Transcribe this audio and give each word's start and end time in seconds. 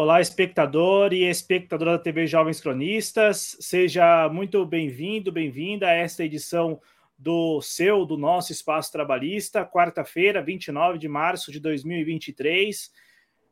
Olá, 0.00 0.20
espectador 0.20 1.12
e 1.12 1.24
espectadora 1.24 1.90
da 1.90 1.98
TV 1.98 2.24
Jovens 2.24 2.60
Cronistas, 2.60 3.56
seja 3.58 4.28
muito 4.28 4.64
bem-vindo, 4.64 5.32
bem-vinda 5.32 5.88
a 5.88 5.92
esta 5.92 6.22
edição 6.22 6.80
do 7.18 7.60
seu, 7.60 8.06
do 8.06 8.16
nosso 8.16 8.52
Espaço 8.52 8.92
Trabalhista, 8.92 9.66
quarta-feira, 9.66 10.40
29 10.40 10.98
de 10.98 11.08
março 11.08 11.50
de 11.50 11.58
2023. 11.58 12.92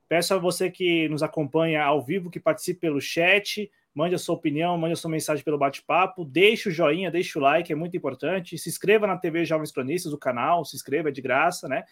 Peço 0.09 0.35
a 0.35 0.39
você 0.39 0.71
que 0.71 1.09
nos 1.09 1.21
acompanha 1.21 1.83
ao 1.83 2.01
vivo, 2.01 2.31
que 2.31 2.39
participe 2.39 2.79
pelo 2.79 3.01
chat, 3.01 3.69
mande 3.93 4.15
a 4.15 4.19
sua 4.19 4.37
opinião, 4.37 4.79
mande 4.79 4.93
a 4.93 4.97
sua 4.97 5.11
mensagem 5.11 5.45
pelo 5.45 5.59
bate-papo, 5.59 6.25
deixe 6.25 6.69
o 6.69 6.73
joinha, 6.73 7.11
deixe 7.11 7.37
o 7.37 7.43
like, 7.43 7.73
é 7.73 7.75
muito 7.75 7.97
importante. 7.97 8.57
Se 8.57 8.69
inscreva 8.69 9.05
na 9.05 9.17
TV 9.17 9.45
Jovens 9.45 9.73
Cronistas, 9.73 10.13
o 10.13 10.19
canal, 10.19 10.65
se 10.65 10.77
inscreva, 10.77 11.09
é 11.09 11.13
de 11.13 11.21
graça, 11.21 11.67
né? 11.67 11.83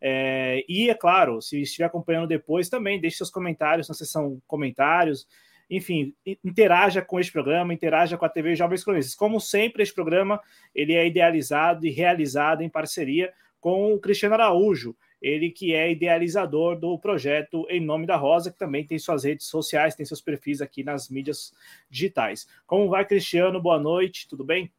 É, 0.00 0.64
e 0.68 0.88
é 0.90 0.94
claro, 0.94 1.40
se 1.40 1.60
estiver 1.60 1.84
acompanhando 1.84 2.26
depois, 2.26 2.68
também 2.68 3.00
deixe 3.00 3.18
seus 3.18 3.30
comentários 3.30 3.88
na 3.88 3.94
seção 3.94 4.40
comentários. 4.46 5.26
Enfim, 5.68 6.14
interaja 6.44 7.02
com 7.02 7.18
este 7.18 7.32
programa, 7.32 7.74
interaja 7.74 8.16
com 8.16 8.24
a 8.24 8.28
TV 8.28 8.54
Jovens 8.54 8.84
Cronistas. 8.84 9.14
Como 9.14 9.40
sempre, 9.40 9.82
este 9.82 9.94
programa 9.94 10.40
ele 10.74 10.94
é 10.94 11.06
idealizado 11.06 11.86
e 11.86 11.90
realizado 11.90 12.62
em 12.62 12.68
parceria 12.68 13.32
com 13.60 13.92
o 13.92 13.98
Cristiano 13.98 14.34
Araújo, 14.34 14.94
ele 15.20 15.50
que 15.50 15.74
é 15.74 15.90
idealizador 15.90 16.78
do 16.78 16.96
projeto 16.98 17.66
Em 17.68 17.80
Nome 17.80 18.06
da 18.06 18.14
Rosa, 18.14 18.52
que 18.52 18.58
também 18.58 18.86
tem 18.86 18.98
suas 18.98 19.24
redes 19.24 19.46
sociais, 19.46 19.96
tem 19.96 20.06
seus 20.06 20.20
perfis 20.20 20.60
aqui 20.60 20.84
nas 20.84 21.08
mídias 21.08 21.52
digitais. 21.90 22.46
Como 22.64 22.88
vai, 22.88 23.04
Cristiano? 23.04 23.60
Boa 23.60 23.80
noite, 23.80 24.28
tudo 24.28 24.44
bem? 24.44 24.70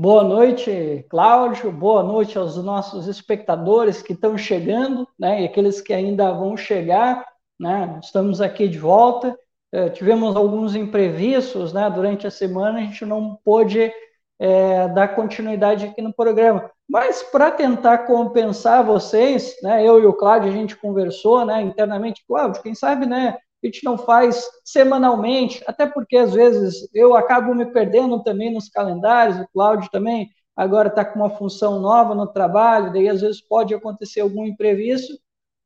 Boa 0.00 0.24
noite, 0.24 1.04
Cláudio. 1.10 1.70
Boa 1.70 2.02
noite 2.02 2.38
aos 2.38 2.56
nossos 2.56 3.06
espectadores 3.06 4.00
que 4.00 4.14
estão 4.14 4.38
chegando, 4.38 5.06
né? 5.18 5.42
E 5.42 5.44
aqueles 5.44 5.82
que 5.82 5.92
ainda 5.92 6.32
vão 6.32 6.56
chegar, 6.56 7.22
né? 7.58 8.00
Estamos 8.02 8.40
aqui 8.40 8.66
de 8.66 8.78
volta. 8.78 9.38
É, 9.70 9.90
tivemos 9.90 10.34
alguns 10.36 10.74
imprevistos, 10.74 11.74
né? 11.74 11.90
Durante 11.90 12.26
a 12.26 12.30
semana 12.30 12.78
a 12.78 12.80
gente 12.80 13.04
não 13.04 13.38
pôde 13.44 13.92
é, 14.38 14.88
dar 14.88 15.14
continuidade 15.14 15.84
aqui 15.84 16.00
no 16.00 16.14
programa. 16.14 16.70
Mas 16.88 17.22
para 17.22 17.50
tentar 17.50 18.06
compensar 18.06 18.82
vocês, 18.82 19.54
né? 19.62 19.86
Eu 19.86 20.02
e 20.02 20.06
o 20.06 20.14
Cláudio 20.14 20.48
a 20.48 20.52
gente 20.52 20.76
conversou, 20.76 21.44
né? 21.44 21.60
Internamente, 21.60 22.24
Cláudio, 22.26 22.62
quem 22.62 22.74
sabe, 22.74 23.04
né? 23.04 23.36
A 23.62 23.66
gente 23.66 23.84
não 23.84 23.98
faz 23.98 24.44
semanalmente, 24.64 25.62
até 25.66 25.86
porque 25.86 26.16
às 26.16 26.32
vezes 26.32 26.88
eu 26.94 27.14
acabo 27.14 27.54
me 27.54 27.66
perdendo 27.66 28.22
também 28.22 28.52
nos 28.52 28.68
calendários, 28.68 29.38
o 29.38 29.48
Cláudio 29.52 29.90
também 29.90 30.30
agora 30.56 30.88
está 30.88 31.04
com 31.04 31.18
uma 31.18 31.30
função 31.30 31.78
nova 31.78 32.14
no 32.14 32.26
trabalho, 32.26 32.92
daí 32.92 33.08
às 33.08 33.20
vezes 33.20 33.40
pode 33.40 33.74
acontecer 33.74 34.20
algum 34.20 34.44
imprevisto. 34.44 35.12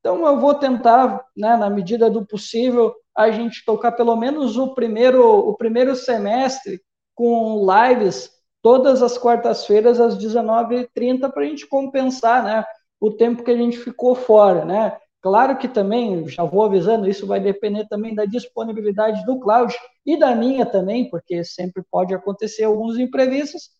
Então 0.00 0.26
eu 0.26 0.38
vou 0.38 0.54
tentar, 0.54 1.24
né, 1.36 1.56
na 1.56 1.70
medida 1.70 2.10
do 2.10 2.26
possível, 2.26 2.94
a 3.16 3.30
gente 3.30 3.64
tocar 3.64 3.92
pelo 3.92 4.16
menos 4.16 4.56
o 4.56 4.74
primeiro, 4.74 5.24
o 5.24 5.56
primeiro 5.56 5.94
semestre 5.94 6.80
com 7.14 7.64
lives 7.64 8.30
todas 8.60 9.02
as 9.02 9.16
quartas-feiras 9.16 10.00
às 10.00 10.16
19h30 10.16 11.30
para 11.30 11.42
a 11.42 11.46
gente 11.46 11.66
compensar 11.66 12.42
né, 12.42 12.64
o 12.98 13.10
tempo 13.10 13.44
que 13.44 13.50
a 13.50 13.56
gente 13.56 13.78
ficou 13.78 14.14
fora. 14.14 14.64
Né? 14.64 14.96
Claro 15.24 15.56
que 15.56 15.66
também, 15.66 16.28
já 16.28 16.44
vou 16.44 16.64
avisando, 16.64 17.08
isso 17.08 17.26
vai 17.26 17.40
depender 17.40 17.88
também 17.88 18.14
da 18.14 18.26
disponibilidade 18.26 19.24
do 19.24 19.40
Cláudio 19.40 19.78
e 20.04 20.18
da 20.18 20.34
minha 20.34 20.66
também, 20.66 21.08
porque 21.08 21.42
sempre 21.42 21.82
pode 21.90 22.12
acontecer 22.12 22.64
alguns 22.64 22.98
imprevistos, 22.98 23.70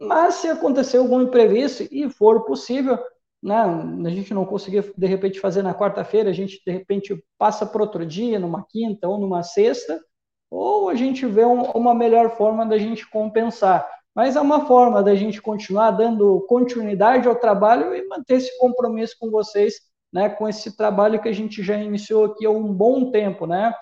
mas 0.00 0.36
se 0.36 0.48
acontecer 0.48 0.96
algum 0.96 1.20
imprevisto 1.20 1.86
e 1.90 2.08
for 2.08 2.46
possível, 2.46 2.98
né, 3.42 3.54
a 4.06 4.08
gente 4.08 4.32
não 4.32 4.46
conseguir 4.46 4.94
de 4.96 5.06
repente 5.06 5.40
fazer 5.40 5.60
na 5.60 5.74
quarta-feira, 5.74 6.30
a 6.30 6.32
gente 6.32 6.62
de 6.66 6.72
repente 6.72 7.22
passa 7.36 7.66
para 7.66 7.82
outro 7.82 8.06
dia, 8.06 8.38
numa 8.38 8.64
quinta 8.66 9.06
ou 9.06 9.18
numa 9.18 9.42
sexta, 9.42 10.02
ou 10.50 10.88
a 10.88 10.94
gente 10.94 11.26
vê 11.26 11.44
um, 11.44 11.64
uma 11.72 11.94
melhor 11.94 12.34
forma 12.34 12.64
da 12.64 12.78
gente 12.78 13.06
compensar. 13.10 13.86
Mas 14.14 14.36
é 14.36 14.40
uma 14.40 14.64
forma 14.64 15.02
da 15.02 15.14
gente 15.14 15.42
continuar 15.42 15.90
dando 15.90 16.46
continuidade 16.48 17.28
ao 17.28 17.36
trabalho 17.36 17.94
e 17.94 18.08
manter 18.08 18.36
esse 18.36 18.58
compromisso 18.58 19.16
com 19.20 19.30
vocês 19.30 19.92
né, 20.14 20.28
com 20.28 20.48
esse 20.48 20.76
trabalho 20.76 21.20
que 21.20 21.28
a 21.28 21.34
gente 21.34 21.60
já 21.60 21.76
iniciou 21.76 22.26
aqui 22.26 22.46
há 22.46 22.50
um 22.50 22.72
bom 22.72 23.10
tempo, 23.10 23.46
né? 23.46 23.74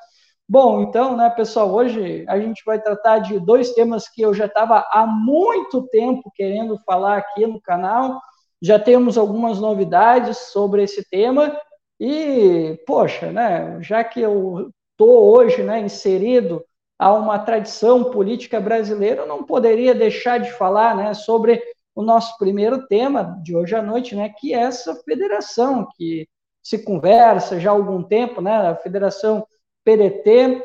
Bom, 0.48 0.80
então, 0.80 1.14
né, 1.14 1.28
pessoal, 1.28 1.70
hoje 1.70 2.24
a 2.26 2.40
gente 2.40 2.62
vai 2.64 2.80
tratar 2.80 3.18
de 3.18 3.38
dois 3.38 3.72
temas 3.74 4.08
que 4.08 4.22
eu 4.22 4.32
já 4.32 4.46
estava 4.46 4.84
há 4.90 5.06
muito 5.06 5.86
tempo 5.88 6.32
querendo 6.34 6.78
falar 6.86 7.18
aqui 7.18 7.46
no 7.46 7.60
canal. 7.60 8.18
Já 8.62 8.78
temos 8.78 9.18
algumas 9.18 9.60
novidades 9.60 10.38
sobre 10.38 10.82
esse 10.82 11.06
tema 11.08 11.54
e, 12.00 12.78
poxa, 12.86 13.30
né, 13.30 13.78
já 13.82 14.02
que 14.02 14.20
eu 14.20 14.70
estou 14.92 15.36
hoje, 15.36 15.62
né, 15.62 15.80
inserido 15.80 16.64
a 16.98 17.12
uma 17.12 17.38
tradição 17.38 18.04
política 18.04 18.60
brasileira, 18.60 19.22
eu 19.22 19.26
não 19.26 19.44
poderia 19.44 19.94
deixar 19.94 20.38
de 20.38 20.50
falar, 20.52 20.96
né, 20.96 21.12
sobre 21.14 21.62
o 21.94 22.02
nosso 22.02 22.36
primeiro 22.38 22.86
tema 22.86 23.38
de 23.42 23.54
hoje 23.54 23.74
à 23.74 23.82
noite, 23.82 24.14
né, 24.14 24.28
que 24.30 24.54
é 24.54 24.58
essa 24.58 24.94
federação 25.04 25.86
que 25.96 26.28
se 26.62 26.82
conversa 26.84 27.58
já 27.58 27.70
há 27.70 27.74
algum 27.74 28.02
tempo, 28.02 28.40
né, 28.40 28.52
a 28.68 28.76
federação 28.76 29.46
PDT, 29.84 30.62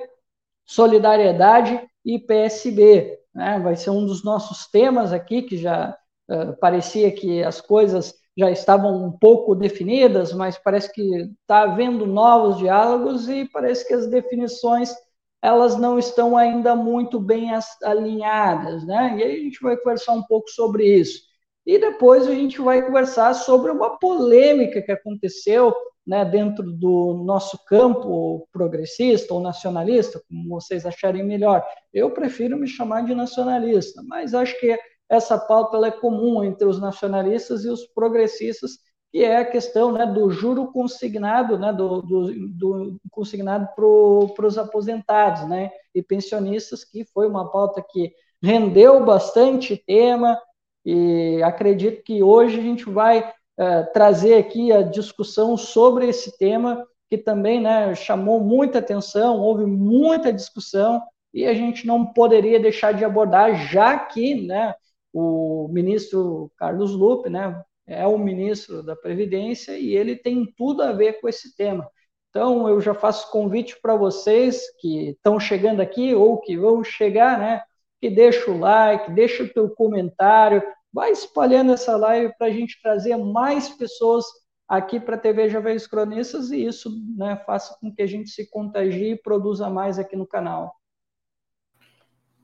Solidariedade 0.65 1.81
e 2.05 2.19
PSB, 2.19 3.19
né, 3.33 3.59
vai 3.59 3.75
ser 3.75 3.89
um 3.89 4.05
dos 4.05 4.23
nossos 4.23 4.67
temas 4.67 5.11
aqui 5.11 5.41
que 5.41 5.57
já 5.57 5.97
uh, 6.29 6.55
parecia 6.59 7.11
que 7.11 7.43
as 7.43 7.59
coisas 7.59 8.13
já 8.37 8.51
estavam 8.51 9.03
um 9.03 9.11
pouco 9.11 9.55
definidas, 9.55 10.31
mas 10.31 10.57
parece 10.57 10.93
que 10.93 11.01
está 11.41 11.63
havendo 11.63 12.05
novos 12.05 12.57
diálogos 12.57 13.27
e 13.27 13.45
parece 13.45 13.87
que 13.87 13.93
as 13.93 14.05
definições 14.07 14.93
elas 15.41 15.77
não 15.77 15.99
estão 15.99 16.35
ainda 16.35 16.75
muito 16.75 17.19
bem 17.19 17.49
alinhadas, 17.83 18.85
né? 18.85 19.15
E 19.17 19.23
aí 19.23 19.35
a 19.35 19.43
gente 19.43 19.61
vai 19.61 19.77
conversar 19.77 20.13
um 20.13 20.23
pouco 20.23 20.49
sobre 20.49 20.85
isso. 20.85 21.21
E 21.65 21.77
depois 21.77 22.27
a 22.27 22.33
gente 22.33 22.61
vai 22.61 22.81
conversar 22.85 23.33
sobre 23.33 23.71
uma 23.71 23.99
polêmica 23.99 24.81
que 24.81 24.91
aconteceu 24.91 25.75
né, 26.07 26.23
dentro 26.23 26.71
do 26.71 27.21
nosso 27.25 27.59
campo 27.65 28.47
progressista 28.53 29.33
ou 29.33 29.41
nacionalista, 29.41 30.21
como 30.29 30.47
vocês 30.47 30.85
acharem 30.85 31.23
melhor. 31.23 31.61
Eu 31.93 32.09
prefiro 32.11 32.57
me 32.57 32.67
chamar 32.67 33.03
de 33.03 33.13
nacionalista, 33.13 34.01
mas 34.07 34.33
acho 34.33 34.57
que 34.61 34.79
essa 35.09 35.37
pauta 35.37 35.85
é 35.85 35.91
comum 35.91 36.41
entre 36.43 36.65
os 36.65 36.79
nacionalistas 36.79 37.65
e 37.65 37.69
os 37.69 37.85
progressistas, 37.87 38.77
que 39.11 39.23
é 39.23 39.37
a 39.37 39.45
questão 39.45 39.91
né, 39.91 40.05
do 40.05 40.29
juro 40.29 40.71
consignado, 40.71 41.57
né, 41.57 41.71
do, 41.71 42.01
do, 42.01 42.49
do 42.49 43.01
consignado 43.09 43.67
para 43.75 44.45
os 44.45 44.57
aposentados 44.57 45.47
né, 45.47 45.71
e 45.93 46.01
pensionistas, 46.01 46.83
que 46.83 47.05
foi 47.05 47.27
uma 47.27 47.49
pauta 47.49 47.81
que 47.81 48.11
rendeu 48.41 49.03
bastante 49.03 49.81
tema, 49.87 50.39
e 50.85 51.41
acredito 51.43 52.03
que 52.03 52.23
hoje 52.23 52.59
a 52.59 52.63
gente 52.63 52.89
vai 52.89 53.19
uh, 53.19 53.91
trazer 53.93 54.35
aqui 54.35 54.71
a 54.71 54.81
discussão 54.81 55.57
sobre 55.57 56.07
esse 56.07 56.37
tema, 56.37 56.85
que 57.09 57.17
também 57.17 57.61
né, 57.61 57.95
chamou 57.95 58.39
muita 58.39 58.79
atenção, 58.79 59.39
houve 59.39 59.65
muita 59.65 60.31
discussão, 60.31 61.01
e 61.33 61.45
a 61.45 61.53
gente 61.53 61.85
não 61.85 62.05
poderia 62.05 62.59
deixar 62.59 62.93
de 62.93 63.03
abordar, 63.03 63.69
já 63.69 63.97
que 63.97 64.45
né, 64.45 64.73
o 65.13 65.67
ministro 65.71 66.51
Carlos 66.57 66.91
Lupe, 66.91 67.29
né, 67.29 67.63
é 67.87 68.05
o 68.05 68.17
ministro 68.17 68.83
da 68.83 68.95
Previdência 68.95 69.77
e 69.77 69.95
ele 69.95 70.15
tem 70.15 70.45
tudo 70.57 70.83
a 70.83 70.91
ver 70.91 71.21
com 71.21 71.29
esse 71.29 71.55
tema. 71.55 71.89
Então, 72.29 72.67
eu 72.67 72.79
já 72.81 72.93
faço 72.93 73.31
convite 73.31 73.79
para 73.81 73.95
vocês 73.95 74.61
que 74.79 75.11
estão 75.11 75.39
chegando 75.39 75.79
aqui 75.79 76.13
ou 76.13 76.39
que 76.39 76.57
vão 76.57 76.83
chegar, 76.83 77.39
né? 77.39 77.63
Que 77.99 78.09
deixa 78.09 78.51
o 78.51 78.59
like, 78.59 79.11
deixa 79.11 79.43
o 79.43 79.49
teu 79.49 79.69
comentário, 79.69 80.61
vai 80.93 81.11
espalhando 81.11 81.71
essa 81.71 81.95
live 81.95 82.33
para 82.37 82.47
a 82.47 82.51
gente 82.51 82.79
trazer 82.81 83.15
mais 83.17 83.69
pessoas 83.69 84.25
aqui 84.67 84.99
para 84.99 85.15
a 85.15 85.19
TV 85.19 85.49
Jovens 85.49 85.87
Cronistas 85.87 86.51
e 86.51 86.65
isso 86.65 86.91
né, 87.15 87.41
faça 87.45 87.77
com 87.79 87.93
que 87.93 88.01
a 88.01 88.07
gente 88.07 88.29
se 88.29 88.49
contagie 88.49 89.11
e 89.11 89.21
produza 89.21 89.69
mais 89.69 89.97
aqui 89.97 90.15
no 90.15 90.27
canal. 90.27 90.75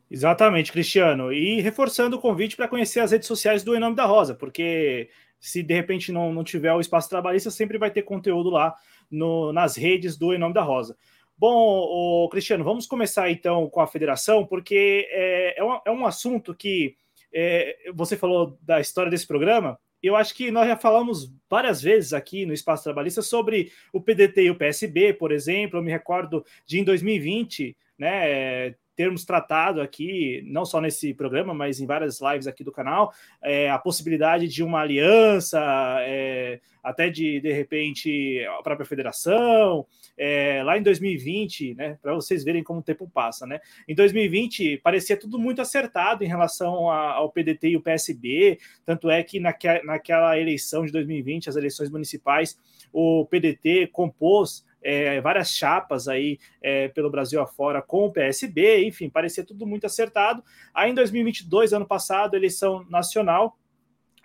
Exatamente, 0.09 0.71
Cristiano. 0.71 1.33
E 1.33 1.59
reforçando 1.59 2.15
o 2.15 2.21
convite 2.21 2.55
para 2.55 2.67
conhecer 2.67 2.99
as 2.99 3.11
redes 3.11 3.27
sociais 3.27 3.63
do 3.63 3.75
Em 3.75 3.79
Nome 3.79 3.95
da 3.95 4.05
Rosa, 4.05 4.35
porque 4.35 5.09
se 5.43 5.61
de 5.61 5.73
repente 5.73 6.09
não, 6.09 6.31
não 6.31 6.41
tiver 6.41 6.71
o 6.71 6.79
espaço 6.79 7.09
trabalhista, 7.09 7.51
sempre 7.51 7.77
vai 7.77 7.91
ter 7.91 8.03
conteúdo 8.03 8.49
lá 8.49 8.73
no, 9.11 9.51
nas 9.51 9.75
redes 9.75 10.17
do 10.17 10.33
Em 10.33 10.37
Nome 10.37 10.53
da 10.53 10.61
Rosa. 10.61 10.95
Bom, 11.37 12.29
Cristiano, 12.29 12.63
vamos 12.63 12.87
começar 12.87 13.29
então 13.29 13.69
com 13.69 13.81
a 13.81 13.87
federação, 13.87 14.45
porque 14.45 15.05
é, 15.11 15.59
é, 15.59 15.63
um, 15.63 15.79
é 15.85 15.91
um 15.91 16.05
assunto 16.05 16.55
que 16.55 16.95
é, 17.33 17.75
você 17.93 18.15
falou 18.15 18.57
da 18.61 18.79
história 18.79 19.11
desse 19.11 19.27
programa. 19.27 19.77
Eu 20.01 20.15
acho 20.15 20.33
que 20.33 20.49
nós 20.49 20.65
já 20.65 20.77
falamos 20.77 21.29
várias 21.49 21.81
vezes 21.81 22.13
aqui 22.13 22.45
no 22.45 22.53
Espaço 22.53 22.85
Trabalhista 22.85 23.21
sobre 23.21 23.69
o 23.91 23.99
PDT 23.99 24.43
e 24.43 24.49
o 24.49 24.55
PSB, 24.55 25.13
por 25.13 25.33
exemplo. 25.33 25.77
Eu 25.77 25.83
me 25.83 25.91
recordo 25.91 26.45
de 26.65 26.79
em 26.79 26.85
2020, 26.85 27.75
né, 28.03 28.75
termos 28.95 29.25
tratado 29.25 29.81
aqui, 29.81 30.43
não 30.45 30.65
só 30.65 30.79
nesse 30.79 31.13
programa, 31.13 31.53
mas 31.53 31.79
em 31.79 31.85
várias 31.85 32.19
lives 32.21 32.47
aqui 32.47 32.63
do 32.63 32.71
canal, 32.71 33.11
é, 33.41 33.69
a 33.69 33.79
possibilidade 33.79 34.47
de 34.47 34.61
uma 34.63 34.81
aliança, 34.81 35.59
é, 36.01 36.59
até 36.83 37.09
de, 37.09 37.39
de 37.39 37.51
repente, 37.51 38.45
a 38.59 38.61
própria 38.61 38.85
federação. 38.85 39.85
É, 40.15 40.61
lá 40.63 40.77
em 40.77 40.83
2020, 40.83 41.73
né, 41.73 41.97
para 42.01 42.13
vocês 42.13 42.43
verem 42.43 42.63
como 42.63 42.81
o 42.81 42.83
tempo 42.83 43.09
passa, 43.11 43.47
né? 43.47 43.59
Em 43.87 43.95
2020, 43.95 44.77
parecia 44.77 45.17
tudo 45.17 45.39
muito 45.39 45.59
acertado 45.59 46.23
em 46.23 46.27
relação 46.27 46.89
a, 46.91 47.13
ao 47.13 47.31
PDT 47.31 47.69
e 47.69 47.77
o 47.77 47.81
PSB, 47.81 48.59
tanto 48.85 49.09
é 49.09 49.23
que 49.23 49.39
naque, 49.39 49.67
naquela 49.83 50.37
eleição 50.37 50.85
de 50.85 50.91
2020, 50.91 51.49
as 51.49 51.55
eleições 51.55 51.89
municipais, 51.89 52.59
o 52.91 53.25
PDT 53.25 53.87
compôs 53.87 54.63
é, 54.83 55.21
várias 55.21 55.49
chapas 55.49 56.07
aí 56.07 56.37
é, 56.61 56.89
pelo 56.89 57.09
Brasil 57.09 57.41
afora 57.41 57.81
com 57.81 58.05
o 58.05 58.11
PSB, 58.11 58.85
enfim, 58.85 59.09
parecia 59.09 59.45
tudo 59.45 59.65
muito 59.65 59.85
acertado. 59.85 60.43
Aí 60.73 60.91
em 60.91 60.93
2022, 60.93 61.73
ano 61.73 61.87
passado, 61.87 62.35
eleição 62.35 62.85
nacional, 62.89 63.57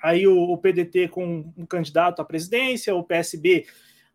aí 0.03 0.27
o, 0.27 0.37
o 0.37 0.59
PDT 0.59 1.09
com 1.09 1.53
um 1.57 1.65
candidato 1.65 2.21
à 2.21 2.25
presidência, 2.25 2.95
o 2.95 3.05
PSB 3.05 3.67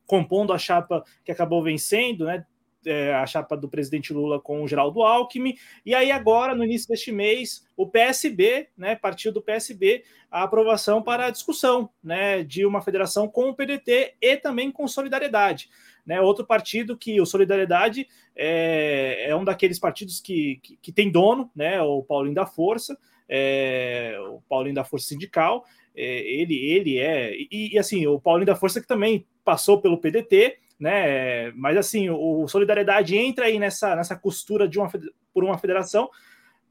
compondo 0.05 0.53
a 0.53 0.57
chapa 0.57 1.03
que 1.23 1.31
acabou 1.31 1.63
vencendo, 1.63 2.25
né? 2.25 2.45
É, 2.85 3.13
a 3.13 3.25
chapa 3.25 3.55
do 3.55 3.69
presidente 3.69 4.11
Lula 4.11 4.41
com 4.41 4.61
o 4.61 4.67
Geraldo 4.67 5.03
Alckmin, 5.03 5.55
e 5.85 5.95
aí 5.95 6.11
agora, 6.11 6.53
no 6.53 6.65
início 6.65 6.89
deste 6.89 7.13
mês, 7.13 7.65
o 7.77 7.87
PSB, 7.87 8.67
né, 8.75 8.93
partido 8.93 9.35
do 9.35 9.41
PSB, 9.41 10.03
a 10.29 10.43
aprovação 10.43 11.01
para 11.01 11.27
a 11.27 11.29
discussão 11.29 11.89
né, 12.03 12.43
de 12.43 12.65
uma 12.65 12.81
federação 12.81 13.25
com 13.25 13.47
o 13.47 13.55
PDT 13.55 14.15
e 14.19 14.35
também 14.35 14.69
com 14.69 14.85
solidariedade. 14.85 15.69
Né, 16.05 16.19
outro 16.19 16.45
partido 16.45 16.97
que 16.97 17.21
o 17.21 17.25
Solidariedade 17.25 18.05
é, 18.35 19.29
é 19.29 19.35
um 19.35 19.45
daqueles 19.45 19.79
partidos 19.79 20.19
que, 20.19 20.59
que, 20.61 20.77
que, 20.81 20.91
tem 20.91 21.09
dono, 21.09 21.49
né, 21.55 21.81
o 21.81 22.03
Paulinho 22.03 22.35
da 22.35 22.45
Força, 22.45 22.97
é, 23.29 24.17
o 24.27 24.41
Paulinho 24.49 24.75
da 24.75 24.83
Força 24.83 25.07
Sindical, 25.07 25.63
é, 25.95 26.19
ele, 26.19 26.55
ele 26.55 26.97
é, 26.97 27.33
e, 27.33 27.73
e, 27.73 27.79
assim, 27.79 28.05
o 28.05 28.19
Paulinho 28.19 28.47
da 28.47 28.55
Força 28.55 28.81
que 28.81 28.87
também 28.87 29.25
passou 29.45 29.79
pelo 29.79 29.97
PDT, 29.97 30.57
né, 30.79 31.51
mas 31.51 31.77
assim, 31.77 32.09
o 32.09 32.45
Solidariedade 32.47 33.15
entra 33.15 33.45
aí 33.45 33.57
nessa, 33.57 33.95
nessa 33.95 34.17
costura 34.17 34.67
de 34.67 34.79
uma, 34.79 34.91
por 35.33 35.43
uma 35.43 35.57
federação, 35.57 36.09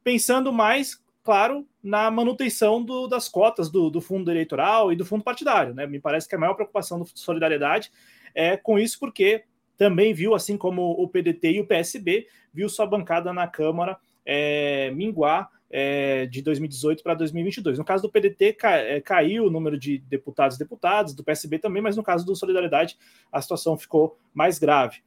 pensando 0.04 0.52
mais, 0.52 1.02
claro, 1.24 1.66
na 1.82 2.10
manutenção 2.10 2.82
do, 2.82 3.06
das 3.06 3.28
cotas 3.28 3.70
do, 3.70 3.88
do 3.88 4.00
fundo 4.00 4.30
eleitoral 4.30 4.92
e 4.92 4.96
do 4.96 5.06
fundo 5.06 5.24
partidário, 5.24 5.72
né, 5.72 5.86
me 5.86 6.00
parece 6.00 6.28
que 6.28 6.34
a 6.34 6.38
maior 6.38 6.54
preocupação 6.54 6.98
do 6.98 7.06
Solidariedade 7.14 7.90
é, 8.34 8.56
com 8.56 8.78
isso, 8.78 8.98
porque 8.98 9.44
também 9.76 10.14
viu, 10.14 10.34
assim 10.34 10.56
como 10.56 10.90
o 10.92 11.08
PDT 11.08 11.52
e 11.52 11.60
o 11.60 11.66
PSB, 11.66 12.26
viu 12.52 12.68
sua 12.68 12.86
bancada 12.86 13.32
na 13.32 13.48
Câmara 13.48 13.98
é, 14.24 14.90
minguar 14.90 15.50
é, 15.72 16.26
de 16.26 16.42
2018 16.42 17.02
para 17.02 17.14
2022. 17.14 17.78
No 17.78 17.84
caso 17.84 18.02
do 18.02 18.10
PDT, 18.10 18.52
ca, 18.52 18.76
é, 18.76 19.00
caiu 19.00 19.46
o 19.46 19.50
número 19.50 19.78
de 19.78 19.98
deputados 19.98 20.56
e 20.56 20.58
deputadas, 20.58 21.14
do 21.14 21.24
PSB 21.24 21.58
também, 21.58 21.82
mas 21.82 21.96
no 21.96 22.02
caso 22.02 22.26
do 22.26 22.36
Solidariedade, 22.36 22.96
a 23.32 23.40
situação 23.40 23.76
ficou 23.76 24.18
mais 24.34 24.58
grave. 24.58 24.98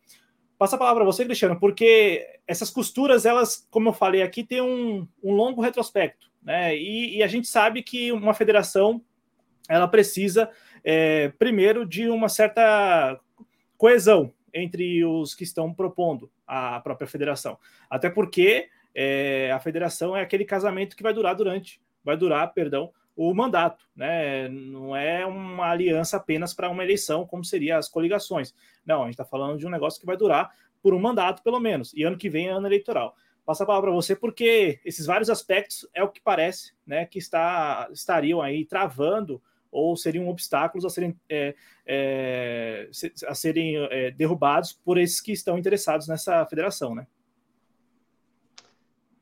Passa 0.58 0.76
a 0.76 0.80
palavra 0.80 1.04
para 1.04 1.12
você, 1.12 1.24
Cristiano, 1.24 1.60
porque 1.60 2.26
essas 2.48 2.70
costuras, 2.70 3.26
elas, 3.26 3.68
como 3.70 3.90
eu 3.90 3.94
falei 3.94 4.24
aqui, 4.24 4.44
têm 4.44 4.62
um, 4.62 5.08
um 5.24 5.34
longo 5.34 5.62
retrospecto, 5.62 6.32
né? 6.42 6.76
E, 6.76 7.18
e, 7.18 7.24
a 7.24 7.28
gente 7.28 7.48
sabe 7.48 7.84
que 7.84 8.12
uma 8.12 8.34
federação 8.34 9.02
ela 9.68 9.88
precisa 9.88 10.50
é, 10.86 11.30
primeiro, 11.40 11.84
de 11.84 12.08
uma 12.08 12.30
certa 12.30 13.20
coesão 13.76 14.32
entre 14.54 15.04
os 15.04 15.34
que 15.34 15.44
estão 15.44 15.74
propondo 15.74 16.32
a 16.48 16.80
própria 16.80 17.08
federação. 17.08 17.58
Até 17.90 18.08
porque 18.08 18.70
é, 18.94 19.52
a 19.52 19.60
federação 19.60 20.16
é 20.16 20.22
aquele 20.22 20.46
casamento 20.46 20.96
que 20.96 21.04
vai 21.04 21.12
durar 21.12 21.36
durante, 21.36 21.82
vai 22.04 22.16
durar, 22.16 22.54
perdão, 22.54 22.92
o 23.16 23.34
mandato, 23.34 23.86
né? 23.96 24.48
Não 24.50 24.96
é 24.96 25.26
uma 25.26 25.72
aliança 25.72 26.18
apenas 26.18 26.54
para 26.54 26.70
uma 26.70 26.84
eleição, 26.84 27.26
como 27.26 27.44
seriam 27.44 27.80
as 27.80 27.90
coligações. 27.90 28.54
Não, 28.86 29.02
a 29.02 29.06
gente 29.06 29.14
está 29.14 29.26
falando 29.26 29.58
de 29.58 29.66
um 29.66 29.70
negócio 29.70 30.00
que 30.00 30.06
vai 30.06 30.18
durar 30.18 30.52
por 30.84 30.94
um 30.94 31.00
mandato, 31.00 31.42
pelo 31.42 31.60
menos, 31.60 31.94
e 31.96 32.04
ano 32.04 32.18
que 32.18 32.30
vem 32.30 32.48
é 32.48 32.52
ano 32.52 32.68
eleitoral. 32.68 33.16
Passa 33.46 33.64
a 33.64 33.68
palavra 33.68 33.90
para 33.90 33.96
você, 33.96 34.16
porque 34.16 34.80
esses 34.86 35.06
vários 35.06 35.30
aspectos 35.30 35.88
é 35.94 36.04
o 36.04 36.10
que 36.10 36.22
parece, 36.22 36.74
né, 36.86 37.06
que 37.06 37.18
está, 37.18 37.88
estariam 37.92 38.42
aí 38.42 38.66
travando 38.66 39.42
ou 39.76 39.96
seriam 39.98 40.30
obstáculos 40.30 40.86
a 40.86 40.90
serem, 40.90 41.16
é, 41.30 41.56
é, 41.86 42.90
a 43.28 43.36
serem 43.36 43.76
é, 43.92 44.12
derrubados 44.12 44.74
por 44.74 44.98
esses 44.98 45.22
que 45.22 45.32
estão 45.32 45.58
interessados 45.58 46.08
nessa 46.08 46.46
federação, 46.46 46.96
né? 46.96 47.06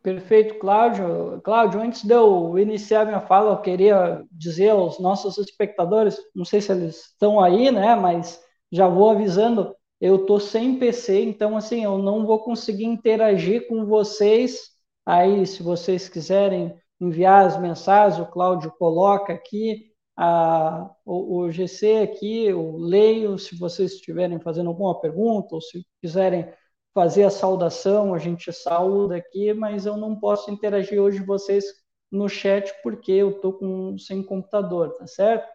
Perfeito, 0.04 0.60
Cláudio. 0.60 1.40
Cláudio, 1.42 1.80
antes 1.80 2.04
de 2.04 2.14
eu 2.14 2.60
iniciar 2.60 3.06
minha 3.06 3.22
fala, 3.22 3.54
eu 3.54 3.62
queria 3.62 4.22
dizer 4.30 4.72
aos 4.72 5.00
nossos 5.00 5.38
espectadores, 5.38 6.18
não 6.36 6.44
sei 6.44 6.60
se 6.60 6.74
eles 6.74 7.12
estão 7.12 7.40
aí, 7.40 7.72
né, 7.72 7.96
mas 7.96 8.44
já 8.70 8.86
vou 8.86 9.12
avisando, 9.12 9.74
eu 10.02 10.26
tô 10.26 10.42
sem 10.42 10.78
PC, 10.78 11.24
então 11.24 11.56
assim, 11.56 11.86
eu 11.86 11.98
não 11.98 12.26
vou 12.26 12.40
conseguir 12.44 12.84
interagir 12.84 13.66
com 13.70 13.86
vocês. 13.86 14.74
Aí, 15.06 15.46
se 15.46 15.64
vocês 15.64 16.10
quiserem 16.10 16.78
enviar 17.00 17.46
as 17.46 17.58
mensagens, 17.60 18.20
o 18.20 18.30
Cláudio 18.30 18.72
coloca 18.78 19.32
aqui, 19.32 19.93
a, 20.16 20.90
o, 21.06 21.38
o, 21.40 21.52
GC 21.52 22.02
aqui, 22.04 22.46
eu 22.46 22.78
leio, 22.78 23.38
se 23.40 23.58
vocês 23.58 23.94
estiverem 23.94 24.40
fazendo 24.40 24.70
alguma 24.70 25.00
pergunta, 25.00 25.56
ou 25.56 25.62
se 25.62 25.86
quiserem 26.02 26.52
fazer 26.94 27.24
a 27.24 27.30
saudação, 27.30 28.14
a 28.14 28.20
gente 28.20 28.52
saúda 28.54 29.16
aqui, 29.18 29.54
mas 29.54 29.86
eu 29.86 29.98
não 29.98 30.16
posso 30.20 30.52
interagir 30.52 31.02
hoje 31.02 31.20
com 31.20 31.26
vocês 31.26 31.66
no 32.12 32.30
chat 32.30 32.72
porque 32.84 33.12
eu 33.12 33.32
estou 33.32 33.54
com, 33.54 33.98
sem 33.98 34.24
computador, 34.24 34.94
tá 34.94 35.08
certo? 35.08 35.48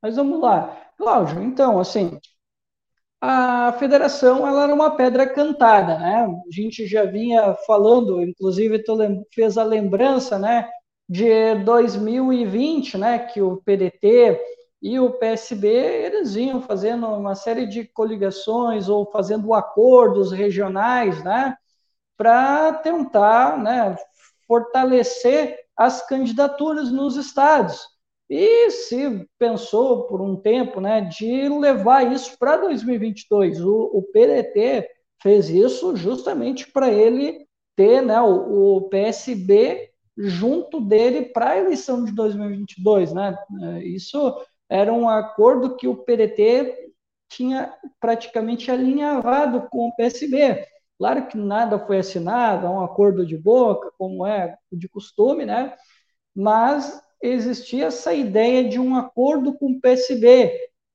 Mas 0.00 0.16
vamos 0.16 0.40
lá. 0.40 0.92
Cláudio, 0.96 1.42
então, 1.42 1.80
assim, 1.80 2.18
a 3.20 3.72
federação 3.78 4.46
ela 4.46 4.64
era 4.64 4.74
uma 4.74 4.96
pedra 4.96 5.26
cantada, 5.26 5.98
né? 5.98 6.26
A 6.26 6.50
gente 6.50 6.86
já 6.86 7.04
vinha 7.04 7.54
falando, 7.66 8.20
inclusive 8.22 8.84
tu 8.84 8.96
fez 9.32 9.56
a 9.58 9.64
lembrança, 9.64 10.38
né? 10.38 10.68
De 11.08 11.54
2020, 11.56 12.96
né, 12.96 13.18
que 13.18 13.42
o 13.42 13.58
PDT 13.58 14.40
e 14.80 14.98
o 14.98 15.10
PSB 15.10 15.68
eles 15.68 16.34
vinham 16.34 16.60
fazendo 16.60 17.06
uma 17.06 17.34
série 17.34 17.66
de 17.66 17.84
coligações 17.84 18.88
ou 18.88 19.10
fazendo 19.10 19.54
acordos 19.54 20.32
regionais, 20.32 21.22
né, 21.22 21.56
para 22.16 22.72
tentar, 22.74 23.58
né, 23.58 23.96
fortalecer 24.46 25.58
as 25.76 26.06
candidaturas 26.06 26.90
nos 26.90 27.16
estados. 27.16 27.94
E 28.28 28.70
se 28.70 29.28
pensou 29.38 30.06
por 30.06 30.20
um 30.20 30.36
tempo, 30.36 30.80
né, 30.80 31.02
de 31.02 31.48
levar 31.48 32.10
isso 32.12 32.38
para 32.38 32.56
2022. 32.56 33.60
O, 33.60 33.90
o 33.92 34.02
PDT 34.02 34.88
fez 35.22 35.50
isso 35.50 35.94
justamente 35.96 36.70
para 36.70 36.90
ele 36.90 37.46
ter, 37.76 38.00
né, 38.02 38.20
o, 38.20 38.76
o 38.76 38.88
PSB 38.88 39.90
junto 40.16 40.80
dele 40.80 41.22
para 41.26 41.50
a 41.50 41.58
eleição 41.58 42.04
de 42.04 42.12
2022, 42.12 43.12
né? 43.12 43.36
É, 43.62 43.84
isso 43.84 44.40
era 44.68 44.92
um 44.92 45.08
acordo 45.08 45.76
que 45.76 45.88
o 45.88 45.96
PDT 45.96 46.92
tinha 47.28 47.74
praticamente 48.00 48.70
alinhavado 48.70 49.68
com 49.70 49.88
o 49.88 49.96
PSB. 49.96 50.66
Claro 50.98 51.26
que 51.26 51.36
nada 51.36 51.78
foi 51.78 51.98
assinado, 51.98 52.66
é 52.66 52.70
um 52.70 52.84
acordo 52.84 53.26
de 53.26 53.36
boca, 53.36 53.90
como 53.98 54.26
é 54.26 54.56
de 54.72 54.88
costume, 54.88 55.44
né? 55.44 55.74
Mas 56.34 57.02
existia 57.22 57.86
essa 57.86 58.12
ideia 58.14 58.68
de 58.68 58.78
um 58.78 58.94
acordo 58.94 59.54
com 59.58 59.72
o 59.72 59.80
PSB, 59.80 60.52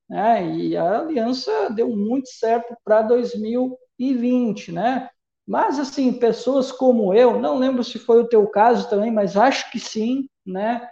né? 0.08 0.46
E 0.56 0.76
a 0.76 1.00
aliança 1.00 1.70
deu 1.70 1.94
muito 1.94 2.28
certo 2.30 2.74
para 2.84 3.02
2020, 3.02 4.72
né? 4.72 5.08
Mas, 5.46 5.78
assim, 5.78 6.12
pessoas 6.12 6.70
como 6.70 7.12
eu, 7.14 7.40
não 7.40 7.58
lembro 7.58 7.82
se 7.82 7.98
foi 7.98 8.20
o 8.22 8.28
teu 8.28 8.46
caso 8.46 8.88
também, 8.88 9.10
mas 9.10 9.36
acho 9.36 9.70
que 9.70 9.80
sim, 9.80 10.28
né? 10.46 10.88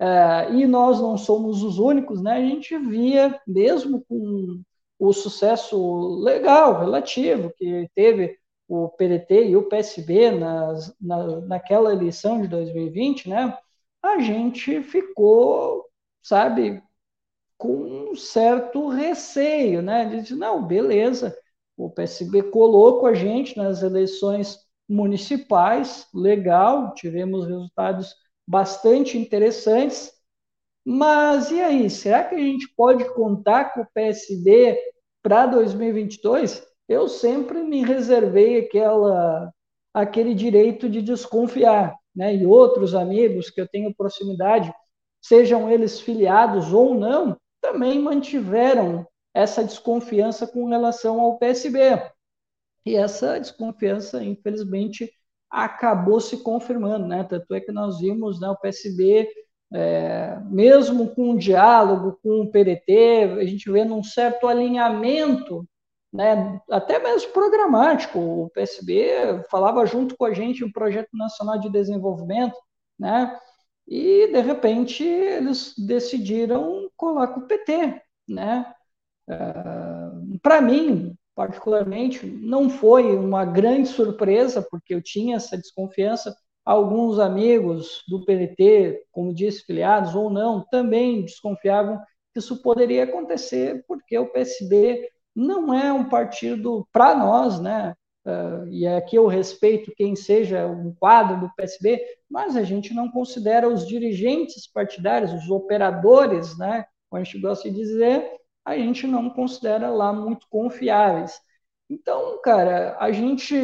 É, 0.00 0.52
e 0.52 0.66
nós 0.66 1.00
não 1.00 1.18
somos 1.18 1.62
os 1.62 1.78
únicos, 1.78 2.22
né? 2.22 2.34
A 2.34 2.40
gente 2.40 2.76
via, 2.78 3.40
mesmo 3.46 4.04
com 4.08 4.62
o 4.98 5.12
sucesso 5.12 6.20
legal, 6.22 6.80
relativo, 6.80 7.52
que 7.56 7.88
teve 7.94 8.38
o 8.68 8.88
PDT 8.88 9.48
e 9.48 9.56
o 9.56 9.68
PSB 9.68 10.30
nas, 10.32 10.94
na, 11.00 11.40
naquela 11.42 11.92
eleição 11.92 12.40
de 12.40 12.48
2020, 12.48 13.28
né? 13.28 13.56
A 14.02 14.18
gente 14.20 14.82
ficou, 14.82 15.84
sabe, 16.22 16.82
com 17.58 18.10
um 18.12 18.16
certo 18.16 18.88
receio, 18.88 19.82
né? 19.82 20.06
De 20.06 20.22
dizer, 20.22 20.36
não, 20.36 20.64
beleza, 20.66 21.36
o 21.78 21.88
PSB 21.88 22.42
colou 22.42 22.98
com 22.98 23.06
a 23.06 23.14
gente 23.14 23.56
nas 23.56 23.82
eleições 23.82 24.58
municipais, 24.88 26.08
legal, 26.12 26.92
tivemos 26.94 27.46
resultados 27.46 28.14
bastante 28.46 29.16
interessantes. 29.16 30.12
Mas 30.84 31.52
e 31.52 31.60
aí, 31.60 31.88
será 31.88 32.24
que 32.24 32.34
a 32.34 32.38
gente 32.38 32.66
pode 32.76 33.04
contar 33.14 33.72
com 33.74 33.82
o 33.82 33.86
PSB 33.94 34.76
para 35.22 35.46
2022? 35.46 36.66
Eu 36.88 37.06
sempre 37.06 37.62
me 37.62 37.84
reservei 37.84 38.58
aquela 38.58 39.52
aquele 39.94 40.34
direito 40.34 40.88
de 40.88 41.02
desconfiar, 41.02 41.94
né? 42.14 42.34
E 42.34 42.46
outros 42.46 42.94
amigos 42.94 43.50
que 43.50 43.60
eu 43.60 43.68
tenho 43.68 43.94
proximidade, 43.94 44.72
sejam 45.20 45.70
eles 45.70 46.00
filiados 46.00 46.72
ou 46.72 46.94
não, 46.94 47.36
também 47.60 47.98
mantiveram 48.00 49.06
essa 49.34 49.64
desconfiança 49.64 50.46
com 50.46 50.68
relação 50.68 51.20
ao 51.20 51.38
PSB. 51.38 51.78
E 52.84 52.96
essa 52.96 53.38
desconfiança, 53.38 54.22
infelizmente, 54.22 55.10
acabou 55.50 56.20
se 56.20 56.42
confirmando, 56.42 57.06
né? 57.06 57.24
Tanto 57.24 57.54
é 57.54 57.60
que 57.60 57.72
nós 57.72 57.98
vimos 57.98 58.40
né, 58.40 58.48
o 58.48 58.56
PSB, 58.56 59.28
é, 59.72 60.38
mesmo 60.46 61.14
com 61.14 61.30
um 61.30 61.36
diálogo 61.36 62.18
com 62.22 62.42
o 62.42 62.50
PDT, 62.50 63.36
a 63.40 63.44
gente 63.44 63.70
vê 63.70 63.82
um 63.82 64.02
certo 64.02 64.46
alinhamento, 64.46 65.66
né, 66.12 66.60
até 66.70 66.98
mesmo 66.98 67.32
programático. 67.32 68.18
O 68.18 68.50
PSB 68.50 69.44
falava 69.50 69.84
junto 69.86 70.16
com 70.16 70.24
a 70.24 70.32
gente 70.32 70.64
um 70.64 70.72
projeto 70.72 71.10
nacional 71.12 71.58
de 71.58 71.70
desenvolvimento, 71.70 72.56
né? 72.98 73.38
E 73.86 74.26
de 74.28 74.40
repente 74.40 75.04
eles 75.04 75.74
decidiram 75.78 76.90
colar 76.96 77.28
com 77.28 77.40
o 77.40 77.46
PT, 77.46 78.02
né? 78.28 78.74
Uh, 79.28 80.38
Para 80.42 80.60
mim, 80.60 81.14
particularmente, 81.34 82.26
não 82.26 82.68
foi 82.68 83.14
uma 83.16 83.44
grande 83.44 83.88
surpresa, 83.88 84.60
porque 84.60 84.94
eu 84.94 85.02
tinha 85.02 85.36
essa 85.36 85.56
desconfiança. 85.56 86.34
Alguns 86.64 87.18
amigos 87.18 88.02
do 88.08 88.24
PDT, 88.24 89.04
como 89.12 89.32
disse, 89.32 89.64
filiados 89.64 90.14
ou 90.14 90.30
não, 90.30 90.66
também 90.70 91.24
desconfiavam 91.24 91.98
que 92.32 92.40
isso 92.40 92.60
poderia 92.62 93.04
acontecer, 93.04 93.84
porque 93.86 94.18
o 94.18 94.30
PSB 94.32 95.08
não 95.34 95.72
é 95.72 95.92
um 95.92 96.08
partido 96.08 96.86
para 96.92 97.14
nós, 97.14 97.60
né? 97.60 97.94
Uh, 98.26 98.66
e 98.68 98.86
aqui 98.86 99.16
eu 99.16 99.26
respeito 99.26 99.92
quem 99.96 100.16
seja 100.16 100.66
um 100.66 100.92
quadro 100.92 101.40
do 101.40 101.54
PSB, 101.54 102.04
mas 102.28 102.56
a 102.56 102.62
gente 102.62 102.92
não 102.92 103.10
considera 103.10 103.68
os 103.68 103.86
dirigentes 103.86 104.66
partidários, 104.70 105.32
os 105.32 105.48
operadores, 105.48 106.58
né? 106.58 106.84
Como 107.08 107.22
a 107.22 107.24
gente 107.24 107.40
gosta 107.40 107.70
de 107.70 107.76
dizer, 107.76 108.37
a 108.68 108.78
gente 108.78 109.06
não 109.06 109.30
considera 109.30 109.90
lá 109.90 110.12
muito 110.12 110.46
confiáveis. 110.48 111.40
Então, 111.88 112.40
cara, 112.42 112.96
a 113.00 113.10
gente 113.10 113.54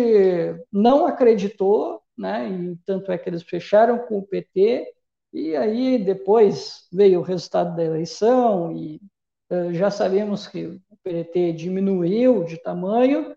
não 0.72 1.06
acreditou, 1.06 2.00
né? 2.16 2.48
E 2.48 2.76
tanto 2.86 3.12
é 3.12 3.18
que 3.18 3.28
eles 3.28 3.42
fecharam 3.42 3.98
com 4.06 4.18
o 4.18 4.26
PT, 4.26 4.86
e 5.32 5.54
aí 5.56 5.98
depois 5.98 6.88
veio 6.92 7.20
o 7.20 7.22
resultado 7.22 7.76
da 7.76 7.84
eleição, 7.84 8.72
e 8.72 9.00
uh, 9.50 9.74
já 9.74 9.90
sabemos 9.90 10.46
que 10.46 10.66
o 10.66 10.96
PT 11.02 11.52
diminuiu 11.52 12.44
de 12.44 12.56
tamanho, 12.62 13.36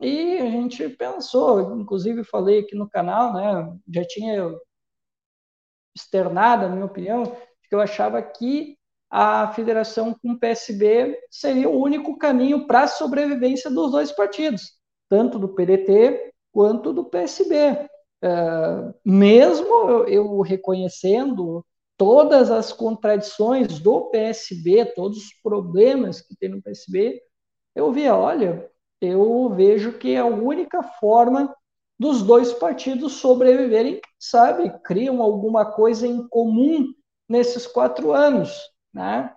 e 0.00 0.38
a 0.38 0.46
gente 0.50 0.88
pensou, 0.90 1.80
inclusive 1.80 2.24
falei 2.24 2.60
aqui 2.60 2.76
no 2.76 2.88
canal, 2.88 3.32
né? 3.34 3.78
Já 3.88 4.04
tinha 4.04 4.54
externado 5.96 6.66
a 6.66 6.68
minha 6.68 6.84
opinião, 6.84 7.24
que 7.68 7.74
eu 7.74 7.80
achava 7.80 8.22
que 8.22 8.78
a 9.16 9.46
federação 9.52 10.12
com 10.12 10.32
o 10.32 10.38
PSB 10.40 11.16
seria 11.30 11.70
o 11.70 11.80
único 11.80 12.18
caminho 12.18 12.66
para 12.66 12.82
a 12.82 12.88
sobrevivência 12.88 13.70
dos 13.70 13.92
dois 13.92 14.10
partidos, 14.10 14.72
tanto 15.08 15.38
do 15.38 15.54
PDT 15.54 16.32
quanto 16.50 16.92
do 16.92 17.04
PSB. 17.04 17.88
Uh, 18.24 18.92
mesmo 19.04 19.68
eu, 19.88 20.08
eu 20.08 20.40
reconhecendo 20.40 21.64
todas 21.96 22.50
as 22.50 22.72
contradições 22.72 23.78
do 23.78 24.10
PSB, 24.10 24.86
todos 24.96 25.18
os 25.18 25.32
problemas 25.44 26.20
que 26.20 26.34
tem 26.34 26.48
no 26.48 26.60
PSB, 26.60 27.22
eu 27.72 27.92
via, 27.92 28.16
olha, 28.16 28.68
eu 29.00 29.48
vejo 29.50 29.92
que 29.92 30.14
é 30.14 30.18
a 30.18 30.26
única 30.26 30.82
forma 30.82 31.54
dos 31.96 32.20
dois 32.20 32.52
partidos 32.52 33.12
sobreviverem, 33.12 34.00
sabe, 34.18 34.76
criam 34.82 35.22
alguma 35.22 35.64
coisa 35.64 36.04
em 36.04 36.26
comum 36.26 36.92
nesses 37.28 37.64
quatro 37.64 38.12
anos 38.12 38.73
né? 38.94 39.34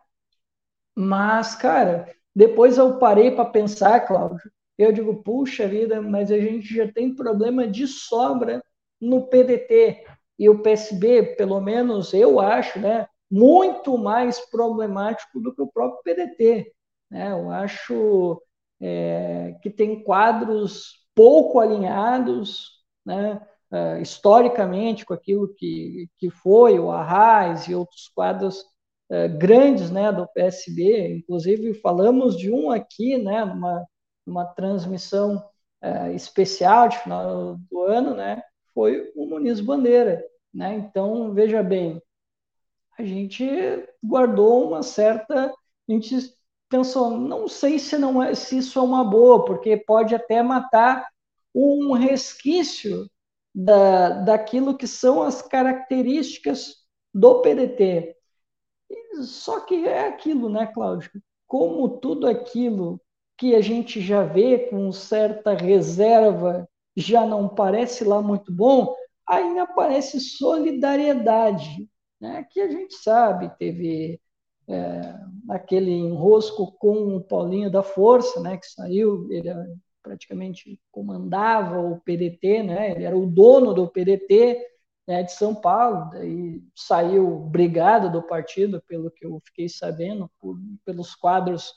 Mas, 0.96 1.56
cara, 1.56 2.14
depois 2.36 2.78
eu 2.78 2.98
parei 3.00 3.32
para 3.32 3.46
pensar, 3.46 4.02
Cláudio, 4.02 4.52
eu 4.78 4.92
digo, 4.92 5.24
puxa 5.24 5.68
vida, 5.68 6.02
mas 6.02 6.32
a 6.32 6.38
gente 6.40 6.74
já 6.74 6.92
tem 6.92 7.16
problema 7.16 7.68
de 7.68 7.88
sobra 7.88 8.64
no 9.02 9.28
PDT. 9.28 10.06
E 10.38 10.48
o 10.50 10.62
PSB, 10.62 11.36
pelo 11.36 11.60
menos 11.60 12.14
eu 12.14 12.40
acho, 12.40 12.80
né, 12.80 13.08
muito 13.30 13.98
mais 13.98 14.40
problemático 14.52 15.40
do 15.40 15.54
que 15.54 15.62
o 15.62 15.72
próprio 15.72 16.04
PDT. 16.04 16.72
Né? 17.10 17.32
Eu 17.32 17.50
acho 17.50 18.42
é, 18.80 19.56
que 19.62 19.70
tem 19.70 20.04
quadros 20.04 21.08
pouco 21.16 21.60
alinhados, 21.60 22.84
né, 23.04 23.42
uh, 23.72 24.00
historicamente, 24.00 25.04
com 25.04 25.14
aquilo 25.14 25.54
que, 25.56 26.08
que 26.18 26.30
foi 26.30 26.78
o 26.78 26.92
Arraiz 26.92 27.68
e 27.68 27.74
outros 27.74 28.08
quadros 28.10 28.64
eh, 29.10 29.28
grandes 29.30 29.90
né, 29.90 30.12
do 30.12 30.28
PSB, 30.28 31.18
inclusive 31.18 31.74
falamos 31.76 32.38
de 32.38 32.52
um 32.52 32.70
aqui, 32.72 33.18
né, 33.18 33.46
numa, 33.46 33.86
numa 34.26 34.46
transmissão 34.46 35.38
uh, 35.82 36.12
especial 36.14 36.90
de 36.90 36.98
final 37.00 37.58
do 37.72 37.82
ano, 37.84 38.14
né, 38.14 38.42
foi 38.74 39.12
o 39.16 39.26
Muniz 39.26 39.62
Bandeira. 39.62 40.24
Né? 40.54 40.76
Então, 40.76 41.34
veja 41.34 41.64
bem, 41.64 42.02
a 42.98 43.04
gente 43.04 43.46
guardou 44.04 44.68
uma 44.68 44.84
certa. 44.84 45.54
A 45.88 45.92
gente 45.92 46.16
pensou, 46.68 47.12
não 47.12 47.48
sei 47.48 47.80
se, 47.80 47.98
não 47.98 48.22
é, 48.22 48.36
se 48.36 48.58
isso 48.58 48.78
é 48.78 48.82
uma 48.82 49.04
boa, 49.06 49.46
porque 49.46 49.78
pode 49.78 50.14
até 50.14 50.44
matar 50.44 51.08
um 51.56 51.94
resquício 51.94 53.10
da, 53.56 54.10
daquilo 54.10 54.78
que 54.78 54.88
são 54.88 55.24
as 55.24 55.42
características 55.42 56.76
do 57.14 57.42
PDT. 57.42 58.17
Só 59.24 59.62
que 59.62 59.88
é 59.88 60.08
aquilo, 60.08 60.50
né, 60.50 60.68
Cláudio? 60.68 61.12
Como 61.48 61.98
tudo 62.00 62.28
aquilo 62.28 63.00
que 63.38 63.56
a 63.56 63.62
gente 63.62 64.02
já 64.02 64.24
vê 64.24 64.60
com 64.70 64.92
certa 64.92 65.54
reserva 65.54 66.68
já 66.96 67.26
não 67.26 67.48
parece 67.48 68.04
lá 68.04 68.22
muito 68.22 68.52
bom, 68.52 68.96
aí 69.28 69.60
aparece 69.60 70.20
solidariedade, 70.20 71.88
né? 72.20 72.46
que 72.50 72.60
a 72.60 72.68
gente 72.68 72.96
sabe, 72.96 73.56
teve 73.60 74.20
é, 74.68 75.14
aquele 75.48 75.92
enrosco 75.92 76.72
com 76.80 77.16
o 77.16 77.22
Paulinho 77.22 77.70
da 77.70 77.84
Força, 77.84 78.42
né? 78.42 78.58
que 78.58 78.66
saiu, 78.66 79.32
ele 79.32 79.50
praticamente 80.02 80.80
comandava 80.92 81.80
o 81.80 82.00
PDT, 82.00 82.64
né? 82.64 82.92
ele 82.92 83.04
era 83.04 83.16
o 83.16 83.28
dono 83.28 83.76
do 83.76 83.88
PDT, 83.88 84.60
né, 85.08 85.24
de 85.24 85.32
São 85.32 85.56
Paulo, 85.56 86.10
daí 86.12 86.62
saiu 86.76 87.40
brigado 87.40 88.12
do 88.12 88.22
partido, 88.22 88.84
pelo 88.88 89.10
que 89.10 89.26
eu 89.26 89.42
fiquei 89.46 89.70
sabendo, 89.70 90.30
por, 90.40 90.58
pelos 90.86 91.16
quadros, 91.16 91.74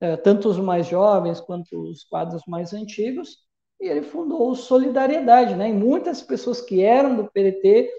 é, 0.00 0.16
tanto 0.16 0.48
os 0.48 0.58
mais 0.58 0.86
jovens 0.86 1.40
quanto 1.40 1.90
os 1.90 2.04
quadros 2.04 2.42
mais 2.46 2.72
antigos, 2.72 3.38
e 3.80 3.86
ele 3.86 4.02
fundou 4.02 4.50
o 4.50 4.56
Solidariedade, 4.56 5.54
né, 5.54 5.70
e 5.70 5.72
muitas 5.72 6.22
pessoas 6.22 6.60
que 6.60 6.82
eram 6.82 7.16
do 7.16 7.30
PDT 7.30 7.90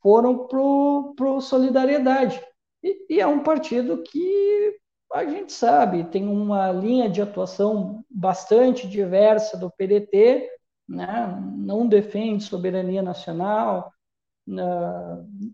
foram 0.00 0.46
para 0.46 0.60
o 0.60 1.40
Solidariedade, 1.40 2.42
e, 2.82 3.16
e 3.16 3.20
é 3.20 3.26
um 3.26 3.42
partido 3.42 4.02
que 4.02 4.76
a 5.12 5.26
gente 5.26 5.52
sabe, 5.52 6.04
tem 6.04 6.26
uma 6.26 6.72
linha 6.72 7.08
de 7.08 7.20
atuação 7.20 8.02
bastante 8.10 8.88
diversa 8.88 9.58
do 9.58 9.70
PDT, 9.70 10.48
né? 10.88 11.38
não 11.56 11.86
defende 11.86 12.44
soberania 12.44 13.02
nacional, 13.02 13.92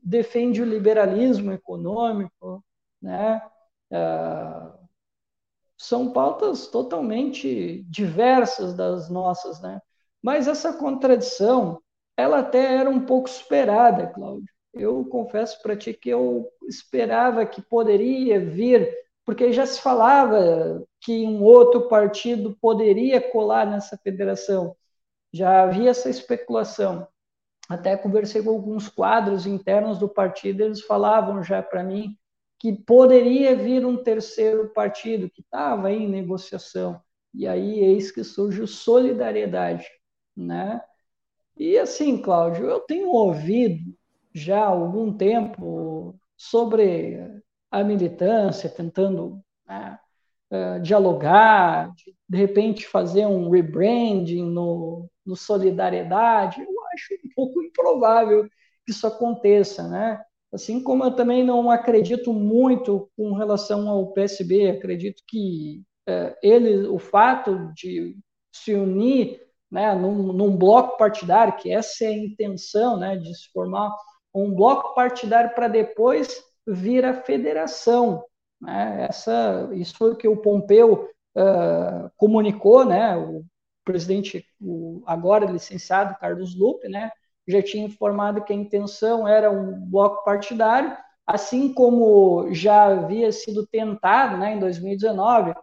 defende 0.02 0.62
o 0.62 0.64
liberalismo 0.64 1.52
econômico, 1.52 2.64
né? 3.00 3.42
Uh, 3.90 4.88
são 5.76 6.12
pautas 6.12 6.66
totalmente 6.66 7.85
diversas 7.85 8.75
das 8.75 9.09
nossas, 9.09 9.61
né? 9.61 9.80
Mas 10.23 10.49
essa 10.49 10.73
contradição, 10.73 11.80
ela 12.16 12.40
até 12.40 12.76
era 12.76 12.90
um 12.90 13.04
pouco 13.04 13.28
esperada, 13.28 14.09
Cláudio. 14.09 14.52
Eu 14.75 15.04
confesso 15.07 15.62
para 15.62 15.76
ti 15.76 15.95
que 15.95 16.09
eu 16.11 16.50
esperava 16.68 17.47
que 17.47 17.62
poderia 17.62 18.40
vir, 18.40 18.92
porque 19.25 19.52
já 19.52 19.64
se 19.64 19.80
falava 19.80 20.85
que 21.00 21.25
um 21.25 21.42
outro 21.42 21.88
partido 21.88 22.57
poderia 22.61 23.21
colar 23.21 23.66
nessa 23.66 23.97
federação. 23.99 24.76
Já 25.33 25.62
havia 25.62 25.90
essa 25.90 26.11
especulação 26.11 27.07
até 27.69 27.97
conversei 27.97 28.43
com 28.43 28.51
alguns 28.51 28.89
quadros 28.89 29.47
internos 29.47 29.99
do 29.99 30.09
partido, 30.09 30.63
eles 30.63 30.81
falavam 30.81 31.43
já 31.43 31.63
para 31.63 31.83
mim 31.83 32.17
que 32.59 32.73
poderia 32.73 33.55
vir 33.55 33.85
um 33.85 34.03
terceiro 34.03 34.71
partido 34.71 35.31
que 35.31 35.43
estava 35.43 35.93
em 35.93 36.09
negociação. 36.09 37.01
E 37.33 37.47
aí 37.47 37.81
eis 37.81 38.11
que 38.11 38.25
surge 38.25 38.63
o 38.63 38.67
Solidariedade, 38.67 39.87
né? 40.37 40.83
E 41.57 41.79
assim, 41.79 42.21
Cláudio, 42.21 42.67
eu 42.67 42.81
tenho 42.81 43.11
ouvido 43.11 43.95
já 44.33 44.61
há 44.61 44.69
algum 44.69 45.13
tempo 45.13 46.19
sobre 46.37 47.43
a 47.71 47.85
militância, 47.85 48.71
tentando 48.71 49.43
né, 49.67 49.99
uh, 50.51 50.81
dialogar, 50.81 51.93
de, 51.95 52.15
de, 52.29 52.39
repente 52.39 52.87
fazer 52.87 53.27
um 53.27 53.51
rebranding 53.51 54.45
no, 54.45 55.09
no 55.27 55.37
Solidariedade, 55.37 56.63
eu 56.63 56.78
acho 56.99 57.14
um 57.25 57.31
pouco 57.35 57.62
improvável 57.62 58.49
que 58.85 58.93
isso 58.93 59.07
aconteça, 59.07 59.87
né? 59.88 60.21
Assim 60.52 60.83
como 60.83 61.05
eu 61.05 61.14
também 61.14 61.45
não 61.45 61.71
acredito 61.71 62.33
muito 62.33 63.11
com 63.17 63.35
relação 63.35 63.88
ao 63.88 64.12
PSB, 64.12 64.71
acredito 64.71 65.23
que 65.26 65.83
uh, 66.09 66.35
ele, 66.43 66.87
o 66.88 66.99
fato 66.99 67.71
de 67.75 68.17
se 68.50 68.75
unir 68.75 69.40
né, 69.71 69.95
num, 69.95 70.33
num, 70.33 70.57
bloco 70.57 70.97
partidário, 70.97 71.57
que 71.57 71.71
essa 71.71 72.05
é 72.05 72.09
a 72.09 72.17
intenção, 72.17 72.97
né, 72.97 73.17
de 73.17 73.35
se 73.35 73.50
formar 73.52 73.95
um 74.35 74.55
bloco 74.55 74.95
partidário 74.95 75.55
para 75.55 75.69
depois 75.69 76.43
vir 76.67 77.05
a 77.05 77.23
federação. 77.23 78.25
Né? 78.61 79.07
Essa, 79.09 79.69
isso 79.75 79.95
foi 79.97 80.12
o 80.12 80.17
que 80.17 80.28
o 80.28 80.37
Pompeu 80.37 81.11
uh, 81.37 82.11
comunicou, 82.17 82.85
né? 82.85 83.17
o 83.17 83.45
presidente, 83.88 84.47
o 84.61 85.02
agora 85.07 85.50
licenciado 85.50 86.16
Carlos 86.18 86.54
Lupe, 86.54 86.88
né? 86.88 87.11
já 87.49 87.62
tinha 87.62 87.87
informado 87.87 88.45
que 88.45 88.52
a 88.52 88.57
intenção 88.57 89.26
era 89.26 89.50
um 89.50 89.80
bloco 89.87 90.23
partidário, 90.23 90.95
assim 91.26 91.73
como 91.73 92.52
já 92.52 92.85
havia 92.85 93.33
sido 93.33 93.66
tentado 93.66 94.37
né, 94.37 94.54
em 94.54 94.61
2019 94.61 95.54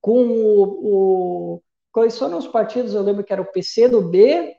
com 0.00 0.26
o, 0.26 1.56
o 1.56 1.62
quais 1.90 2.18
foram 2.18 2.36
os 2.36 2.46
partidos? 2.46 2.92
Eu 2.92 3.02
lembro 3.02 3.24
que 3.24 3.32
era 3.32 3.40
o 3.40 3.50
PC 3.50 3.88
do 3.88 4.02
B 4.02 4.54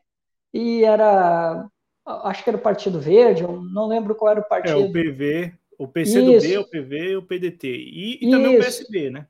e 0.51 0.83
era 0.83 1.67
acho 2.05 2.43
que 2.43 2.49
era 2.49 2.57
o 2.57 2.61
Partido 2.61 2.99
Verde, 2.99 3.43
não 3.43 3.87
lembro 3.87 4.15
qual 4.15 4.31
era 4.31 4.41
o 4.41 4.47
partido. 4.47 4.77
É 4.77 4.83
o 4.83 4.91
PV, 4.91 5.53
o 5.77 5.87
PC 5.87 6.21
do 6.21 6.41
B, 6.41 6.57
o 6.57 6.69
PV 6.69 7.11
e 7.11 7.15
o 7.15 7.23
PDT 7.23 7.67
e, 7.67 8.27
e 8.27 8.31
também 8.31 8.57
o 8.57 8.59
PSB, 8.59 9.09
né? 9.09 9.27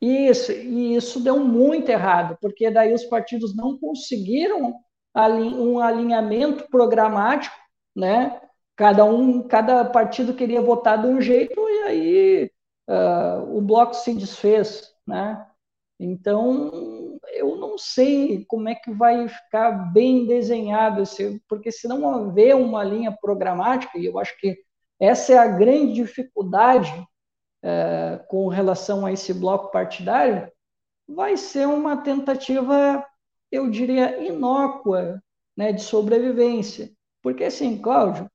Isso, 0.00 0.50
e 0.50 0.96
isso 0.96 1.20
deu 1.22 1.38
muito 1.38 1.90
errado, 1.90 2.38
porque 2.40 2.70
daí 2.70 2.94
os 2.94 3.04
partidos 3.04 3.54
não 3.54 3.78
conseguiram 3.78 4.74
um 5.14 5.78
alinhamento 5.78 6.66
programático, 6.70 7.54
né? 7.94 8.40
Cada 8.76 9.04
um, 9.04 9.46
cada 9.46 9.84
partido 9.84 10.34
queria 10.34 10.62
votar 10.62 11.00
de 11.02 11.06
um 11.06 11.20
jeito 11.20 11.60
e 11.60 11.82
aí 11.82 12.50
uh, 12.88 13.56
o 13.56 13.60
bloco 13.60 13.92
se 13.94 14.14
desfez, 14.14 14.90
né? 15.06 15.46
Então, 15.98 17.18
eu 17.34 17.56
não 17.56 17.76
sei 17.76 18.46
como 18.46 18.70
é 18.70 18.74
que 18.74 18.90
vai 18.90 19.28
ficar 19.28 19.92
bem 19.92 20.26
desenhado 20.26 21.02
esse, 21.02 21.42
porque 21.46 21.70
se 21.70 21.86
não 21.86 22.08
haver 22.08 22.56
uma 22.56 22.82
linha 22.82 23.14
programática, 23.20 23.98
e 23.98 24.06
eu 24.06 24.18
acho 24.18 24.34
que 24.38 24.56
essa 24.98 25.34
é 25.34 25.38
a 25.38 25.46
grande 25.46 25.92
dificuldade 25.92 26.90
é, 27.62 28.20
com 28.28 28.48
relação 28.48 29.04
a 29.04 29.12
esse 29.12 29.32
bloco 29.34 29.70
partidário, 29.70 30.50
vai 31.08 31.36
ser 31.36 31.66
uma 31.66 31.96
tentativa, 31.96 33.04
eu 33.50 33.70
diria, 33.70 34.22
inócua 34.22 35.22
né, 35.56 35.72
de 35.72 35.82
sobrevivência. 35.82 36.90
Porque, 37.22 37.44
assim, 37.44 37.80
Cláudio, 37.80 38.30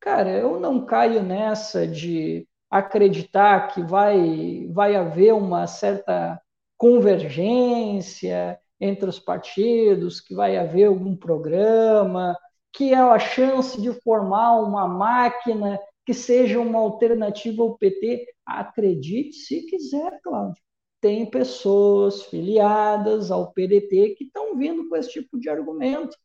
cara, 0.00 0.30
eu 0.30 0.58
não 0.60 0.84
caio 0.84 1.22
nessa 1.22 1.86
de 1.86 2.46
acreditar 2.70 3.68
que 3.68 3.82
vai, 3.82 4.68
vai 4.72 4.96
haver 4.96 5.32
uma 5.34 5.66
certa 5.66 6.40
convergência 6.76 8.58
entre 8.80 9.08
os 9.08 9.18
partidos, 9.18 10.20
que 10.20 10.34
vai 10.34 10.56
haver 10.56 10.86
algum 10.86 11.16
programa, 11.16 12.36
que 12.72 12.92
é 12.92 12.98
a 12.98 13.18
chance 13.18 13.80
de 13.80 13.92
formar 14.02 14.60
uma 14.60 14.88
máquina 14.88 15.78
que 16.04 16.12
seja 16.12 16.60
uma 16.60 16.78
alternativa 16.78 17.62
ao 17.62 17.76
PT. 17.76 18.26
Acredite 18.44 19.36
se 19.36 19.62
quiser, 19.62 20.20
Cláudio. 20.22 20.62
Tem 21.00 21.26
pessoas 21.26 22.22
filiadas 22.24 23.30
ao 23.30 23.52
PDT 23.52 24.14
que 24.16 24.24
estão 24.24 24.56
vindo 24.56 24.88
com 24.88 24.96
esse 24.96 25.10
tipo 25.10 25.38
de 25.38 25.48
argumento, 25.48 26.16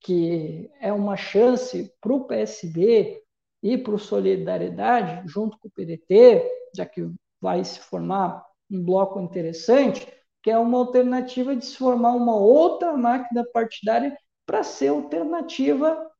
que 0.00 0.70
é 0.80 0.92
uma 0.92 1.16
chance 1.16 1.92
para 2.00 2.14
o 2.14 2.24
PSB 2.24 3.22
e 3.62 3.76
para 3.76 3.94
o 3.94 3.98
Solidariedade, 3.98 5.28
junto 5.28 5.58
com 5.58 5.68
o 5.68 5.70
PDT, 5.70 6.48
já 6.74 6.86
que 6.86 7.10
vai 7.40 7.64
se 7.64 7.80
formar 7.80 8.44
um 8.70 8.82
bloco 8.84 9.20
interessante, 9.20 10.06
que 10.42 10.50
é 10.50 10.58
uma 10.58 10.78
alternativa 10.78 11.56
de 11.56 11.66
se 11.66 11.76
formar 11.76 12.12
uma 12.12 12.36
outra 12.36 12.96
máquina 12.96 13.44
partidária 13.52 14.16
para 14.46 14.62
ser 14.62 14.88
alternativa 14.88 16.10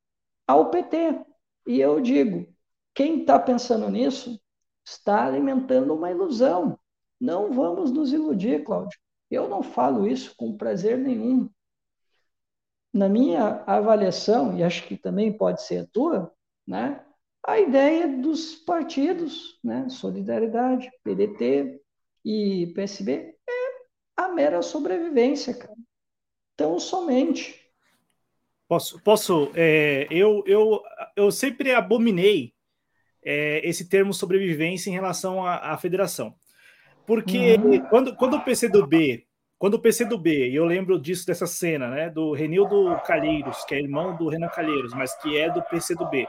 ao 0.45 0.69
PT. 0.69 1.21
E 1.65 1.79
eu 1.79 1.99
digo, 2.01 2.47
quem 2.97 3.19
está 3.19 3.37
pensando 3.37 3.91
nisso 3.91 4.41
está 4.83 5.23
alimentando 5.23 5.93
uma 5.93 6.09
ilusão. 6.09 6.79
Não 7.21 7.53
vamos 7.53 7.91
nos 7.91 8.11
iludir, 8.11 8.63
Cláudio. 8.63 8.99
Eu 9.29 9.47
não 9.47 9.61
falo 9.61 10.07
isso 10.07 10.33
com 10.35 10.57
prazer 10.57 10.97
nenhum. 10.97 11.47
Na 12.91 13.07
minha 13.07 13.63
avaliação, 13.67 14.57
e 14.57 14.63
acho 14.63 14.87
que 14.87 14.97
também 14.97 15.31
pode 15.31 15.61
ser 15.61 15.83
a 15.83 15.87
tua, 15.93 16.33
né, 16.65 17.05
a 17.45 17.59
ideia 17.59 18.07
dos 18.07 18.55
partidos, 18.55 19.59
né, 19.63 19.87
Solidariedade, 19.89 20.89
PDT, 21.03 21.79
e 22.25 22.73
PSB 22.73 23.37
é 23.47 24.23
a 24.23 24.29
mera 24.29 24.63
sobrevivência, 24.63 25.53
cara. 25.53 25.77
Então, 26.55 26.79
somente. 26.79 27.63
Posso, 28.67 28.99
posso 29.03 29.51
é, 29.53 30.07
eu, 30.09 30.43
eu, 30.47 30.81
eu 31.15 31.31
sempre 31.31 31.75
abominei 31.75 32.56
é, 33.27 33.59
esse 33.67 33.89
termo 33.89 34.13
sobrevivência 34.13 34.89
em 34.89 34.93
relação 34.93 35.45
à, 35.45 35.73
à 35.73 35.77
federação. 35.77 36.33
Porque 37.05 37.55
uhum. 37.55 37.79
quando, 37.89 38.15
quando 38.15 38.37
o 38.37 38.41
PCdoB, 38.41 39.25
quando 39.57 39.73
o 39.73 39.79
PCdoB, 39.79 40.49
e 40.49 40.55
eu 40.55 40.63
lembro 40.63 40.97
disso, 40.97 41.27
dessa 41.27 41.45
cena, 41.45 41.89
né, 41.89 42.09
do 42.09 42.31
Renildo 42.31 42.97
Calheiros, 43.05 43.65
que 43.65 43.75
é 43.75 43.79
irmão 43.79 44.15
do 44.15 44.29
Renan 44.29 44.47
Calheiros, 44.47 44.93
mas 44.93 45.13
que 45.21 45.37
é 45.37 45.49
do 45.49 45.61
PCdoB, 45.61 46.25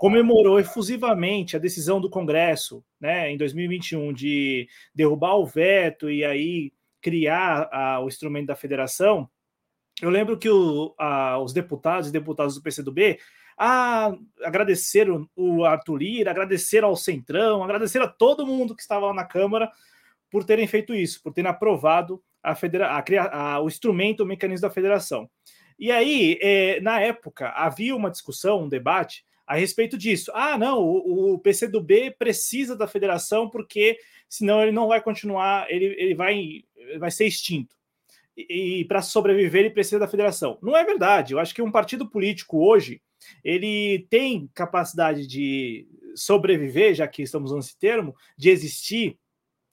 comemorou 0.00 0.58
efusivamente 0.58 1.54
a 1.54 1.60
decisão 1.60 2.00
do 2.00 2.10
Congresso, 2.10 2.84
né, 3.00 3.30
em 3.30 3.36
2021, 3.36 4.12
de 4.12 4.68
derrubar 4.92 5.36
o 5.36 5.46
veto 5.46 6.10
e 6.10 6.24
aí 6.24 6.72
criar 7.00 7.68
a, 7.70 8.00
o 8.00 8.08
instrumento 8.08 8.46
da 8.46 8.56
federação. 8.56 9.30
Eu 10.02 10.10
lembro 10.10 10.36
que 10.36 10.50
o, 10.50 10.94
a, 10.98 11.38
os 11.38 11.52
deputados 11.52 12.08
e 12.08 12.12
deputados 12.12 12.56
do 12.56 12.62
PCdoB 12.62 13.18
ah, 13.56 14.12
agradeceram 14.42 15.28
o 15.36 15.64
Arthur 15.64 15.96
Lira, 15.96 16.30
agradeceram 16.30 16.88
ao 16.88 16.96
Centrão, 16.96 17.62
agradeceram 17.62 18.06
a 18.06 18.08
todo 18.08 18.46
mundo 18.46 18.74
que 18.74 18.82
estava 18.82 19.06
lá 19.06 19.14
na 19.14 19.24
Câmara 19.24 19.70
por 20.30 20.44
terem 20.44 20.66
feito 20.66 20.94
isso, 20.94 21.22
por 21.22 21.32
terem 21.32 21.50
aprovado 21.50 22.22
a 22.42 22.54
federa 22.54 22.88
a, 22.88 23.54
a, 23.54 23.60
o 23.60 23.68
instrumento, 23.68 24.22
o 24.22 24.26
mecanismo 24.26 24.66
da 24.66 24.74
federação. 24.74 25.30
E 25.78 25.90
aí, 25.90 26.38
é, 26.40 26.80
na 26.80 27.00
época, 27.00 27.48
havia 27.50 27.96
uma 27.96 28.10
discussão, 28.10 28.64
um 28.64 28.68
debate 28.68 29.24
a 29.46 29.56
respeito 29.56 29.96
disso. 29.96 30.30
Ah, 30.34 30.56
não, 30.56 30.80
o, 30.80 31.34
o 31.34 31.38
PCdoB 31.38 32.14
precisa 32.18 32.76
da 32.76 32.86
federação 32.86 33.48
porque 33.48 33.98
senão 34.28 34.62
ele 34.62 34.72
não 34.72 34.88
vai 34.88 35.00
continuar, 35.00 35.70
ele, 35.70 35.86
ele 35.98 36.14
vai, 36.14 36.64
vai 36.98 37.10
ser 37.10 37.26
extinto. 37.26 37.76
E, 38.36 38.80
e 38.80 38.84
para 38.84 39.02
sobreviver 39.02 39.60
ele 39.60 39.70
precisa 39.70 39.98
da 39.98 40.08
federação. 40.08 40.58
Não 40.62 40.76
é 40.76 40.84
verdade. 40.84 41.32
Eu 41.32 41.38
acho 41.38 41.54
que 41.54 41.62
um 41.62 41.70
partido 41.70 42.08
político 42.08 42.58
hoje 42.66 43.00
ele 43.42 44.06
tem 44.10 44.50
capacidade 44.54 45.26
de 45.26 45.86
sobreviver, 46.14 46.94
já 46.94 47.06
que 47.08 47.22
estamos 47.22 47.50
usando 47.50 47.62
esse 47.62 47.78
termo, 47.78 48.14
de 48.36 48.50
existir, 48.50 49.18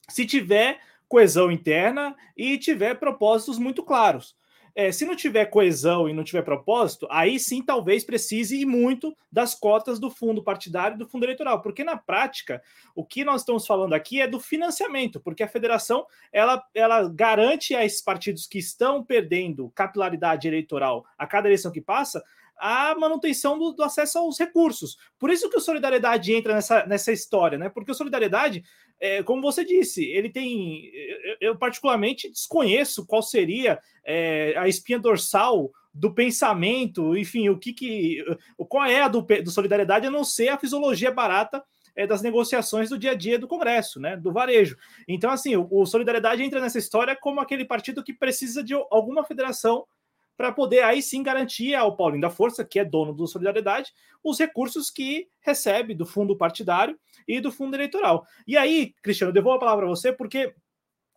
se 0.10 0.26
tiver 0.26 0.80
coesão 1.08 1.52
interna 1.52 2.16
e 2.36 2.58
tiver 2.58 2.96
propósitos 2.96 3.58
muito 3.58 3.84
claros. 3.84 4.36
É, 4.74 4.92
se 4.92 5.06
não 5.06 5.16
tiver 5.16 5.46
coesão 5.46 6.08
e 6.08 6.14
não 6.14 6.24
tiver 6.24 6.44
propósito, 6.44 7.06
aí 7.12 7.38
sim 7.38 7.62
talvez 7.62 8.06
precise 8.06 8.58
e 8.58 8.66
muito 8.66 9.16
das 9.30 9.54
cotas 9.54 10.00
do 10.00 10.10
fundo 10.10 10.42
partidário 10.42 10.96
e 10.96 10.98
do 10.98 11.08
fundo 11.08 11.26
eleitoral, 11.26 11.62
porque 11.62 11.84
na 11.84 11.98
prática 11.98 12.62
o 12.96 13.06
que 13.06 13.26
nós 13.26 13.42
estamos 13.42 13.68
falando 13.68 13.94
aqui 13.94 14.22
é 14.22 14.28
do 14.28 14.40
financiamento, 14.40 15.20
porque 15.20 15.44
a 15.44 15.48
federação 15.48 16.06
ela, 16.32 16.64
ela 16.74 17.10
garante 17.10 17.76
a 17.76 17.84
esses 17.84 18.02
partidos 18.02 18.48
que 18.48 18.60
estão 18.60 19.04
perdendo 19.04 19.70
capilaridade 19.72 20.48
eleitoral 20.48 21.06
a 21.18 21.28
cada 21.28 21.50
eleição 21.50 21.72
que 21.72 21.82
passa 21.82 22.24
a 22.62 22.94
manutenção 22.94 23.58
do, 23.58 23.72
do, 23.72 23.82
acesso 23.82 24.20
aos 24.20 24.38
recursos. 24.38 24.96
Por 25.18 25.32
isso 25.32 25.50
que 25.50 25.58
o 25.58 25.62
Solidariedade 25.62 26.32
entra 26.32 26.54
nessa, 26.54 26.86
nessa 26.86 27.12
história, 27.12 27.58
né? 27.58 27.70
Porque 27.70 27.92
o 27.92 27.96
Solidariedade, 27.96 28.64
é, 29.00 29.24
como 29.24 29.42
você 29.42 29.66
disse, 29.66 30.06
ele 30.06 30.30
tem. 30.30 30.86
Eu, 30.94 31.38
eu 31.42 31.58
particularmente 31.58 32.30
desconheço 32.30 33.06
qual 33.08 33.24
seria 33.24 33.80
é, 34.06 34.54
a 34.56 34.68
espinha 34.68 35.00
dorsal 35.00 35.72
do 35.92 36.14
pensamento, 36.14 37.18
enfim, 37.18 37.50
o 37.50 37.58
que 37.58 37.74
que. 37.74 38.24
Qual 38.70 38.86
é 38.86 39.02
a 39.02 39.08
do, 39.08 39.22
do 39.22 39.50
Solidariedade, 39.50 40.06
a 40.06 40.12
não 40.12 40.24
ser 40.24 40.50
a 40.50 40.58
fisiologia 40.58 41.10
barata 41.10 41.64
é, 41.96 42.06
das 42.06 42.22
negociações 42.22 42.90
do 42.90 42.98
dia 42.98 43.12
a 43.12 43.16
dia 43.16 43.40
do 43.40 43.48
Congresso, 43.48 44.00
né, 44.00 44.16
do 44.16 44.32
varejo. 44.32 44.78
Então, 45.08 45.32
assim, 45.32 45.56
o, 45.56 45.68
o 45.72 45.86
Solidariedade 45.86 46.44
entra 46.44 46.62
nessa 46.62 46.78
história 46.78 47.16
como 47.16 47.40
aquele 47.40 47.66
partido 47.66 48.04
que 48.04 48.14
precisa 48.14 48.64
de 48.64 48.76
alguma 48.92 49.24
federação 49.24 49.86
para 50.42 50.52
poder 50.52 50.84
aí 50.84 51.04
sim 51.04 51.22
garantir 51.22 51.76
ao 51.76 51.96
Paulinho 51.96 52.24
da 52.24 52.30
Força, 52.32 52.66
que 52.66 52.80
é 52.80 52.84
dono 52.84 53.14
do 53.14 53.28
Solidariedade, 53.28 53.94
os 54.24 54.40
recursos 54.40 54.90
que 54.90 55.28
recebe 55.40 55.94
do 55.94 56.04
fundo 56.04 56.36
partidário 56.36 56.98
e 57.28 57.40
do 57.40 57.52
fundo 57.52 57.76
eleitoral. 57.76 58.26
E 58.48 58.58
aí, 58.58 58.96
Cristiano, 59.04 59.30
eu 59.30 59.34
devolvo 59.36 59.58
a 59.58 59.60
palavra 59.60 59.86
para 59.86 59.96
você, 59.96 60.12
porque 60.12 60.52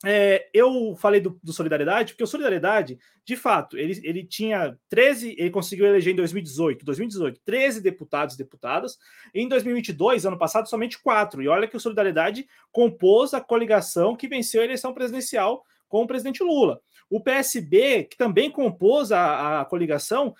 é, 0.04 0.46
eu 0.52 0.94
falei 0.96 1.22
do, 1.22 1.40
do, 1.42 1.54
Solidariedade, 1.54 2.12
porque 2.12 2.24
o 2.24 2.26
Solidariedade, 2.26 2.98
de 3.24 3.34
fato, 3.34 3.78
ele, 3.78 3.98
ele 4.04 4.26
tinha 4.26 4.76
13, 4.90 5.36
ele 5.38 5.48
conseguiu 5.48 5.86
eleger 5.86 6.12
em 6.12 6.16
2018, 6.16 6.84
2018, 6.84 7.40
13 7.42 7.80
deputados 7.80 8.34
e 8.34 8.38
deputadas, 8.38 8.98
e 9.34 9.40
em 9.40 9.48
2022, 9.48 10.26
ano 10.26 10.36
passado, 10.36 10.68
somente 10.68 11.02
quatro. 11.02 11.42
E 11.42 11.48
olha 11.48 11.66
que 11.66 11.78
o 11.78 11.80
Solidariedade 11.80 12.46
compôs 12.70 13.32
a 13.32 13.40
coligação 13.40 14.14
que 14.14 14.28
venceu 14.28 14.60
a 14.60 14.64
eleição 14.66 14.92
presidencial 14.92 15.64
com 15.88 16.02
o 16.02 16.06
presidente 16.06 16.42
Lula. 16.42 16.80
O 17.10 17.20
PSB, 17.20 18.04
que 18.04 18.16
também 18.16 18.50
compôs 18.50 19.12
a, 19.12 19.60
a 19.60 19.64
coligação, 19.64 20.34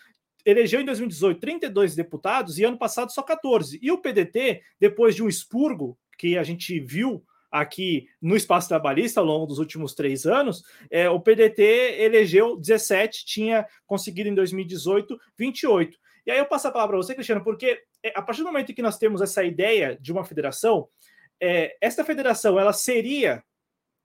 elegeu 0.44 0.80
em 0.80 0.84
2018 0.84 1.40
32 1.40 1.94
deputados 1.94 2.58
e 2.58 2.64
ano 2.64 2.78
passado 2.78 3.12
só 3.12 3.22
14. 3.22 3.78
E 3.80 3.90
o 3.90 3.98
PDT, 3.98 4.62
depois 4.78 5.14
de 5.14 5.22
um 5.22 5.28
expurgo 5.28 5.98
que 6.18 6.36
a 6.36 6.42
gente 6.42 6.78
viu 6.80 7.24
aqui 7.50 8.08
no 8.20 8.36
espaço 8.36 8.68
trabalhista 8.68 9.20
ao 9.20 9.26
longo 9.26 9.46
dos 9.46 9.58
últimos 9.58 9.94
três 9.94 10.26
anos, 10.26 10.64
é, 10.90 11.08
o 11.08 11.20
PDT 11.20 11.62
elegeu 12.00 12.56
17, 12.56 13.24
tinha 13.24 13.66
conseguido 13.86 14.28
em 14.28 14.34
2018 14.34 15.16
28. 15.38 15.96
E 16.26 16.30
aí 16.30 16.38
eu 16.38 16.46
passo 16.46 16.68
a 16.68 16.72
palavra 16.72 16.96
para 16.96 17.04
você, 17.04 17.14
Cristiano, 17.14 17.44
porque 17.44 17.80
é, 18.02 18.12
a 18.14 18.22
partir 18.22 18.42
do 18.42 18.46
momento 18.46 18.74
que 18.74 18.82
nós 18.82 18.98
temos 18.98 19.22
essa 19.22 19.44
ideia 19.44 19.96
de 20.00 20.10
uma 20.10 20.24
federação, 20.24 20.88
é, 21.40 21.76
esta 21.80 22.04
federação 22.04 22.58
ela 22.58 22.72
seria 22.72 23.42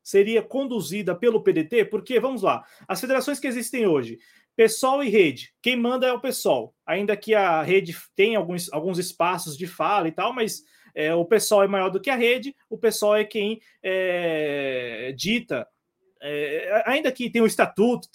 seria 0.10 0.42
conduzida 0.42 1.14
pelo 1.14 1.44
PDT, 1.44 1.86
porque 1.86 2.20
vamos 2.20 2.42
lá, 2.42 2.66
as 2.88 3.00
federações 3.00 3.40
que 3.40 3.48
existem 3.48 3.86
hoje, 3.86 4.18
PSOL 4.56 5.04
e 5.04 5.10
rede, 5.10 5.54
quem 5.62 5.76
manda 5.76 6.08
é 6.08 6.12
o 6.12 6.20
PSOL, 6.20 6.74
ainda 6.86 7.16
que 7.16 7.36
a 7.36 7.62
rede 7.62 7.96
tem 8.16 8.36
alguns, 8.36 8.72
alguns 8.74 8.98
espaços 8.98 9.56
de 9.56 9.68
fala 9.68 10.08
e 10.08 10.12
tal, 10.12 10.34
mas 10.34 10.64
é, 10.96 11.14
o 11.14 11.24
pessoal 11.24 11.64
é 11.64 11.68
maior 11.68 11.90
do 11.90 12.02
que 12.02 12.10
a 12.10 12.16
rede, 12.16 12.56
o 12.70 12.78
pessoal 12.78 13.16
é 13.16 13.24
quem 13.24 13.62
é, 13.84 15.14
dita. 15.16 15.68
É, 16.22 16.84
ainda 16.86 17.12
que 17.12 17.30
tem 17.30 17.42
um 17.42 17.46
estatuto, 17.46 18.10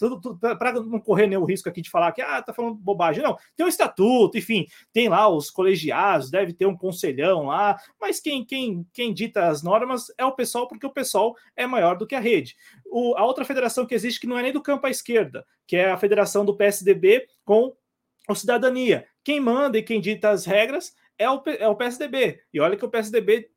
para 0.58 0.72
não 0.72 1.00
correr 1.00 1.26
nenhum 1.26 1.44
risco 1.44 1.68
aqui 1.68 1.80
de 1.80 1.88
falar 1.88 2.12
que 2.12 2.20
ah, 2.20 2.42
tá 2.42 2.52
falando 2.52 2.74
bobagem, 2.74 3.22
não, 3.22 3.36
tem 3.56 3.64
um 3.64 3.68
estatuto, 3.68 4.36
enfim, 4.36 4.66
tem 4.92 5.08
lá 5.08 5.28
os 5.28 5.50
colegiados, 5.50 6.30
deve 6.30 6.52
ter 6.52 6.66
um 6.66 6.76
conselhão 6.76 7.46
lá, 7.46 7.78
mas 7.98 8.20
quem, 8.20 8.44
quem, 8.44 8.86
quem 8.92 9.14
dita 9.14 9.48
as 9.48 9.62
normas 9.62 10.06
é 10.18 10.24
o 10.24 10.32
pessoal, 10.32 10.68
porque 10.68 10.86
o 10.86 10.92
pessoal 10.92 11.34
é 11.56 11.66
maior 11.66 11.96
do 11.96 12.06
que 12.06 12.14
a 12.14 12.20
rede. 12.20 12.54
O, 12.84 13.14
a 13.16 13.24
outra 13.24 13.44
federação 13.44 13.86
que 13.86 13.94
existe, 13.94 14.20
que 14.20 14.26
não 14.26 14.38
é 14.38 14.42
nem 14.42 14.52
do 14.52 14.62
campo 14.62 14.86
à 14.86 14.90
esquerda, 14.90 15.46
que 15.66 15.76
é 15.76 15.90
a 15.90 15.96
federação 15.96 16.44
do 16.44 16.56
PSDB 16.56 17.26
com 17.44 17.74
o 18.28 18.34
Cidadania. 18.34 19.06
Quem 19.22 19.40
manda 19.40 19.78
e 19.78 19.82
quem 19.82 20.00
dita 20.00 20.30
as 20.30 20.44
regras 20.44 20.94
é 21.18 21.30
o, 21.30 21.42
é 21.46 21.68
o 21.68 21.76
PSDB. 21.76 22.40
E 22.52 22.60
olha 22.60 22.76
que 22.76 22.84
o 22.84 22.90
PSDB 22.90 23.50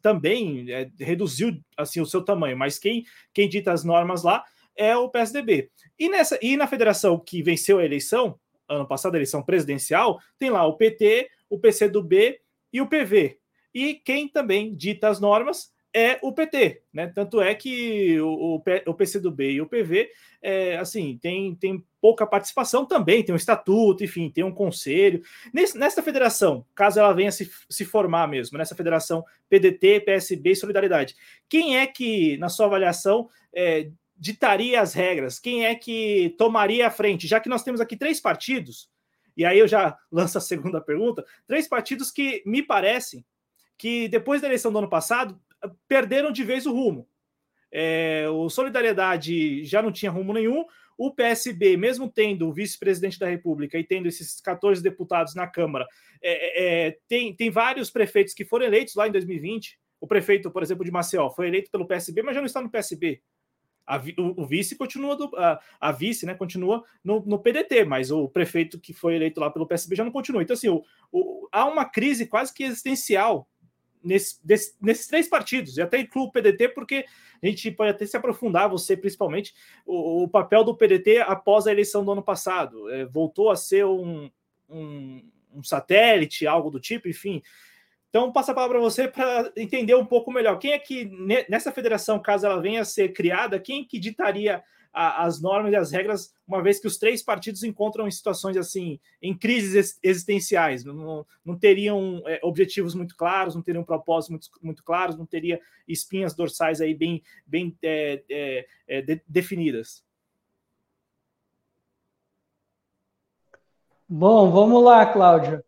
também 0.00 0.70
é, 0.70 0.90
reduziu 0.98 1.58
assim 1.76 2.00
o 2.00 2.06
seu 2.06 2.24
tamanho, 2.24 2.56
mas 2.56 2.78
quem, 2.78 3.04
quem 3.32 3.48
dita 3.48 3.72
as 3.72 3.84
normas 3.84 4.22
lá 4.22 4.44
é 4.76 4.96
o 4.96 5.08
PSDB. 5.08 5.70
E, 5.98 6.08
nessa, 6.08 6.38
e 6.40 6.56
na 6.56 6.66
federação 6.66 7.18
que 7.18 7.42
venceu 7.42 7.78
a 7.78 7.84
eleição, 7.84 8.38
ano 8.68 8.86
passado, 8.86 9.14
a 9.14 9.18
eleição 9.18 9.42
presidencial, 9.42 10.18
tem 10.38 10.50
lá 10.50 10.64
o 10.66 10.76
PT, 10.76 11.28
o 11.50 11.58
PCdoB 11.58 12.38
e 12.72 12.80
o 12.80 12.86
PV. 12.86 13.38
E 13.74 13.94
quem 13.94 14.28
também 14.28 14.74
dita 14.74 15.08
as 15.08 15.20
normas 15.20 15.72
é 15.94 16.18
o 16.22 16.32
PT, 16.32 16.82
né? 16.92 17.08
Tanto 17.08 17.40
é 17.40 17.54
que 17.54 18.20
o, 18.20 18.56
o, 18.56 18.62
o 18.86 18.94
PCdoB 18.94 19.52
e 19.52 19.60
o 19.60 19.66
PV, 19.66 20.10
é, 20.42 20.76
assim, 20.76 21.18
tem, 21.20 21.54
tem 21.56 21.84
pouca 22.00 22.26
participação 22.26 22.84
também, 22.84 23.22
tem 23.24 23.32
um 23.32 23.36
estatuto, 23.36 24.04
enfim, 24.04 24.30
tem 24.30 24.44
um 24.44 24.52
conselho. 24.52 25.22
Nesse, 25.52 25.76
nessa 25.76 26.02
federação, 26.02 26.64
caso 26.74 26.98
ela 26.98 27.12
venha 27.12 27.32
se, 27.32 27.50
se 27.68 27.84
formar 27.84 28.26
mesmo, 28.28 28.56
nessa 28.58 28.74
federação 28.74 29.24
PDT, 29.48 30.00
PSB 30.00 30.52
e 30.52 30.56
Solidariedade, 30.56 31.16
quem 31.48 31.76
é 31.76 31.86
que, 31.86 32.36
na 32.38 32.48
sua 32.48 32.66
avaliação, 32.66 33.28
é, 33.52 33.90
ditaria 34.16 34.80
as 34.80 34.94
regras? 34.94 35.38
Quem 35.38 35.66
é 35.66 35.74
que 35.74 36.34
tomaria 36.38 36.86
a 36.86 36.90
frente? 36.90 37.26
Já 37.26 37.40
que 37.40 37.48
nós 37.48 37.62
temos 37.62 37.80
aqui 37.80 37.96
três 37.96 38.20
partidos, 38.20 38.88
e 39.36 39.44
aí 39.44 39.58
eu 39.58 39.68
já 39.68 39.96
lanço 40.10 40.38
a 40.38 40.40
segunda 40.40 40.80
pergunta, 40.80 41.24
três 41.46 41.68
partidos 41.68 42.10
que 42.10 42.42
me 42.46 42.62
parecem 42.62 43.24
que 43.78 44.08
depois 44.08 44.40
da 44.40 44.48
eleição 44.48 44.72
do 44.72 44.78
ano 44.78 44.88
passado 44.88 45.40
perderam 45.86 46.32
de 46.32 46.42
vez 46.42 46.66
o 46.66 46.72
rumo. 46.72 47.08
É, 47.70 48.26
o 48.30 48.48
Solidariedade 48.48 49.64
já 49.64 49.80
não 49.80 49.92
tinha 49.92 50.10
rumo 50.10 50.32
nenhum. 50.32 50.64
O 50.98 51.12
PSB, 51.12 51.76
mesmo 51.76 52.10
tendo 52.10 52.48
o 52.48 52.52
vice-presidente 52.52 53.20
da 53.20 53.28
República 53.28 53.78
e 53.78 53.84
tendo 53.84 54.08
esses 54.08 54.40
14 54.40 54.82
deputados 54.82 55.32
na 55.32 55.46
Câmara, 55.46 55.86
é, 56.20 56.32
é, 56.32 56.88
é, 56.88 56.98
tem, 57.06 57.32
tem 57.36 57.50
vários 57.50 57.88
prefeitos 57.88 58.34
que 58.34 58.44
foram 58.44 58.66
eleitos 58.66 58.96
lá 58.96 59.06
em 59.06 59.12
2020. 59.12 59.78
O 60.00 60.08
prefeito, 60.08 60.50
por 60.50 60.60
exemplo, 60.60 60.84
de 60.84 60.90
Maceió 60.90 61.30
foi 61.30 61.46
eleito 61.46 61.70
pelo 61.70 61.86
PSB, 61.86 62.22
mas 62.22 62.34
já 62.34 62.40
não 62.40 62.46
está 62.46 62.60
no 62.60 62.68
PSB. 62.68 63.22
A, 63.86 63.96
o, 63.96 64.42
o, 64.42 64.46
vice 64.46 64.76
continua 64.76 65.16
do, 65.16 65.30
a, 65.36 65.60
a, 65.80 65.92
vice, 65.92 66.26
né, 66.26 66.34
continua 66.34 66.84
no, 67.02 67.24
no, 67.24 67.38
PDT, 67.38 67.84
mas 67.84 68.10
o 68.10 68.28
prefeito 68.28 68.78
que 68.78 68.92
foi 68.92 69.14
eleito 69.14 69.40
lá 69.40 69.50
pelo 69.50 69.66
PSB 69.66 69.94
já 69.94 70.04
não 70.04 70.12
continua. 70.12 70.42
Então, 70.42 70.54
assim, 70.54 70.68
o, 70.68 70.82
o, 71.12 71.48
há 71.52 71.64
uma 71.64 71.84
crise 71.84 72.26
quase 72.26 72.52
que 72.52 72.64
existencial 72.64 73.48
nesse, 74.02 74.44
desse, 74.46 74.74
nesses 74.80 75.06
três 75.06 75.28
partidos, 75.28 75.76
e 75.76 75.82
até 75.82 75.98
incluo 75.98 76.26
o 76.26 76.32
PDT, 76.32 76.68
porque 76.70 77.04
a 77.42 77.46
gente 77.46 77.70
pode 77.70 77.90
até 77.90 78.06
se 78.06 78.16
aprofundar, 78.16 78.68
você 78.68 78.96
principalmente, 78.96 79.54
o, 79.86 80.24
o 80.24 80.28
papel 80.28 80.64
do 80.64 80.76
PDT 80.76 81.18
após 81.18 81.66
a 81.66 81.72
eleição 81.72 82.04
do 82.04 82.12
ano 82.12 82.22
passado. 82.22 82.88
É, 82.90 83.04
voltou 83.04 83.50
a 83.50 83.56
ser 83.56 83.84
um, 83.84 84.30
um, 84.68 85.22
um, 85.54 85.62
satélite, 85.62 86.46
algo 86.46 86.70
do 86.70 86.80
tipo, 86.80 87.08
enfim. 87.08 87.42
Então, 88.10 88.32
passa 88.32 88.52
a 88.52 88.54
palavra 88.54 88.78
para 88.78 88.84
você 88.84 89.06
para 89.06 89.52
entender 89.56 89.94
um 89.94 90.06
pouco 90.06 90.32
melhor. 90.32 90.58
Quem 90.58 90.72
é 90.72 90.78
que, 90.78 91.04
nessa 91.48 91.70
federação, 91.70 92.18
caso 92.18 92.46
ela 92.46 92.60
venha 92.60 92.80
a 92.80 92.84
ser 92.84 93.12
criada, 93.12 93.60
quem 93.60 93.84
que 93.84 93.98
ditaria 93.98 94.62
a, 94.92 95.24
as 95.24 95.40
normas 95.40 95.72
e 95.72 95.76
as 95.76 95.90
regras, 95.90 96.32
uma 96.46 96.62
vez 96.62 96.80
que 96.80 96.86
os 96.86 96.96
três 96.96 97.22
partidos 97.22 97.62
encontram 97.62 98.06
em 98.06 98.10
situações 98.10 98.56
assim, 98.56 98.98
em 99.22 99.36
crises 99.36 99.98
existenciais, 100.02 100.84
não, 100.84 101.26
não 101.44 101.58
teriam 101.58 102.22
é, 102.26 102.40
objetivos 102.42 102.94
muito 102.94 103.16
claros, 103.16 103.54
não 103.54 103.62
teriam 103.62 103.84
propósitos 103.84 104.30
muito, 104.30 104.48
muito 104.62 104.84
claros, 104.84 105.16
não 105.16 105.26
teria 105.26 105.60
espinhas 105.86 106.34
dorsais 106.34 106.80
aí 106.80 106.94
bem, 106.94 107.22
bem 107.46 107.76
é, 107.82 108.22
é, 108.30 108.66
é 108.86 109.02
de, 109.02 109.22
definidas. 109.26 110.04
Bom, 114.08 114.50
vamos 114.50 114.82
lá, 114.82 115.04
Cláudio. 115.12 115.62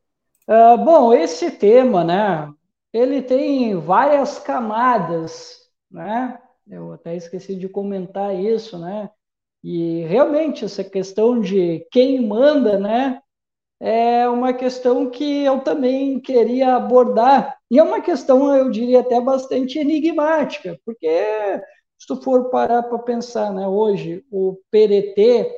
Uh, 0.48 0.76
bom, 0.82 1.12
esse 1.12 1.50
tema, 1.50 2.02
né, 2.02 2.52
ele 2.92 3.22
tem 3.22 3.78
várias 3.78 4.38
camadas, 4.38 5.70
né? 5.90 6.40
Eu 6.70 6.92
até 6.92 7.16
esqueci 7.16 7.56
de 7.56 7.68
comentar 7.68 8.34
isso, 8.34 8.78
né? 8.78 9.10
E 9.62 10.02
realmente 10.04 10.64
essa 10.64 10.84
questão 10.84 11.40
de 11.40 11.86
quem 11.90 12.24
manda, 12.24 12.78
né? 12.78 13.20
É 13.80 14.28
uma 14.28 14.52
questão 14.52 15.10
que 15.10 15.44
eu 15.44 15.60
também 15.60 16.20
queria 16.20 16.76
abordar. 16.76 17.58
E 17.70 17.78
é 17.78 17.82
uma 17.82 18.00
questão, 18.00 18.54
eu 18.54 18.70
diria, 18.70 19.00
até 19.00 19.20
bastante 19.20 19.78
enigmática, 19.78 20.78
porque 20.84 21.08
se 21.98 22.06
tu 22.06 22.16
for 22.22 22.50
parar 22.50 22.82
para 22.84 22.98
pensar, 23.00 23.52
né, 23.52 23.66
hoje 23.66 24.24
o 24.30 24.58
PDT 24.70 25.50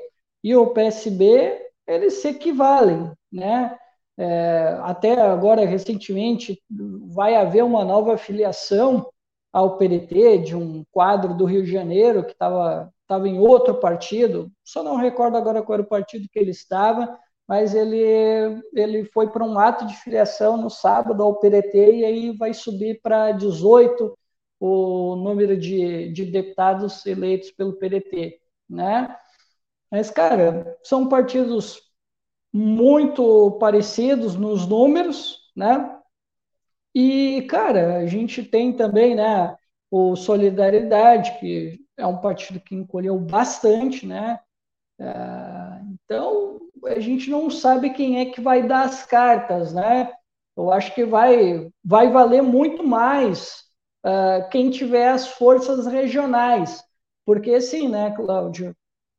e 0.42 0.56
o 0.56 0.68
PSB, 0.68 1.60
eles 1.86 2.14
se 2.14 2.28
equivalem, 2.28 3.10
né? 3.30 3.76
É, 4.18 4.78
até 4.82 5.20
agora, 5.20 5.64
recentemente, 5.66 6.62
vai 7.08 7.34
haver 7.34 7.64
uma 7.64 7.84
nova 7.84 8.16
filiação 8.16 9.06
ao 9.52 9.76
PDT, 9.76 10.38
de 10.38 10.56
um 10.56 10.84
quadro 10.90 11.34
do 11.34 11.44
Rio 11.44 11.62
de 11.64 11.70
Janeiro 11.70 12.24
que 12.24 12.32
estava 12.32 12.92
estava 13.12 13.28
em 13.28 13.38
outro 13.38 13.74
partido, 13.74 14.50
só 14.64 14.82
não 14.82 14.96
recordo 14.96 15.36
agora 15.36 15.62
qual 15.62 15.74
era 15.74 15.82
o 15.82 15.88
partido 15.88 16.28
que 16.30 16.38
ele 16.38 16.50
estava, 16.50 17.18
mas 17.46 17.74
ele, 17.74 18.62
ele 18.74 19.04
foi 19.04 19.28
para 19.28 19.44
um 19.44 19.58
ato 19.58 19.86
de 19.86 19.94
filiação 19.96 20.56
no 20.56 20.70
sábado 20.70 21.22
ao 21.22 21.38
PDT 21.38 21.96
e 21.96 22.04
aí 22.04 22.36
vai 22.36 22.54
subir 22.54 23.00
para 23.02 23.32
18 23.32 24.16
o 24.58 25.16
número 25.16 25.58
de, 25.58 26.10
de 26.12 26.24
deputados 26.24 27.04
eleitos 27.04 27.50
pelo 27.50 27.74
PDT, 27.74 28.40
né? 28.70 29.14
Mas, 29.90 30.08
cara, 30.10 30.78
são 30.82 31.08
partidos 31.08 31.82
muito 32.52 33.52
parecidos 33.58 34.36
nos 34.36 34.66
números, 34.66 35.50
né? 35.54 35.98
E, 36.94 37.42
cara, 37.48 37.98
a 37.98 38.06
gente 38.06 38.42
tem 38.42 38.72
também, 38.72 39.14
né, 39.14 39.56
o 39.90 40.16
Solidariedade, 40.16 41.38
que 41.40 41.80
é 41.96 42.06
um 42.06 42.18
partido 42.18 42.60
que 42.60 42.74
encolheu 42.74 43.18
bastante, 43.18 44.06
né? 44.06 44.40
É, 45.00 45.80
então, 46.04 46.60
a 46.86 47.00
gente 47.00 47.30
não 47.30 47.50
sabe 47.50 47.90
quem 47.90 48.20
é 48.20 48.26
que 48.26 48.40
vai 48.40 48.66
dar 48.66 48.84
as 48.84 49.04
cartas, 49.06 49.72
né? 49.72 50.12
Eu 50.56 50.70
acho 50.72 50.94
que 50.94 51.04
vai, 51.04 51.70
vai 51.84 52.10
valer 52.10 52.42
muito 52.42 52.82
mais 52.86 53.64
uh, 54.04 54.48
quem 54.50 54.70
tiver 54.70 55.08
as 55.08 55.28
forças 55.28 55.86
regionais, 55.86 56.84
porque 57.24 57.52
assim, 57.52 57.88
né, 57.88 58.10
Cláudio? 58.14 58.76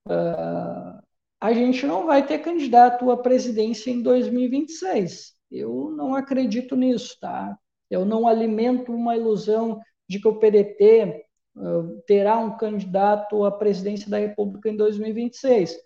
Uh, 0.08 1.02
a 1.42 1.54
gente 1.54 1.86
não 1.86 2.06
vai 2.06 2.26
ter 2.26 2.40
candidato 2.40 3.12
à 3.12 3.18
presidência 3.18 3.92
em 3.92 4.02
2026. 4.02 5.34
Eu 5.52 5.92
não 5.92 6.16
acredito 6.16 6.76
nisso, 6.76 7.18
tá? 7.20 7.58
Eu 7.94 8.06
não 8.06 8.28
alimento 8.28 8.92
uma 8.92 9.16
ilusão 9.16 9.80
de 10.10 10.20
que 10.20 10.28
o 10.28 10.40
PDT 10.40 11.26
uh, 11.56 12.02
terá 12.08 12.38
um 12.38 12.58
candidato 12.58 13.46
à 13.46 13.52
presidência 13.52 14.10
da 14.10 14.18
República 14.18 14.70
em 14.70 14.76
2026. 14.76 15.78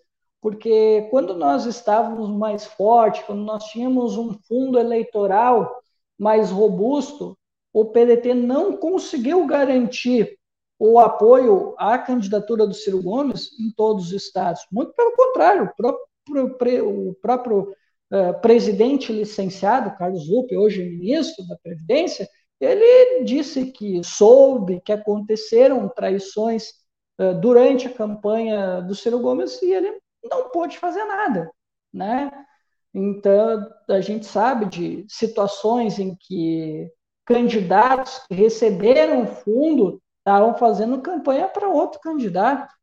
Porque 0.42 1.08
quando 1.10 1.34
nós 1.34 1.66
estávamos 1.66 2.30
mais 2.30 2.66
fortes, 2.66 3.24
quando 3.24 3.44
nós 3.44 3.66
tínhamos 3.66 4.18
um 4.18 4.34
fundo 4.48 4.80
eleitoral 4.80 5.82
mais 6.18 6.50
robusto, 6.52 7.38
o 7.74 7.86
PDT 7.86 8.34
não 8.34 8.78
conseguiu 8.78 9.46
garantir 9.46 10.38
o 10.80 11.00
apoio 11.00 11.76
à 11.78 11.98
candidatura 11.98 12.66
do 12.66 12.74
Ciro 12.74 13.02
Gomes 13.02 13.50
em 13.60 13.72
todos 13.76 14.08
os 14.08 14.14
estados. 14.14 14.66
Muito 14.72 14.94
pelo 14.94 15.16
contrário, 15.16 15.66
o 15.66 15.76
próprio, 15.76 17.10
o 17.10 17.16
próprio 17.16 17.76
uh, 18.12 18.40
presidente 18.42 19.12
licenciado, 19.12 19.96
Carlos 19.98 20.28
Lupe, 20.30 20.58
hoje 20.58 20.84
ministro 20.84 21.46
da 21.48 21.58
Previdência, 21.58 22.28
ele 22.60 23.24
disse 23.24 23.72
que 23.72 24.04
soube 24.04 24.82
que 24.82 24.92
aconteceram 24.92 25.88
traições 25.90 26.70
uh, 27.20 27.34
durante 27.40 27.88
a 27.88 27.94
campanha 27.94 28.82
do 28.82 28.96
Ciro 28.96 29.20
Gomes 29.20 29.62
e 29.62 29.72
ele 29.72 30.00
não 30.24 30.50
pôde 30.50 30.78
fazer 30.78 31.06
nada, 31.06 31.52
né? 31.94 32.32
Então, 32.94 33.70
a 33.90 34.02
gente 34.02 34.26
sabe 34.26 34.66
de 34.66 35.06
situações 35.08 36.00
em 36.00 36.16
que 36.16 36.92
candidatos 37.26 38.20
que 38.28 38.34
receberam 38.34 39.28
fundo 39.28 40.02
estavam 40.20 40.58
fazendo 40.58 41.02
campanha 41.02 41.48
para 41.48 41.70
outro 41.70 42.00
candidato. 42.00 42.74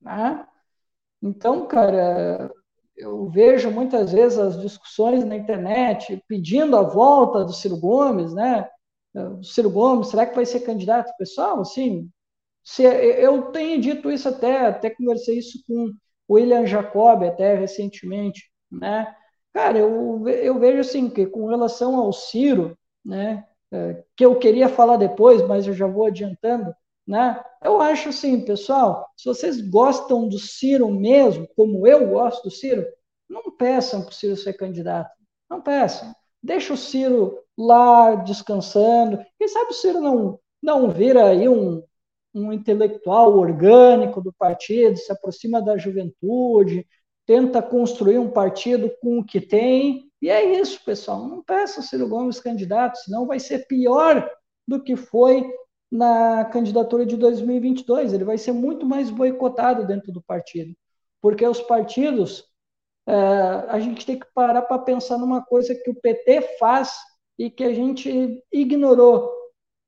Né? 0.00 0.46
Então, 1.22 1.66
cara, 1.66 2.50
eu 2.96 3.28
vejo 3.28 3.70
muitas 3.70 4.12
vezes 4.12 4.38
as 4.38 4.60
discussões 4.60 5.24
na 5.24 5.36
internet 5.36 6.22
pedindo 6.28 6.76
a 6.76 6.82
volta 6.82 7.44
do 7.44 7.52
Ciro 7.52 7.76
Gomes, 7.78 8.32
né? 8.34 8.68
O 9.14 9.42
Ciro 9.42 9.70
Gomes, 9.70 10.08
será 10.08 10.26
que 10.26 10.34
vai 10.34 10.46
ser 10.46 10.60
candidato? 10.60 11.12
Pessoal, 11.18 11.60
assim, 11.60 12.08
se, 12.64 12.82
eu 12.84 13.50
tenho 13.52 13.80
dito 13.80 14.10
isso 14.10 14.28
até, 14.28 14.66
até 14.66 14.90
conversei 14.90 15.38
isso 15.38 15.62
com 15.66 15.90
o 16.28 16.34
William 16.34 16.66
Jacob 16.66 17.24
até 17.24 17.54
recentemente, 17.56 18.50
né? 18.70 19.14
Cara, 19.52 19.78
eu, 19.78 20.26
eu 20.28 20.58
vejo 20.58 20.80
assim 20.80 21.10
que 21.10 21.26
com 21.26 21.46
relação 21.48 21.96
ao 21.96 22.12
Ciro, 22.12 22.76
né? 23.04 23.46
É, 23.72 24.04
que 24.16 24.24
eu 24.24 24.38
queria 24.38 24.68
falar 24.68 24.96
depois, 24.98 25.42
mas 25.46 25.66
eu 25.66 25.72
já 25.74 25.86
vou 25.86 26.06
adiantando, 26.06 26.74
né? 27.06 27.42
Eu 27.62 27.80
acho 27.80 28.10
assim, 28.10 28.44
pessoal, 28.44 29.08
se 29.16 29.24
vocês 29.24 29.60
gostam 29.60 30.28
do 30.28 30.38
Ciro 30.38 30.90
mesmo, 30.90 31.48
como 31.56 31.86
eu 31.86 32.08
gosto 32.08 32.44
do 32.44 32.50
Ciro, 32.50 32.84
não 33.28 33.50
peçam 33.56 34.02
para 34.02 34.10
o 34.10 34.14
Ciro 34.14 34.36
ser 34.36 34.54
candidato. 34.54 35.10
Não 35.48 35.60
peçam. 35.60 36.14
Deixa 36.42 36.74
o 36.74 36.76
Ciro 36.76 37.38
lá 37.56 38.16
descansando. 38.16 39.24
Quem 39.38 39.48
sabe 39.48 39.70
o 39.70 39.74
Ciro 39.74 40.00
não, 40.00 40.38
não 40.62 40.90
vira 40.90 41.26
aí 41.26 41.48
um, 41.48 41.82
um 42.34 42.52
intelectual 42.52 43.36
orgânico 43.36 44.20
do 44.20 44.32
partido, 44.32 44.96
se 44.96 45.12
aproxima 45.12 45.62
da 45.62 45.76
juventude, 45.76 46.86
tenta 47.26 47.62
construir 47.62 48.18
um 48.18 48.30
partido 48.30 48.90
com 49.00 49.18
o 49.18 49.24
que 49.24 49.40
tem. 49.40 50.10
E 50.20 50.28
é 50.28 50.60
isso, 50.60 50.82
pessoal. 50.84 51.26
Não 51.28 51.42
peça 51.42 51.80
o 51.80 51.82
Ciro 51.82 52.08
Gomes 52.08 52.40
candidato, 52.40 52.98
senão 52.98 53.26
vai 53.26 53.38
ser 53.38 53.66
pior 53.66 54.28
do 54.66 54.82
que 54.82 54.96
foi 54.96 55.44
na 55.92 56.46
candidatura 56.46 57.04
de 57.04 57.18
2022. 57.18 58.14
Ele 58.14 58.24
vai 58.24 58.38
ser 58.38 58.52
muito 58.52 58.86
mais 58.86 59.10
boicotado 59.10 59.86
dentro 59.86 60.10
do 60.10 60.22
partido. 60.22 60.74
Porque 61.20 61.46
os 61.46 61.60
partidos, 61.60 62.48
é, 63.06 63.14
a 63.68 63.78
gente 63.78 64.06
tem 64.06 64.18
que 64.18 64.26
parar 64.34 64.62
para 64.62 64.78
pensar 64.78 65.18
numa 65.18 65.44
coisa 65.44 65.74
que 65.74 65.90
o 65.90 65.94
PT 65.94 66.56
faz 66.58 66.96
e 67.38 67.50
que 67.50 67.62
a 67.62 67.74
gente 67.74 68.42
ignorou, 68.50 69.30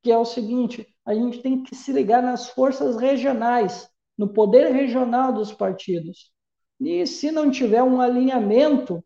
que 0.02 0.12
é 0.12 0.18
o 0.18 0.26
seguinte: 0.26 0.86
a 1.06 1.14
gente 1.14 1.40
tem 1.40 1.62
que 1.62 1.74
se 1.74 1.90
ligar 1.90 2.22
nas 2.22 2.50
forças 2.50 2.96
regionais, 2.96 3.88
no 4.16 4.28
poder 4.28 4.70
regional 4.72 5.32
dos 5.32 5.52
partidos. 5.52 6.30
E 6.78 7.06
se 7.06 7.30
não 7.30 7.50
tiver 7.50 7.82
um 7.82 8.00
alinhamento 8.00 9.02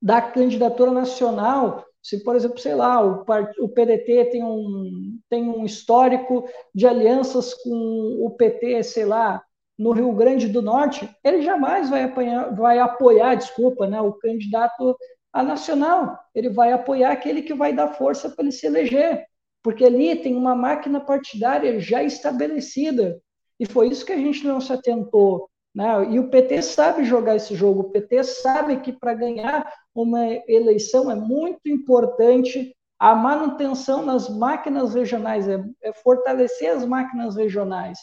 da 0.00 0.22
candidatura 0.22 0.90
nacional, 0.90 1.84
se, 2.02 2.22
por 2.22 2.36
exemplo, 2.36 2.58
sei 2.58 2.74
lá, 2.74 3.04
o, 3.04 3.24
o 3.60 3.68
PDT 3.68 4.30
tem 4.30 4.42
um, 4.44 5.15
tem 5.28 5.48
um 5.48 5.64
histórico 5.64 6.48
de 6.74 6.86
alianças 6.86 7.54
com 7.54 8.18
o 8.20 8.30
PT, 8.30 8.82
sei 8.82 9.04
lá, 9.04 9.42
no 9.78 9.92
Rio 9.92 10.12
Grande 10.12 10.48
do 10.48 10.62
Norte, 10.62 11.08
ele 11.22 11.42
jamais 11.42 11.90
vai, 11.90 12.04
apanhar, 12.04 12.54
vai 12.54 12.78
apoiar, 12.78 13.34
desculpa, 13.34 13.86
né, 13.86 14.00
o 14.00 14.12
candidato 14.12 14.96
a 15.32 15.42
nacional. 15.42 16.18
Ele 16.34 16.48
vai 16.48 16.72
apoiar 16.72 17.12
aquele 17.12 17.42
que 17.42 17.52
vai 17.52 17.74
dar 17.74 17.88
força 17.88 18.30
para 18.30 18.42
ele 18.44 18.52
se 18.52 18.66
eleger, 18.66 19.24
porque 19.62 19.84
ali 19.84 20.16
tem 20.16 20.34
uma 20.34 20.54
máquina 20.54 20.98
partidária 20.98 21.78
já 21.78 22.02
estabelecida. 22.02 23.20
E 23.60 23.66
foi 23.66 23.88
isso 23.88 24.04
que 24.04 24.12
a 24.12 24.16
gente 24.16 24.46
não 24.46 24.60
se 24.60 24.72
atentou. 24.72 25.48
Né? 25.74 25.84
E 26.10 26.18
o 26.18 26.30
PT 26.30 26.62
sabe 26.62 27.04
jogar 27.04 27.36
esse 27.36 27.54
jogo. 27.54 27.80
O 27.80 27.90
PT 27.90 28.24
sabe 28.24 28.80
que 28.80 28.92
para 28.92 29.12
ganhar 29.12 29.70
uma 29.94 30.24
eleição 30.48 31.10
é 31.10 31.14
muito 31.14 31.68
importante 31.68 32.74
a 32.98 33.14
manutenção 33.14 34.04
nas 34.04 34.28
máquinas 34.28 34.94
regionais, 34.94 35.48
é, 35.48 35.62
é 35.82 35.92
fortalecer 35.92 36.70
as 36.70 36.84
máquinas 36.84 37.36
regionais. 37.36 37.98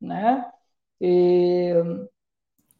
Né? 0.00 0.44
E, 1.00 1.72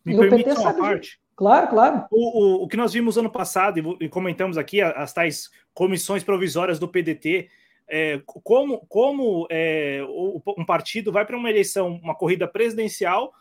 Me 0.05 0.15
e 0.15 0.19
permite 0.19 0.51
uma 0.51 0.57
sabe... 0.57 0.81
parte? 0.81 1.21
Claro, 1.37 1.69
claro. 1.69 2.07
O, 2.11 2.61
o, 2.61 2.65
o, 2.65 2.69
que 2.69 2.77
nós 2.77 2.93
vimos 2.93 3.19
ano 3.19 3.31
passado, 3.31 3.97
e 4.01 4.09
comentamos 4.09 4.57
aqui, 4.57 4.81
as 4.81 5.13
tais 5.13 5.51
comissões 5.75 6.23
provisórias 6.23 6.79
do 6.79 6.89
PDT, 6.89 7.49
é, 7.89 8.23
como, 8.25 8.87
como 8.87 9.47
é, 9.51 10.01
um 10.57 10.65
partido 10.65 11.13
vai 11.13 11.27
para 11.27 11.37
uma 11.37 11.51
eleição, 11.51 12.01
uma 12.03 12.15
corrida 12.15 12.47
presidencial, 12.47 13.35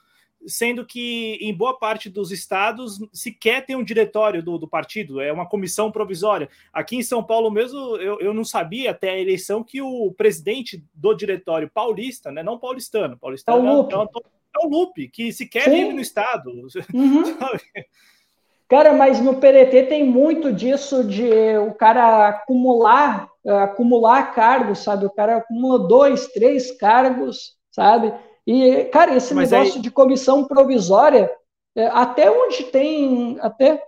sendo 0.47 0.85
que 0.85 1.37
em 1.41 1.53
boa 1.53 1.77
parte 1.77 2.09
dos 2.09 2.31
estados 2.31 2.99
sequer 3.11 3.65
tem 3.65 3.75
um 3.75 3.83
diretório 3.83 4.43
do, 4.43 4.57
do, 4.57 4.67
partido, 4.67 5.21
é 5.21 5.31
uma 5.31 5.47
comissão 5.47 5.91
provisória. 5.91 6.49
Aqui 6.71 6.97
em 6.97 7.03
São 7.03 7.23
Paulo 7.23 7.49
mesmo, 7.49 7.97
eu, 7.97 8.19
eu 8.19 8.33
não 8.33 8.43
sabia 8.43 8.91
até 8.91 9.11
a 9.11 9.19
eleição 9.19 9.63
que 9.63 9.81
o 9.81 10.11
presidente 10.11 10.83
do 10.93 11.13
diretório 11.13 11.69
paulista, 11.69 12.31
né, 12.31 12.43
não 12.43 12.59
paulistano, 12.59 13.17
paulistano 13.17 13.65
é 13.65 13.71
o 13.71 13.75
Lupe, 13.75 13.93
é, 13.93 13.97
é 13.97 14.65
o 14.65 14.69
Lupe 14.69 15.07
que 15.07 15.31
sequer 15.31 15.63
Sim. 15.63 15.71
vive 15.71 15.93
no 15.93 16.01
estado. 16.01 16.51
Uhum. 16.93 17.23
cara, 18.67 18.93
mas 18.93 19.21
no 19.21 19.35
PDT 19.35 19.83
tem 19.83 20.03
muito 20.03 20.51
disso 20.51 21.03
de 21.03 21.57
o 21.57 21.73
cara 21.73 22.27
acumular, 22.27 23.29
acumular 23.45 24.33
cargos, 24.33 24.79
sabe? 24.79 25.05
O 25.05 25.11
cara 25.11 25.37
acumula 25.37 25.87
dois, 25.87 26.27
três 26.27 26.71
cargos, 26.71 27.55
sabe? 27.71 28.13
E, 28.45 28.85
cara, 28.85 29.15
esse 29.15 29.33
Mas 29.33 29.51
negócio 29.51 29.75
aí... 29.75 29.81
de 29.81 29.91
comissão 29.91 30.45
provisória, 30.45 31.31
é, 31.75 31.87
até 31.87 32.29
onde 32.29 32.63
tem, 32.65 33.37
até, 33.39 33.81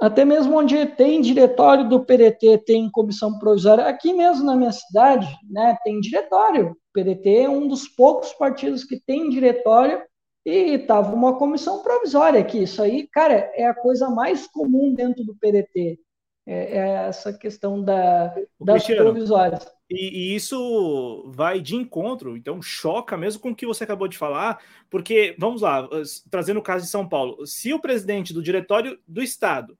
até 0.00 0.24
mesmo 0.24 0.58
onde 0.58 0.84
tem 0.86 1.20
diretório 1.20 1.88
do 1.88 2.04
PDT, 2.04 2.58
tem 2.66 2.90
comissão 2.90 3.38
provisória, 3.38 3.86
aqui 3.86 4.12
mesmo 4.12 4.44
na 4.44 4.56
minha 4.56 4.72
cidade, 4.72 5.26
né, 5.48 5.76
tem 5.84 6.00
diretório. 6.00 6.70
O 6.70 6.76
PDT 6.92 7.42
é 7.42 7.48
um 7.48 7.66
dos 7.68 7.88
poucos 7.88 8.32
partidos 8.32 8.84
que 8.84 9.00
tem 9.00 9.30
diretório 9.30 10.02
e 10.44 10.74
estava 10.74 11.14
uma 11.14 11.38
comissão 11.38 11.82
provisória 11.82 12.40
aqui. 12.40 12.64
Isso 12.64 12.82
aí, 12.82 13.08
cara, 13.08 13.50
é 13.54 13.66
a 13.66 13.74
coisa 13.74 14.10
mais 14.10 14.46
comum 14.46 14.92
dentro 14.92 15.24
do 15.24 15.34
PDT. 15.36 15.98
É, 16.46 16.76
é 16.76 16.78
essa 17.08 17.32
questão 17.32 17.82
da, 17.82 18.34
das 18.60 18.86
provisórias. 18.86 19.66
E, 19.90 20.32
e, 20.32 20.34
isso 20.34 21.24
vai 21.28 21.60
de 21.60 21.76
encontro, 21.76 22.36
então 22.36 22.62
choca 22.62 23.16
mesmo 23.16 23.40
com 23.40 23.50
o 23.50 23.54
que 23.54 23.66
você 23.66 23.84
acabou 23.84 24.08
de 24.08 24.16
falar, 24.16 24.58
porque, 24.88 25.36
vamos 25.38 25.60
lá, 25.60 25.86
trazendo 26.30 26.58
o 26.58 26.62
caso 26.62 26.86
de 26.86 26.90
São 26.90 27.06
Paulo, 27.06 27.46
se 27.46 27.72
o 27.72 27.80
presidente 27.80 28.32
do 28.32 28.42
diretório 28.42 28.98
do 29.06 29.22
Estado 29.22 29.78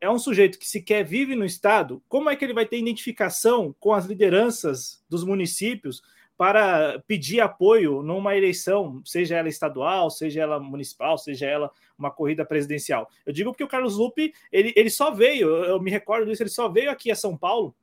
é 0.00 0.10
um 0.10 0.18
sujeito 0.18 0.58
que 0.58 0.68
sequer 0.68 1.04
vive 1.04 1.36
no 1.36 1.44
Estado, 1.44 2.02
como 2.08 2.28
é 2.28 2.36
que 2.36 2.44
ele 2.44 2.52
vai 2.52 2.66
ter 2.66 2.78
identificação 2.78 3.74
com 3.78 3.92
as 3.92 4.06
lideranças 4.06 5.02
dos 5.08 5.24
municípios 5.24 6.02
para 6.36 6.98
pedir 7.06 7.40
apoio 7.40 8.02
numa 8.02 8.36
eleição, 8.36 9.00
seja 9.04 9.36
ela 9.36 9.48
estadual, 9.48 10.10
seja 10.10 10.42
ela 10.42 10.58
municipal, 10.58 11.16
seja 11.16 11.46
ela 11.46 11.70
uma 11.96 12.10
corrida 12.10 12.44
presidencial? 12.44 13.08
Eu 13.24 13.32
digo 13.32 13.52
porque 13.52 13.62
o 13.62 13.68
Carlos 13.68 13.96
Lupe, 13.96 14.34
ele, 14.50 14.72
ele 14.74 14.90
só 14.90 15.12
veio, 15.12 15.48
eu 15.48 15.80
me 15.80 15.92
recordo 15.92 16.26
disso, 16.26 16.42
ele 16.42 16.50
só 16.50 16.68
veio 16.68 16.90
aqui 16.90 17.10
a 17.10 17.16
São 17.16 17.36
Paulo 17.36 17.74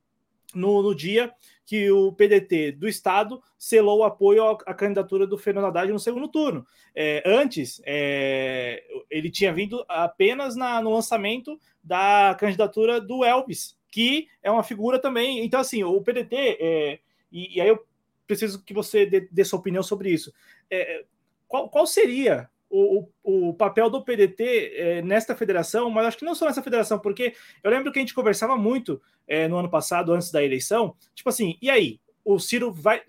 no, 0.53 0.81
no, 0.81 0.95
dia 0.95 1.31
que 1.65 1.89
o 1.91 2.11
PDT 2.11 2.73
do 2.73 2.87
Estado 2.87 3.41
selou 3.57 3.99
o 3.99 4.03
apoio 4.03 4.43
à 4.45 4.73
candidatura 4.73 5.25
do 5.25 5.37
Fernando 5.37 5.65
Haddad 5.65 5.91
no 5.91 5.99
segundo 5.99 6.27
turno. 6.27 6.65
É, 6.93 7.23
antes, 7.25 7.81
é, 7.85 8.83
ele 9.09 9.29
tinha 9.29 9.53
vindo 9.53 9.83
apenas 9.87 10.55
na, 10.55 10.81
no 10.81 10.93
lançamento 10.93 11.59
da 11.83 12.35
candidatura 12.39 12.99
do 12.99 13.23
Elvis, 13.23 13.77
que 13.89 14.27
é 14.43 14.51
uma 14.51 14.63
figura 14.63 14.99
também. 14.99 15.45
Então, 15.45 15.59
assim, 15.59 15.83
o 15.83 16.01
PDT, 16.01 16.35
é, 16.59 16.99
e, 17.31 17.57
e, 17.57 17.61
aí 17.61 17.69
eu 17.69 17.85
preciso 18.27 18.63
que 18.63 18.73
você 18.73 19.05
dê, 19.05 19.27
dê 19.31 19.43
sua 19.43 19.59
opinião 19.59 19.83
sobre 19.83 20.09
isso. 20.09 20.33
É, 20.69 21.05
qual, 21.47 21.69
qual 21.69 21.85
seria 21.85 22.49
o, 22.71 23.09
o, 23.49 23.53
papel 23.53 23.89
do 23.89 24.03
PDT 24.03 24.73
é, 24.75 25.01
nesta 25.01 25.35
federação, 25.35 25.89
mas 25.89 26.07
acho 26.07 26.17
que 26.17 26.25
não 26.25 26.33
só 26.33 26.45
nessa 26.45 26.63
federação, 26.63 26.97
porque 26.97 27.33
eu 27.61 27.69
lembro 27.69 27.91
que 27.91 27.99
a 27.99 28.01
gente 28.01 28.13
conversava 28.13 28.55
muito 28.55 29.01
é, 29.27 29.47
no 29.47 29.57
ano 29.57 29.69
passado, 29.69 30.13
antes 30.13 30.31
da 30.31 30.43
eleição, 30.43 30.95
tipo 31.13 31.29
assim, 31.29 31.57
e 31.61 31.69
aí? 31.69 31.99
O 32.23 32.37
Ciro 32.37 32.71
vai. 32.71 33.01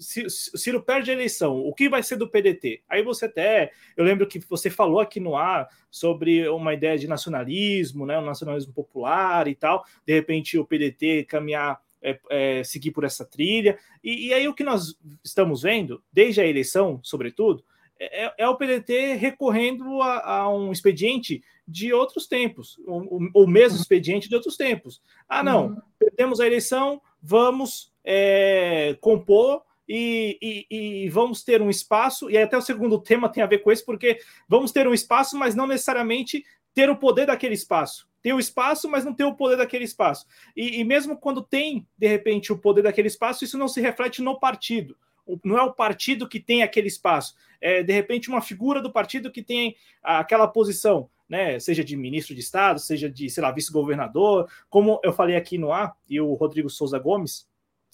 O 0.55 0.59
Ciro 0.59 0.83
perde 0.83 1.11
a 1.11 1.15
eleição. 1.15 1.59
O 1.59 1.75
que 1.75 1.87
vai 1.87 2.03
ser 2.03 2.17
do 2.17 2.31
PDT? 2.31 2.83
Aí 2.89 3.03
você 3.03 3.27
até. 3.27 3.71
Eu 3.95 4.07
lembro 4.07 4.27
que 4.27 4.39
você 4.49 4.71
falou 4.71 5.01
aqui 5.01 5.21
no 5.21 5.37
ar 5.37 5.69
sobre 5.91 6.49
uma 6.49 6.73
ideia 6.73 6.97
de 6.97 7.07
nacionalismo, 7.07 8.07
né? 8.07 8.19
Um 8.19 8.25
nacionalismo 8.25 8.73
popular 8.73 9.47
e 9.49 9.55
tal. 9.55 9.85
De 10.07 10.15
repente 10.15 10.59
o 10.59 10.65
PDT 10.65 11.27
caminhar 11.29 11.79
é, 12.03 12.19
é, 12.31 12.65
seguir 12.65 12.91
por 12.91 13.05
essa 13.05 13.25
trilha. 13.25 13.79
E, 14.03 14.29
e, 14.29 14.35
aí 14.35 14.49
o 14.49 14.55
que 14.55 14.65
nós 14.65 14.99
estamos 15.23 15.63
vendo, 15.63 16.03
desde 16.13 16.41
a 16.41 16.47
eleição, 16.47 16.99
sobretudo, 17.03 17.63
é, 18.03 18.35
é 18.39 18.49
o 18.49 18.57
PDT 18.57 19.15
recorrendo 19.15 20.03
a, 20.03 20.37
a, 20.37 20.49
um 20.49 20.73
expediente 20.73 21.43
de 21.67 21.93
outros 21.93 22.27
tempos, 22.27 22.79
o, 22.87 23.43
o, 23.45 23.47
mesmo 23.47 23.79
expediente 23.79 24.29
de 24.29 24.35
outros 24.35 24.57
tempos. 24.57 25.01
Ah, 25.29 25.43
não, 25.43 25.69
uhum. 25.69 25.77
perdemos 25.99 26.41
a 26.41 26.47
eleição, 26.47 27.01
vamos 27.23 27.93
é, 28.05 28.97
compor 29.01 29.63
e, 29.89 30.39
e, 30.43 30.67
e, 31.05 31.09
vamos 31.09 31.45
ter 31.45 31.63
um 31.63 31.71
espaço, 31.71 32.29
e 32.29 32.37
até 32.37 32.57
o 32.57 32.63
segundo 32.63 32.99
tema 32.99 33.29
tem 33.29 33.43
a 33.43 33.47
ver 33.47 33.59
com 33.59 33.71
isso, 33.71 33.85
porque 33.85 34.19
vamos 34.49 34.73
ter 34.73 34.87
um 34.89 34.95
espaço, 34.95 35.37
mas 35.39 35.55
não 35.55 35.67
necessariamente 35.67 36.45
ter 36.75 36.91
o 36.91 36.97
poder 36.97 37.27
daquele 37.27 37.55
espaço. 37.55 38.11
Ter 38.21 38.33
o 38.33 38.39
espaço, 38.39 38.89
mas 38.89 39.05
não 39.05 39.15
ter 39.15 39.25
o 39.25 39.35
poder 39.35 39.57
daquele 39.57 39.85
espaço. 39.85 40.27
E, 40.57 40.81
e 40.81 40.85
mesmo 40.85 41.17
quando 41.17 41.43
tem, 41.43 41.87
de 41.97 42.07
repente, 42.07 42.53
o 42.53 42.59
poder 42.59 42.83
daquele 42.83 43.09
espaço, 43.09 43.45
isso 43.45 43.59
não 43.59 43.69
se 43.69 43.81
reflete 43.81 44.23
no 44.23 44.39
partido 44.39 44.97
não 45.45 45.59
é 45.59 45.63
o 45.63 45.73
partido 45.73 46.29
que 46.29 46.41
tem 46.41 46.63
aquele 46.63 46.89
espaço, 46.89 47.35
é 47.61 47.83
de 47.83 47.93
repente 47.93 48.29
uma 48.29 48.41
figura 48.41 48.81
do 48.81 48.93
partido 48.93 49.31
que 49.31 49.43
tem 49.43 49.77
aquela 50.03 50.49
posição, 50.49 51.09
né? 51.29 51.59
Seja 51.59 51.85
de 51.85 51.97
ministro 51.97 52.35
de 52.35 52.41
Estado, 52.41 52.81
seja 52.81 53.09
de, 53.09 53.31
sei 53.31 53.43
lá, 53.43 53.51
vice-governador, 53.51 54.51
como 54.69 55.01
eu 55.03 55.13
falei 55.13 55.37
aqui 55.37 55.57
no 55.59 55.73
ar, 55.73 55.97
e 56.09 56.21
o 56.21 56.35
Rodrigo 56.35 56.69
Souza 56.69 56.99
Gomes 56.99 57.49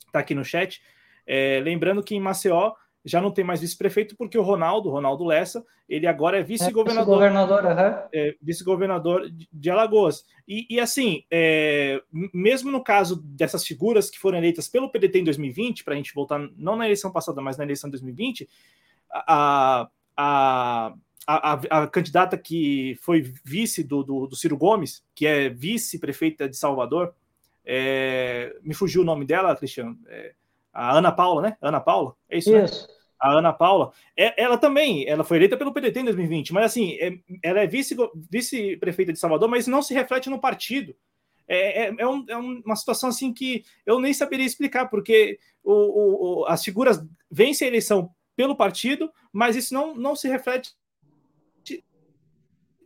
está 0.06 0.20
aqui 0.20 0.34
no 0.34 0.44
chat. 0.44 0.82
É, 1.26 1.60
lembrando 1.62 2.02
que 2.02 2.14
em 2.14 2.20
Maceió 2.20 2.72
já 3.08 3.20
não 3.20 3.30
tem 3.30 3.44
mais 3.44 3.60
vice-prefeito, 3.60 4.16
porque 4.16 4.38
o 4.38 4.42
Ronaldo, 4.42 4.90
Ronaldo 4.90 5.24
Lessa, 5.24 5.64
ele 5.88 6.06
agora 6.06 6.38
é 6.38 6.42
vice-governador. 6.42 7.18
Vice-governador, 7.18 7.64
uhum. 7.64 8.08
é, 8.12 8.34
vice-governador 8.40 9.30
de 9.52 9.70
Alagoas. 9.70 10.24
E, 10.46 10.66
e 10.68 10.78
assim, 10.78 11.24
é, 11.30 12.00
mesmo 12.32 12.70
no 12.70 12.82
caso 12.82 13.16
dessas 13.16 13.64
figuras 13.64 14.10
que 14.10 14.18
foram 14.18 14.38
eleitas 14.38 14.68
pelo 14.68 14.90
PDT 14.90 15.20
em 15.20 15.24
2020, 15.24 15.84
para 15.84 15.94
a 15.94 15.96
gente 15.96 16.14
voltar, 16.14 16.38
não 16.56 16.76
na 16.76 16.84
eleição 16.84 17.10
passada, 17.10 17.40
mas 17.40 17.56
na 17.56 17.64
eleição 17.64 17.88
de 17.88 17.92
2020, 17.92 18.48
a, 19.10 19.88
a, 20.16 20.94
a, 21.26 21.52
a, 21.70 21.86
candidata 21.86 22.36
que 22.36 22.96
foi 23.00 23.22
vice 23.42 23.82
do, 23.82 24.02
do, 24.02 24.26
do 24.26 24.36
Ciro 24.36 24.56
Gomes, 24.56 25.02
que 25.14 25.26
é 25.26 25.48
vice-prefeita 25.48 26.48
de 26.48 26.56
Salvador, 26.56 27.14
é, 27.64 28.54
me 28.62 28.74
fugiu 28.74 29.02
o 29.02 29.04
nome 29.04 29.24
dela, 29.24 29.56
Cristiano. 29.56 29.98
É, 30.06 30.34
a 30.72 30.96
Ana 30.96 31.10
Paula, 31.10 31.42
né? 31.42 31.56
Ana 31.60 31.80
Paula, 31.80 32.14
é 32.28 32.38
isso, 32.38 32.56
isso. 32.56 32.86
Né? 32.86 32.94
A 33.20 33.32
Ana 33.32 33.52
Paula, 33.52 33.92
é, 34.16 34.40
ela 34.42 34.56
também, 34.56 35.06
ela 35.08 35.24
foi 35.24 35.38
eleita 35.38 35.56
pelo 35.56 35.72
PDT 35.72 36.00
em 36.00 36.04
2020, 36.04 36.52
mas 36.52 36.66
assim, 36.66 36.96
é, 37.00 37.18
ela 37.42 37.60
é 37.60 37.66
vice-prefeita 37.66 39.12
vice 39.12 39.12
de 39.12 39.18
Salvador, 39.18 39.48
mas 39.48 39.66
não 39.66 39.82
se 39.82 39.92
reflete 39.92 40.30
no 40.30 40.40
partido. 40.40 40.94
É, 41.48 41.84
é, 41.84 41.94
é, 41.98 42.06
um, 42.06 42.24
é, 42.28 42.36
uma 42.36 42.76
situação 42.76 43.08
assim 43.08 43.32
que 43.32 43.64
eu 43.86 43.98
nem 43.98 44.12
saberia 44.12 44.44
explicar, 44.44 44.86
porque 44.86 45.38
o, 45.64 46.42
o, 46.42 46.46
as 46.46 46.62
figuras 46.62 47.02
vencem 47.30 47.66
a 47.66 47.70
eleição 47.70 48.10
pelo 48.36 48.54
partido, 48.54 49.10
mas 49.32 49.56
isso 49.56 49.74
não, 49.74 49.94
não 49.94 50.14
se 50.14 50.28
reflete 50.28 50.76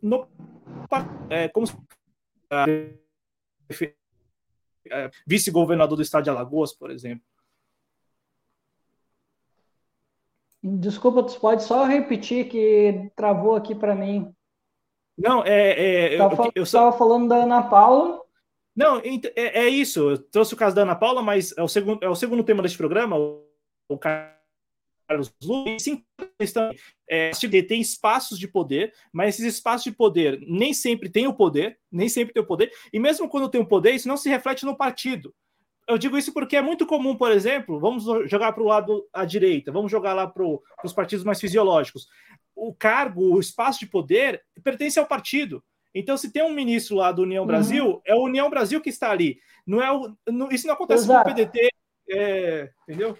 no 0.01 0.27
é, 1.29 1.47
como 1.47 1.65
é, 2.51 2.93
vice-governador 5.25 5.95
do 5.95 6.01
estado 6.01 6.23
de 6.23 6.29
Alagoas, 6.29 6.73
por 6.73 6.91
exemplo. 6.91 7.23
Desculpa, 10.63 11.23
tu 11.23 11.37
pode 11.41 11.61
só 11.63 11.83
repetir 11.83 12.47
que 12.47 13.11
travou 13.17 13.53
aqui 13.53 13.75
para 13.75 13.93
mim. 13.93 14.33
Não, 15.17 15.43
é. 15.43 15.71
é 15.71 16.07
eu, 16.15 16.23
estava 16.23 16.51
eu, 16.55 16.65
só... 16.65 16.91
falando 16.93 17.27
da 17.27 17.43
Ana 17.43 17.63
Paula. 17.63 18.21
Não, 18.73 18.97
é, 18.99 19.65
é, 19.65 19.67
isso. 19.67 20.11
Eu 20.11 20.17
trouxe 20.17 20.53
o 20.53 20.57
caso 20.57 20.73
da 20.73 20.83
Ana 20.83 20.95
Paula, 20.95 21.21
mas 21.21 21.53
é 21.57 21.61
o 21.61 21.67
segundo, 21.67 22.01
é 22.01 22.07
o 22.07 22.15
segundo 22.15 22.45
tema 22.45 22.63
deste 22.63 22.77
programa, 22.77 23.17
o, 23.17 23.45
o 23.89 23.97
Carlos 23.97 25.33
Lula. 25.43 25.77
Sim, 25.77 26.01
é, 27.09 27.31
tem 27.67 27.81
espaços 27.81 28.39
de 28.39 28.47
poder, 28.47 28.93
mas 29.11 29.35
esses 29.35 29.55
espaços 29.55 29.83
de 29.83 29.91
poder 29.91 30.39
nem 30.47 30.73
sempre 30.73 31.09
têm 31.09 31.27
o 31.27 31.33
poder, 31.33 31.77
nem 31.91 32.07
sempre 32.07 32.33
tem 32.33 32.41
o 32.41 32.47
poder, 32.47 32.71
e 32.91 32.99
mesmo 32.99 33.27
quando 33.27 33.49
tem 33.49 33.59
o 33.61 33.67
poder, 33.67 33.91
isso 33.91 34.07
não 34.07 34.17
se 34.17 34.29
reflete 34.29 34.65
no 34.65 34.77
partido 34.77 35.35
eu 35.87 35.97
digo 35.97 36.17
isso 36.17 36.33
porque 36.33 36.55
é 36.55 36.61
muito 36.61 36.85
comum, 36.85 37.15
por 37.15 37.31
exemplo, 37.31 37.79
vamos 37.79 38.05
jogar 38.29 38.53
para 38.53 38.63
o 38.63 38.67
lado 38.67 39.07
à 39.11 39.25
direita, 39.25 39.71
vamos 39.71 39.91
jogar 39.91 40.13
lá 40.13 40.27
para 40.27 40.43
os 40.83 40.93
partidos 40.93 41.25
mais 41.25 41.39
fisiológicos. 41.39 42.07
O 42.55 42.73
cargo, 42.73 43.35
o 43.35 43.39
espaço 43.39 43.79
de 43.79 43.87
poder 43.87 44.41
pertence 44.63 44.99
ao 44.99 45.05
partido. 45.05 45.63
Então, 45.93 46.17
se 46.17 46.31
tem 46.31 46.43
um 46.43 46.53
ministro 46.53 46.95
lá 46.95 47.11
do 47.11 47.21
União 47.21 47.43
uhum. 47.43 47.47
Brasil, 47.47 48.01
é 48.05 48.15
o 48.15 48.23
União 48.23 48.49
Brasil 48.49 48.81
que 48.81 48.89
está 48.89 49.11
ali. 49.11 49.37
Não 49.65 49.81
é 49.81 49.91
o, 49.91 50.15
não, 50.27 50.49
isso 50.49 50.67
não 50.67 50.73
acontece 50.73 51.03
Exato. 51.03 51.23
com 51.23 51.31
o 51.31 51.35
PDT, 51.35 51.69
é, 52.09 52.69
entendeu? 52.87 53.17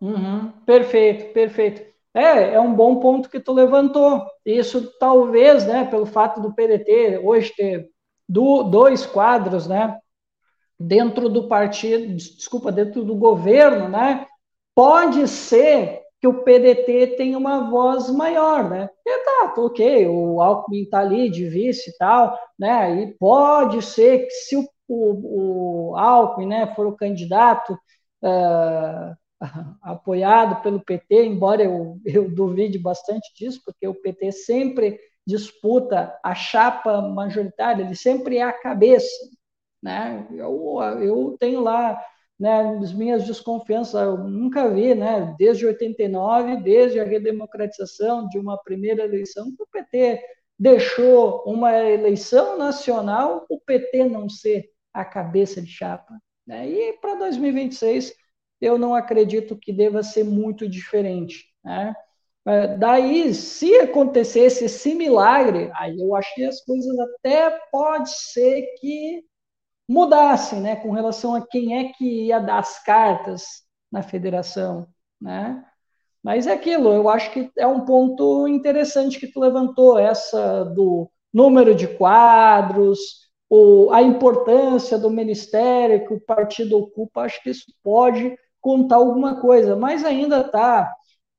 Uhum. 0.00 0.50
Perfeito, 0.64 1.32
perfeito. 1.32 1.92
É, 2.14 2.54
é 2.54 2.60
um 2.60 2.74
bom 2.74 2.96
ponto 2.96 3.28
que 3.28 3.40
tu 3.40 3.52
levantou. 3.52 4.26
Isso 4.44 4.92
talvez, 4.98 5.66
né, 5.66 5.84
pelo 5.84 6.06
fato 6.06 6.40
do 6.40 6.54
PDT 6.54 7.20
hoje 7.22 7.52
ter 7.54 7.90
do, 8.28 8.62
dois 8.64 9.06
quadros, 9.06 9.66
né, 9.66 9.98
dentro 10.78 11.28
do 11.28 11.48
partido, 11.48 12.14
desculpa, 12.14 12.72
dentro 12.72 13.04
do 13.04 13.14
governo, 13.14 13.88
né? 13.88 14.26
Pode 14.74 15.28
ser 15.28 16.02
que 16.20 16.28
o 16.28 16.44
PDT 16.44 17.16
tenha 17.16 17.36
uma 17.36 17.68
voz 17.68 18.08
maior, 18.10 18.70
né? 18.70 18.88
E 19.04 19.18
tá, 19.24 19.54
ok, 19.58 20.06
o 20.06 20.40
Alckmin 20.40 20.84
tá 20.88 21.00
ali 21.00 21.28
de 21.28 21.48
vice 21.48 21.90
e 21.90 21.96
tal, 21.98 22.38
né? 22.56 23.02
E 23.02 23.14
pode 23.14 23.82
ser 23.82 24.26
que 24.26 24.30
se 24.30 24.56
o, 24.56 24.68
o, 24.88 25.90
o 25.90 25.96
Alckmin, 25.96 26.46
né, 26.46 26.74
for 26.76 26.86
o 26.86 26.96
candidato 26.96 27.72
uh, 28.22 29.16
apoiado 29.82 30.62
pelo 30.62 30.80
PT, 30.80 31.26
embora 31.26 31.64
eu, 31.64 31.98
eu 32.06 32.30
duvide 32.30 32.78
bastante 32.78 33.32
disso, 33.34 33.60
porque 33.64 33.86
o 33.88 33.94
PT 33.94 34.30
sempre 34.30 35.00
disputa 35.26 36.16
a 36.22 36.34
chapa 36.34 37.00
majoritária, 37.02 37.82
ele 37.82 37.94
sempre 37.94 38.38
é 38.38 38.42
a 38.42 38.52
cabeça, 38.52 39.08
né? 39.82 40.26
Eu, 40.30 40.78
eu 41.00 41.36
tenho 41.38 41.60
lá 41.60 42.00
né, 42.38 42.78
as 42.82 42.92
minhas 42.92 43.24
desconfianças, 43.24 43.94
eu 43.94 44.18
nunca 44.18 44.68
vi, 44.68 44.94
né, 44.94 45.34
desde 45.38 45.64
89, 45.66 46.56
desde 46.56 46.98
a 46.98 47.04
redemocratização 47.04 48.28
de 48.28 48.38
uma 48.38 48.58
primeira 48.62 49.04
eleição, 49.04 49.54
que 49.54 49.62
o 49.62 49.66
PT 49.66 50.20
deixou 50.58 51.42
uma 51.46 51.72
eleição 51.72 52.58
nacional, 52.58 53.46
o 53.48 53.60
PT 53.60 54.04
não 54.04 54.28
ser 54.28 54.70
a 54.92 55.04
cabeça 55.04 55.60
de 55.60 55.70
chapa. 55.70 56.18
Né? 56.46 56.68
E 56.68 56.92
para 56.94 57.14
2026, 57.14 58.12
eu 58.60 58.78
não 58.78 58.94
acredito 58.94 59.56
que 59.56 59.72
deva 59.72 60.02
ser 60.02 60.24
muito 60.24 60.68
diferente. 60.68 61.46
Né? 61.64 61.94
Daí, 62.78 63.32
se 63.34 63.72
acontecesse 63.78 64.64
esse 64.64 64.94
milagre, 64.94 65.70
aí 65.76 65.96
eu 66.00 66.14
acho 66.16 66.34
que 66.34 66.44
as 66.44 66.60
coisas 66.64 66.98
até 66.98 67.50
pode 67.70 68.10
ser 68.10 68.66
que 68.80 69.24
mudassem, 69.88 70.60
né, 70.60 70.76
com 70.76 70.90
relação 70.90 71.34
a 71.34 71.46
quem 71.46 71.78
é 71.78 71.92
que 71.92 72.26
ia 72.26 72.38
dar 72.38 72.58
as 72.58 72.82
cartas 72.82 73.62
na 73.90 74.02
federação, 74.02 74.86
né? 75.20 75.64
Mas 76.22 76.46
é 76.46 76.52
aquilo, 76.52 76.92
eu 76.92 77.08
acho 77.08 77.32
que 77.32 77.50
é 77.58 77.66
um 77.66 77.84
ponto 77.84 78.46
interessante 78.46 79.18
que 79.18 79.26
tu 79.26 79.40
levantou, 79.40 79.98
essa 79.98 80.64
do 80.64 81.10
número 81.32 81.74
de 81.74 81.88
quadros, 81.88 83.22
o, 83.50 83.90
a 83.90 84.00
importância 84.00 84.96
do 84.96 85.10
ministério 85.10 86.06
que 86.06 86.14
o 86.14 86.20
partido 86.20 86.78
ocupa, 86.78 87.22
acho 87.22 87.42
que 87.42 87.50
isso 87.50 87.66
pode 87.82 88.36
contar 88.60 88.96
alguma 88.96 89.40
coisa, 89.40 89.74
mas 89.74 90.04
ainda 90.04 90.40
está 90.40 90.90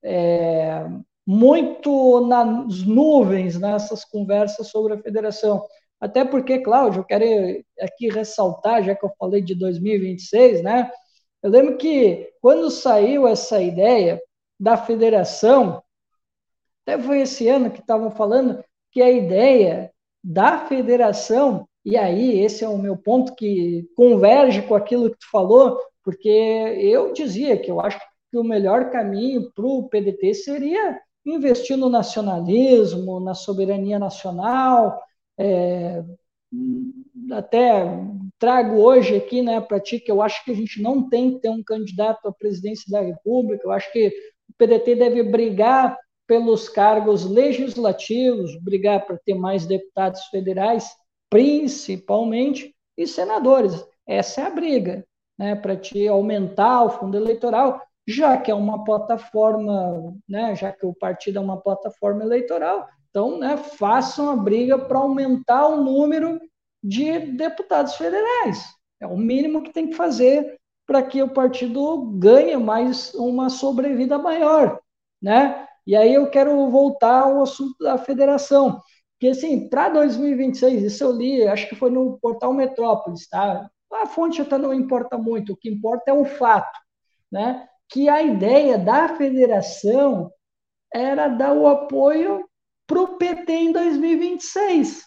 é, 0.04 0.86
muito 1.26 2.28
nas 2.28 2.84
nuvens 2.84 3.58
nessas 3.58 4.04
conversas 4.04 4.68
sobre 4.68 4.94
a 4.94 5.02
federação. 5.02 5.66
Até 6.04 6.26
porque, 6.26 6.60
Cláudio, 6.60 7.00
eu 7.00 7.06
quero 7.06 7.24
aqui 7.80 8.10
ressaltar, 8.10 8.84
já 8.84 8.94
que 8.94 9.06
eu 9.06 9.12
falei 9.18 9.42
de 9.42 9.56
2026, 9.56 10.62
né? 10.62 10.92
Eu 11.42 11.50
lembro 11.50 11.78
que 11.78 12.30
quando 12.42 12.70
saiu 12.70 13.26
essa 13.26 13.62
ideia 13.62 14.22
da 14.60 14.76
federação, 14.76 15.82
até 16.82 17.02
foi 17.02 17.22
esse 17.22 17.48
ano 17.48 17.72
que 17.72 17.80
estavam 17.80 18.12
falando 18.12 18.62
que 18.92 19.02
a 19.02 19.10
ideia 19.10 19.94
da 20.22 20.66
federação, 20.68 21.66
e 21.86 21.96
aí 21.96 22.38
esse 22.42 22.66
é 22.66 22.68
o 22.68 22.78
meu 22.78 22.98
ponto 22.98 23.34
que 23.34 23.90
converge 23.96 24.62
com 24.64 24.76
aquilo 24.76 25.10
que 25.10 25.20
tu 25.20 25.32
falou, 25.32 25.80
porque 26.04 26.28
eu 26.28 27.14
dizia 27.14 27.56
que 27.56 27.72
eu 27.72 27.80
acho 27.80 27.98
que 28.30 28.38
o 28.38 28.44
melhor 28.44 28.90
caminho 28.90 29.50
para 29.54 29.66
o 29.66 29.88
PDT 29.88 30.34
seria 30.34 31.00
investir 31.26 31.78
no 31.78 31.88
nacionalismo, 31.88 33.22
na 33.22 33.34
soberania 33.34 33.98
nacional, 33.98 35.00
é, 35.38 36.04
até 37.32 37.84
trago 38.38 38.78
hoje 38.78 39.16
aqui 39.16 39.42
né, 39.42 39.60
para 39.60 39.80
ti 39.80 40.00
que 40.00 40.12
eu 40.12 40.22
acho 40.22 40.44
que 40.44 40.52
a 40.52 40.56
gente 40.56 40.82
não 40.82 41.10
tem 41.10 41.34
que 41.34 41.40
ter 41.40 41.50
um 41.50 41.64
candidato 41.64 42.28
à 42.28 42.34
presidência 42.34 42.86
da 42.92 43.02
República, 43.02 43.64
eu 43.66 43.72
acho 43.72 43.92
que 43.92 44.08
o 44.50 44.54
PDT 44.58 44.96
deve 44.96 45.24
brigar 45.24 45.98
pelos 46.28 46.70
cargos 46.70 47.26
legislativos, 47.30 48.56
brigar 48.62 49.06
para 49.06 49.18
ter 49.18 49.34
mais 49.34 49.66
deputados 49.66 50.24
federais, 50.28 50.90
principalmente, 51.30 52.74
e 52.98 53.08
senadores. 53.08 53.84
Essa 54.08 54.42
é 54.42 54.46
a 54.46 54.50
briga, 54.50 55.06
né, 55.38 55.56
para 55.56 55.76
te 55.76 56.08
aumentar 56.08 56.84
o 56.84 56.90
fundo 56.92 57.18
eleitoral, 57.18 57.82
já 58.08 58.38
que 58.38 58.52
é 58.52 58.56
uma 58.56 58.84
plataforma, 58.84 60.16
né, 60.28 60.56
já 60.56 60.72
que 60.72 60.86
o 60.86 60.94
partido 60.94 61.40
é 61.40 61.42
uma 61.42 61.60
plataforma 61.60 62.24
eleitoral, 62.24 62.88
então, 63.14 63.38
né, 63.38 63.58
façam 63.58 64.32
a 64.32 64.36
briga 64.36 64.76
para 64.76 64.98
aumentar 64.98 65.68
o 65.68 65.84
número 65.84 66.42
de 66.84 67.20
deputados 67.20 67.94
federais. 67.94 68.66
É 69.00 69.06
o 69.06 69.16
mínimo 69.16 69.62
que 69.62 69.72
tem 69.72 69.88
que 69.88 69.96
fazer 69.96 70.60
para 70.88 71.04
que 71.04 71.22
o 71.22 71.30
partido 71.30 72.08
ganhe 72.18 72.58
mais 72.58 73.14
uma 73.14 73.52
sobrevida 73.52 74.18
maior, 74.18 74.80
né? 75.22 75.68
E 75.86 75.96
aí 75.96 76.12
eu 76.12 76.28
quero 76.32 76.68
voltar 76.72 77.26
ao 77.26 77.44
assunto 77.44 77.76
da 77.84 78.00
federação, 78.00 78.82
que 79.20 79.28
assim, 79.28 79.70
para 79.70 79.90
2026, 79.90 80.82
isso 80.82 81.04
eu 81.04 81.12
li, 81.12 81.48
acho 81.48 81.70
que 81.70 81.76
foi 81.76 81.92
no 81.92 82.18
portal 82.20 82.52
Metrópolis, 82.52 83.30
tá? 83.30 83.70
A 83.94 84.08
fonte 84.08 84.42
até 84.42 84.58
não 84.58 84.74
importa 84.74 85.20
muito, 85.20 85.54
o 85.54 85.58
que 85.58 85.70
importa 85.70 86.10
é 86.10 86.14
o 86.14 86.26
fato, 86.26 86.80
né? 87.32 87.68
Que 87.88 88.10
a 88.10 88.24
ideia 88.24 88.76
da 88.76 89.10
federação 89.10 90.32
era 90.92 91.28
dar 91.28 91.54
o 91.54 91.68
apoio 91.68 92.44
para 92.88 93.02
o 93.02 93.18
PT 93.18 93.52
em 93.54 93.72
2026. 93.72 95.04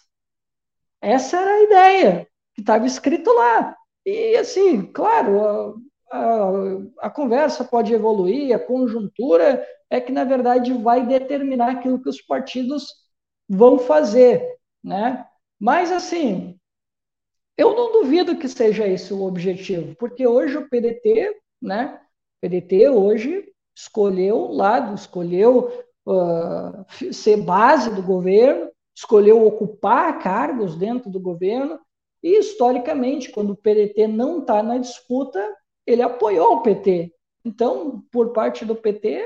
Essa 1.01 1.39
era 1.39 1.51
a 1.51 1.63
ideia 1.63 2.29
que 2.55 2.63
estava 2.63 2.87
escrito 2.87 3.31
lá. 3.33 3.77
E, 4.05 4.37
assim, 4.37 4.83
claro, 4.93 5.77
a, 6.11 6.17
a, 6.19 7.07
a, 7.07 7.11
conversa 7.11 7.65
pode 7.65 7.93
evoluir, 7.93 8.55
a 8.55 8.59
conjuntura 8.59 9.67
é 9.91 10.01
que, 10.01 10.13
na 10.13 10.25
verdade, 10.25 10.73
vai 10.73 11.07
determinar 11.07 11.73
aquilo 11.73 12.03
que 12.03 12.09
os 12.09 12.21
partidos 12.21 12.87
vão 13.49 13.79
fazer, 13.79 14.57
né? 14.83 15.27
Mas, 15.59 15.93
assim, 15.93 16.59
eu 17.57 17.75
não 17.75 17.93
duvido 17.93 18.37
que 18.37 18.49
seja 18.49 18.87
esse 18.87 19.13
o 19.13 19.23
objetivo, 19.23 19.95
porque 19.97 20.27
hoje 20.27 20.57
o 20.57 20.69
PDT, 20.69 21.35
né? 21.61 22.01
O 22.37 22.41
PDT 22.41 22.89
hoje 22.89 23.45
escolheu 23.75 24.37
o 24.37 24.53
lado, 24.53 24.95
escolheu 24.95 25.86
ser 27.13 27.39
base 27.39 27.91
do 27.91 28.03
governo, 28.03 28.71
escolheu 28.95 29.47
ocupar 29.47 30.19
cargos 30.21 30.77
dentro 30.77 31.11
do 31.11 31.21
governo, 31.21 31.79
e 32.23 32.39
historicamente, 32.39 33.31
quando 33.31 33.51
o 33.51 33.57
PDT 33.57 34.09
não 34.09 34.41
está 34.41 34.63
na 34.63 34.79
disputa, 34.79 35.55
ele 35.87 36.03
apoiou 36.03 36.57
o 36.57 36.63
PT. 36.63 37.13
Então, 37.45 38.03
por 38.11 38.33
parte 38.33 38.65
do 38.65 38.75
PT, 38.75 39.23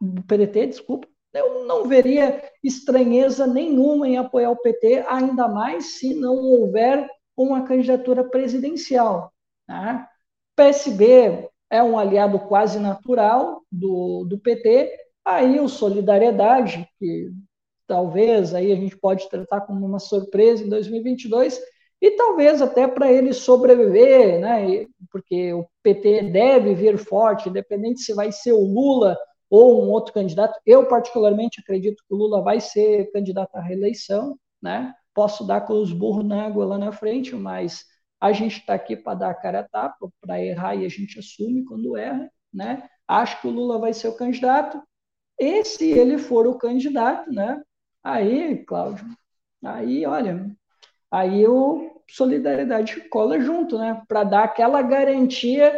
do 0.00 0.22
PDT, 0.22 0.66
desculpa, 0.68 1.06
eu 1.32 1.66
não 1.66 1.86
veria 1.86 2.42
estranheza 2.62 3.46
nenhuma 3.46 4.08
em 4.08 4.16
apoiar 4.16 4.50
o 4.50 4.56
PT, 4.56 5.04
ainda 5.08 5.46
mais 5.46 5.98
se 5.98 6.14
não 6.14 6.36
houver 6.36 7.08
uma 7.36 7.62
candidatura 7.62 8.24
presidencial. 8.24 9.32
Né? 9.68 10.06
PSB 10.56 11.48
é 11.70 11.82
um 11.82 11.98
aliado 11.98 12.38
quase 12.40 12.78
natural 12.78 13.62
do, 13.70 14.24
do 14.24 14.38
PT, 14.38 14.92
Aí 15.24 15.60
o 15.60 15.68
Solidariedade, 15.68 16.88
que 16.98 17.30
talvez 17.86 18.54
aí 18.54 18.72
a 18.72 18.76
gente 18.76 18.96
pode 18.96 19.28
tratar 19.28 19.62
como 19.62 19.84
uma 19.84 19.98
surpresa 19.98 20.64
em 20.64 20.68
2022, 20.68 21.60
e 22.00 22.12
talvez 22.12 22.62
até 22.62 22.88
para 22.88 23.12
ele 23.12 23.32
sobreviver, 23.32 24.40
né? 24.40 24.86
porque 25.10 25.52
o 25.52 25.66
PT 25.82 26.30
deve 26.30 26.74
vir 26.74 26.96
forte, 26.96 27.48
independente 27.48 28.00
se 28.00 28.14
vai 28.14 28.32
ser 28.32 28.52
o 28.52 28.64
Lula 28.64 29.18
ou 29.50 29.84
um 29.84 29.90
outro 29.90 30.14
candidato. 30.14 30.58
Eu, 30.64 30.86
particularmente, 30.86 31.60
acredito 31.60 32.02
que 32.06 32.14
o 32.14 32.16
Lula 32.16 32.42
vai 32.42 32.60
ser 32.60 33.10
candidato 33.12 33.54
à 33.56 33.60
reeleição, 33.60 34.38
né? 34.62 34.94
Posso 35.12 35.44
dar 35.46 35.62
com 35.62 35.74
os 35.74 35.92
burros 35.92 36.24
na 36.24 36.46
água 36.46 36.64
lá 36.64 36.78
na 36.78 36.92
frente, 36.92 37.34
mas 37.34 37.84
a 38.20 38.32
gente 38.32 38.58
está 38.60 38.74
aqui 38.74 38.96
para 38.96 39.18
dar 39.18 39.30
a 39.30 39.34
cara 39.34 39.60
a 39.60 39.68
tapa, 39.68 40.08
para 40.20 40.42
errar 40.42 40.76
e 40.76 40.86
a 40.86 40.88
gente 40.88 41.18
assume 41.18 41.64
quando 41.64 41.96
erra, 41.96 42.30
né? 42.52 42.88
Acho 43.08 43.40
que 43.40 43.48
o 43.48 43.50
Lula 43.50 43.78
vai 43.78 43.92
ser 43.92 44.08
o 44.08 44.16
candidato. 44.16 44.80
E 45.40 45.64
se 45.64 45.90
ele 45.90 46.18
for 46.18 46.46
o 46.46 46.58
candidato, 46.58 47.32
né? 47.32 47.62
Aí, 48.04 48.62
Cláudio, 48.66 49.06
aí, 49.64 50.04
olha, 50.04 50.46
aí 51.10 51.46
o 51.46 52.02
Solidariedade 52.10 53.08
cola 53.08 53.40
junto, 53.40 53.78
né? 53.78 54.02
Para 54.06 54.22
dar 54.22 54.44
aquela 54.44 54.82
garantia 54.82 55.72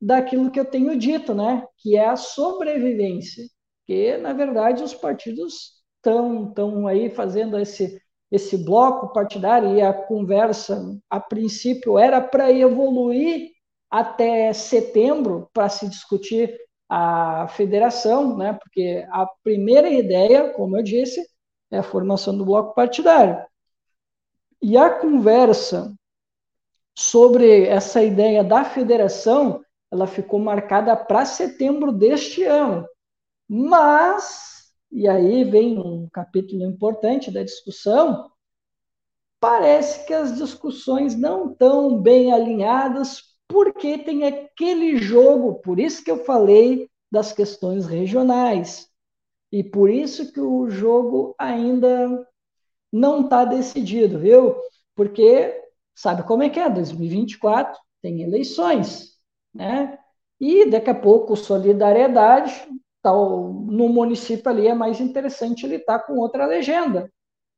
daquilo 0.00 0.50
que 0.50 0.58
eu 0.58 0.64
tenho 0.64 0.98
dito, 0.98 1.32
né? 1.32 1.64
Que 1.78 1.96
é 1.96 2.08
a 2.08 2.16
sobrevivência. 2.16 3.44
Que, 3.86 4.16
na 4.16 4.32
verdade, 4.32 4.82
os 4.82 4.94
partidos 4.94 5.74
estão 5.96 6.52
tão 6.52 6.88
aí 6.88 7.08
fazendo 7.08 7.58
esse, 7.58 8.00
esse 8.32 8.64
bloco 8.64 9.12
partidário 9.12 9.76
e 9.76 9.80
a 9.80 9.92
conversa, 9.92 10.98
a 11.08 11.20
princípio, 11.20 11.98
era 11.98 12.20
para 12.20 12.50
evoluir 12.50 13.50
até 13.88 14.52
setembro 14.52 15.48
para 15.52 15.68
se 15.68 15.88
discutir 15.88 16.58
a 16.96 17.48
federação, 17.48 18.36
né, 18.36 18.52
porque 18.52 19.04
a 19.10 19.26
primeira 19.42 19.90
ideia, 19.90 20.50
como 20.50 20.76
eu 20.76 20.82
disse, 20.82 21.28
é 21.68 21.78
a 21.78 21.82
formação 21.82 22.38
do 22.38 22.44
bloco 22.44 22.72
partidário. 22.72 23.44
E 24.62 24.76
a 24.76 24.88
conversa 24.88 25.92
sobre 26.96 27.66
essa 27.66 28.00
ideia 28.00 28.44
da 28.44 28.64
federação, 28.64 29.60
ela 29.90 30.06
ficou 30.06 30.38
marcada 30.38 30.96
para 30.96 31.24
setembro 31.24 31.90
deste 31.90 32.44
ano. 32.44 32.86
Mas, 33.48 34.72
e 34.92 35.08
aí 35.08 35.42
vem 35.42 35.76
um 35.76 36.08
capítulo 36.12 36.62
importante 36.62 37.28
da 37.28 37.42
discussão, 37.42 38.30
parece 39.40 40.06
que 40.06 40.14
as 40.14 40.38
discussões 40.38 41.16
não 41.16 41.50
estão 41.50 42.00
bem 42.00 42.32
alinhadas 42.32 43.33
porque 43.48 43.98
tem 43.98 44.24
aquele 44.24 44.96
jogo, 44.96 45.54
por 45.56 45.78
isso 45.78 46.02
que 46.02 46.10
eu 46.10 46.24
falei 46.24 46.88
das 47.10 47.32
questões 47.32 47.86
regionais. 47.86 48.88
E 49.52 49.62
por 49.62 49.88
isso 49.88 50.32
que 50.32 50.40
o 50.40 50.68
jogo 50.68 51.34
ainda 51.38 52.26
não 52.92 53.22
está 53.22 53.44
decidido, 53.44 54.18
viu? 54.18 54.56
Porque 54.94 55.62
sabe 55.94 56.24
como 56.24 56.42
é 56.42 56.50
que 56.50 56.58
é? 56.58 56.68
2024 56.68 57.78
tem 58.02 58.22
eleições, 58.22 59.12
né? 59.54 59.98
E 60.40 60.68
daqui 60.68 60.90
a 60.90 60.94
pouco 60.94 61.36
solidariedade, 61.36 62.52
tal, 63.00 63.52
no 63.52 63.88
município 63.88 64.50
ali 64.50 64.66
é 64.66 64.74
mais 64.74 65.00
interessante 65.00 65.64
ele 65.64 65.76
estar 65.76 66.00
tá 66.00 66.04
com 66.04 66.18
outra 66.18 66.46
legenda, 66.46 67.10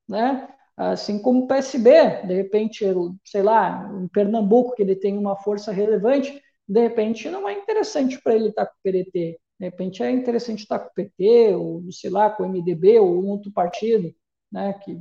né? 0.09 0.49
Assim 0.77 1.19
como 1.19 1.45
o 1.45 1.47
PSB, 1.47 2.27
de 2.27 2.35
repente, 2.35 2.85
sei 3.25 3.43
lá, 3.43 3.91
em 4.01 4.09
Pernambuco, 4.09 4.75
que 4.75 4.83
ele 4.83 4.95
tem 4.95 5.17
uma 5.17 5.37
força 5.37 5.73
relevante, 5.73 6.43
de 6.69 6.81
repente 6.81 7.31
não 7.31 7.49
é 7.49 7.55
interessante 7.55 8.21
para 8.21 8.35
ele 8.35 8.49
estar 8.49 8.67
com 8.67 8.75
o 8.75 8.83
PDT, 8.83 9.39
de 9.59 9.65
repente 9.65 10.03
é 10.03 10.11
interessante 10.11 10.61
estar 10.61 10.79
com 10.79 10.89
o 10.89 10.95
PT, 10.95 11.55
ou 11.55 11.83
sei 11.91 12.11
lá, 12.11 12.29
com 12.29 12.43
o 12.43 12.47
MDB, 12.47 12.99
ou 12.99 13.25
outro 13.25 13.51
partido, 13.51 14.15
né, 14.53 14.75
que, 14.75 14.99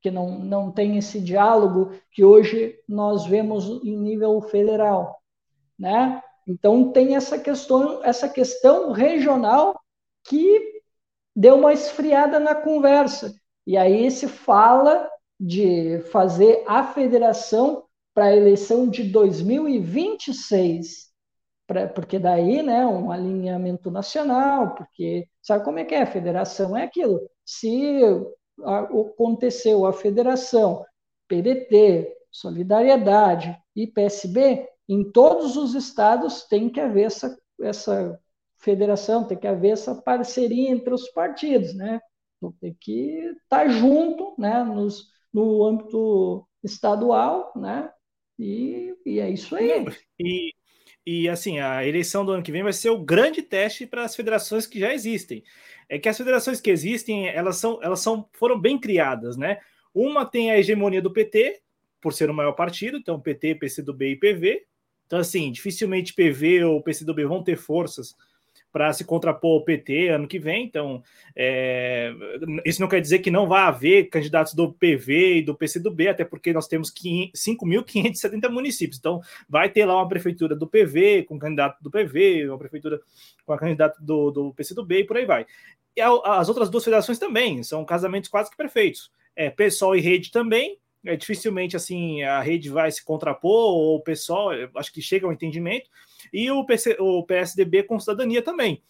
que 0.00 0.10
não, 0.10 0.38
não 0.38 0.72
tem 0.72 0.96
esse 0.98 1.20
diálogo 1.20 1.92
que 2.10 2.24
hoje 2.24 2.76
nós 2.88 3.26
vemos 3.26 3.66
em 3.84 3.96
nível 3.96 4.40
federal, 4.42 5.20
né? 5.78 6.20
Então 6.46 6.90
tem 6.90 7.14
essa 7.14 7.38
questão, 7.38 8.02
essa 8.04 8.28
questão 8.28 8.90
regional 8.90 9.80
que 10.24 10.82
deu 11.34 11.56
uma 11.56 11.72
esfriada 11.72 12.40
na 12.40 12.54
conversa. 12.54 13.34
E 13.66 13.76
aí 13.76 14.10
se 14.10 14.28
fala 14.28 15.08
de 15.38 16.00
fazer 16.10 16.64
a 16.66 16.84
federação 16.84 17.84
para 18.14 18.26
a 18.26 18.36
eleição 18.36 18.88
de 18.88 19.04
2026, 19.04 21.10
pra, 21.66 21.88
porque 21.88 22.18
daí, 22.18 22.62
né, 22.62 22.84
um 22.86 23.10
alinhamento 23.10 23.90
nacional, 23.90 24.74
porque 24.74 25.26
sabe 25.40 25.64
como 25.64 25.78
é 25.78 25.84
que 25.84 25.94
é? 25.94 26.02
A 26.02 26.06
federação 26.06 26.76
é 26.76 26.84
aquilo. 26.84 27.20
Se 27.44 28.00
aconteceu 28.64 29.86
a 29.86 29.92
federação, 29.92 30.84
PDT, 31.28 32.16
Solidariedade 32.30 33.56
e 33.74 33.86
PSB, 33.86 34.68
em 34.88 35.10
todos 35.10 35.56
os 35.56 35.74
estados 35.74 36.44
tem 36.44 36.68
que 36.68 36.80
haver 36.80 37.04
essa, 37.04 37.36
essa 37.60 38.18
federação, 38.58 39.24
tem 39.24 39.38
que 39.38 39.46
haver 39.46 39.70
essa 39.70 39.94
parceria 39.94 40.70
entre 40.70 40.94
os 40.94 41.08
partidos, 41.10 41.74
né? 41.74 42.00
Então, 42.42 42.52
tem 42.60 42.74
que 42.80 43.36
estar 43.44 43.68
junto, 43.68 44.34
né, 44.36 44.64
nos, 44.64 45.12
no 45.32 45.64
âmbito 45.64 46.44
estadual, 46.62 47.52
né? 47.54 47.88
E, 48.36 48.96
e 49.06 49.20
é 49.20 49.30
isso 49.30 49.54
aí. 49.54 49.84
E, 50.18 50.52
E 51.06 51.28
assim, 51.28 51.60
a 51.60 51.86
eleição 51.86 52.24
do 52.24 52.32
ano 52.32 52.42
que 52.42 52.52
vem 52.52 52.62
vai 52.62 52.72
ser 52.72 52.90
o 52.90 52.98
grande 52.98 53.42
teste 53.42 53.86
para 53.86 54.04
as 54.04 54.16
federações 54.16 54.66
que 54.66 54.80
já 54.80 54.92
existem. 54.92 55.44
É 55.88 55.98
que 55.98 56.08
as 56.08 56.16
federações 56.16 56.60
que 56.60 56.70
existem, 56.70 57.28
elas 57.28 57.56
são, 57.56 57.80
elas 57.82 58.00
são, 58.00 58.28
foram 58.32 58.60
bem 58.60 58.78
criadas, 58.78 59.36
né? 59.36 59.58
Uma 59.94 60.24
tem 60.24 60.50
a 60.50 60.58
hegemonia 60.58 61.02
do 61.02 61.12
PT, 61.12 61.60
por 62.00 62.12
ser 62.12 62.30
o 62.30 62.34
maior 62.34 62.52
partido, 62.52 62.96
então 62.98 63.20
PT, 63.20 63.56
PCdoB 63.56 64.12
e 64.12 64.16
PV. 64.16 64.66
Então, 65.06 65.18
assim, 65.20 65.52
dificilmente 65.52 66.14
PV 66.14 66.64
ou 66.64 66.82
PCdoB 66.82 67.24
vão 67.24 67.42
ter 67.42 67.56
forças 67.56 68.16
para 68.72 68.92
se 68.92 69.04
contrapor 69.04 69.58
ao 69.58 69.64
PT 69.64 70.08
ano 70.08 70.26
que 70.26 70.38
vem. 70.38 70.64
Então, 70.64 71.02
é, 71.36 72.12
isso 72.64 72.80
não 72.80 72.88
quer 72.88 73.00
dizer 73.00 73.18
que 73.18 73.30
não 73.30 73.46
vai 73.46 73.62
haver 73.62 74.08
candidatos 74.08 74.54
do 74.54 74.72
PV 74.72 75.36
e 75.36 75.42
do 75.42 75.54
PCdoB, 75.54 76.08
até 76.08 76.24
porque 76.24 76.52
nós 76.52 76.66
temos 76.66 76.90
5.570 76.90 78.48
municípios. 78.48 78.98
Então, 78.98 79.20
vai 79.48 79.68
ter 79.68 79.84
lá 79.84 79.96
uma 79.96 80.08
prefeitura 80.08 80.56
do 80.56 80.66
PV 80.66 81.24
com 81.24 81.38
candidato 81.38 81.82
do 81.82 81.90
PV, 81.90 82.48
uma 82.48 82.58
prefeitura 82.58 83.00
com 83.44 83.52
a 83.52 83.58
candidata 83.58 84.00
do, 84.00 84.30
do 84.30 84.54
PCdoB 84.54 85.00
e 85.00 85.04
por 85.04 85.18
aí 85.18 85.26
vai. 85.26 85.46
E 85.94 86.00
as 86.00 86.48
outras 86.48 86.70
duas 86.70 86.84
federações 86.84 87.18
também 87.18 87.62
são 87.62 87.84
casamentos 87.84 88.30
quase 88.30 88.50
que 88.50 88.56
perfeitos. 88.56 89.10
É, 89.36 89.50
PSOL 89.50 89.94
e 89.94 90.00
Rede 90.00 90.30
também, 90.30 90.78
é, 91.04 91.16
dificilmente 91.16 91.76
assim 91.76 92.22
a 92.22 92.40
rede 92.40 92.70
vai 92.70 92.90
se 92.90 93.04
contrapor, 93.04 93.74
ou 93.74 93.96
o 93.96 94.00
pessoal, 94.00 94.50
acho 94.76 94.92
que 94.92 95.02
chega 95.02 95.26
ao 95.26 95.32
entendimento, 95.32 95.90
e 96.32 96.50
o, 96.50 96.64
PC, 96.64 96.96
o 96.98 97.22
PSDB 97.24 97.82
com 97.82 98.00
cidadania 98.00 98.42
também. 98.42 98.82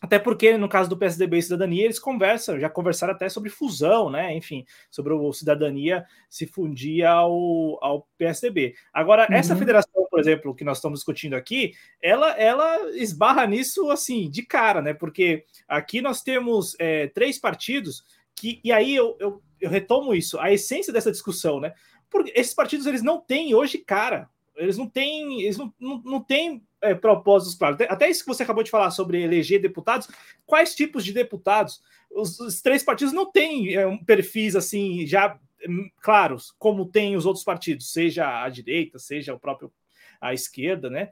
Até 0.00 0.18
porque, 0.18 0.56
no 0.56 0.66
caso 0.66 0.88
do 0.88 0.96
PSDB 0.96 1.36
e 1.36 1.42
cidadania, 1.42 1.84
eles 1.84 1.98
conversam, 1.98 2.58
já 2.58 2.70
conversaram 2.70 3.12
até 3.12 3.28
sobre 3.28 3.50
fusão, 3.50 4.08
né? 4.08 4.34
Enfim, 4.34 4.64
sobre 4.90 5.12
o 5.12 5.30
cidadania 5.30 6.06
se 6.28 6.46
fundir 6.46 7.04
ao, 7.04 7.78
ao 7.84 8.08
PSDB. 8.16 8.74
Agora, 8.94 9.26
uhum. 9.28 9.36
essa 9.36 9.54
federação, 9.54 10.06
por 10.10 10.18
exemplo, 10.18 10.54
que 10.54 10.64
nós 10.64 10.78
estamos 10.78 11.00
discutindo 11.00 11.34
aqui, 11.34 11.74
ela, 12.00 12.30
ela 12.30 12.90
esbarra 12.96 13.46
nisso 13.46 13.90
assim, 13.90 14.30
de 14.30 14.42
cara, 14.42 14.80
né? 14.80 14.94
Porque 14.94 15.44
aqui 15.68 16.00
nós 16.00 16.22
temos 16.22 16.74
é, 16.78 17.08
três 17.08 17.38
partidos 17.38 18.02
que, 18.34 18.58
e 18.64 18.72
aí 18.72 18.96
eu, 18.96 19.18
eu, 19.20 19.42
eu 19.60 19.68
retomo 19.68 20.14
isso, 20.14 20.40
a 20.40 20.50
essência 20.50 20.94
dessa 20.94 21.12
discussão, 21.12 21.60
né? 21.60 21.74
Porque 22.08 22.32
esses 22.34 22.54
partidos 22.54 22.86
eles 22.86 23.02
não 23.02 23.20
têm 23.20 23.54
hoje 23.54 23.76
cara, 23.76 24.30
eles 24.60 24.76
não 24.76 24.88
têm, 24.88 25.42
eles 25.42 25.56
não, 25.56 25.72
não, 25.80 26.02
não 26.02 26.20
têm 26.20 26.62
é, 26.80 26.94
propósitos 26.94 27.54
claros. 27.56 27.80
Até 27.88 28.08
isso 28.08 28.22
que 28.22 28.28
você 28.28 28.42
acabou 28.42 28.62
de 28.62 28.70
falar 28.70 28.90
sobre 28.90 29.22
eleger 29.22 29.60
deputados, 29.60 30.08
quais 30.46 30.74
tipos 30.74 31.04
de 31.04 31.12
deputados? 31.12 31.82
Os, 32.10 32.38
os 32.38 32.60
três 32.60 32.82
partidos 32.82 33.12
não 33.12 33.30
têm 33.30 33.74
é, 33.74 33.86
um 33.86 34.02
perfis 34.02 34.54
assim 34.54 35.06
já 35.06 35.38
hum, 35.66 35.90
claros, 36.00 36.54
como 36.58 36.86
tem 36.86 37.16
os 37.16 37.26
outros 37.26 37.44
partidos, 37.44 37.92
seja 37.92 38.42
a 38.42 38.48
direita, 38.48 38.98
seja 38.98 39.34
o 39.34 39.40
próprio 39.40 39.72
a 40.20 40.34
esquerda, 40.34 40.90
né? 40.90 41.10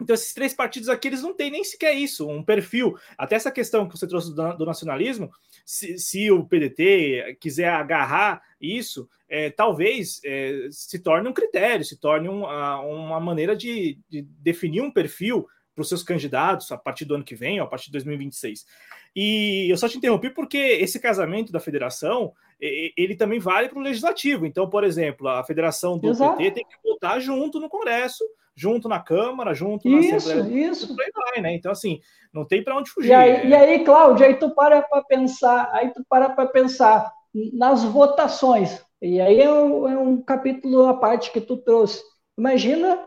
Então, 0.00 0.14
esses 0.14 0.34
três 0.34 0.52
partidos 0.52 0.88
aqui, 0.88 1.08
eles 1.08 1.22
não 1.22 1.34
têm 1.34 1.50
nem 1.50 1.64
sequer 1.64 1.94
isso, 1.94 2.28
um 2.28 2.42
perfil. 2.42 2.98
Até 3.16 3.34
essa 3.34 3.50
questão 3.50 3.88
que 3.88 3.96
você 3.96 4.06
trouxe 4.06 4.34
do, 4.34 4.52
do 4.52 4.66
nacionalismo, 4.66 5.32
se, 5.64 5.98
se, 5.98 6.30
o 6.30 6.44
PDT 6.44 7.38
quiser 7.40 7.70
agarrar 7.70 8.42
isso, 8.60 9.08
é, 9.28 9.50
talvez 9.50 10.20
é, 10.24 10.68
se 10.70 10.98
torne 10.98 11.28
um 11.28 11.32
critério, 11.32 11.84
se 11.84 11.98
torne 11.98 12.28
um, 12.28 12.46
a, 12.46 12.80
uma 12.80 13.20
maneira 13.20 13.54
de, 13.54 13.98
de, 14.08 14.22
definir 14.22 14.80
um 14.80 14.90
perfil 14.90 15.46
para 15.74 15.82
os 15.82 15.88
seus 15.88 16.02
candidatos 16.02 16.72
a 16.72 16.78
partir 16.78 17.04
do 17.04 17.14
ano 17.14 17.24
que 17.24 17.34
vem, 17.34 17.58
a 17.58 17.66
partir 17.66 17.86
de 17.86 17.92
2026. 17.92 18.64
E 19.14 19.70
eu 19.70 19.76
só 19.76 19.88
te 19.88 19.98
interrompi 19.98 20.30
porque 20.30 20.56
esse 20.56 20.98
casamento 20.98 21.52
da 21.52 21.60
federação, 21.60 22.32
ele 22.58 23.14
também 23.14 23.38
vale 23.38 23.68
para 23.68 23.78
o 23.78 23.82
legislativo. 23.82 24.46
Então, 24.46 24.70
por 24.70 24.84
exemplo, 24.84 25.28
a 25.28 25.44
federação 25.44 25.98
do 25.98 26.08
Exato. 26.08 26.38
PT 26.38 26.50
tem 26.52 26.64
que 26.64 26.76
votar 26.82 27.20
junto 27.20 27.60
no 27.60 27.68
Congresso 27.68 28.24
junto 28.56 28.88
na 28.88 28.98
Câmara, 28.98 29.52
junto 29.52 29.88
na 29.88 29.98
isso, 29.98 30.16
Assembleia. 30.16 30.70
Isso, 30.70 30.96
vai, 30.96 31.42
né? 31.42 31.54
Então, 31.54 31.70
assim, 31.70 32.00
não 32.32 32.44
tem 32.44 32.64
para 32.64 32.76
onde 32.76 32.90
fugir. 32.90 33.10
E 33.10 33.14
aí, 33.14 33.48
e 33.48 33.54
aí, 33.54 33.84
Cláudio, 33.84 34.24
aí 34.24 34.34
tu 34.34 34.50
para 34.54 34.80
para 34.80 35.04
pensar, 35.04 35.68
aí 35.72 35.92
tu 35.92 36.02
para 36.08 36.30
para 36.30 36.46
pensar 36.46 37.12
nas 37.52 37.84
votações. 37.84 38.80
E 39.00 39.20
aí 39.20 39.40
é 39.40 39.52
um, 39.52 39.88
é 39.88 39.98
um 39.98 40.22
capítulo 40.22 40.86
à 40.86 40.94
parte 40.94 41.30
que 41.30 41.40
tu 41.40 41.56
trouxe. 41.56 42.02
Imagina 42.38 42.98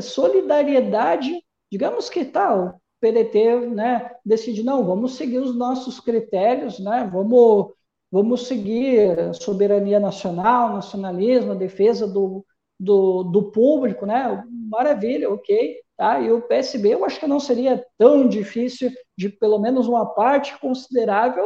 solidariedade, 0.00 1.42
digamos 1.70 2.08
que 2.08 2.24
tal, 2.24 2.58
tá, 2.58 2.74
o 2.74 2.80
PDT, 3.00 3.66
né, 3.66 4.10
decide, 4.24 4.62
não, 4.62 4.84
vamos 4.84 5.14
seguir 5.16 5.38
os 5.38 5.56
nossos 5.56 5.98
critérios, 6.00 6.78
né, 6.78 7.08
vamos, 7.10 7.72
vamos 8.10 8.46
seguir 8.46 9.34
soberania 9.34 9.98
nacional, 9.98 10.74
nacionalismo, 10.74 11.54
defesa 11.54 12.06
do, 12.06 12.44
do, 12.78 13.24
do 13.24 13.50
público, 13.50 14.06
né? 14.06 14.44
Maravilha, 14.70 15.30
ok. 15.30 15.76
Tá? 15.96 16.18
E 16.18 16.32
o 16.32 16.40
PSB 16.40 16.94
eu 16.94 17.04
acho 17.04 17.20
que 17.20 17.26
não 17.26 17.38
seria 17.38 17.84
tão 17.98 18.26
difícil 18.26 18.90
de 19.16 19.28
pelo 19.28 19.58
menos 19.58 19.86
uma 19.86 20.06
parte 20.06 20.58
considerável 20.58 21.44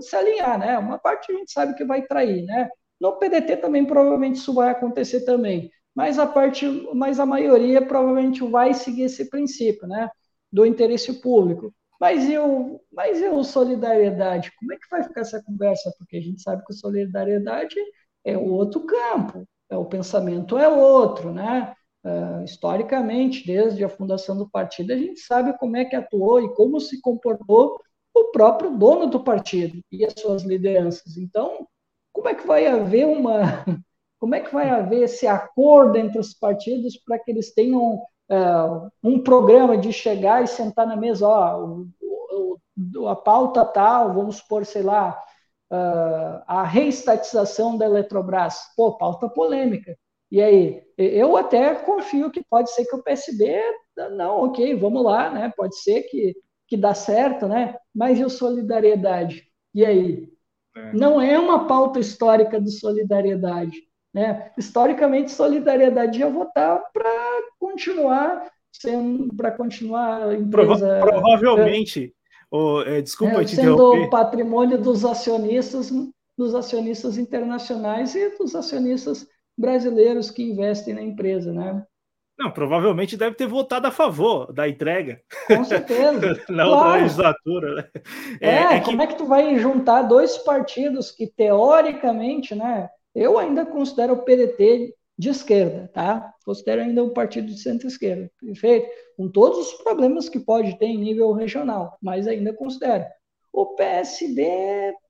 se 0.00 0.16
alinhar, 0.16 0.58
né? 0.58 0.78
Uma 0.78 0.98
parte 0.98 1.32
a 1.32 1.34
gente 1.34 1.52
sabe 1.52 1.74
que 1.74 1.84
vai 1.84 2.02
trair, 2.02 2.44
né? 2.44 2.68
No 3.00 3.18
PDT 3.18 3.56
também 3.58 3.84
provavelmente 3.84 4.36
isso 4.36 4.54
vai 4.54 4.70
acontecer 4.70 5.24
também, 5.24 5.70
mas 5.94 6.18
a 6.18 6.26
parte, 6.26 6.66
mas 6.94 7.20
a 7.20 7.26
maioria 7.26 7.84
provavelmente 7.84 8.42
vai 8.48 8.74
seguir 8.74 9.02
esse 9.02 9.28
princípio, 9.30 9.86
né? 9.86 10.08
Do 10.52 10.64
interesse 10.66 11.20
público. 11.20 11.72
Mas 12.00 12.28
eu, 12.28 12.80
mas 12.92 13.22
eu 13.22 13.42
solidariedade, 13.42 14.52
como 14.58 14.72
é 14.72 14.76
que 14.76 14.88
vai 14.90 15.02
ficar 15.02 15.22
essa 15.22 15.42
conversa? 15.42 15.92
Porque 15.98 16.16
a 16.18 16.20
gente 16.20 16.42
sabe 16.42 16.62
que 16.66 16.74
solidariedade 16.74 17.76
é 18.24 18.36
outro 18.36 18.80
campo, 18.84 19.46
é, 19.70 19.76
o 19.76 19.84
pensamento 19.84 20.58
é 20.58 20.68
outro, 20.68 21.32
né? 21.32 21.74
Uh, 22.04 22.44
historicamente, 22.44 23.44
desde 23.44 23.82
a 23.84 23.88
fundação 23.88 24.36
do 24.38 24.48
partido, 24.48 24.92
a 24.92 24.96
gente 24.96 25.18
sabe 25.20 25.56
como 25.58 25.76
é 25.76 25.84
que 25.84 25.96
atuou 25.96 26.40
e 26.40 26.54
como 26.54 26.78
se 26.80 27.00
comportou 27.00 27.80
o 28.16 28.30
próprio 28.32 28.70
dono 28.76 29.06
do 29.06 29.20
partido 29.20 29.80
e 29.92 30.04
as 30.04 30.14
suas 30.18 30.42
lideranças. 30.42 31.16
Então, 31.16 31.66
como 32.12 32.28
é 32.28 32.34
que 32.34 32.46
vai 32.46 32.66
haver 32.66 33.06
uma, 33.06 33.64
como 34.18 34.34
é 34.34 34.40
que 34.40 34.52
vai 34.52 34.70
haver 34.70 35.02
esse 35.02 35.26
acordo 35.26 35.96
entre 35.98 36.18
os 36.18 36.32
partidos 36.32 36.96
para 36.96 37.18
que 37.18 37.30
eles 37.30 37.52
tenham 37.52 37.96
uh, 38.30 38.90
um 39.02 39.22
programa 39.22 39.76
de 39.76 39.92
chegar 39.92 40.42
e 40.42 40.46
sentar 40.46 40.86
na 40.86 40.96
mesa, 40.96 41.28
ó, 41.28 41.62
o, 41.62 42.58
o, 42.96 43.08
a 43.08 43.14
pauta 43.14 43.64
tal, 43.64 44.14
vamos 44.14 44.36
supor, 44.36 44.64
sei 44.64 44.82
lá, 44.82 45.22
uh, 45.70 46.42
a 46.46 46.62
reestatização 46.64 47.76
da 47.76 47.84
Eletrobras. 47.84 48.56
Pô, 48.76 48.96
pauta 48.96 49.28
polêmica. 49.28 49.96
E 50.30 50.42
aí, 50.42 50.82
eu 50.98 51.36
até 51.36 51.74
confio 51.74 52.30
que 52.30 52.42
pode 52.50 52.70
ser 52.70 52.84
que 52.86 52.96
o 52.96 53.02
PSB, 53.02 53.62
não, 54.16 54.44
ok, 54.44 54.74
vamos 54.74 55.04
lá, 55.04 55.30
né? 55.30 55.52
Pode 55.56 55.76
ser 55.78 56.02
que, 56.02 56.34
que 56.68 56.76
dá 56.76 56.94
certo, 56.94 57.46
né? 57.46 57.76
Mas 57.94 58.18
e 58.18 58.24
o 58.24 58.30
solidariedade? 58.30 59.44
E 59.74 59.84
aí? 59.84 60.28
É. 60.76 60.92
Não 60.92 61.20
é 61.20 61.38
uma 61.38 61.66
pauta 61.66 61.98
histórica 61.98 62.60
de 62.60 62.70
solidariedade. 62.70 63.82
Né? 64.12 64.50
Historicamente, 64.56 65.30
solidariedade 65.30 66.18
ia 66.18 66.28
votar 66.28 66.82
para 66.92 67.10
continuar 67.58 68.50
sendo 68.72 69.34
para 69.34 69.50
continuar 69.50 70.34
empresa. 70.34 71.00
Provavelmente, 71.00 72.14
Oh, 72.50 72.80
é, 72.82 73.02
desculpa 73.02 73.42
é, 73.42 73.44
te 73.44 73.56
sendo 73.56 73.72
interromper. 73.72 74.10
patrimônio 74.10 74.78
dos 74.78 75.04
acionistas, 75.04 75.90
dos 76.38 76.54
acionistas 76.54 77.18
internacionais 77.18 78.14
e 78.14 78.30
dos 78.38 78.54
acionistas 78.54 79.26
brasileiros 79.58 80.30
que 80.30 80.42
investem 80.42 80.94
na 80.94 81.02
empresa, 81.02 81.52
né? 81.52 81.84
Não, 82.38 82.50
provavelmente 82.50 83.16
deve 83.16 83.34
ter 83.34 83.46
votado 83.46 83.86
a 83.86 83.90
favor 83.90 84.52
da 84.52 84.68
entrega. 84.68 85.20
Com 85.46 85.64
certeza. 85.64 86.42
na 86.48 86.64
claro. 86.64 86.70
outra 86.70 86.92
legislatura. 87.00 87.74
Né? 87.74 88.02
É, 88.40 88.48
é, 88.48 88.76
é 88.76 88.80
como 88.80 88.98
que... 88.98 89.04
é 89.04 89.06
que 89.06 89.16
tu 89.16 89.26
vai 89.26 89.58
juntar 89.58 90.02
dois 90.02 90.36
partidos 90.38 91.10
que, 91.10 91.26
teoricamente, 91.26 92.54
né? 92.54 92.88
Eu 93.14 93.38
ainda 93.38 93.64
considero 93.64 94.12
o 94.12 94.22
PDT 94.22 94.94
de 95.18 95.30
esquerda, 95.30 95.90
tá? 95.94 96.34
Considero 96.44 96.82
ainda 96.82 97.02
um 97.02 97.14
partido 97.14 97.46
de 97.46 97.58
centro-esquerda, 97.58 98.30
perfeito? 98.38 98.88
Com 99.16 99.28
todos 99.30 99.58
os 99.58 99.72
problemas 99.82 100.28
que 100.28 100.38
pode 100.38 100.78
ter 100.78 100.86
em 100.86 100.98
nível 100.98 101.32
regional, 101.32 101.96
mas 102.02 102.26
ainda 102.26 102.52
considero. 102.52 103.04
O 103.50 103.74
PSB 103.74 104.42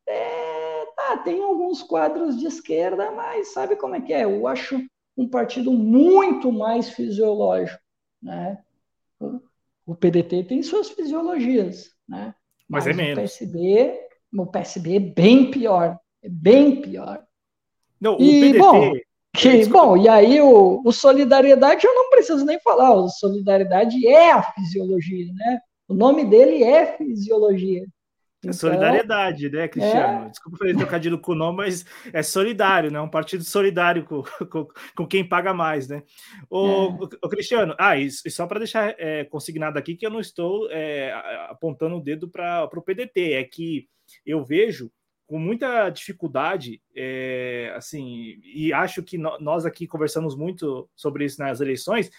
é, 0.09 0.85
tá, 0.95 1.17
tem 1.25 1.43
alguns 1.43 1.83
quadros 1.83 2.39
de 2.39 2.47
esquerda, 2.47 3.11
mas 3.11 3.53
sabe 3.53 3.75
como 3.75 3.97
é 3.97 4.01
que 4.01 4.13
é? 4.13 4.25
Eu 4.25 4.47
acho 4.47 4.81
um 5.17 5.29
partido 5.29 5.73
muito 5.73 6.53
mais 6.53 6.91
fisiológico, 6.91 7.83
né? 8.23 8.59
O 9.87 9.95
PDT 9.95 10.45
tem 10.45 10.63
suas 10.63 10.91
fisiologias, 10.91 11.91
né? 12.09 12.35
Mas, 12.69 12.87
é 12.87 12.91
mas 12.91 12.99
é 12.99 13.03
menos. 13.03 13.19
O 13.19 13.23
PSB, 13.23 14.01
o 14.37 14.47
PSB 14.47 14.97
é 14.97 15.01
bem 15.01 15.51
pior, 15.51 15.99
é 16.23 16.29
bem 16.29 16.81
pior. 16.83 17.25
Não, 18.01 18.17
o 18.17 18.21
e, 18.21 18.41
PDT, 18.41 18.59
bom, 18.59 18.93
que, 19.35 19.67
bom, 19.69 19.97
e 19.97 20.09
aí 20.09 20.41
o, 20.41 20.83
o, 20.85 20.93
solidariedade 20.93 21.87
eu 21.87 21.95
não 21.95 22.11
preciso 22.11 22.45
nem 22.45 22.59
falar, 22.61 22.95
o 22.95 23.09
solidariedade 23.09 24.07
é 24.07 24.33
a 24.33 24.43
fisiologia, 24.43 25.33
né? 25.33 25.61
O 25.89 25.95
nome 25.95 26.25
dele 26.25 26.65
é 26.65 26.97
fisiologia. 26.97 27.87
É 28.49 28.53
solidariedade, 28.53 29.51
né, 29.51 29.69
Cristiano? 29.69 30.27
É... 30.27 30.29
Desculpa 30.29 30.59
fazer 30.59 30.77
trocadilho 30.77 31.19
com 31.19 31.33
o 31.33 31.37
nome, 31.37 31.59
mas 31.59 31.85
é 32.13 32.23
solidário, 32.23 32.91
né? 32.91 33.01
Um 33.01 33.09
partido 33.09 33.45
solidário 33.45 34.05
com, 34.05 34.23
com, 34.51 34.69
com 34.97 35.07
quem 35.07 35.29
paga 35.29 35.53
mais, 35.53 35.89
né? 35.89 36.03
O, 36.51 36.67
é. 36.67 37.17
o 37.23 37.29
Cristiano, 37.29 37.75
ah, 37.79 37.97
e, 37.97 38.11
só 38.11 38.47
para 38.47 38.59
deixar 38.59 38.95
é, 38.99 39.25
consignado 39.25 39.79
aqui 39.79 39.97
que 39.97 40.07
eu 40.07 40.11
não 40.11 40.21
estou 40.21 40.71
é, 40.71 41.13
apontando 41.49 41.97
o 41.97 42.03
dedo 42.03 42.29
para 42.29 42.69
o 42.73 42.83
PDT, 42.83 43.33
é 43.33 43.45
que 43.45 43.89
eu 44.25 44.45
vejo 44.45 44.91
com 45.27 45.39
muita 45.39 45.91
dificuldade, 45.91 46.81
é, 46.95 47.73
assim, 47.75 48.39
e 48.45 48.73
acho 48.73 49.03
que 49.03 49.19
nós 49.19 49.67
aqui 49.67 49.87
conversamos 49.87 50.37
muito 50.37 50.89
sobre 50.95 51.25
isso 51.25 51.41
nas 51.41 51.61
eleições, 51.61 52.11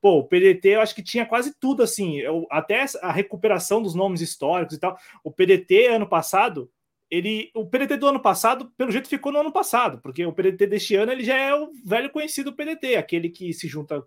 pô, 0.00 0.18
o 0.18 0.24
PDT 0.24 0.68
eu 0.70 0.80
acho 0.80 0.94
que 0.94 1.02
tinha 1.02 1.26
quase 1.26 1.54
tudo 1.58 1.82
assim, 1.82 2.18
eu, 2.18 2.46
até 2.50 2.84
a 3.02 3.12
recuperação 3.12 3.82
dos 3.82 3.94
nomes 3.94 4.20
históricos 4.20 4.76
e 4.76 4.80
tal. 4.80 4.96
O 5.22 5.30
PDT 5.30 5.88
ano 5.88 6.08
passado, 6.08 6.70
ele, 7.10 7.50
o 7.54 7.66
PDT 7.66 7.96
do 7.96 8.06
ano 8.06 8.20
passado, 8.20 8.70
pelo 8.76 8.90
jeito 8.90 9.08
ficou 9.08 9.32
no 9.32 9.40
ano 9.40 9.52
passado, 9.52 10.00
porque 10.00 10.24
o 10.24 10.32
PDT 10.32 10.66
deste 10.66 10.96
ano 10.96 11.12
ele 11.12 11.24
já 11.24 11.36
é 11.36 11.54
o 11.54 11.70
velho 11.84 12.10
conhecido 12.10 12.54
PDT, 12.54 12.96
aquele 12.96 13.28
que 13.28 13.52
se 13.52 13.68
junta 13.68 14.02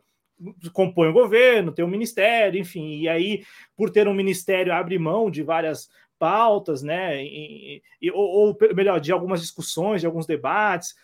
compõe 0.73 1.09
o 1.09 1.13
governo, 1.13 1.71
tem 1.71 1.85
um 1.85 1.89
ministério, 1.89 2.59
enfim, 2.59 3.01
e 3.01 3.07
aí 3.07 3.43
por 3.77 3.89
ter 3.89 4.07
um 4.07 4.13
ministério 4.13 4.73
abre 4.73 4.97
mão 4.97 5.29
de 5.29 5.43
várias 5.43 5.89
pautas, 6.17 6.81
né, 6.81 7.23
e, 7.23 7.81
e, 8.01 8.11
ou, 8.11 8.17
ou 8.17 8.57
melhor, 8.73 8.99
de 8.99 9.11
algumas 9.11 9.41
discussões, 9.41 10.01
de 10.01 10.07
alguns 10.07 10.25
debates, 10.25 10.95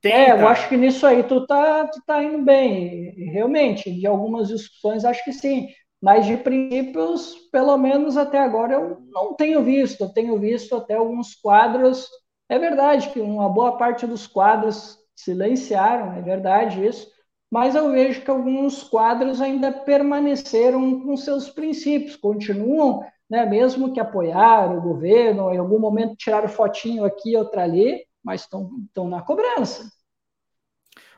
Tenta. 0.00 0.16
É, 0.16 0.32
eu 0.32 0.48
acho 0.48 0.68
que 0.68 0.76
nisso 0.76 1.06
aí 1.06 1.22
tu 1.22 1.46
tá, 1.46 1.86
tu 1.86 2.00
tá 2.06 2.22
indo 2.22 2.42
bem. 2.44 3.10
Realmente, 3.30 3.90
de 3.90 4.06
algumas 4.06 4.48
discussões, 4.48 5.04
acho 5.04 5.24
que 5.24 5.32
sim. 5.32 5.68
Mas 6.02 6.26
de 6.26 6.36
princípios, 6.36 7.34
pelo 7.50 7.76
menos 7.76 8.16
até 8.16 8.38
agora, 8.38 8.74
eu 8.74 9.00
não 9.12 9.34
tenho 9.34 9.62
visto. 9.62 10.02
Eu 10.02 10.08
tenho 10.12 10.38
visto 10.38 10.74
até 10.76 10.94
alguns 10.94 11.34
quadros. 11.34 12.08
É 12.48 12.58
verdade 12.58 13.10
que 13.10 13.20
uma 13.20 13.48
boa 13.48 13.76
parte 13.76 14.06
dos 14.06 14.26
quadros 14.26 14.98
silenciaram, 15.14 16.12
é 16.14 16.22
verdade 16.22 16.84
isso. 16.84 17.08
Mas 17.50 17.74
eu 17.74 17.90
vejo 17.92 18.22
que 18.22 18.30
alguns 18.30 18.82
quadros 18.82 19.40
ainda 19.40 19.72
permaneceram 19.72 21.00
com 21.00 21.16
seus 21.16 21.48
princípios, 21.48 22.16
continuam, 22.16 23.02
né, 23.30 23.46
mesmo 23.46 23.92
que 23.92 24.00
apoiaram 24.00 24.78
o 24.78 24.82
governo, 24.82 25.52
em 25.52 25.58
algum 25.58 25.78
momento 25.78 26.16
tiraram 26.16 26.48
fotinho 26.48 27.04
aqui, 27.04 27.36
outra 27.36 27.62
ali, 27.62 28.04
mas 28.26 28.40
estão 28.40 29.08
na 29.08 29.22
cobrança. 29.22 29.88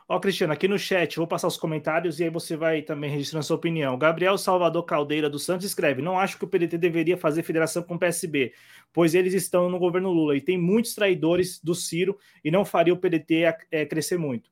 Ó, 0.07 0.19
Cristiano, 0.21 0.53
aqui 0.53 0.69
no 0.69 0.79
chat, 0.79 1.17
vou 1.17 1.27
passar 1.27 1.49
os 1.49 1.57
comentários 1.57 2.21
e 2.21 2.25
aí 2.25 2.31
você 2.31 2.57
vai 2.57 2.83
também 2.83 3.11
registrando 3.11 3.45
sua 3.45 3.57
opinião. 3.57 3.99
Gabriel 3.99 4.37
Salvador 4.39 4.83
Caldeira 4.85 5.29
dos 5.29 5.45
Santos 5.45 5.67
escreve: 5.67 6.03
Não 6.03 6.19
acho 6.19 6.39
que 6.39 6.45
o 6.45 6.49
PDT 6.49 6.77
deveria 6.77 7.17
fazer 7.17 7.43
federação 7.43 7.83
com 7.83 7.95
o 7.95 7.99
PSB, 7.99 8.53
pois 8.93 9.15
eles 9.15 9.33
estão 9.33 9.71
no 9.71 9.79
governo 9.79 10.11
Lula 10.11 10.37
e 10.37 10.41
tem 10.41 10.59
muitos 10.59 10.95
traidores 10.95 11.59
do 11.63 11.75
Ciro 11.75 12.19
e 12.45 12.51
não 12.51 12.65
faria 12.65 12.93
o 12.93 12.99
PDT 12.99 13.55
é, 13.71 13.87
crescer 13.87 14.19
muito. 14.19 14.51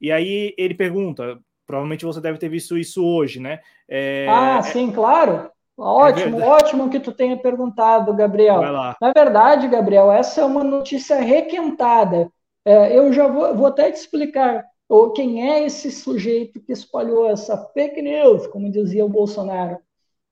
E 0.00 0.10
aí 0.10 0.54
ele 0.56 0.74
pergunta: 0.74 1.40
provavelmente 1.66 2.04
você 2.04 2.20
deve 2.20 2.38
ter 2.38 2.48
visto 2.48 2.78
isso 2.78 3.04
hoje, 3.04 3.40
né? 3.40 3.60
É, 3.88 4.26
ah, 4.28 4.62
sim, 4.62 4.90
claro. 4.92 5.50
Ótimo, 5.78 6.40
é 6.40 6.46
ótimo 6.46 6.90
que 6.90 6.98
tu 6.98 7.12
tenha 7.12 7.36
perguntado, 7.36 8.14
Gabriel. 8.14 8.62
Na 9.00 9.12
verdade, 9.12 9.68
Gabriel, 9.68 10.10
essa 10.10 10.40
é 10.40 10.44
uma 10.44 10.64
notícia 10.64 11.16
requentada. 11.20 12.30
É, 12.64 12.96
eu 12.96 13.12
já 13.12 13.28
vou, 13.28 13.54
vou 13.54 13.66
até 13.66 13.90
te 13.92 13.96
explicar 13.96 14.64
ou 14.88 15.12
quem 15.12 15.50
é 15.50 15.64
esse 15.64 15.90
sujeito 15.90 16.60
que 16.60 16.72
espalhou 16.72 17.28
essa 17.28 17.56
fake 17.72 18.00
news, 18.00 18.46
como 18.46 18.70
dizia 18.70 19.04
o 19.04 19.08
Bolsonaro. 19.08 19.78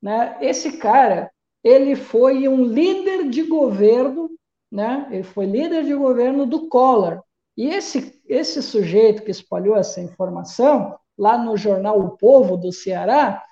Né? 0.01 0.37
Esse 0.41 0.77
cara, 0.79 1.31
ele 1.63 1.97
foi 1.97 2.47
um 2.47 2.65
líder 2.65 3.29
de 3.29 3.43
governo, 3.43 4.31
né? 4.71 5.09
ele 5.11 5.25
foi 5.25 5.47
líder 5.47 5.85
de 5.85 5.95
governo 5.95 6.47
do 6.47 6.69
Collor. 6.69 7.23
E 7.57 7.69
esse, 7.69 8.21
esse 8.27 8.63
sujeito 8.63 9.23
que 9.23 9.31
espalhou 9.31 9.77
essa 9.77 10.01
informação, 10.01 10.97
lá 11.17 11.39
no 11.39 11.57
jornal 11.57 11.99
O 12.01 12.17
Povo 12.17 12.57
do 12.57 12.73
Ceará, 12.73 13.43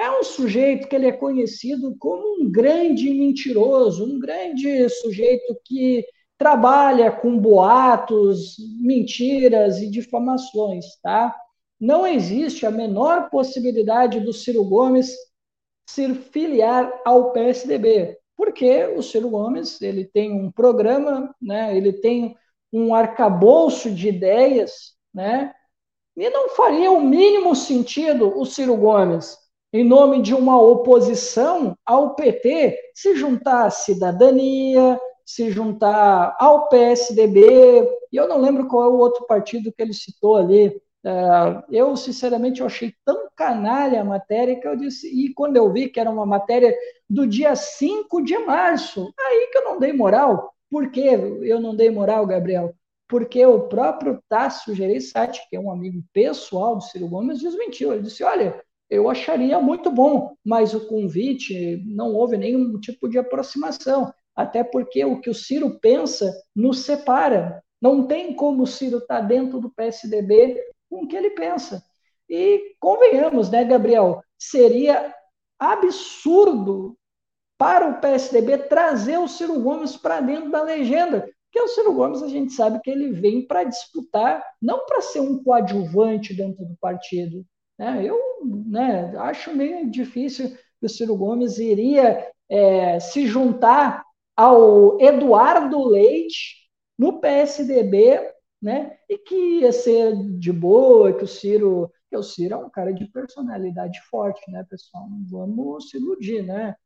é 0.00 0.10
um 0.10 0.24
sujeito 0.24 0.88
que 0.88 0.96
ele 0.96 1.06
é 1.06 1.12
conhecido 1.12 1.94
como 1.98 2.42
um 2.42 2.50
grande 2.50 3.10
mentiroso, 3.10 4.02
um 4.02 4.18
grande 4.18 4.88
sujeito 4.88 5.54
que 5.62 6.06
trabalha 6.38 7.12
com 7.12 7.38
boatos, 7.38 8.56
mentiras 8.80 9.82
e 9.82 9.90
difamações, 9.90 10.86
tá? 11.02 11.36
Não 11.78 12.06
existe 12.06 12.64
a 12.64 12.70
menor 12.70 13.28
possibilidade 13.28 14.20
do 14.20 14.32
Ciro 14.32 14.64
Gomes 14.64 15.14
se 15.86 16.14
filiar 16.14 16.90
ao 17.04 17.32
PSDB, 17.32 18.16
porque 18.34 18.86
o 18.96 19.02
Ciro 19.02 19.28
Gomes 19.28 19.82
ele 19.82 20.06
tem 20.06 20.32
um 20.32 20.50
programa, 20.50 21.34
né? 21.42 21.76
Ele 21.76 21.92
tem 21.92 22.34
um 22.72 22.94
arcabouço 22.94 23.90
de 23.90 24.08
ideias, 24.08 24.94
né? 25.12 25.52
E 26.16 26.30
não 26.30 26.48
faria 26.50 26.90
o 26.90 27.02
mínimo 27.02 27.54
sentido 27.54 28.32
o 28.38 28.46
Ciro 28.46 28.76
Gomes 28.78 29.36
em 29.72 29.84
nome 29.84 30.20
de 30.20 30.34
uma 30.34 30.60
oposição 30.60 31.76
ao 31.86 32.14
PT, 32.14 32.76
se 32.94 33.14
juntar 33.14 33.66
à 33.66 33.70
cidadania, 33.70 35.00
se 35.24 35.50
juntar 35.50 36.36
ao 36.40 36.68
PSDB, 36.68 37.88
e 38.12 38.16
eu 38.16 38.26
não 38.26 38.40
lembro 38.40 38.66
qual 38.66 38.84
é 38.84 38.88
o 38.88 38.98
outro 38.98 39.26
partido 39.26 39.72
que 39.72 39.80
ele 39.80 39.94
citou 39.94 40.36
ali. 40.36 40.76
É, 41.04 41.12
eu, 41.70 41.96
sinceramente, 41.96 42.60
eu 42.60 42.66
achei 42.66 42.92
tão 43.04 43.28
canalha 43.36 44.00
a 44.00 44.04
matéria 44.04 44.60
que 44.60 44.66
eu 44.66 44.76
disse, 44.76 45.06
e 45.06 45.32
quando 45.32 45.56
eu 45.56 45.72
vi 45.72 45.88
que 45.88 46.00
era 46.00 46.10
uma 46.10 46.26
matéria 46.26 46.74
do 47.08 47.26
dia 47.26 47.54
5 47.54 48.22
de 48.22 48.36
março, 48.38 49.12
aí 49.18 49.48
que 49.52 49.58
eu 49.58 49.64
não 49.64 49.78
dei 49.78 49.92
moral. 49.92 50.52
Por 50.68 50.90
que 50.90 51.00
eu 51.00 51.60
não 51.60 51.74
dei 51.74 51.90
moral, 51.90 52.26
Gabriel? 52.26 52.74
Porque 53.08 53.44
o 53.44 53.62
próprio 53.62 54.22
Tássio 54.28 54.74
Gereissati, 54.74 55.40
que 55.48 55.56
é 55.56 55.60
um 55.60 55.70
amigo 55.70 56.02
pessoal 56.12 56.76
do 56.76 56.82
Ciro 56.82 57.08
Gomes, 57.08 57.40
desmentiu. 57.40 57.92
Ele 57.92 58.02
disse: 58.02 58.22
olha, 58.22 58.62
eu 58.90 59.08
acharia 59.08 59.60
muito 59.60 59.90
bom, 59.90 60.34
mas 60.44 60.74
o 60.74 60.86
convite 60.88 61.80
não 61.86 62.12
houve 62.12 62.36
nenhum 62.36 62.78
tipo 62.80 63.08
de 63.08 63.18
aproximação, 63.18 64.12
até 64.34 64.64
porque 64.64 65.04
o 65.04 65.20
que 65.20 65.30
o 65.30 65.34
Ciro 65.34 65.78
pensa 65.78 66.32
nos 66.54 66.80
separa. 66.80 67.62
Não 67.80 68.06
tem 68.06 68.34
como 68.34 68.64
o 68.64 68.66
Ciro 68.66 68.98
estar 68.98 69.20
tá 69.20 69.26
dentro 69.26 69.60
do 69.60 69.70
PSDB 69.70 70.60
com 70.90 71.04
o 71.04 71.06
que 71.06 71.16
ele 71.16 71.30
pensa. 71.30 71.82
E 72.28 72.74
convenhamos, 72.80 73.48
né, 73.48 73.64
Gabriel? 73.64 74.22
Seria 74.36 75.14
absurdo 75.58 76.96
para 77.56 77.88
o 77.88 78.00
PSDB 78.00 78.58
trazer 78.58 79.18
o 79.18 79.28
Ciro 79.28 79.60
Gomes 79.60 79.96
para 79.96 80.20
dentro 80.20 80.50
da 80.50 80.62
legenda, 80.62 81.30
porque 81.44 81.60
o 81.60 81.68
Ciro 81.68 81.92
Gomes 81.92 82.22
a 82.22 82.28
gente 82.28 82.52
sabe 82.52 82.80
que 82.80 82.90
ele 82.90 83.12
vem 83.12 83.46
para 83.46 83.64
disputar, 83.64 84.42
não 84.60 84.86
para 84.86 85.00
ser 85.00 85.20
um 85.20 85.42
coadjuvante 85.42 86.32
dentro 86.32 86.64
do 86.64 86.76
partido, 86.80 87.44
né? 87.80 88.04
Eu 88.04 88.18
né, 88.66 89.10
acho 89.16 89.56
meio 89.56 89.90
difícil 89.90 90.50
que 90.50 90.84
o 90.84 90.88
Ciro 90.88 91.16
Gomes 91.16 91.58
iria 91.58 92.30
é, 92.46 93.00
se 93.00 93.26
juntar 93.26 94.04
ao 94.36 95.00
Eduardo 95.00 95.82
Leite 95.84 96.56
no 96.98 97.20
PSDB, 97.20 98.20
né, 98.60 98.98
e 99.08 99.16
que 99.16 99.60
ia 99.60 99.72
ser 99.72 100.14
de 100.38 100.52
boa, 100.52 101.14
que 101.14 101.24
o 101.24 101.26
Ciro, 101.26 101.90
que 102.10 102.16
o 102.18 102.22
Ciro 102.22 102.54
é 102.54 102.58
um 102.58 102.68
cara 102.68 102.92
de 102.92 103.06
personalidade 103.06 103.98
forte, 104.10 104.50
né, 104.50 104.62
pessoal? 104.68 105.08
Não 105.08 105.24
vamos 105.26 105.88
se 105.88 105.96
iludir, 105.96 106.42
né? 106.42 106.76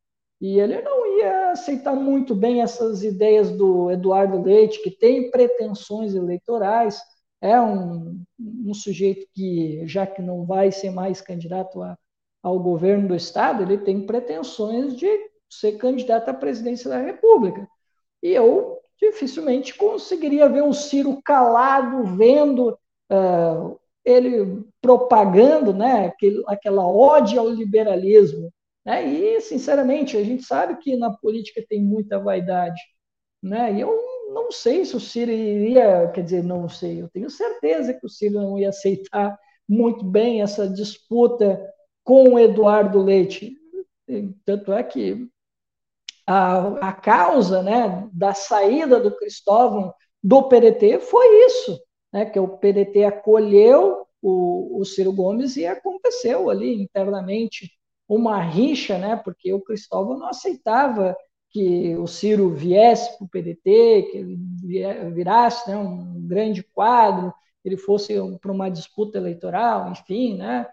E 0.40 0.60
ele 0.60 0.80
não 0.80 1.18
ia 1.18 1.50
aceitar 1.50 1.96
muito 1.96 2.36
bem 2.36 2.62
essas 2.62 3.02
ideias 3.02 3.50
do 3.50 3.90
Eduardo 3.90 4.40
Leite, 4.40 4.80
que 4.80 4.92
tem 4.92 5.28
pretensões 5.32 6.14
eleitorais, 6.14 7.00
é 7.44 7.60
um, 7.60 8.24
um 8.40 8.72
sujeito 8.72 9.26
que, 9.34 9.86
já 9.86 10.06
que 10.06 10.22
não 10.22 10.46
vai 10.46 10.72
ser 10.72 10.90
mais 10.90 11.20
candidato 11.20 11.82
a, 11.82 11.94
ao 12.42 12.58
governo 12.58 13.08
do 13.08 13.14
Estado, 13.14 13.62
ele 13.62 13.76
tem 13.76 14.06
pretensões 14.06 14.96
de 14.96 15.06
ser 15.50 15.72
candidato 15.72 16.30
à 16.30 16.34
presidência 16.34 16.88
da 16.88 16.98
República. 16.98 17.68
E 18.22 18.30
eu 18.30 18.80
dificilmente 18.98 19.74
conseguiria 19.76 20.48
ver 20.48 20.62
o 20.62 20.72
Ciro 20.72 21.20
calado, 21.22 22.16
vendo 22.16 22.78
uh, 23.12 23.78
ele 24.02 24.64
propagando 24.80 25.74
né, 25.74 26.06
aquele, 26.06 26.42
aquela 26.46 26.86
ódio 26.86 27.38
ao 27.40 27.50
liberalismo. 27.50 28.50
Né? 28.86 29.04
E, 29.04 29.40
sinceramente, 29.42 30.16
a 30.16 30.24
gente 30.24 30.44
sabe 30.44 30.78
que 30.78 30.96
na 30.96 31.10
política 31.10 31.62
tem 31.68 31.82
muita 31.82 32.18
vaidade. 32.18 32.80
Né? 33.42 33.74
E 33.74 33.80
eu 33.82 34.13
não 34.34 34.50
sei 34.50 34.84
se 34.84 34.96
o 34.96 35.00
Ciro 35.00 35.30
iria, 35.30 36.10
quer 36.12 36.22
dizer, 36.22 36.42
não 36.42 36.68
sei, 36.68 37.00
eu 37.00 37.08
tenho 37.08 37.30
certeza 37.30 37.94
que 37.94 38.04
o 38.04 38.08
Ciro 38.08 38.34
não 38.34 38.58
ia 38.58 38.70
aceitar 38.70 39.38
muito 39.66 40.04
bem 40.04 40.42
essa 40.42 40.68
disputa 40.68 41.58
com 42.02 42.34
o 42.34 42.38
Eduardo 42.38 43.00
Leite. 43.00 43.56
Tanto 44.44 44.72
é 44.72 44.82
que 44.82 45.26
a, 46.26 46.88
a 46.88 46.92
causa 46.92 47.62
né, 47.62 48.08
da 48.12 48.34
saída 48.34 49.00
do 49.00 49.16
Cristóvão 49.16 49.94
do 50.22 50.48
PDT 50.48 51.00
foi 51.00 51.46
isso, 51.46 51.80
né, 52.12 52.26
que 52.26 52.38
o 52.38 52.58
PDT 52.58 53.04
acolheu 53.04 54.06
o, 54.20 54.80
o 54.80 54.84
Ciro 54.84 55.12
Gomes 55.12 55.56
e 55.56 55.66
aconteceu 55.66 56.50
ali 56.50 56.82
internamente 56.82 57.70
uma 58.08 58.40
rixa, 58.40 58.98
né, 58.98 59.16
porque 59.16 59.52
o 59.52 59.60
Cristóvão 59.60 60.18
não 60.18 60.28
aceitava 60.28 61.16
que 61.54 61.94
o 61.94 62.08
Ciro 62.08 62.50
viesse 62.50 63.16
para 63.16 63.24
o 63.24 63.28
PDT, 63.28 64.08
que 64.10 64.18
ele 64.18 64.36
virasse 65.12 65.70
né, 65.70 65.76
um 65.76 66.26
grande 66.26 66.64
quadro, 66.64 67.32
ele 67.64 67.76
fosse 67.76 68.12
para 68.42 68.50
uma 68.50 68.68
disputa 68.68 69.18
eleitoral, 69.18 69.92
enfim, 69.92 70.36
né? 70.36 70.66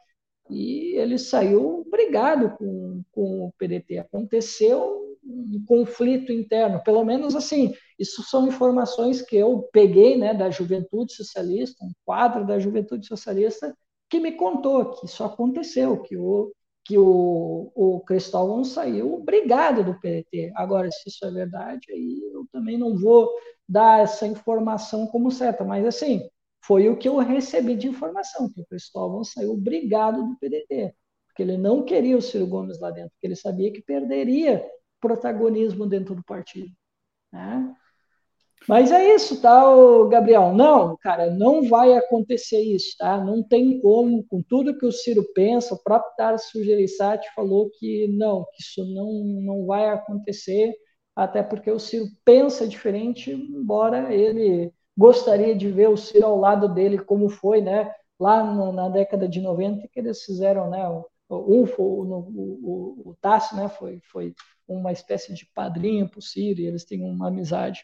E 0.50 0.98
ele 0.98 1.20
saiu 1.20 1.86
brigado 1.90 2.58
com, 2.58 3.04
com 3.12 3.46
o 3.46 3.54
PDT. 3.60 4.00
Aconteceu 4.00 5.16
um 5.24 5.64
conflito 5.68 6.32
interno, 6.32 6.82
pelo 6.84 7.06
menos 7.06 7.36
assim, 7.36 7.76
isso 8.00 8.24
são 8.24 8.48
informações 8.48 9.22
que 9.22 9.38
eu 9.38 9.70
peguei 9.72 10.18
né, 10.18 10.34
da 10.34 10.50
Juventude 10.50 11.14
Socialista, 11.14 11.86
um 11.86 11.92
quadro 12.04 12.44
da 12.44 12.58
Juventude 12.58 13.06
Socialista, 13.06 13.78
que 14.10 14.20
me 14.20 14.32
contou 14.32 14.94
que 14.94 15.06
isso 15.06 15.24
aconteceu, 15.24 16.02
que 16.02 16.18
o, 16.18 16.52
que 16.92 16.98
o, 16.98 17.72
o 17.74 18.02
Cristóvão 18.02 18.66
saiu 18.66 19.24
brigado 19.24 19.82
do 19.82 19.98
PDT. 19.98 20.52
Agora, 20.58 20.92
se 20.92 21.08
isso 21.08 21.26
é 21.26 21.32
verdade, 21.32 21.90
aí 21.90 22.22
eu 22.34 22.46
também 22.52 22.78
não 22.78 22.98
vou 22.98 23.30
dar 23.68 24.02
essa 24.02 24.28
informação 24.28 25.08
como 25.08 25.32
certa, 25.32 25.64
mas 25.64 25.86
assim, 25.86 26.28
foi 26.66 26.90
o 26.90 26.98
que 26.98 27.08
eu 27.08 27.18
recebi 27.20 27.78
de 27.78 27.88
informação, 27.88 28.52
que 28.52 28.60
o 28.60 28.66
Cristóvão 28.66 29.24
saiu 29.24 29.56
brigado 29.56 30.22
do 30.22 30.38
PDT, 30.38 30.94
porque 31.28 31.44
ele 31.44 31.58
não 31.58 31.82
queria 31.86 32.18
o 32.18 32.22
Ciro 32.22 32.46
Gomes 32.46 32.78
lá 32.78 32.92
dentro, 32.92 33.12
porque 33.12 33.28
ele 33.28 33.38
sabia 33.38 33.72
que 33.72 33.82
perderia 33.82 34.70
protagonismo 35.00 35.88
dentro 35.88 36.14
do 36.14 36.24
partido. 36.26 36.74
Né? 37.32 37.74
Mas 38.68 38.92
é 38.92 39.16
isso, 39.16 39.42
tá, 39.42 39.64
Gabriel? 40.10 40.54
Não, 40.54 40.96
cara, 40.98 41.32
não 41.32 41.68
vai 41.68 41.94
acontecer 41.94 42.62
isso, 42.62 42.96
tá? 42.98 43.18
Não 43.24 43.44
tem 43.44 43.82
como, 43.82 44.24
com 44.28 44.42
tudo 44.44 44.78
que 44.78 44.86
o 44.86 44.92
Ciro 44.92 45.24
pensa, 45.34 45.74
o 45.74 45.84
próprio 45.84 46.14
Tarso 46.16 46.64
Gereissati 46.64 47.28
falou 47.36 47.70
que 47.72 48.08
não, 48.08 48.46
que 48.54 48.62
isso 48.62 48.86
não, 48.94 49.12
não 49.42 49.66
vai 49.66 49.90
acontecer, 49.90 50.74
até 51.16 51.42
porque 51.44 51.72
o 51.72 51.80
Ciro 51.80 52.06
pensa 52.24 52.68
diferente, 52.68 53.32
embora 53.32 54.14
ele 54.14 54.72
gostaria 54.98 55.56
de 55.56 55.70
ver 55.72 55.90
o 55.90 55.98
Ciro 55.98 56.26
ao 56.28 56.40
lado 56.40 56.70
dele, 56.74 57.00
como 57.00 57.30
foi, 57.30 57.62
né? 57.62 57.92
Lá 58.20 58.44
no, 58.44 58.72
na 58.72 58.88
década 58.90 59.28
de 59.28 59.42
90, 59.42 59.88
que 59.92 60.00
eles 60.00 60.24
fizeram, 60.24 60.70
né? 60.70 60.88
O, 60.88 61.06
o, 61.30 61.64
o, 61.64 63.02
o, 63.04 63.10
o 63.10 63.18
Tassi, 63.20 63.56
né? 63.56 63.68
Foi, 63.70 64.00
foi 64.12 64.34
uma 64.68 64.92
espécie 64.92 65.34
de 65.34 65.46
padrinho 65.54 66.08
para 66.08 66.20
o 66.20 66.22
Ciro, 66.22 66.60
e 66.62 66.68
eles 66.68 66.86
têm 66.86 67.04
uma 67.04 67.28
amizade. 67.30 67.84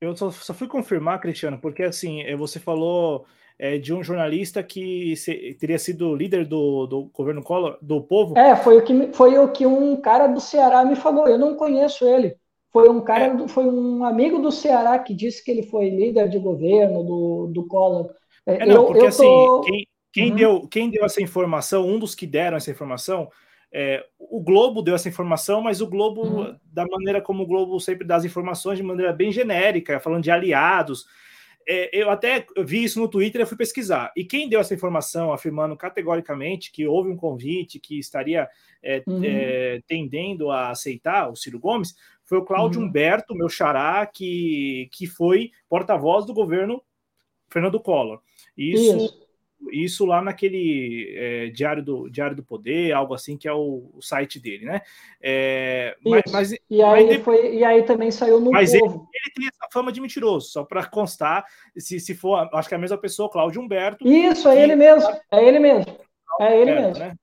Eu 0.00 0.16
só, 0.16 0.30
só, 0.30 0.54
fui 0.54 0.66
confirmar, 0.66 1.20
Cristiano, 1.20 1.58
porque 1.60 1.82
assim, 1.82 2.22
é, 2.22 2.34
você 2.34 2.58
falou 2.58 3.26
é, 3.58 3.76
de 3.76 3.92
um 3.92 4.02
jornalista 4.02 4.62
que 4.62 5.14
se, 5.16 5.54
teria 5.60 5.78
sido 5.78 6.16
líder 6.16 6.46
do, 6.46 6.86
do 6.86 7.02
governo 7.12 7.42
Collor, 7.42 7.76
do 7.82 8.00
povo. 8.00 8.36
É, 8.38 8.56
foi 8.56 8.78
o, 8.78 8.82
que, 8.82 9.12
foi 9.12 9.38
o 9.38 9.48
que 9.48 9.66
um 9.66 10.00
cara 10.00 10.26
do 10.26 10.40
Ceará 10.40 10.84
me 10.84 10.96
falou. 10.96 11.28
Eu 11.28 11.36
não 11.36 11.54
conheço 11.54 12.06
ele. 12.08 12.34
Foi 12.72 12.88
um 12.88 13.02
cara, 13.02 13.26
é. 13.26 13.48
foi 13.48 13.64
um 13.64 14.02
amigo 14.04 14.38
do 14.38 14.50
Ceará 14.50 14.98
que 14.98 15.12
disse 15.12 15.44
que 15.44 15.50
ele 15.50 15.64
foi 15.64 15.90
líder 15.90 16.28
de 16.28 16.38
governo 16.38 17.04
do, 17.04 17.46
do 17.52 17.66
Collor. 17.66 18.08
É, 18.46 18.64
não, 18.64 18.76
eu, 18.76 18.84
porque 18.86 19.02
eu 19.02 19.06
assim, 19.08 19.22
tô... 19.22 19.60
assim, 19.60 19.70
quem, 19.70 19.86
quem, 20.12 20.30
uhum. 20.30 20.36
deu, 20.36 20.68
quem 20.68 20.90
deu 20.90 21.04
essa 21.04 21.20
informação, 21.20 21.86
um 21.86 21.98
dos 21.98 22.14
que 22.14 22.26
deram 22.26 22.56
essa 22.56 22.70
informação, 22.70 23.28
é, 23.72 24.04
o 24.18 24.40
Globo 24.40 24.82
deu 24.82 24.94
essa 24.94 25.08
informação, 25.08 25.62
mas 25.62 25.80
o 25.80 25.86
Globo, 25.86 26.22
uhum. 26.22 26.56
da 26.64 26.84
maneira 26.86 27.20
como 27.20 27.44
o 27.44 27.46
Globo 27.46 27.78
sempre 27.78 28.06
dá 28.06 28.16
as 28.16 28.24
informações, 28.24 28.78
de 28.78 28.82
maneira 28.82 29.12
bem 29.12 29.30
genérica, 29.30 30.00
falando 30.00 30.24
de 30.24 30.30
aliados. 30.30 31.04
É, 31.68 31.90
eu 31.96 32.10
até 32.10 32.44
vi 32.64 32.82
isso 32.82 32.98
no 32.98 33.06
Twitter 33.06 33.42
e 33.42 33.46
fui 33.46 33.56
pesquisar. 33.56 34.12
E 34.16 34.24
quem 34.24 34.48
deu 34.48 34.58
essa 34.58 34.74
informação, 34.74 35.32
afirmando 35.32 35.76
categoricamente 35.76 36.72
que 36.72 36.86
houve 36.86 37.10
um 37.10 37.16
convite, 37.16 37.78
que 37.78 37.98
estaria 37.98 38.48
é, 38.82 39.02
uhum. 39.06 39.22
É, 39.22 39.80
tendendo 39.86 40.50
a 40.50 40.70
aceitar 40.70 41.30
o 41.30 41.36
Ciro 41.36 41.60
Gomes, 41.60 41.94
foi 42.24 42.38
o 42.38 42.44
Cláudio 42.44 42.80
uhum. 42.80 42.88
Humberto, 42.88 43.34
meu 43.34 43.48
xará, 43.48 44.04
que, 44.06 44.88
que 44.92 45.06
foi 45.06 45.50
porta-voz 45.68 46.26
do 46.26 46.34
governo 46.34 46.82
Fernando 47.48 47.78
Collor. 47.78 48.20
Isso. 48.56 48.96
isso 48.96 49.29
isso 49.72 50.04
lá 50.06 50.22
naquele 50.22 51.14
é, 51.16 51.46
Diário, 51.48 51.82
do, 51.82 52.08
Diário 52.08 52.36
do 52.36 52.42
Poder, 52.42 52.92
algo 52.92 53.14
assim, 53.14 53.36
que 53.36 53.46
é 53.46 53.52
o, 53.52 53.90
o 53.94 54.02
site 54.02 54.40
dele, 54.40 54.64
né? 54.64 54.80
É, 55.20 55.96
mas, 56.04 56.22
mas, 56.32 56.52
e, 56.52 56.82
aí 56.82 57.06
mas 57.06 57.22
foi, 57.22 57.56
e 57.56 57.64
aí 57.64 57.82
também 57.82 58.10
saiu 58.10 58.40
no 58.40 58.50
Mas 58.50 58.72
ele, 58.72 58.84
ele, 58.84 59.34
tem 59.34 59.46
essa 59.46 59.68
fama 59.72 59.92
de 59.92 60.00
mentiroso, 60.00 60.48
só 60.50 60.64
para 60.64 60.86
constar, 60.86 61.44
se, 61.76 62.00
se 62.00 62.14
for, 62.14 62.48
acho 62.54 62.68
que 62.68 62.74
é 62.74 62.78
a 62.78 62.80
mesma 62.80 62.98
pessoa, 62.98 63.30
Cláudio 63.30 63.60
Humberto. 63.60 64.06
Isso, 64.06 64.48
é 64.48 64.62
ele 64.62 64.76
mesmo, 64.76 65.08
é 65.30 65.44
ele 65.44 65.58
mesmo. 65.58 65.98
É 66.40 66.58
ele 66.58 66.74
mesmo. 66.74 66.98
Né? 66.98 67.14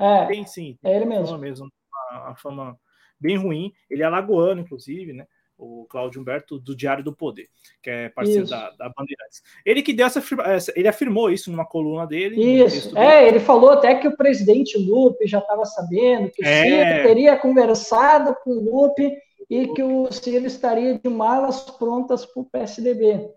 É, 0.00 0.26
tem 0.26 0.46
sim. 0.46 0.78
Tem 0.82 0.92
é 0.92 0.96
ele 0.96 1.04
mesmo. 1.04 1.36
mesmo 1.38 1.68
uma, 2.10 2.26
uma 2.26 2.36
fama 2.36 2.78
bem 3.20 3.36
ruim. 3.36 3.72
Ele 3.90 4.02
é 4.02 4.06
alagoano, 4.06 4.60
inclusive, 4.60 5.12
né? 5.12 5.26
O 5.56 5.86
Cláudio 5.88 6.20
Humberto, 6.20 6.58
do 6.58 6.76
Diário 6.76 7.04
do 7.04 7.14
Poder, 7.14 7.48
que 7.82 7.90
é 7.90 8.08
parceiro 8.08 8.46
da, 8.46 8.70
da, 8.70 8.88
Bandeirantes. 8.88 9.42
Ele 9.64 9.82
que 9.82 9.92
deu 9.92 10.06
essa, 10.06 10.72
ele 10.74 10.88
afirmou 10.88 11.30
isso 11.30 11.50
numa 11.50 11.64
coluna 11.64 12.06
dele. 12.06 12.42
Isso, 12.64 12.96
é, 12.98 13.26
ele 13.26 13.40
falou 13.40 13.70
até 13.70 13.94
que 13.94 14.08
o 14.08 14.16
presidente 14.16 14.76
Lupe 14.78 15.26
já 15.26 15.38
estava 15.38 15.64
sabendo, 15.64 16.30
que 16.30 16.42
o 16.42 16.46
é... 16.46 16.62
Ciro 16.62 17.08
teria 17.08 17.36
conversado 17.36 18.36
com 18.42 18.50
o 18.50 18.60
Lupe 18.60 19.12
e 19.48 19.68
que 19.68 19.82
o 19.82 20.10
Ciro 20.10 20.46
estaria 20.46 20.98
de 20.98 21.08
malas 21.08 21.60
prontas 21.60 22.26
para 22.26 22.42
o 22.42 22.46
PSDB. 22.46 23.30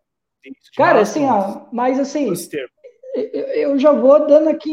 Isso, 0.43 0.71
Cara, 0.75 1.01
assim, 1.01 1.25
ó, 1.25 1.65
mas 1.71 1.99
assim, 1.99 2.31
eu 3.53 3.77
já 3.77 3.91
vou 3.91 4.25
dando 4.25 4.49
aqui, 4.49 4.71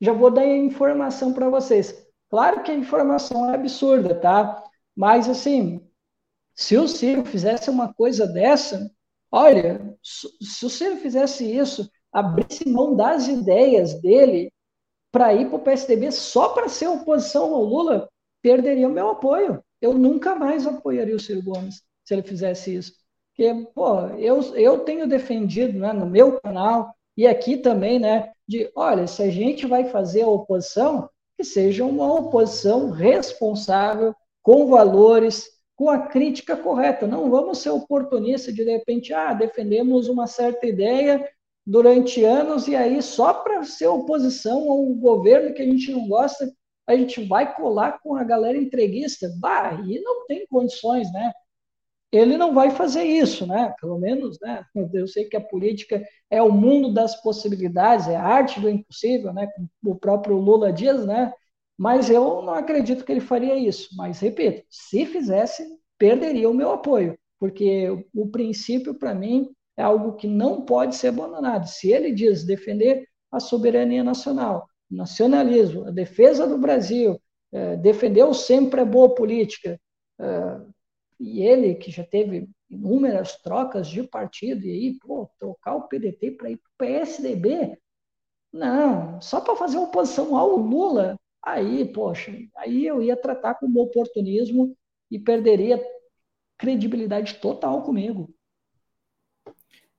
já 0.00 0.12
vou 0.12 0.30
dar 0.30 0.46
informação 0.46 1.32
para 1.32 1.48
vocês. 1.48 2.06
Claro 2.30 2.62
que 2.62 2.70
a 2.70 2.74
informação 2.74 3.50
é 3.50 3.54
absurda, 3.54 4.14
tá? 4.14 4.62
Mas 4.94 5.28
assim, 5.28 5.87
se 6.58 6.76
o 6.76 6.88
Ciro 6.88 7.24
fizesse 7.24 7.70
uma 7.70 7.94
coisa 7.94 8.26
dessa, 8.26 8.90
olha, 9.30 9.96
se 10.02 10.66
o 10.66 10.68
Ciro 10.68 10.96
fizesse 10.96 11.44
isso, 11.44 11.88
abrisse 12.12 12.68
mão 12.68 12.96
das 12.96 13.28
ideias 13.28 13.94
dele 14.00 14.52
para 15.12 15.32
ir 15.32 15.46
para 15.46 15.54
o 15.54 15.60
PSDB 15.60 16.10
só 16.10 16.48
para 16.48 16.68
ser 16.68 16.88
oposição 16.88 17.54
ao 17.54 17.62
Lula, 17.62 18.08
perderia 18.42 18.88
o 18.88 18.92
meu 18.92 19.10
apoio. 19.10 19.62
Eu 19.80 19.94
nunca 19.94 20.34
mais 20.34 20.66
apoiaria 20.66 21.14
o 21.14 21.20
Ciro 21.20 21.44
Gomes 21.44 21.80
se 22.04 22.12
ele 22.12 22.24
fizesse 22.24 22.74
isso. 22.74 22.92
Porque, 23.36 23.68
pô, 23.72 24.08
eu, 24.18 24.40
eu 24.56 24.80
tenho 24.80 25.06
defendido 25.06 25.78
né, 25.78 25.92
no 25.92 26.06
meu 26.06 26.40
canal 26.40 26.92
e 27.16 27.24
aqui 27.24 27.56
também, 27.56 28.00
né, 28.00 28.32
de, 28.48 28.68
olha, 28.74 29.06
se 29.06 29.22
a 29.22 29.30
gente 29.30 29.64
vai 29.64 29.84
fazer 29.84 30.22
a 30.22 30.28
oposição, 30.28 31.08
que 31.36 31.44
seja 31.44 31.84
uma 31.84 32.12
oposição 32.12 32.90
responsável, 32.90 34.12
com 34.42 34.66
valores, 34.66 35.57
com 35.78 35.88
a 35.88 36.08
crítica 36.08 36.56
correta. 36.56 37.06
Não 37.06 37.30
vamos 37.30 37.58
ser 37.58 37.70
oportunistas 37.70 38.52
de, 38.52 38.64
de 38.64 38.70
repente, 38.72 39.14
ah, 39.14 39.32
defendemos 39.32 40.08
uma 40.08 40.26
certa 40.26 40.66
ideia 40.66 41.24
durante 41.64 42.24
anos 42.24 42.66
e 42.66 42.74
aí 42.74 43.00
só 43.00 43.32
para 43.32 43.62
ser 43.62 43.86
oposição 43.86 44.70
a 44.70 44.74
um 44.74 44.98
governo 44.98 45.54
que 45.54 45.62
a 45.62 45.64
gente 45.64 45.92
não 45.92 46.08
gosta, 46.08 46.52
a 46.84 46.96
gente 46.96 47.24
vai 47.24 47.54
colar 47.54 48.00
com 48.02 48.16
a 48.16 48.24
galera 48.24 48.58
entreguista. 48.58 49.32
Bah, 49.38 49.80
e 49.86 50.00
não 50.00 50.26
tem 50.26 50.44
condições, 50.48 51.12
né? 51.12 51.32
Ele 52.10 52.36
não 52.36 52.54
vai 52.54 52.70
fazer 52.70 53.04
isso, 53.04 53.46
né? 53.46 53.72
Pelo 53.80 53.98
menos, 53.98 54.36
né? 54.40 54.64
Eu 54.92 55.06
sei 55.06 55.26
que 55.26 55.36
a 55.36 55.40
política 55.40 56.02
é 56.28 56.42
o 56.42 56.50
mundo 56.50 56.92
das 56.92 57.22
possibilidades, 57.22 58.08
é 58.08 58.16
a 58.16 58.24
arte 58.24 58.58
do 58.58 58.68
impossível, 58.68 59.32
né? 59.32 59.48
O 59.84 59.94
próprio 59.94 60.38
Lula 60.38 60.72
diz, 60.72 61.06
né? 61.06 61.32
Mas 61.78 62.10
eu 62.10 62.42
não 62.42 62.54
acredito 62.54 63.04
que 63.04 63.12
ele 63.12 63.20
faria 63.20 63.56
isso. 63.56 63.88
Mas, 63.96 64.18
repito, 64.18 64.64
se 64.68 65.06
fizesse, 65.06 65.64
perderia 65.96 66.50
o 66.50 66.54
meu 66.54 66.72
apoio, 66.72 67.16
porque 67.38 67.88
o 68.12 68.28
princípio, 68.28 68.94
para 68.94 69.14
mim, 69.14 69.48
é 69.76 69.82
algo 69.82 70.16
que 70.16 70.26
não 70.26 70.62
pode 70.62 70.96
ser 70.96 71.08
abandonado. 71.08 71.68
Se 71.68 71.92
ele 71.92 72.10
diz 72.12 72.44
defender 72.44 73.06
a 73.30 73.38
soberania 73.38 74.02
nacional, 74.02 74.68
nacionalismo, 74.90 75.86
a 75.86 75.90
defesa 75.90 76.48
do 76.48 76.58
Brasil, 76.58 77.20
é, 77.52 77.76
defender 77.76 78.24
o 78.24 78.34
sempre 78.34 78.80
é 78.80 78.84
boa 78.84 79.14
política, 79.14 79.80
é, 80.18 80.60
e 81.20 81.42
ele, 81.42 81.76
que 81.76 81.90
já 81.92 82.04
teve 82.04 82.48
inúmeras 82.68 83.36
trocas 83.36 83.88
de 83.88 84.02
partido, 84.02 84.64
e 84.66 84.70
aí, 84.70 84.98
pô, 84.98 85.30
trocar 85.38 85.76
o 85.76 85.88
PDT 85.88 86.32
para 86.32 86.50
ir 86.50 86.56
para 86.56 86.70
o 86.70 86.76
PSDB? 86.78 87.78
Não, 88.52 89.20
só 89.20 89.40
para 89.40 89.56
fazer 89.56 89.78
oposição 89.78 90.36
ao 90.36 90.56
Lula, 90.56 91.16
Aí, 91.48 91.84
poxa, 91.86 92.32
aí 92.56 92.86
eu 92.86 93.02
ia 93.02 93.16
tratar 93.16 93.54
como 93.54 93.80
oportunismo 93.80 94.76
e 95.10 95.18
perderia 95.18 95.82
credibilidade 96.58 97.36
total 97.36 97.82
comigo. 97.82 98.28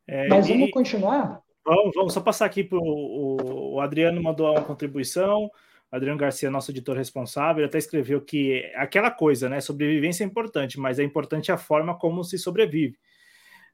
É, 0.08 0.28
Mas 0.28 0.48
vamos 0.48 0.70
e... 0.70 0.72
continuar? 0.72 1.42
Vamos, 1.66 1.92
vamos 1.96 2.14
só 2.14 2.22
passar 2.22 2.46
aqui 2.46 2.64
para 2.64 2.78
o 2.80 3.80
Adriano 3.80 4.22
mandou 4.22 4.52
uma 4.52 4.64
contribuição. 4.64 5.50
Adriano 5.92 6.20
Garcia, 6.20 6.52
nosso 6.52 6.70
editor 6.70 6.96
responsável, 6.96 7.66
até 7.66 7.80
escreveu 7.80 8.22
que 8.22 8.64
aquela 8.76 9.10
coisa, 9.10 9.50
né? 9.50 9.60
Sobrevivência 9.60 10.24
é 10.24 10.28
importante, 10.28 10.80
mas 10.80 11.00
é 11.00 11.04
importante 11.04 11.52
a 11.52 11.58
forma 11.58 11.98
como 11.98 12.24
se 12.24 12.38
sobrevive. 12.38 12.96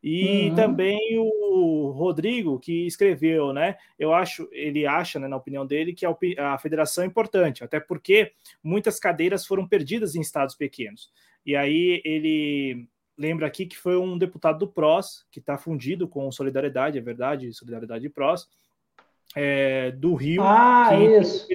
E 0.07 0.49
uhum. 0.49 0.55
também 0.55 1.17
o 1.17 1.89
Rodrigo, 1.89 2.59
que 2.59 2.85
escreveu, 2.85 3.51
né? 3.51 3.75
Eu 3.97 4.13
acho, 4.13 4.47
ele 4.51 4.85
acha, 4.85 5.17
né, 5.19 5.27
na 5.27 5.35
opinião 5.35 5.65
dele, 5.65 5.95
que 5.95 6.05
a, 6.05 6.15
a 6.53 6.59
federação 6.59 7.03
é 7.03 7.07
importante, 7.07 7.63
até 7.63 7.79
porque 7.79 8.31
muitas 8.63 8.99
cadeiras 8.99 9.47
foram 9.47 9.67
perdidas 9.67 10.13
em 10.13 10.21
estados 10.21 10.53
pequenos. 10.53 11.11
E 11.43 11.55
aí 11.55 12.03
ele 12.05 12.87
lembra 13.17 13.47
aqui 13.47 13.65
que 13.65 13.75
foi 13.75 13.97
um 13.97 14.15
deputado 14.15 14.59
do 14.59 14.67
PROS, 14.67 15.25
que 15.31 15.39
está 15.39 15.57
fundido 15.57 16.07
com 16.07 16.31
Solidariedade, 16.31 16.99
é 16.99 17.01
verdade, 17.01 17.51
Solidariedade 17.51 18.05
e 18.05 18.09
PROS, 18.09 18.47
é, 19.35 19.89
do 19.89 20.13
Rio. 20.13 20.43
Ah, 20.43 20.91
isso. 21.19 21.47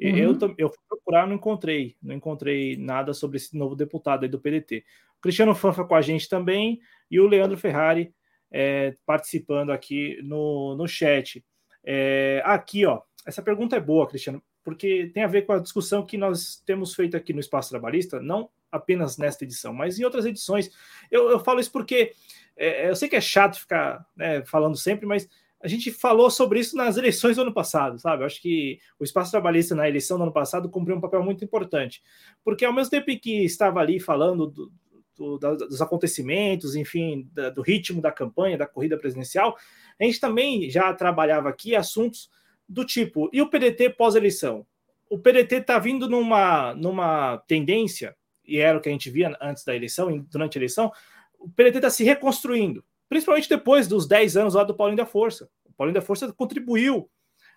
Uhum. 0.00 0.16
Eu, 0.16 0.54
eu 0.58 0.68
fui 0.68 0.78
procurar, 0.88 1.26
não 1.26 1.34
encontrei, 1.34 1.96
não 2.02 2.14
encontrei 2.14 2.76
nada 2.76 3.14
sobre 3.14 3.36
esse 3.36 3.56
novo 3.56 3.76
deputado 3.76 4.24
aí 4.24 4.28
do 4.28 4.40
PDT. 4.40 4.84
O 5.18 5.20
Cristiano 5.20 5.54
Fanfa 5.54 5.84
com 5.84 5.94
a 5.94 6.02
gente 6.02 6.28
também 6.28 6.80
e 7.10 7.20
o 7.20 7.26
Leandro 7.26 7.56
Ferrari 7.56 8.12
é, 8.50 8.96
participando 9.06 9.70
aqui 9.70 10.20
no, 10.22 10.74
no 10.76 10.86
chat. 10.86 11.44
É, 11.84 12.42
aqui, 12.44 12.86
ó, 12.86 13.02
essa 13.26 13.42
pergunta 13.42 13.76
é 13.76 13.80
boa, 13.80 14.06
Cristiano, 14.06 14.42
porque 14.62 15.10
tem 15.12 15.22
a 15.22 15.28
ver 15.28 15.42
com 15.42 15.52
a 15.52 15.58
discussão 15.58 16.04
que 16.04 16.16
nós 16.16 16.62
temos 16.64 16.94
feito 16.94 17.16
aqui 17.16 17.32
no 17.32 17.40
Espaço 17.40 17.70
Trabalhista, 17.70 18.20
não 18.20 18.50
apenas 18.70 19.16
nesta 19.18 19.44
edição, 19.44 19.72
mas 19.72 19.98
em 19.98 20.04
outras 20.04 20.24
edições. 20.26 20.70
Eu, 21.10 21.30
eu 21.30 21.38
falo 21.38 21.60
isso 21.60 21.70
porque 21.70 22.12
é, 22.56 22.88
eu 22.88 22.96
sei 22.96 23.08
que 23.08 23.16
é 23.16 23.20
chato 23.20 23.60
ficar 23.60 24.04
né, 24.16 24.44
falando 24.44 24.76
sempre, 24.76 25.06
mas 25.06 25.28
a 25.64 25.68
gente 25.68 25.90
falou 25.90 26.30
sobre 26.30 26.60
isso 26.60 26.76
nas 26.76 26.98
eleições 26.98 27.36
do 27.36 27.42
ano 27.42 27.52
passado, 27.52 27.98
sabe? 27.98 28.22
Eu 28.22 28.26
acho 28.26 28.38
que 28.42 28.78
o 28.98 29.04
espaço 29.04 29.30
trabalhista 29.30 29.74
na 29.74 29.88
eleição 29.88 30.18
do 30.18 30.24
ano 30.24 30.32
passado 30.32 30.68
cumpriu 30.68 30.94
um 30.94 31.00
papel 31.00 31.22
muito 31.22 31.42
importante, 31.42 32.02
porque 32.44 32.66
ao 32.66 32.72
mesmo 32.72 32.90
tempo 32.90 33.06
que 33.18 33.42
estava 33.46 33.80
ali 33.80 33.98
falando 33.98 34.46
do, 34.46 34.70
do, 35.16 35.38
dos 35.38 35.80
acontecimentos, 35.80 36.76
enfim, 36.76 37.26
da, 37.32 37.48
do 37.48 37.62
ritmo 37.62 38.02
da 38.02 38.12
campanha, 38.12 38.58
da 38.58 38.66
corrida 38.66 38.98
presidencial, 38.98 39.56
a 39.98 40.04
gente 40.04 40.20
também 40.20 40.68
já 40.68 40.92
trabalhava 40.92 41.48
aqui 41.48 41.74
assuntos 41.74 42.28
do 42.68 42.84
tipo, 42.84 43.30
e 43.32 43.40
o 43.40 43.48
PDT 43.48 43.88
pós-eleição? 43.88 44.66
O 45.08 45.18
PDT 45.18 45.56
está 45.56 45.78
vindo 45.78 46.10
numa, 46.10 46.74
numa 46.74 47.38
tendência, 47.48 48.14
e 48.46 48.58
era 48.58 48.76
o 48.76 48.82
que 48.82 48.90
a 48.90 48.92
gente 48.92 49.08
via 49.08 49.34
antes 49.40 49.64
da 49.64 49.74
eleição, 49.74 50.18
durante 50.30 50.58
a 50.58 50.60
eleição, 50.60 50.92
o 51.38 51.48
PDT 51.48 51.78
está 51.78 51.88
se 51.88 52.04
reconstruindo 52.04 52.84
principalmente 53.08 53.48
depois 53.48 53.86
dos 53.88 54.06
10 54.06 54.36
anos 54.36 54.54
lá 54.54 54.64
do 54.64 54.74
Paulinho 54.74 54.96
da 54.96 55.06
Força. 55.06 55.48
O 55.64 55.72
Paulinho 55.72 55.94
da 55.94 56.02
Força 56.02 56.32
contribuiu 56.32 57.10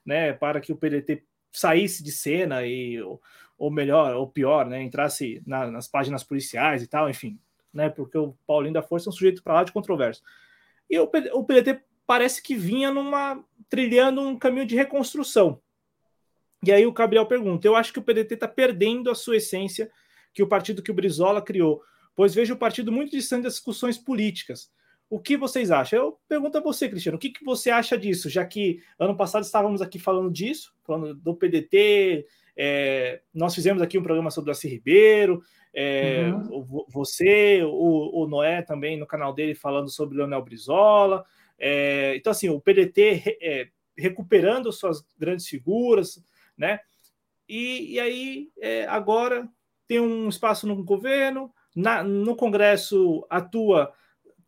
né, 0.05 0.33
para 0.33 0.61
que 0.61 0.71
o 0.71 0.77
PDT 0.77 1.23
saísse 1.51 2.03
de 2.03 2.11
cena 2.11 2.65
e, 2.65 3.01
ou, 3.01 3.21
ou 3.57 3.71
melhor, 3.71 4.15
ou 4.15 4.27
pior, 4.27 4.65
né, 4.65 4.81
entrasse 4.81 5.41
na, 5.45 5.69
nas 5.69 5.87
páginas 5.87 6.23
policiais 6.23 6.83
e 6.83 6.87
tal, 6.87 7.09
enfim, 7.09 7.39
né, 7.73 7.89
porque 7.89 8.17
o 8.17 8.35
Paulinho 8.45 8.73
da 8.73 8.81
Força 8.81 9.09
é 9.09 9.11
um 9.11 9.13
sujeito 9.13 9.43
para 9.43 9.55
lá 9.55 9.63
de 9.63 9.71
controverso. 9.71 10.21
E 10.89 10.97
o, 10.99 11.09
o 11.33 11.43
PDT 11.43 11.81
parece 12.05 12.41
que 12.41 12.55
vinha 12.55 12.89
numa 12.89 13.43
trilhando 13.69 14.21
um 14.21 14.37
caminho 14.37 14.65
de 14.65 14.75
reconstrução. 14.75 15.61
E 16.63 16.71
aí 16.71 16.85
o 16.85 16.93
Gabriel 16.93 17.25
pergunta: 17.25 17.67
eu 17.67 17.75
acho 17.75 17.91
que 17.91 17.99
o 17.99 18.01
PDT 18.01 18.35
está 18.35 18.47
perdendo 18.47 19.11
a 19.11 19.15
sua 19.15 19.37
essência 19.37 19.91
que 20.33 20.41
o 20.41 20.47
partido 20.47 20.81
que 20.81 20.91
o 20.91 20.93
Brizola 20.93 21.41
criou, 21.41 21.83
pois 22.15 22.33
vejo 22.33 22.53
o 22.53 22.57
partido 22.57 22.91
muito 22.91 23.11
distante 23.11 23.43
das 23.43 23.53
discussões 23.53 23.97
políticas. 23.97 24.71
O 25.10 25.20
que 25.20 25.38
vocês 25.38 25.72
acham? 25.72 25.99
Eu 25.99 26.20
pergunto 26.28 26.58
a 26.58 26.62
você, 26.62 26.89
Cristiano, 26.89 27.18
o 27.18 27.20
que, 27.20 27.30
que 27.30 27.43
você 27.43 27.70
acha 27.70 27.97
disso? 27.97 28.30
Já 28.30 28.45
que 28.45 28.82
ano 28.99 29.16
passado 29.16 29.43
estávamos 29.43 29.82
aqui 29.82 29.97
falando 29.97 30.30
disso, 30.30 30.76
falando 30.84 31.16
do 31.16 31.34
PDT, 31.34 32.26
é, 32.58 33.22
nós 33.34 33.55
fizemos 33.55 33.82
aqui 33.82 33.97
um 33.97 34.03
programa 34.03 34.32
sobre 34.32 34.49
o 34.49 34.53
Darcy 34.53 34.68
Ribeiro, 34.68 35.41
é, 35.74 36.30
uhum. 36.32 36.86
você, 36.89 37.62
o, 37.64 38.24
o, 38.24 38.28
Noé 38.28 38.64
também 38.64 38.97
no 38.97 39.05
canal 39.05 39.34
dele 39.34 39.53
falando 39.53 39.89
sobre 39.89 40.16
o 40.16 40.18
Leonel 40.18 40.41
Brizola. 40.41 41.24
É, 41.58 42.16
então, 42.16 42.32
assim, 42.32 42.49
o 42.49 42.60
PDT 42.60 43.38
é, 43.41 43.68
recuperando 43.95 44.72
suas 44.74 45.05
grandes 45.18 45.47
figuras, 45.47 46.24
né? 46.58 46.80
E, 47.47 47.93
e 47.93 47.99
aí, 47.99 48.49
é, 48.60 48.86
agora 48.88 49.47
tem 49.88 49.99
um 49.99 50.28
espaço 50.28 50.68
no 50.68 50.84
governo, 50.84 51.53
na, 51.76 52.03
no 52.03 52.36
Congresso 52.36 53.26
atua 53.30 53.93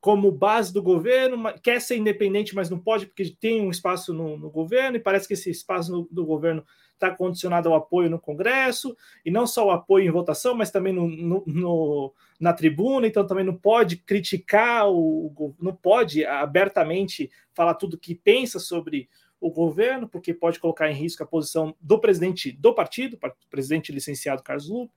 como 0.01 0.31
base 0.31 0.71
do 0.73 0.81
governo, 0.81 1.43
quer 1.61 1.81
ser 1.81 1.97
independente, 1.97 2.55
mas 2.55 2.69
não 2.69 2.79
pode 2.79 3.05
porque 3.05 3.35
tem 3.39 3.61
um 3.61 3.69
espaço 3.69 4.13
no, 4.13 4.37
no 4.37 4.49
governo, 4.49 4.97
e 4.97 4.99
parece 4.99 5.27
que 5.27 5.33
esse 5.33 5.49
espaço 5.49 5.91
no, 5.91 6.07
do 6.09 6.25
governo 6.25 6.63
está 6.93 7.11
condicionado 7.11 7.69
ao 7.69 7.75
apoio 7.75 8.09
no 8.09 8.19
Congresso, 8.19 8.95
e 9.25 9.31
não 9.31 9.45
só 9.45 9.67
o 9.67 9.71
apoio 9.71 10.07
em 10.07 10.11
votação, 10.11 10.53
mas 10.53 10.71
também 10.71 10.93
no, 10.93 11.07
no, 11.07 11.43
no, 11.45 12.13
na 12.39 12.53
tribuna, 12.53 13.07
então 13.07 13.27
também 13.27 13.43
não 13.43 13.55
pode 13.55 13.97
criticar, 13.97 14.89
o, 14.89 15.53
não 15.59 15.75
pode 15.75 16.25
abertamente 16.25 17.29
falar 17.53 17.73
tudo 17.73 17.97
que 17.97 18.15
pensa 18.15 18.59
sobre 18.59 19.09
o 19.39 19.49
governo, 19.49 20.07
porque 20.07 20.33
pode 20.33 20.59
colocar 20.59 20.89
em 20.89 20.95
risco 20.95 21.23
a 21.23 21.27
posição 21.27 21.75
do 21.79 21.99
presidente 21.99 22.51
do 22.51 22.73
partido, 22.73 23.17
presidente 23.49 23.91
licenciado 23.91 24.43
Carlos 24.43 24.69
Lupe. 24.69 24.93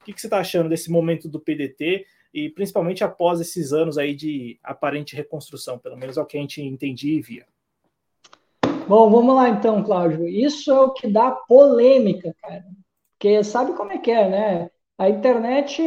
O 0.00 0.04
que, 0.04 0.12
que 0.12 0.20
você 0.20 0.26
está 0.26 0.38
achando 0.38 0.68
desse 0.68 0.90
momento 0.90 1.28
do 1.28 1.38
PDT? 1.38 2.06
E 2.32 2.48
principalmente 2.50 3.02
após 3.02 3.40
esses 3.40 3.72
anos 3.72 3.98
aí 3.98 4.14
de 4.14 4.58
aparente 4.62 5.16
reconstrução, 5.16 5.78
pelo 5.78 5.96
menos 5.96 6.16
é 6.16 6.22
o 6.22 6.26
que 6.26 6.36
a 6.36 6.40
gente 6.40 6.62
entendia 6.62 7.18
e 7.18 7.20
via. 7.20 7.46
Bom, 8.86 9.10
vamos 9.10 9.34
lá 9.34 9.48
então, 9.50 9.82
Cláudio. 9.82 10.26
Isso 10.26 10.70
é 10.70 10.80
o 10.80 10.92
que 10.92 11.08
dá 11.08 11.30
polêmica, 11.30 12.34
cara. 12.40 12.64
Porque 13.12 13.42
sabe 13.44 13.74
como 13.76 13.92
é 13.92 13.98
que 13.98 14.10
é, 14.10 14.28
né? 14.28 14.70
A 14.96 15.08
internet, 15.08 15.82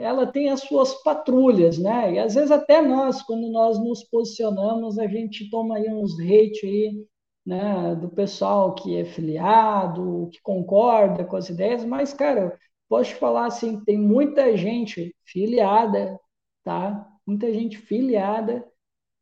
ela 0.00 0.26
tem 0.26 0.50
as 0.50 0.60
suas 0.60 0.94
patrulhas, 1.02 1.78
né? 1.78 2.14
E 2.14 2.18
às 2.18 2.34
vezes 2.34 2.50
até 2.50 2.82
nós, 2.82 3.22
quando 3.22 3.50
nós 3.50 3.78
nos 3.78 4.04
posicionamos, 4.04 4.98
a 4.98 5.06
gente 5.06 5.48
toma 5.48 5.76
aí 5.76 5.88
uns 5.88 6.18
hate 6.20 6.66
aí, 6.66 7.06
né, 7.46 7.94
do 8.00 8.08
pessoal 8.08 8.74
que 8.74 8.96
é 8.96 9.04
filiado, 9.04 10.28
que 10.32 10.40
concorda 10.42 11.24
com 11.24 11.36
as 11.36 11.48
ideias, 11.50 11.84
mas, 11.84 12.12
cara, 12.14 12.58
posso 12.88 13.10
te 13.10 13.16
falar 13.16 13.46
assim, 13.46 13.82
tem 13.84 13.98
muita 13.98 14.56
gente 14.56 15.14
filiada, 15.24 16.18
tá? 16.62 17.06
Muita 17.26 17.52
gente 17.52 17.78
filiada 17.78 18.64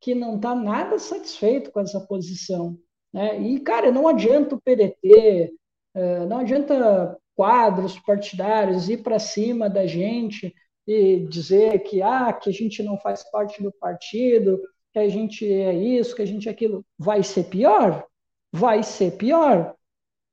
que 0.00 0.14
não 0.14 0.36
está 0.36 0.54
nada 0.54 0.98
satisfeito 0.98 1.70
com 1.70 1.80
essa 1.80 2.00
posição, 2.00 2.76
né? 3.12 3.40
E 3.40 3.60
cara, 3.60 3.92
não 3.92 4.08
adianta 4.08 4.54
o 4.56 4.60
PDT, 4.60 5.54
eh, 5.94 6.26
não 6.26 6.38
adianta 6.38 7.16
quadros 7.36 7.98
partidários 8.00 8.88
ir 8.88 9.02
para 9.02 9.18
cima 9.18 9.70
da 9.70 9.86
gente 9.86 10.54
e 10.86 11.20
dizer 11.28 11.80
que 11.84 12.02
ah, 12.02 12.32
que 12.32 12.50
a 12.50 12.52
gente 12.52 12.82
não 12.82 12.98
faz 12.98 13.22
parte 13.30 13.62
do 13.62 13.72
partido, 13.72 14.60
que 14.92 14.98
a 14.98 15.08
gente 15.08 15.50
é 15.50 15.72
isso, 15.74 16.14
que 16.14 16.22
a 16.22 16.26
gente 16.26 16.48
é 16.48 16.52
aquilo, 16.52 16.84
vai 16.98 17.22
ser 17.22 17.44
pior, 17.44 18.04
vai 18.52 18.82
ser 18.82 19.16
pior, 19.16 19.74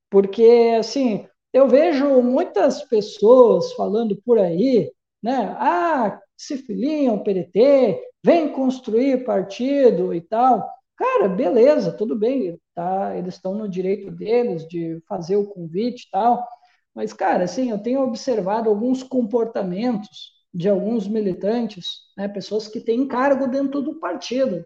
porque 0.09 0.75
assim 0.79 1.27
eu 1.53 1.67
vejo 1.67 2.21
muitas 2.21 2.83
pessoas 2.83 3.73
falando 3.73 4.15
por 4.23 4.37
aí, 4.39 4.91
né? 5.21 5.55
Ah, 5.59 6.19
se 6.37 6.57
filiam 6.57 7.19
PDT, 7.23 8.01
vem 8.23 8.51
construir 8.51 9.23
partido 9.25 10.13
e 10.13 10.21
tal. 10.21 10.69
Cara, 10.95 11.27
beleza, 11.29 11.91
tudo 11.93 12.15
bem, 12.15 12.59
tá? 12.75 13.15
Eles 13.17 13.35
estão 13.35 13.53
no 13.55 13.67
direito 13.69 14.11
deles 14.11 14.67
de 14.67 15.01
fazer 15.07 15.35
o 15.37 15.47
convite 15.47 16.07
e 16.07 16.11
tal. 16.11 16.45
Mas, 16.93 17.13
cara, 17.13 17.45
assim, 17.45 17.69
eu 17.71 17.79
tenho 17.81 18.01
observado 18.01 18.69
alguns 18.69 19.03
comportamentos 19.03 20.33
de 20.53 20.67
alguns 20.67 21.07
militantes, 21.07 21.85
né, 22.17 22.27
pessoas 22.27 22.67
que 22.67 22.81
têm 22.81 23.07
cargo 23.07 23.47
dentro 23.47 23.81
do 23.81 23.99
partido, 23.99 24.65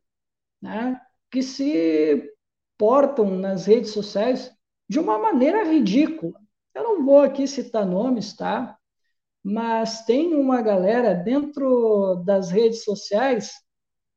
né, 0.61 0.99
que 1.31 1.43
se 1.43 2.31
portam 2.77 3.37
nas 3.37 3.65
redes 3.65 3.91
sociais 3.91 4.51
de 4.89 4.99
uma 4.99 5.17
maneira 5.19 5.63
ridícula, 5.65 6.39
eu 6.75 6.83
não 6.83 7.05
vou 7.05 7.21
aqui 7.21 7.47
citar 7.47 7.85
nomes, 7.85 8.35
tá? 8.35 8.77
Mas 9.43 10.05
tem 10.05 10.33
uma 10.35 10.61
galera 10.61 11.13
dentro 11.13 12.15
das 12.25 12.49
redes 12.49 12.83
sociais 12.83 13.51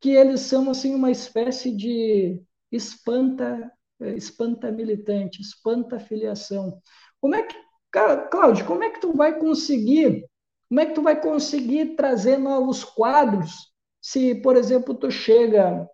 que 0.01 0.11
eles 0.11 0.41
são 0.41 0.71
assim 0.71 0.95
uma 0.95 1.11
espécie 1.11 1.75
de 1.75 2.41
espanta 2.71 3.73
espanta 4.17 4.71
militante, 4.71 5.41
espanta 5.41 5.99
filiação. 5.99 6.81
Como 7.21 7.35
é 7.35 7.43
que, 7.43 7.57
Cláudio, 8.31 8.67
como 8.67 8.85
é 8.85 8.91
que 8.91 9.01
tu 9.01 9.13
vai 9.15 9.39
conseguir? 9.39 10.27
Como 10.69 10.81
é 10.81 10.87
que 10.87 10.95
tu 10.95 11.03
vai 11.03 11.21
conseguir 11.21 11.97
trazer 11.97 12.37
novos 12.37 12.85
quadros 12.85 13.73
se, 14.01 14.35
por 14.37 14.57
exemplo, 14.57 14.95
tu 14.95 15.11
chega 15.11 15.89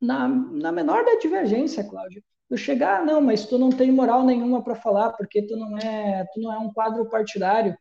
na, 0.00 0.28
na 0.28 0.72
menor 0.72 1.04
da 1.04 1.16
divergência, 1.16 1.84
Cláudio, 1.88 2.22
eu 2.52 2.58
chegar, 2.58 3.00
ah, 3.00 3.04
não, 3.04 3.20
mas 3.20 3.46
tu 3.46 3.58
não 3.58 3.70
tem 3.70 3.90
moral 3.90 4.24
nenhuma 4.24 4.62
para 4.62 4.74
falar, 4.74 5.12
porque 5.12 5.42
tu 5.42 5.56
não 5.56 5.78
é, 5.78 6.26
tu 6.34 6.40
não 6.40 6.52
é 6.52 6.58
um 6.58 6.72
quadro 6.72 7.08
partidário. 7.08 7.76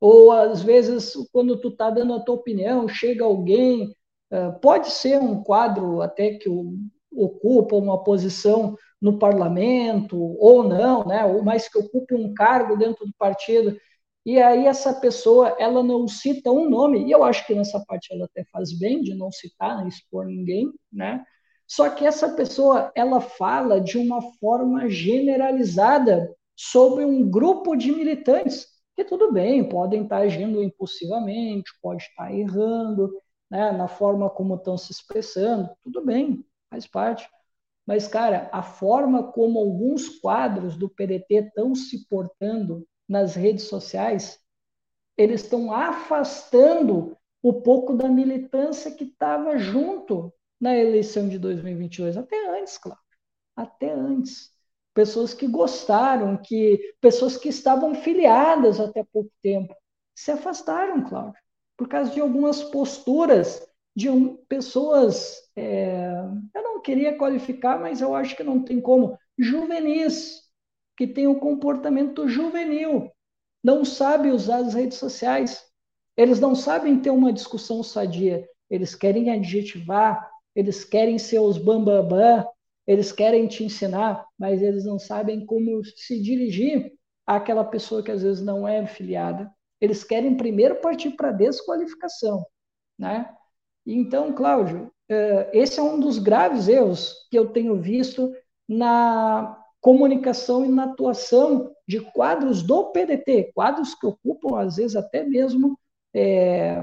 Ou 0.00 0.32
às 0.32 0.62
vezes, 0.62 1.14
quando 1.32 1.60
tu 1.60 1.70
tá 1.70 1.90
dando 1.90 2.14
a 2.14 2.20
tua 2.20 2.36
opinião, 2.36 2.88
chega 2.88 3.24
alguém, 3.24 3.94
uh, 4.32 4.58
pode 4.60 4.90
ser 4.90 5.20
um 5.20 5.42
quadro 5.42 6.00
até 6.00 6.34
que 6.34 6.48
ocupa 7.14 7.76
uma 7.76 8.02
posição 8.02 8.76
no 9.00 9.18
parlamento, 9.18 10.16
ou 10.38 10.62
não, 10.64 11.04
né? 11.06 11.24
ou 11.24 11.42
mais 11.42 11.68
que 11.68 11.78
ocupe 11.78 12.14
um 12.14 12.32
cargo 12.32 12.76
dentro 12.76 13.04
do 13.06 13.12
partido, 13.18 13.76
e 14.24 14.40
aí 14.40 14.66
essa 14.66 14.94
pessoa 14.94 15.56
ela 15.58 15.82
não 15.82 16.08
cita 16.08 16.50
um 16.50 16.70
nome, 16.70 17.04
e 17.06 17.10
eu 17.10 17.24
acho 17.24 17.46
que 17.46 17.54
nessa 17.54 17.84
parte 17.84 18.12
ela 18.14 18.24
até 18.24 18.44
faz 18.52 18.76
bem 18.78 19.02
de 19.02 19.14
não 19.14 19.30
citar, 19.30 19.86
expor 19.86 20.26
ninguém, 20.26 20.70
né? 20.92 21.22
Só 21.72 21.88
que 21.88 22.04
essa 22.04 22.28
pessoa 22.28 22.92
ela 22.94 23.18
fala 23.18 23.80
de 23.80 23.96
uma 23.96 24.20
forma 24.20 24.90
generalizada 24.90 26.30
sobre 26.54 27.02
um 27.02 27.26
grupo 27.26 27.74
de 27.74 27.90
militantes 27.90 28.66
que 28.94 29.02
tudo 29.02 29.32
bem, 29.32 29.66
podem 29.66 30.02
estar 30.02 30.18
agindo 30.18 30.62
impulsivamente, 30.62 31.72
pode 31.80 32.02
estar 32.02 32.30
errando, 32.30 33.10
né, 33.50 33.72
na 33.72 33.88
forma 33.88 34.28
como 34.28 34.56
estão 34.56 34.76
se 34.76 34.92
expressando, 34.92 35.70
tudo 35.82 36.04
bem, 36.04 36.44
faz 36.68 36.86
parte. 36.86 37.26
Mas, 37.86 38.06
cara, 38.06 38.50
a 38.52 38.62
forma 38.62 39.32
como 39.32 39.58
alguns 39.58 40.20
quadros 40.20 40.76
do 40.76 40.90
PDT 40.90 41.36
estão 41.36 41.74
se 41.74 42.06
portando 42.06 42.86
nas 43.08 43.34
redes 43.34 43.64
sociais, 43.64 44.38
eles 45.16 45.42
estão 45.42 45.72
afastando 45.72 47.16
o 47.42 47.62
pouco 47.62 47.94
da 47.94 48.10
militância 48.10 48.90
que 48.90 49.04
estava 49.04 49.56
junto 49.56 50.30
na 50.62 50.76
eleição 50.76 51.28
de 51.28 51.40
2022, 51.40 52.16
até 52.16 52.56
antes, 52.56 52.78
claro, 52.78 53.00
até 53.56 53.90
antes. 53.92 54.52
Pessoas 54.94 55.34
que 55.34 55.48
gostaram, 55.48 56.36
que 56.36 56.94
pessoas 57.00 57.36
que 57.36 57.48
estavam 57.48 57.96
filiadas 57.96 58.78
até 58.78 59.02
pouco 59.02 59.32
tempo 59.42 59.74
se 60.14 60.30
afastaram, 60.30 61.02
Cláudio, 61.02 61.40
por 61.76 61.88
causa 61.88 62.12
de 62.12 62.20
algumas 62.20 62.62
posturas 62.62 63.66
de 63.96 64.08
um, 64.08 64.36
pessoas, 64.48 65.36
é, 65.56 66.12
eu 66.54 66.62
não 66.62 66.80
queria 66.80 67.18
qualificar, 67.18 67.80
mas 67.80 68.00
eu 68.00 68.14
acho 68.14 68.36
que 68.36 68.44
não 68.44 68.62
tem 68.62 68.80
como, 68.80 69.18
juvenis, 69.36 70.42
que 70.96 71.08
tem 71.08 71.26
um 71.26 71.40
comportamento 71.40 72.28
juvenil, 72.28 73.10
não 73.64 73.84
sabe 73.84 74.30
usar 74.30 74.58
as 74.58 74.74
redes 74.74 74.98
sociais, 74.98 75.66
eles 76.16 76.38
não 76.38 76.54
sabem 76.54 77.00
ter 77.00 77.10
uma 77.10 77.32
discussão 77.32 77.82
sadia, 77.82 78.48
eles 78.70 78.94
querem 78.94 79.30
adjetivar, 79.32 80.31
eles 80.54 80.84
querem 80.84 81.18
ser 81.18 81.38
os 81.38 81.58
bambambam, 81.58 82.08
bam, 82.08 82.18
bam, 82.18 82.48
eles 82.86 83.12
querem 83.12 83.46
te 83.46 83.64
ensinar, 83.64 84.26
mas 84.38 84.60
eles 84.60 84.84
não 84.84 84.98
sabem 84.98 85.46
como 85.46 85.84
se 85.84 86.20
dirigir 86.20 86.92
àquela 87.26 87.64
pessoa 87.64 88.02
que 88.02 88.10
às 88.10 88.22
vezes 88.22 88.42
não 88.42 88.66
é 88.66 88.86
filiada. 88.86 89.50
Eles 89.80 90.04
querem 90.04 90.36
primeiro 90.36 90.80
partir 90.80 91.12
para 91.12 91.28
a 91.28 91.32
desqualificação, 91.32 92.44
né? 92.98 93.32
Então, 93.86 94.32
Cláudio, 94.32 94.92
eh, 95.08 95.50
esse 95.52 95.78
é 95.80 95.82
um 95.82 95.98
dos 95.98 96.18
graves 96.18 96.68
erros 96.68 97.14
que 97.30 97.38
eu 97.38 97.52
tenho 97.52 97.80
visto 97.80 98.32
na 98.68 99.58
comunicação 99.80 100.64
e 100.64 100.68
na 100.68 100.84
atuação 100.84 101.74
de 101.86 102.00
quadros 102.00 102.62
do 102.62 102.92
PDT, 102.92 103.52
quadros 103.54 103.94
que 103.94 104.06
ocupam, 104.06 104.58
às 104.58 104.76
vezes, 104.76 104.96
até 104.96 105.24
mesmo 105.24 105.78
é, 106.14 106.80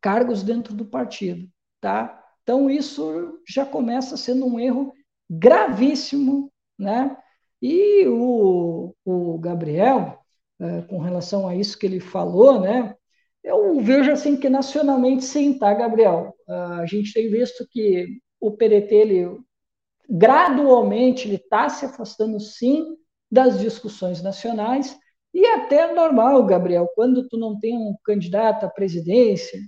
cargos 0.00 0.42
dentro 0.42 0.74
do 0.74 0.84
partido. 0.84 1.48
Tá? 1.80 2.23
Então, 2.44 2.70
isso 2.70 3.40
já 3.48 3.66
começa 3.66 4.16
sendo 4.16 4.46
um 4.46 4.60
erro 4.60 4.92
gravíssimo. 5.28 6.52
Né? 6.78 7.16
E 7.60 8.06
o, 8.06 8.94
o 9.04 9.38
Gabriel, 9.38 10.18
é, 10.60 10.82
com 10.82 10.98
relação 10.98 11.48
a 11.48 11.56
isso 11.56 11.78
que 11.78 11.86
ele 11.86 11.98
falou, 11.98 12.60
né, 12.60 12.94
eu 13.42 13.80
vejo 13.80 14.10
assim 14.10 14.36
que 14.36 14.48
nacionalmente 14.48 15.24
sim, 15.24 15.58
tá, 15.58 15.72
Gabriel? 15.74 16.34
A 16.48 16.86
gente 16.86 17.12
tem 17.12 17.30
visto 17.30 17.66
que 17.70 18.06
o 18.40 18.50
PDT, 18.50 18.94
ele, 18.94 19.38
gradualmente, 20.08 21.28
ele 21.28 21.36
está 21.36 21.68
se 21.68 21.84
afastando 21.84 22.40
sim 22.40 22.96
das 23.30 23.58
discussões 23.58 24.22
nacionais, 24.22 24.96
e 25.34 25.44
até 25.46 25.92
normal, 25.92 26.46
Gabriel, 26.46 26.88
quando 26.94 27.28
tu 27.28 27.36
não 27.36 27.58
tem 27.58 27.76
um 27.76 27.94
candidato 28.04 28.64
à 28.64 28.68
presidência, 28.68 29.58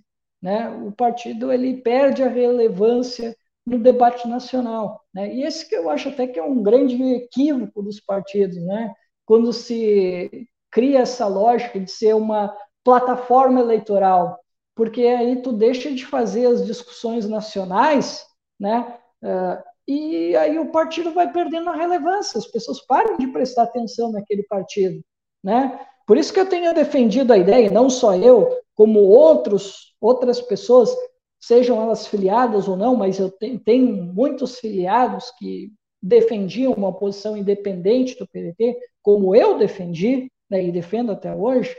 né, 0.47 0.71
o 0.71 0.93
partido 0.93 1.53
ele 1.53 1.79
perde 1.79 2.23
a 2.23 2.29
relevância 2.29 3.37
no 3.67 3.81
debate 3.81 4.29
nacional. 4.29 5.03
Né? 5.13 5.35
E 5.35 5.43
esse 5.43 5.69
que 5.69 5.75
eu 5.75 5.91
acho 5.91 6.09
até 6.09 6.25
que 6.25 6.39
é 6.39 6.43
um 6.43 6.63
grande 6.63 7.03
equívoco 7.03 7.83
dos 7.83 7.99
partidos, 7.99 8.57
né? 8.63 8.95
quando 9.25 9.53
se 9.53 10.49
cria 10.71 11.01
essa 11.01 11.27
lógica 11.27 11.81
de 11.81 11.91
ser 11.91 12.15
uma 12.15 12.57
plataforma 12.85 13.59
eleitoral, 13.59 14.39
porque 14.73 15.03
aí 15.03 15.43
tu 15.43 15.53
deixa 15.53 15.91
de 15.91 16.07
fazer 16.07 16.47
as 16.47 16.65
discussões 16.65 17.29
nacionais, 17.29 18.25
né? 18.61 18.97
Uh, 19.25 19.61
e 19.89 20.37
aí 20.37 20.61
o 20.61 20.71
partido 20.71 21.11
vai 21.11 21.33
perdendo 21.33 21.71
a 21.71 21.75
relevância, 21.75 22.39
as 22.39 22.47
pessoas 22.47 22.85
param 22.87 23.17
de 23.17 23.27
prestar 23.29 23.65
atenção 23.65 24.13
naquele 24.13 24.45
partido, 24.45 25.03
né? 25.43 25.81
Por 26.07 26.17
isso 26.17 26.33
que 26.33 26.39
eu 26.39 26.49
tenho 26.49 26.73
defendido 26.73 27.33
a 27.33 27.39
ideia, 27.39 27.69
não 27.71 27.91
só 27.91 28.15
eu, 28.15 28.57
como 28.77 29.01
outros, 29.01 29.95
outras 30.01 30.41
pessoas, 30.41 30.95
sejam 31.41 31.83
elas 31.83 32.07
filiadas 32.07 32.69
ou 32.69 32.77
não, 32.77 32.95
mas 32.95 33.19
eu 33.19 33.33
tenho 33.65 34.05
muitos 34.05 34.61
filiados 34.61 35.33
que 35.39 35.73
defendiam 36.01 36.73
uma 36.75 36.93
posição 36.93 37.37
independente 37.37 38.17
do 38.19 38.29
PDT, 38.29 38.79
como 39.03 39.35
eu 39.35 39.59
defendi, 39.59 40.31
né, 40.49 40.63
e 40.63 40.71
defendo 40.71 41.11
até 41.11 41.35
hoje, 41.35 41.75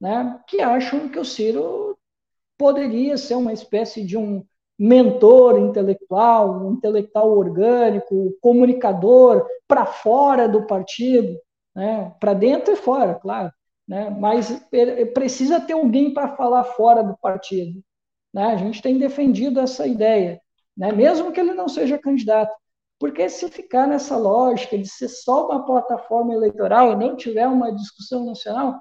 né, 0.00 0.40
que 0.46 0.60
acham 0.62 1.08
que 1.08 1.18
o 1.18 1.24
Ciro 1.24 1.98
poderia 2.56 3.16
ser 3.16 3.34
uma 3.34 3.52
espécie 3.52 4.04
de 4.04 4.16
um 4.16 4.44
mentor 4.78 5.58
intelectual, 5.58 6.64
um 6.64 6.74
intelectual 6.74 7.36
orgânico, 7.36 8.36
comunicador 8.40 9.46
para 9.66 9.84
fora 9.84 10.48
do 10.48 10.66
partido, 10.66 11.38
né, 11.74 12.14
para 12.20 12.34
dentro 12.34 12.72
e 12.72 12.76
fora, 12.76 13.14
claro, 13.14 13.50
né, 13.86 14.10
mas 14.10 14.62
precisa 15.14 15.60
ter 15.60 15.74
alguém 15.74 16.12
para 16.12 16.36
falar 16.36 16.64
fora 16.64 17.02
do 17.02 17.16
partido. 17.18 17.82
Né, 18.32 18.44
a 18.46 18.56
gente 18.56 18.82
tem 18.82 18.98
defendido 18.98 19.60
essa 19.60 19.86
ideia, 19.86 20.40
né, 20.76 20.92
mesmo 20.92 21.32
que 21.32 21.40
ele 21.40 21.54
não 21.54 21.68
seja 21.68 21.98
candidato. 21.98 22.54
Porque 22.98 23.28
se 23.28 23.48
ficar 23.50 23.86
nessa 23.86 24.16
lógica 24.16 24.76
de 24.78 24.88
ser 24.88 25.08
só 25.08 25.46
uma 25.46 25.66
plataforma 25.66 26.32
eleitoral 26.32 26.92
e 26.92 26.96
não 26.96 27.14
tiver 27.14 27.46
uma 27.46 27.70
discussão 27.70 28.24
nacional, 28.24 28.80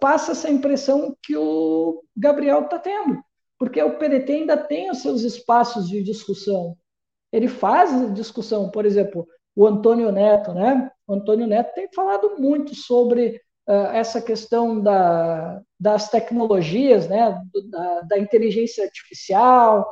passa, 0.00 0.32
essa 0.32 0.50
impressão 0.50 1.16
que 1.22 1.36
o 1.36 2.02
Gabriel 2.16 2.62
está 2.64 2.78
tendo, 2.78 3.22
porque 3.58 3.82
o 3.82 3.96
PDT 3.98 4.32
ainda 4.32 4.56
tem 4.56 4.90
os 4.90 4.98
seus 4.98 5.22
espaços 5.22 5.88
de 5.88 6.02
discussão. 6.02 6.76
Ele 7.32 7.48
faz 7.48 8.14
discussão, 8.14 8.70
por 8.70 8.84
exemplo, 8.84 9.26
o 9.56 9.66
Antônio 9.66 10.10
Neto, 10.12 10.52
né? 10.52 10.90
O 11.06 11.14
Antônio 11.14 11.46
Neto 11.46 11.72
tem 11.74 11.88
falado 11.94 12.36
muito 12.38 12.74
sobre 12.74 13.40
essa 13.66 14.20
questão 14.20 14.80
da, 14.80 15.62
das 15.80 16.10
tecnologias, 16.10 17.08
né? 17.08 17.40
Da, 17.70 18.00
da 18.02 18.18
inteligência 18.18 18.84
artificial. 18.84 19.88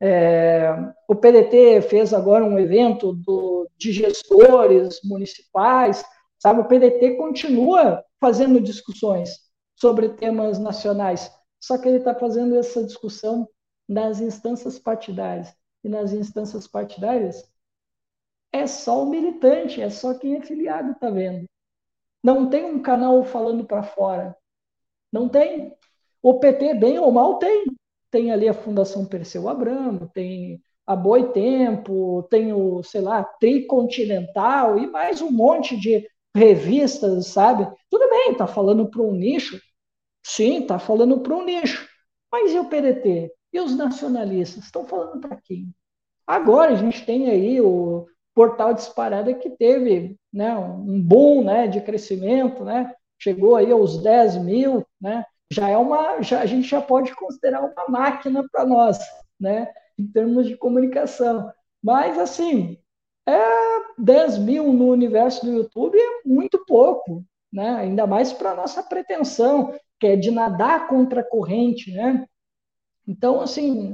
É, 0.00 0.70
o 1.08 1.14
PDT 1.14 1.82
fez 1.82 2.12
agora 2.12 2.44
um 2.44 2.58
evento 2.58 3.14
do, 3.14 3.68
de 3.78 3.92
gestores 3.92 5.00
municipais, 5.04 6.04
sabe? 6.38 6.60
O 6.60 6.68
PDT 6.68 7.16
continua 7.16 8.04
fazendo 8.20 8.60
discussões 8.60 9.38
sobre 9.76 10.10
temas 10.10 10.58
nacionais, 10.58 11.30
só 11.60 11.78
que 11.78 11.88
ele 11.88 11.98
está 11.98 12.14
fazendo 12.14 12.56
essa 12.56 12.84
discussão 12.84 13.48
nas 13.88 14.20
instâncias 14.20 14.78
partidárias. 14.78 15.54
E 15.82 15.88
nas 15.88 16.12
instâncias 16.12 16.66
partidárias 16.66 17.44
é 18.52 18.66
só 18.66 19.02
o 19.02 19.10
militante, 19.10 19.82
é 19.82 19.90
só 19.90 20.14
quem 20.14 20.36
é 20.36 20.40
filiado 20.40 20.92
está 20.92 21.10
vendo. 21.10 21.46
Não 22.24 22.48
tem 22.48 22.64
um 22.64 22.80
canal 22.80 23.22
falando 23.22 23.66
para 23.66 23.82
fora. 23.82 24.34
Não 25.12 25.28
tem. 25.28 25.76
O 26.22 26.40
PT, 26.40 26.72
bem 26.72 26.98
ou 26.98 27.12
mal, 27.12 27.38
tem. 27.38 27.66
Tem 28.10 28.32
ali 28.32 28.48
a 28.48 28.54
Fundação 28.54 29.04
Perseu 29.04 29.46
Abramo, 29.46 30.08
tem 30.14 30.62
a 30.86 30.96
Boi 30.96 31.32
Tempo, 31.32 32.22
tem 32.30 32.50
o, 32.54 32.82
sei 32.82 33.02
lá, 33.02 33.22
Tricontinental 33.22 34.78
e 34.78 34.86
mais 34.86 35.20
um 35.20 35.30
monte 35.30 35.78
de 35.78 36.08
revistas, 36.34 37.26
sabe? 37.26 37.70
Tudo 37.90 38.08
bem, 38.08 38.32
está 38.32 38.46
falando 38.46 38.88
para 38.88 39.02
um 39.02 39.12
nicho. 39.12 39.60
Sim, 40.22 40.62
está 40.62 40.78
falando 40.78 41.20
para 41.20 41.34
um 41.34 41.44
nicho. 41.44 41.86
Mas 42.32 42.54
e 42.54 42.58
o 42.58 42.70
PDT? 42.70 43.30
E 43.52 43.60
os 43.60 43.76
nacionalistas? 43.76 44.64
Estão 44.64 44.86
falando 44.86 45.20
para 45.20 45.36
quem? 45.36 45.74
Agora 46.26 46.72
a 46.72 46.76
gente 46.76 47.04
tem 47.04 47.28
aí 47.28 47.60
o 47.60 48.06
portal 48.34 48.74
disparada 48.74 49.32
que 49.32 49.50
teve 49.50 50.16
né, 50.32 50.56
um 50.56 51.00
boom 51.00 51.44
né, 51.44 51.68
de 51.68 51.80
crescimento, 51.80 52.64
né? 52.64 52.92
chegou 53.18 53.56
aí 53.56 53.70
aos 53.70 54.02
10 54.02 54.36
mil, 54.38 54.86
né? 55.00 55.24
já 55.50 55.68
é 55.68 55.76
uma, 55.76 56.20
já, 56.20 56.40
a 56.40 56.46
gente 56.46 56.68
já 56.68 56.80
pode 56.80 57.14
considerar 57.14 57.60
uma 57.60 57.88
máquina 57.88 58.44
para 58.50 58.66
nós, 58.66 58.98
né? 59.40 59.72
em 59.98 60.06
termos 60.06 60.46
de 60.46 60.56
comunicação. 60.56 61.50
Mas, 61.82 62.18
assim, 62.18 62.76
é 63.26 63.40
10 63.98 64.38
mil 64.38 64.72
no 64.72 64.88
universo 64.90 65.46
do 65.46 65.52
YouTube 65.52 65.96
é 65.96 66.28
muito 66.28 66.64
pouco, 66.66 67.24
né? 67.52 67.76
ainda 67.76 68.06
mais 68.06 68.32
para 68.32 68.50
a 68.50 68.56
nossa 68.56 68.82
pretensão, 68.82 69.74
que 70.00 70.08
é 70.08 70.16
de 70.16 70.30
nadar 70.30 70.88
contra 70.88 71.20
a 71.20 71.28
corrente. 71.28 71.92
Né? 71.92 72.26
Então, 73.06 73.40
assim, 73.40 73.92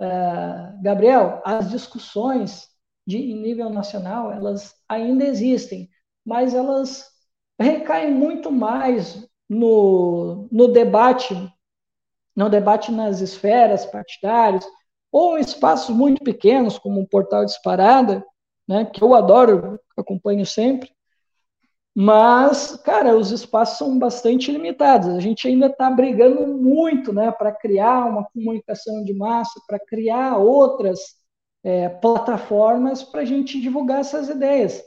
uh, 0.00 0.82
Gabriel, 0.82 1.42
as 1.44 1.70
discussões 1.70 2.71
de 3.06 3.18
nível 3.18 3.70
nacional, 3.70 4.32
elas 4.32 4.74
ainda 4.88 5.24
existem, 5.24 5.88
mas 6.24 6.54
elas 6.54 7.10
recaem 7.58 8.12
muito 8.12 8.50
mais 8.50 9.26
no, 9.48 10.48
no 10.50 10.68
debate, 10.68 11.34
no 12.34 12.48
debate 12.48 12.90
nas 12.92 13.20
esferas 13.20 13.84
partidárias, 13.84 14.64
ou 15.10 15.36
em 15.36 15.42
espaços 15.42 15.94
muito 15.94 16.22
pequenos, 16.24 16.78
como 16.78 17.00
o 17.00 17.08
Portal 17.08 17.44
Disparada, 17.44 18.24
né, 18.66 18.84
que 18.84 19.02
eu 19.02 19.14
adoro, 19.14 19.78
acompanho 19.96 20.46
sempre, 20.46 20.90
mas, 21.94 22.76
cara, 22.76 23.14
os 23.14 23.30
espaços 23.30 23.76
são 23.76 23.98
bastante 23.98 24.50
limitados. 24.50 25.08
A 25.08 25.20
gente 25.20 25.46
ainda 25.46 25.66
está 25.66 25.90
brigando 25.90 26.46
muito 26.46 27.12
né, 27.12 27.30
para 27.30 27.52
criar 27.52 28.06
uma 28.06 28.24
comunicação 28.24 29.04
de 29.04 29.12
massa, 29.12 29.60
para 29.66 29.78
criar 29.78 30.38
outras 30.38 31.21
é, 31.64 31.88
plataformas 31.88 33.02
para 33.02 33.20
a 33.20 33.24
gente 33.24 33.60
divulgar 33.60 34.00
essas 34.00 34.28
ideias. 34.28 34.82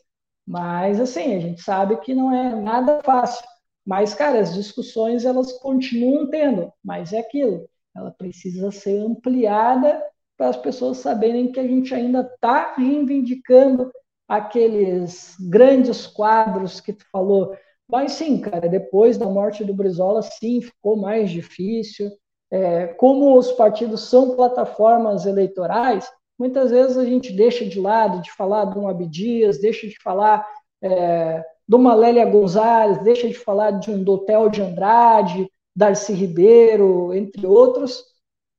Mas, 0.48 1.00
assim, 1.00 1.36
a 1.36 1.40
gente 1.40 1.62
sabe 1.62 1.98
que 1.98 2.14
não 2.14 2.34
é 2.34 2.56
nada 2.56 3.02
fácil. 3.04 3.46
Mas, 3.86 4.14
cara, 4.14 4.40
as 4.40 4.54
discussões 4.54 5.26
elas 5.26 5.54
continuam 5.54 6.30
tendo, 6.30 6.72
mas 6.84 7.14
é 7.14 7.20
aquilo. 7.20 7.68
Ela 7.96 8.12
precisa 8.12 8.72
ser 8.72 9.00
ampliada 9.00 10.02
para 10.38 10.50
as 10.50 10.58
pessoas 10.58 10.98
saberem 10.98 11.52
que 11.52 11.60
a 11.60 11.68
gente 11.68 11.94
ainda 11.94 12.22
está 12.22 12.76
reivindicando 12.76 13.92
aqueles 14.28 15.36
grandes 15.40 16.06
quadros 16.08 16.82
que 16.82 16.94
tu 16.94 17.06
falou. 17.12 17.56
Mas 17.88 18.14
sim, 18.14 18.40
cara, 18.40 18.68
depois 18.68 19.18
da 19.18 19.28
morte 19.28 19.64
do 19.64 19.74
Brizola, 19.74 20.22
sim, 20.22 20.62
ficou 20.62 20.98
mais 20.98 21.30
difícil. 21.30 22.12
É, 22.52 22.88
como 22.88 23.38
os 23.38 23.52
partidos 23.52 24.10
são 24.10 24.36
plataformas 24.36 25.26
eleitorais, 25.26 26.10
muitas 26.38 26.72
vezes 26.72 26.98
a 26.98 27.06
gente 27.06 27.34
deixa 27.34 27.66
de 27.66 27.80
lado 27.80 28.22
de 28.22 28.32
falar 28.32 28.66
de 28.66 28.78
um 28.78 28.88
Abdias, 28.88 29.60
deixa 29.60 29.88
de 29.88 29.98
falar 30.02 30.48
é, 30.82 31.44
de 31.68 31.76
uma 31.76 31.94
Lélia 31.94 32.26
Gonzalez, 32.26 33.02
deixa 33.04 33.28
de 33.28 33.34
falar 33.34 33.72
de 33.72 33.90
um 33.92 34.04
Dotel 34.04 34.50
de 34.50 34.62
Andrade, 34.62 35.50
Darcy 35.76 36.14
Ribeiro, 36.14 37.14
entre 37.14 37.46
outros, 37.46 38.04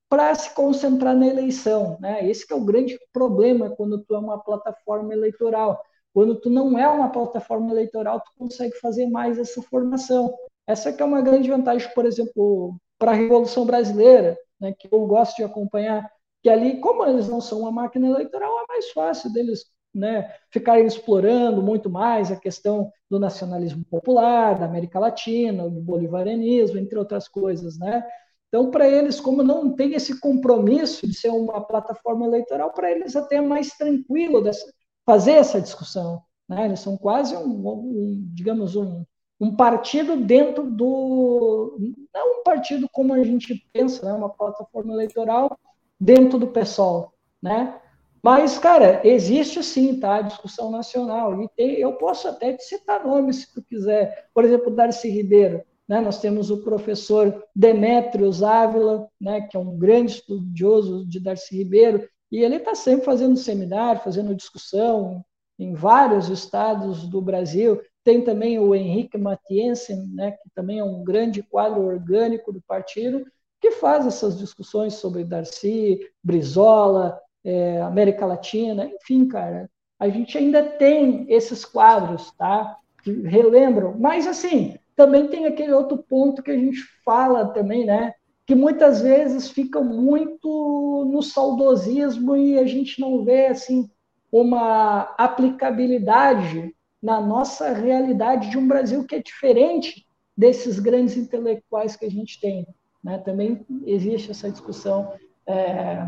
para 0.09 0.35
se 0.35 0.55
concentrar 0.55 1.15
na 1.17 1.27
eleição. 1.27 1.97
Né? 2.01 2.29
Esse 2.29 2.51
é 2.53 2.55
o 2.55 2.65
grande 2.65 2.99
problema 3.13 3.71
quando 3.71 4.03
tu 4.05 4.15
é 4.15 4.19
uma 4.19 4.39
plataforma 4.39 5.13
eleitoral. 5.13 5.81
Quando 6.13 6.35
tu 6.41 6.49
não 6.49 6.79
é 6.79 6.89
uma 6.89 7.11
plataforma 7.11 7.71
eleitoral, 7.71 8.21
tu 8.21 8.31
consegue 8.39 8.75
fazer 8.81 9.07
mais 9.07 9.39
essa 9.39 9.61
formação. 9.63 10.35
Essa 10.67 10.93
que 10.93 11.03
é 11.03 11.07
uma 11.07 11.21
grande 11.21 11.49
vantagem, 11.51 11.89
por 11.95 12.07
exemplo, 12.07 12.77
para 12.99 13.13
a 13.13 13.15
Revolução 13.15 13.65
Brasileira, 13.67 14.37
né, 14.61 14.73
que 14.73 14.89
eu 14.91 15.07
gosto 15.07 15.37
de 15.37 15.45
acompanhar, 15.45 16.11
que 16.47 16.51
ali, 16.51 16.79
como 16.79 17.05
eles 17.05 17.27
não 17.27 17.41
são 17.41 17.63
uma 17.63 17.73
máquina 17.73 18.07
eleitoral, 18.07 18.61
é 18.61 18.67
mais 18.69 18.93
fácil 18.93 19.33
deles 19.33 19.65
né, 19.93 20.33
ficarem 20.49 20.87
explorando 20.87 21.61
muito 21.61 21.91
mais 21.91 22.31
a 22.31 22.37
questão 22.37 22.93
do 23.11 23.19
nacionalismo 23.19 23.85
popular, 23.91 24.57
da 24.57 24.67
América 24.67 25.01
Latina, 25.01 25.69
do 25.69 25.81
bolivarianismo, 25.81 26.79
entre 26.79 26.97
outras 26.97 27.27
coisas, 27.27 27.77
né? 27.77 28.07
Então, 28.47 28.71
para 28.71 28.89
eles, 28.89 29.19
como 29.19 29.43
não 29.43 29.75
tem 29.75 29.95
esse 29.95 30.21
compromisso 30.21 31.05
de 31.05 31.15
ser 31.15 31.31
uma 31.31 31.61
plataforma 31.61 32.27
eleitoral, 32.27 32.73
para 32.73 32.93
eles 32.93 33.17
até 33.17 33.39
é 33.39 33.41
mais 33.41 33.71
tranquilo 33.71 34.41
dessa, 34.41 34.73
fazer 35.05 35.33
essa 35.33 35.61
discussão. 35.61 36.23
Né? 36.49 36.67
Eles 36.67 36.79
são 36.79 36.97
quase 36.97 37.37
um, 37.37 37.69
um 37.69 38.25
digamos, 38.33 38.77
um, 38.77 39.05
um 39.41 39.57
partido 39.57 40.17
dentro 40.17 40.71
do. 40.71 41.77
Não 42.15 42.41
um 42.41 42.45
partido 42.45 42.89
como 42.93 43.15
a 43.15 43.25
gente 43.25 43.67
pensa, 43.73 44.07
né? 44.07 44.13
uma 44.13 44.31
plataforma 44.31 44.93
eleitoral 44.93 45.59
dentro 45.99 46.39
do 46.39 46.49
PSOL. 46.49 47.13
Né? 47.43 47.81
Mas, 48.23 48.59
cara, 48.59 49.01
existe 49.05 49.63
sim, 49.63 50.01
tá? 50.01 50.21
Discussão 50.21 50.71
nacional. 50.71 51.43
E 51.43 51.49
tem, 51.57 51.75
eu 51.75 51.93
posso 51.93 52.27
até 52.27 52.53
te 52.53 52.65
citar 52.65 53.07
nomes 53.07 53.37
se 53.37 53.55
tu 53.55 53.63
quiser. 53.63 54.29
Por 54.35 54.45
exemplo, 54.45 54.75
Darcy 54.75 55.09
Ribeiro. 55.09 55.63
Né? 55.89 56.01
Nós 56.01 56.21
temos 56.21 56.51
o 56.51 56.63
professor 56.63 57.45
Demetrios 57.55 58.43
Ávila, 58.43 59.09
né? 59.21 59.43
que 59.43 59.57
é 59.57 59.61
um 59.61 59.79
grande 59.79 60.13
estudioso 60.13 61.07
de 61.07 61.21
Darcy 61.21 61.57
Ribeiro, 61.57 62.09
e 62.31 62.43
ele 62.43 62.57
está 62.57 62.75
sempre 62.75 63.05
fazendo 63.05 63.37
seminário, 63.37 64.03
fazendo 64.03 64.35
discussão 64.35 65.25
em 65.59 65.73
vários 65.73 66.29
estados 66.29 67.09
do 67.09 67.23
Brasil. 67.23 67.81
Tem 68.03 68.23
também 68.23 68.59
o 68.59 68.75
Henrique 68.75 69.17
Matiensen, 69.17 70.09
né? 70.13 70.33
que 70.33 70.51
também 70.55 70.81
é 70.81 70.85
um 70.85 71.05
grande 71.05 71.43
quadro 71.43 71.83
orgânico 71.83 72.53
do 72.53 72.61
partido, 72.61 73.25
que 73.67 73.73
faz 73.73 74.07
essas 74.07 74.39
discussões 74.39 74.95
sobre 74.95 75.25
Darcy, 75.25 75.99
Brizola, 76.23 77.19
é, 77.45 77.81
América 77.81 78.25
Latina, 78.25 78.87
enfim, 78.87 79.27
cara, 79.27 79.69
a 79.99 80.09
gente 80.09 80.39
ainda 80.39 80.63
tem 80.63 81.27
esses 81.29 81.65
quadros, 81.65 82.31
tá? 82.39 82.77
Que 83.03 83.11
relembram, 83.23 83.97
mas 83.99 84.25
assim, 84.25 84.77
também 84.95 85.27
tem 85.27 85.47
aquele 85.47 85.73
outro 85.73 85.99
ponto 85.99 86.45
que 86.45 86.51
a 86.53 86.57
gente 86.57 86.79
fala 87.05 87.47
também, 87.47 87.85
né? 87.85 88.15
Que 88.47 88.55
muitas 88.55 89.01
vezes 89.01 89.51
fica 89.51 89.81
muito 89.81 91.09
no 91.11 91.21
saudosismo 91.21 92.37
e 92.37 92.61
a 92.61 92.67
gente 92.67 93.01
não 93.01 93.25
vê 93.25 93.47
assim 93.47 93.91
uma 94.31 95.13
aplicabilidade 95.19 96.73
na 97.03 97.21
nossa 97.21 97.73
realidade 97.73 98.49
de 98.49 98.59
um 98.59 98.69
Brasil 98.69 99.05
que 99.05 99.17
é 99.17 99.23
diferente 99.23 100.07
desses 100.37 100.79
grandes 100.79 101.17
intelectuais 101.17 101.97
que 101.97 102.05
a 102.05 102.11
gente 102.11 102.41
tem. 102.41 102.65
Né? 103.07 103.19
Também 103.19 103.65
existe 103.85 104.33
essa 104.33 104.51
discussão 104.51 105.13
é, 105.47 106.05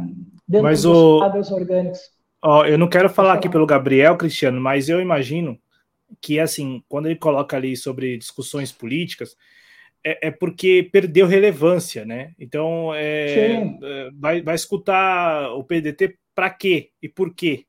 dentro 0.49 0.65
mas 0.65 0.83
dos 0.83 0.97
o... 0.97 1.19
quadros 1.21 1.53
orgânicos. 1.53 2.01
Ó, 2.43 2.65
eu 2.65 2.77
não 2.77 2.89
quero 2.89 3.09
falar 3.09 3.35
aqui 3.35 3.49
pelo 3.49 3.67
Gabriel, 3.67 4.17
Cristiano, 4.17 4.61
mas 4.61 4.89
eu 4.89 5.01
imagino 5.01 5.57
que 6.21 6.41
assim, 6.41 6.83
quando 6.89 7.07
ele 7.07 7.15
coloca 7.15 7.57
ali 7.57 7.77
sobre 7.77 8.19
discussões 8.19 8.73
políticas, 8.73 9.37
é, 10.05 10.27
é 10.27 10.31
porque 10.33 10.89
perdeu 10.91 11.29
relevância, 11.29 12.05
né? 12.05 12.33
Então, 12.37 12.93
é, 12.93 13.63
é 13.81 14.11
vai, 14.15 14.43
vai 14.43 14.57
escutar 14.57 15.53
o 15.53 15.63
PDT 15.63 16.19
para 16.35 16.51
quê 16.51 16.91
e 17.01 17.09
por 17.09 17.33
quê? 17.33 17.65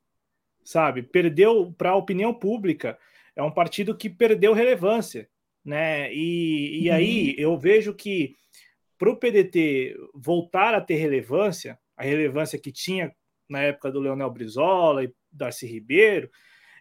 Sabe? 0.64 1.04
Perdeu 1.04 1.72
para 1.78 1.92
a 1.92 1.96
opinião 1.96 2.34
pública. 2.34 2.98
É 3.36 3.44
um 3.44 3.52
partido 3.52 3.96
que 3.96 4.10
perdeu 4.10 4.54
relevância, 4.54 5.30
né? 5.64 6.12
E, 6.12 6.84
e 6.84 6.90
uhum. 6.90 6.96
aí 6.96 7.36
eu 7.38 7.56
vejo 7.60 7.94
que 7.94 8.36
para 9.00 9.10
o 9.10 9.16
PDT 9.16 9.96
voltar 10.14 10.76
a 10.76 10.82
ter 10.82 10.96
relevância, 10.96 11.80
a 11.96 12.04
relevância 12.04 12.60
que 12.60 12.70
tinha 12.70 13.16
na 13.50 13.62
época 13.62 13.90
do 13.90 14.00
Leonel 14.00 14.30
Brizola 14.30 15.06
e 15.06 15.16
Darcy 15.32 15.66
Ribeiro, 15.66 16.30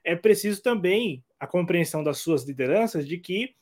é 0.04 0.16
preciso 0.16 0.60
também 0.60 1.24
a 1.38 1.46
compreensão 1.46 2.02
das 2.02 2.18
suas 2.18 2.44
lideranças 2.44 3.06
de 3.06 3.18
que 3.18 3.54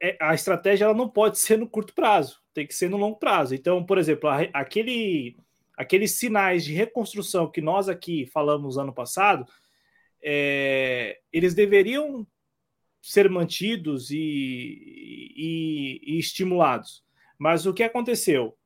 é, 0.00 0.16
a 0.20 0.34
estratégia 0.34 0.84
ela 0.84 0.94
não 0.94 1.08
pode 1.08 1.38
ser 1.40 1.58
no 1.58 1.68
curto 1.68 1.94
prazo, 1.94 2.40
tem 2.52 2.66
que 2.66 2.74
ser 2.74 2.90
no 2.90 2.98
longo 2.98 3.18
prazo. 3.18 3.54
Então, 3.54 3.84
por 3.84 3.96
exemplo, 3.96 4.28
aquele, 4.52 5.36
aqueles 5.76 6.12
sinais 6.12 6.64
de 6.64 6.74
reconstrução 6.74 7.50
que 7.50 7.62
nós 7.62 7.88
aqui 7.88 8.26
falamos 8.26 8.76
ano 8.76 8.92
passado, 8.92 9.46
é, 10.22 11.18
eles 11.32 11.54
deveriam 11.54 12.26
ser 13.04 13.28
mantidos 13.28 14.10
e, 14.10 14.16
e, 14.16 16.00
e 16.02 16.18
estimulados. 16.18 17.04
Mas 17.38 17.66
o 17.66 17.74
que 17.74 17.82
aconteceu? 17.82 18.56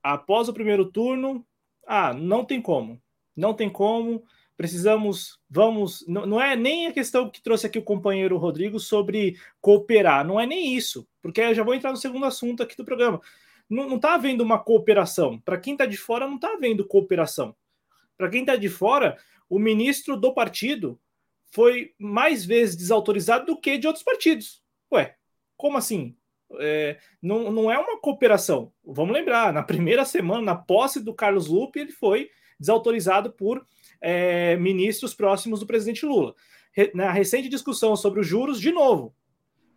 Após 0.00 0.48
o 0.48 0.52
primeiro 0.52 0.84
turno, 0.84 1.44
ah, 1.84 2.14
não 2.14 2.44
tem 2.44 2.62
como. 2.62 3.02
Não 3.34 3.52
tem 3.52 3.68
como 3.68 4.22
precisamos, 4.56 5.38
vamos, 5.50 6.02
não, 6.08 6.24
não, 6.24 6.40
é 6.40 6.56
nem 6.56 6.86
a 6.86 6.92
questão 6.92 7.28
que 7.28 7.42
trouxe 7.42 7.66
aqui 7.66 7.78
o 7.78 7.82
companheiro 7.82 8.38
Rodrigo 8.38 8.80
sobre 8.80 9.36
cooperar, 9.60 10.26
não 10.26 10.40
é 10.40 10.46
nem 10.46 10.74
isso, 10.74 11.06
porque 11.20 11.42
eu 11.42 11.54
já 11.54 11.62
vou 11.62 11.74
entrar 11.74 11.90
no 11.90 11.98
segundo 11.98 12.24
assunto 12.24 12.62
aqui 12.62 12.74
do 12.74 12.84
programa. 12.84 13.20
Não 13.68 13.96
está 13.96 14.14
havendo 14.14 14.42
uma 14.42 14.58
cooperação. 14.58 15.38
Para 15.40 15.58
quem 15.58 15.74
está 15.74 15.84
de 15.84 15.96
fora, 15.96 16.26
não 16.26 16.36
está 16.36 16.54
havendo 16.54 16.86
cooperação. 16.86 17.54
Para 18.16 18.30
quem 18.30 18.40
está 18.40 18.56
de 18.56 18.68
fora, 18.68 19.18
o 19.50 19.58
ministro 19.58 20.16
do 20.16 20.32
partido 20.32 20.98
foi 21.50 21.94
mais 21.98 22.44
vezes 22.44 22.76
desautorizado 22.76 23.46
do 23.46 23.60
que 23.60 23.78
de 23.78 23.86
outros 23.86 24.04
partidos. 24.04 24.62
Ué, 24.92 25.16
como 25.56 25.76
assim? 25.76 26.16
É, 26.58 26.98
não, 27.20 27.50
não 27.50 27.70
é 27.70 27.78
uma 27.78 28.00
cooperação. 28.00 28.72
Vamos 28.84 29.14
lembrar, 29.14 29.52
na 29.52 29.62
primeira 29.62 30.04
semana, 30.04 30.42
na 30.42 30.54
posse 30.54 31.02
do 31.02 31.14
Carlos 31.14 31.48
Lupe, 31.48 31.80
ele 31.80 31.92
foi 31.92 32.30
desautorizado 32.58 33.32
por 33.32 33.64
é, 34.00 34.56
ministros 34.56 35.14
próximos 35.14 35.60
do 35.60 35.66
presidente 35.66 36.06
Lula. 36.06 36.34
Re, 36.72 36.90
na 36.94 37.10
recente 37.10 37.48
discussão 37.48 37.96
sobre 37.96 38.20
os 38.20 38.26
juros, 38.26 38.60
de 38.60 38.70
novo. 38.70 39.14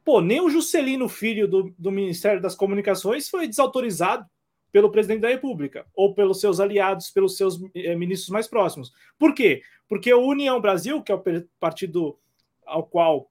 Pô, 0.04 0.22
nem 0.22 0.42
o 0.42 0.50
Juscelino 0.50 1.08
Filho 1.08 1.48
do, 1.48 1.74
do 1.78 1.92
Ministério 1.92 2.42
das 2.42 2.56
Comunicações 2.56 3.30
foi 3.30 3.48
desautorizado 3.48 4.26
pelo 4.72 4.92
presidente 4.92 5.22
da 5.22 5.30
República 5.30 5.86
ou 5.96 6.14
pelos 6.14 6.40
seus 6.40 6.60
aliados, 6.60 7.10
pelos 7.10 7.38
seus 7.38 7.60
é, 7.76 7.96
ministros 7.96 8.30
mais 8.30 8.48
próximos. 8.48 8.92
Por 9.18 9.34
quê? 9.34 9.62
Porque 9.88 10.14
o 10.14 10.26
União 10.26 10.60
Brasil, 10.62 11.02
que 11.02 11.12
é 11.12 11.16
o 11.16 11.24
partido 11.60 12.18
ao 12.66 12.84
qual 12.84 13.30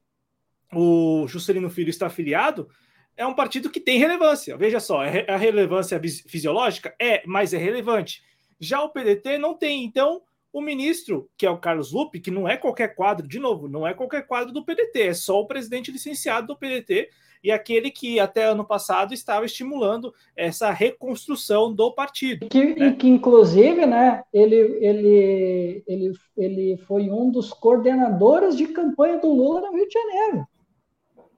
o 0.72 1.26
Juscelino 1.28 1.70
Filho 1.70 1.90
está 1.90 2.06
afiliado, 2.06 2.68
é 3.16 3.26
um 3.26 3.34
partido 3.34 3.70
que 3.70 3.80
tem 3.80 3.98
relevância. 3.98 4.56
Veja 4.56 4.80
só, 4.80 5.02
é 5.02 5.24
a 5.28 5.36
relevância 5.36 6.00
fisiológica? 6.26 6.94
É, 7.00 7.22
mas 7.26 7.52
é 7.52 7.58
relevante. 7.58 8.22
Já 8.60 8.82
o 8.82 8.90
PDT 8.90 9.38
não 9.38 9.54
tem. 9.54 9.84
Então, 9.84 10.22
o 10.52 10.60
ministro, 10.60 11.28
que 11.36 11.46
é 11.46 11.50
o 11.50 11.58
Carlos 11.58 11.92
Lupe, 11.92 12.20
que 12.20 12.30
não 12.30 12.48
é 12.48 12.56
qualquer 12.56 12.94
quadro, 12.94 13.26
de 13.26 13.38
novo, 13.38 13.68
não 13.68 13.86
é 13.86 13.94
qualquer 13.94 14.26
quadro 14.26 14.52
do 14.52 14.64
PDT, 14.64 15.02
é 15.02 15.14
só 15.14 15.40
o 15.40 15.46
presidente 15.46 15.90
licenciado 15.90 16.48
do 16.48 16.56
PDT, 16.56 17.10
e 17.42 17.50
aquele 17.50 17.90
que 17.90 18.18
até 18.18 18.44
ano 18.44 18.64
passado 18.64 19.14
estava 19.14 19.44
estimulando 19.44 20.12
essa 20.36 20.70
reconstrução 20.70 21.72
do 21.72 21.92
partido. 21.92 22.48
Que, 22.48 22.74
né? 22.74 22.88
E 22.88 22.92
que, 22.94 23.08
inclusive, 23.08 23.86
né, 23.86 24.22
ele, 24.32 24.56
ele, 24.80 25.84
ele, 25.86 26.12
ele 26.36 26.76
foi 26.86 27.10
um 27.10 27.30
dos 27.30 27.52
coordenadores 27.52 28.56
de 28.56 28.66
campanha 28.68 29.18
do 29.18 29.32
Lula 29.32 29.60
no 29.60 29.72
Rio 29.72 29.88
de 29.88 29.94
Janeiro. 29.94 30.46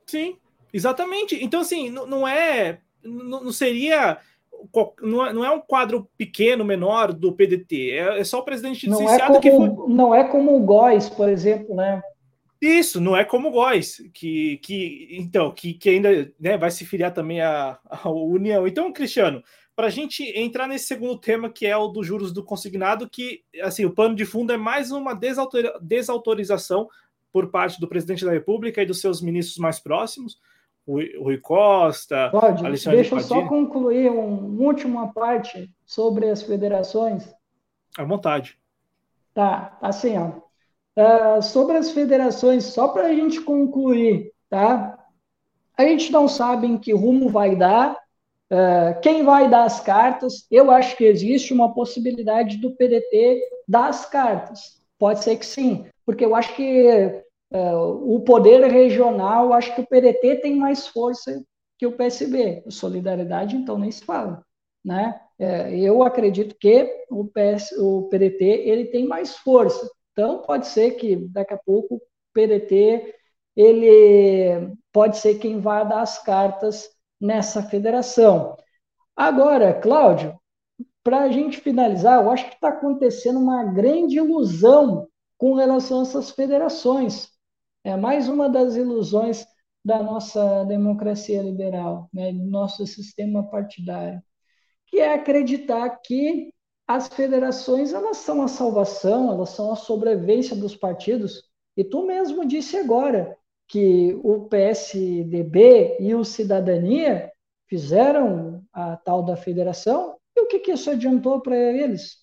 Sim, 0.06 0.36
exatamente. 0.72 1.42
Então, 1.42 1.60
assim, 1.60 1.90
não, 1.90 2.06
não 2.06 2.28
é. 2.28 2.78
Não, 3.02 3.44
não 3.44 3.52
seria 3.52 4.18
não 5.02 5.26
é, 5.26 5.32
não 5.32 5.44
é 5.44 5.50
um 5.50 5.60
quadro 5.60 6.08
pequeno, 6.16 6.64
menor 6.64 7.12
do 7.12 7.32
PDT, 7.32 7.92
é, 7.92 8.20
é 8.20 8.24
só 8.24 8.40
o 8.40 8.44
presidente 8.44 8.88
não 8.88 9.08
é 9.08 9.18
como, 9.26 9.40
que 9.40 9.50
foi... 9.50 9.68
Não 9.88 10.14
é 10.14 10.24
como 10.24 10.56
o 10.56 10.60
Góes, 10.60 11.08
por 11.08 11.28
exemplo, 11.28 11.74
né? 11.74 12.02
Isso, 12.60 13.00
não 13.00 13.16
é 13.16 13.24
como 13.24 13.48
o 13.48 13.52
Góes, 13.52 14.02
que, 14.12 14.58
que, 14.58 15.08
então, 15.12 15.50
que, 15.50 15.72
que 15.72 15.88
ainda 15.88 16.30
né, 16.38 16.58
vai 16.58 16.70
se 16.70 16.84
filiar 16.84 17.12
também 17.12 17.40
à, 17.40 17.78
à 17.88 18.10
União. 18.10 18.66
Então, 18.66 18.92
Cristiano, 18.92 19.42
para 19.74 19.86
a 19.86 19.90
gente 19.90 20.22
entrar 20.38 20.68
nesse 20.68 20.86
segundo 20.86 21.16
tema, 21.18 21.48
que 21.48 21.66
é 21.66 21.74
o 21.74 21.88
dos 21.88 22.06
juros 22.06 22.32
do 22.32 22.44
consignado, 22.44 23.08
que 23.08 23.42
assim, 23.62 23.86
o 23.86 23.94
pano 23.94 24.14
de 24.14 24.26
fundo 24.26 24.52
é 24.52 24.58
mais 24.58 24.90
uma 24.90 25.18
desautorização 25.80 26.86
por 27.32 27.50
parte 27.50 27.80
do 27.80 27.88
presidente 27.88 28.24
da 28.24 28.30
República 28.30 28.82
e 28.82 28.86
dos 28.86 29.00
seus 29.00 29.22
ministros 29.22 29.56
mais 29.56 29.80
próximos, 29.80 30.38
Rui 30.86 31.38
Costa, 31.38 32.28
Cláudio, 32.30 32.66
Alexandre 32.66 33.00
deixa 33.00 33.14
eu 33.14 33.20
só 33.20 33.46
concluir 33.46 34.10
uma 34.10 34.64
última 34.66 35.12
parte 35.12 35.70
sobre 35.86 36.28
as 36.28 36.42
federações. 36.42 37.32
À 37.96 38.04
vontade. 38.04 38.58
Tá, 39.32 39.78
assim, 39.80 40.18
ó. 40.18 40.49
Uh, 40.96 41.40
sobre 41.40 41.76
as 41.76 41.90
federações, 41.90 42.64
só 42.64 42.88
para 42.88 43.06
a 43.06 43.14
gente 43.14 43.40
concluir, 43.40 44.32
tá? 44.48 44.98
A 45.76 45.84
gente 45.84 46.12
não 46.12 46.28
sabe 46.28 46.66
em 46.66 46.76
que 46.76 46.92
rumo 46.92 47.28
vai 47.28 47.56
dar, 47.56 47.96
uh, 48.52 49.00
quem 49.00 49.22
vai 49.24 49.48
dar 49.48 49.64
as 49.64 49.80
cartas. 49.80 50.46
Eu 50.50 50.70
acho 50.70 50.96
que 50.96 51.04
existe 51.04 51.52
uma 51.52 51.72
possibilidade 51.72 52.58
do 52.58 52.74
PDT 52.76 53.40
dar 53.66 53.88
as 53.88 54.04
cartas. 54.04 54.80
Pode 54.98 55.22
ser 55.24 55.36
que 55.36 55.46
sim, 55.46 55.86
porque 56.04 56.24
eu 56.24 56.34
acho 56.34 56.54
que 56.54 57.22
Uh, 57.52 58.14
o 58.14 58.20
poder 58.20 58.64
regional, 58.70 59.52
acho 59.52 59.74
que 59.74 59.80
o 59.80 59.86
PDT 59.86 60.36
tem 60.36 60.54
mais 60.54 60.86
força 60.86 61.44
que 61.76 61.86
o 61.86 61.92
PSB. 61.92 62.62
O 62.64 62.70
Solidariedade, 62.70 63.56
então, 63.56 63.76
nem 63.76 63.90
se 63.90 64.04
fala. 64.04 64.44
Né? 64.84 65.20
É, 65.38 65.76
eu 65.78 66.02
acredito 66.02 66.54
que 66.58 67.04
o, 67.10 67.26
PS, 67.26 67.72
o 67.78 68.08
PDT 68.08 68.44
ele 68.44 68.86
tem 68.86 69.06
mais 69.06 69.36
força. 69.36 69.90
Então, 70.20 70.42
pode 70.42 70.66
ser 70.66 70.96
que 70.96 71.16
daqui 71.16 71.54
a 71.54 71.56
pouco 71.56 71.94
o 71.94 72.02
PDT 72.34 73.14
ele 73.56 74.76
pode 74.92 75.16
ser 75.16 75.38
quem 75.38 75.58
vá 75.60 75.82
dar 75.82 76.02
as 76.02 76.22
cartas 76.22 76.90
nessa 77.18 77.62
federação. 77.62 78.54
Agora, 79.16 79.72
Cláudio, 79.72 80.38
para 81.02 81.20
a 81.20 81.30
gente 81.30 81.58
finalizar, 81.58 82.22
eu 82.22 82.30
acho 82.30 82.46
que 82.50 82.54
está 82.54 82.68
acontecendo 82.68 83.38
uma 83.38 83.64
grande 83.64 84.18
ilusão 84.18 85.08
com 85.38 85.54
relação 85.54 86.00
a 86.00 86.02
essas 86.02 86.30
federações. 86.32 87.30
É 87.82 87.96
mais 87.96 88.28
uma 88.28 88.46
das 88.46 88.76
ilusões 88.76 89.46
da 89.82 90.02
nossa 90.02 90.64
democracia 90.64 91.40
liberal, 91.42 92.10
né, 92.12 92.30
do 92.30 92.44
nosso 92.44 92.86
sistema 92.86 93.42
partidário, 93.48 94.22
que 94.86 94.98
é 94.98 95.14
acreditar 95.14 95.88
que 96.04 96.52
as 96.90 97.06
federações 97.06 97.92
elas 97.92 98.16
são 98.16 98.42
a 98.42 98.48
salvação, 98.48 99.30
elas 99.30 99.50
são 99.50 99.70
a 99.70 99.76
sobrevivência 99.76 100.56
dos 100.56 100.74
partidos. 100.74 101.48
E 101.76 101.84
tu 101.84 102.04
mesmo 102.04 102.44
disse 102.44 102.76
agora 102.76 103.38
que 103.68 104.18
o 104.24 104.48
PSDB 104.48 105.98
e 106.00 106.12
o 106.16 106.24
Cidadania 106.24 107.30
fizeram 107.68 108.64
a 108.72 108.96
tal 108.96 109.22
da 109.22 109.36
federação, 109.36 110.18
e 110.34 110.40
o 110.40 110.48
que, 110.48 110.58
que 110.58 110.72
isso 110.72 110.90
adiantou 110.90 111.40
para 111.40 111.56
eles? 111.56 112.16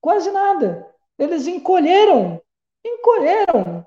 Quase 0.00 0.28
nada. 0.32 0.84
Eles 1.16 1.46
encolheram, 1.46 2.42
encolheram 2.84 3.86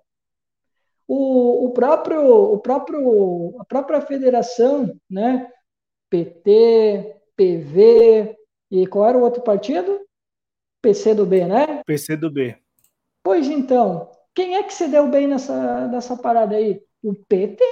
o, 1.06 1.66
o 1.66 1.72
próprio, 1.72 2.54
o 2.54 2.58
próprio, 2.60 3.58
a 3.60 3.66
própria 3.66 4.00
federação, 4.00 4.98
né? 5.10 5.52
PT, 6.10 7.14
PV 7.36 8.37
e 8.72 8.86
qual 8.88 9.10
era 9.10 9.18
o 9.18 9.22
outro 9.22 9.42
partido? 9.42 10.02
PC 10.82 11.16
do 11.16 11.26
B, 11.26 11.46
né? 11.46 11.82
PC 11.86 12.16
do 12.16 12.30
B. 12.30 12.58
Pois 13.24 13.48
então, 13.48 14.12
quem 14.34 14.56
é 14.56 14.64
que 14.64 14.74
se 14.74 14.88
deu 14.88 15.08
bem 15.08 15.28
nessa, 15.28 15.88
nessa 15.88 16.16
parada 16.16 16.56
aí? 16.56 16.82
O 17.04 17.14
PT. 17.14 17.64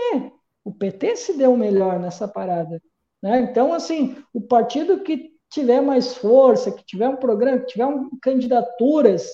O 0.63 0.73
PT 0.73 1.15
se 1.15 1.37
deu 1.37 1.55
melhor 1.55 1.99
nessa 1.99 2.27
parada. 2.27 2.81
Né? 3.21 3.39
Então, 3.41 3.73
assim, 3.73 4.17
o 4.33 4.41
partido 4.41 5.03
que 5.03 5.31
tiver 5.49 5.81
mais 5.81 6.15
força, 6.15 6.71
que 6.71 6.83
tiver 6.83 7.07
um 7.07 7.17
programa, 7.17 7.59
que 7.59 7.67
tiver 7.67 7.85
um, 7.85 8.09
candidaturas 8.21 9.31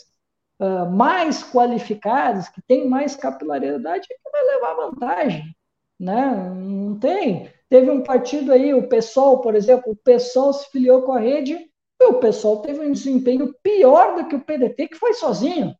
uh, 0.59 0.89
mais 0.91 1.43
qualificados, 1.43 2.49
que 2.49 2.61
têm 2.67 2.87
mais 2.87 3.15
capilaridade, 3.15 4.07
é 4.11 4.15
que 4.15 4.31
vai 4.31 4.43
levar 4.43 4.73
vantagem. 4.75 5.55
Né? 5.99 6.49
Não 6.53 6.99
tem. 6.99 7.49
Teve 7.71 7.89
um 7.89 8.03
partido 8.03 8.51
aí, 8.51 8.73
o 8.73 8.89
PSOL, 8.89 9.39
por 9.39 9.55
exemplo, 9.55 9.93
o 9.93 9.95
PSOL 9.95 10.51
se 10.51 10.69
filiou 10.71 11.03
com 11.03 11.13
a 11.13 11.19
rede, 11.19 11.57
e 12.01 12.05
o 12.05 12.19
PSOL 12.19 12.61
teve 12.61 12.81
um 12.81 12.91
desempenho 12.91 13.55
pior 13.63 14.17
do 14.17 14.27
que 14.27 14.35
o 14.35 14.43
PDT, 14.43 14.89
que 14.89 14.97
foi 14.97 15.13
sozinho. 15.13 15.73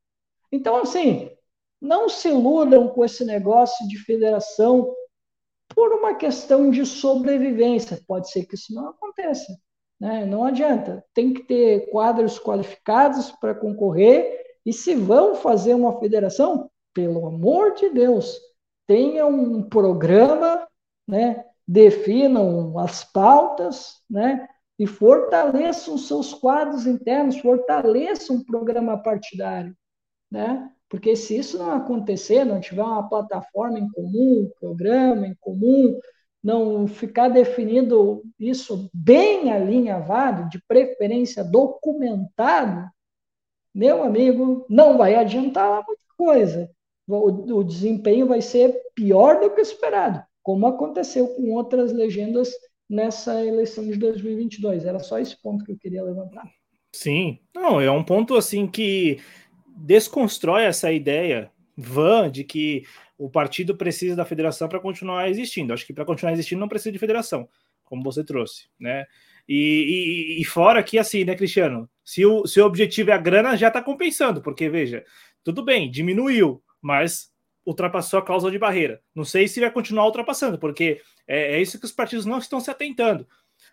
Então, 0.49 0.77
assim, 0.77 1.29
não 1.81 2.07
se 2.07 2.29
iludam 2.29 2.87
com 2.87 3.03
esse 3.03 3.25
negócio 3.25 3.85
de 3.89 3.97
federação 3.97 4.95
por 5.75 5.91
uma 5.91 6.15
questão 6.15 6.71
de 6.71 6.85
sobrevivência. 6.85 7.99
Pode 8.07 8.31
ser 8.31 8.45
que 8.45 8.55
isso 8.55 8.73
não 8.73 8.87
aconteça. 8.87 9.53
Né? 9.99 10.25
Não 10.25 10.45
adianta. 10.45 11.03
Tem 11.13 11.33
que 11.33 11.43
ter 11.43 11.89
quadros 11.89 12.39
qualificados 12.39 13.31
para 13.31 13.53
concorrer 13.53 14.41
e 14.65 14.71
se 14.71 14.95
vão 14.95 15.35
fazer 15.35 15.73
uma 15.73 15.99
federação, 15.99 16.71
pelo 16.93 17.25
amor 17.25 17.73
de 17.73 17.89
Deus, 17.89 18.39
tenham 18.87 19.29
um 19.29 19.61
programa, 19.61 20.65
né? 21.05 21.50
Definam 21.71 22.77
as 22.77 23.03
pautas, 23.03 24.01
né? 24.09 24.47
e 24.81 24.87
fortaleçam 24.87 25.95
seus 25.95 26.33
quadros 26.33 26.87
internos, 26.87 27.37
fortaleçam 27.37 28.37
o 28.37 28.43
programa 28.43 28.97
partidário, 28.97 29.77
né? 30.31 30.67
Porque 30.89 31.15
se 31.15 31.37
isso 31.37 31.59
não 31.59 31.71
acontecer, 31.71 32.43
não 32.43 32.59
tiver 32.59 32.81
uma 32.81 33.07
plataforma 33.07 33.77
em 33.77 33.87
comum, 33.91 34.41
um 34.41 34.51
programa 34.59 35.27
em 35.27 35.35
comum, 35.39 35.99
não 36.43 36.87
ficar 36.87 37.29
definido 37.29 38.23
isso 38.39 38.89
bem 38.91 39.53
alinhavado, 39.53 40.49
de 40.49 40.59
preferência 40.67 41.43
documentado, 41.43 42.89
meu 43.71 44.03
amigo, 44.03 44.65
não 44.67 44.97
vai 44.97 45.13
adiantar 45.13 45.83
muita 45.85 46.03
coisa. 46.17 46.71
O, 47.07 47.59
o 47.59 47.63
desempenho 47.63 48.25
vai 48.25 48.41
ser 48.41 48.75
pior 48.95 49.39
do 49.39 49.51
que 49.51 49.61
esperado, 49.61 50.23
como 50.43 50.67
aconteceu 50.67 51.27
com 51.27 51.51
outras 51.51 51.91
legendas 51.91 52.49
nessa 52.89 53.43
eleição 53.43 53.85
de 53.85 53.95
2022. 53.95 54.85
Era 54.85 54.99
só 54.99 55.17
esse 55.19 55.41
ponto 55.41 55.63
que 55.63 55.71
eu 55.71 55.77
queria 55.77 56.03
levantar. 56.03 56.49
Sim, 56.93 57.39
não, 57.55 57.79
é 57.79 57.89
um 57.89 58.03
ponto 58.03 58.35
assim 58.35 58.67
que 58.67 59.19
desconstrói 59.77 60.63
essa 60.63 60.91
ideia 60.91 61.49
vã 61.77 62.29
de 62.29 62.43
que 62.43 62.83
o 63.17 63.29
partido 63.29 63.77
precisa 63.77 64.15
da 64.15 64.25
federação 64.25 64.67
para 64.67 64.79
continuar 64.79 65.29
existindo. 65.29 65.73
Acho 65.73 65.85
que 65.85 65.93
para 65.93 66.05
continuar 66.05 66.33
existindo 66.33 66.59
não 66.59 66.67
precisa 66.67 66.91
de 66.91 66.99
federação, 66.99 67.47
como 67.85 68.03
você 68.03 68.23
trouxe, 68.23 68.67
né? 68.79 69.05
E, 69.47 70.35
e, 70.37 70.41
e, 70.41 70.45
fora 70.45 70.83
que, 70.83 70.97
assim, 70.99 71.23
né, 71.23 71.35
Cristiano? 71.35 71.89
Se 72.05 72.25
o, 72.25 72.45
se 72.45 72.59
o 72.59 72.65
objetivo 72.65 73.09
é 73.09 73.13
a 73.13 73.17
grana, 73.17 73.57
já 73.57 73.69
está 73.69 73.81
compensando, 73.81 74.41
porque, 74.41 74.69
veja, 74.69 75.03
tudo 75.43 75.63
bem, 75.63 75.89
diminuiu, 75.89 76.61
mas 76.81 77.30
ultrapassou 77.65 78.19
a 78.19 78.21
cláusula 78.21 78.51
de 78.51 78.59
barreira. 78.59 79.01
Não 79.13 79.23
sei 79.23 79.47
se 79.47 79.59
vai 79.59 79.71
continuar 79.71 80.05
ultrapassando, 80.05 80.57
porque 80.57 81.01
é, 81.27 81.55
é 81.55 81.61
isso 81.61 81.79
que 81.79 81.85
os 81.85 81.91
partidos 81.91 82.25
não 82.25 82.37
estão 82.37 82.59
se 82.59 82.71
atentando. 82.71 83.27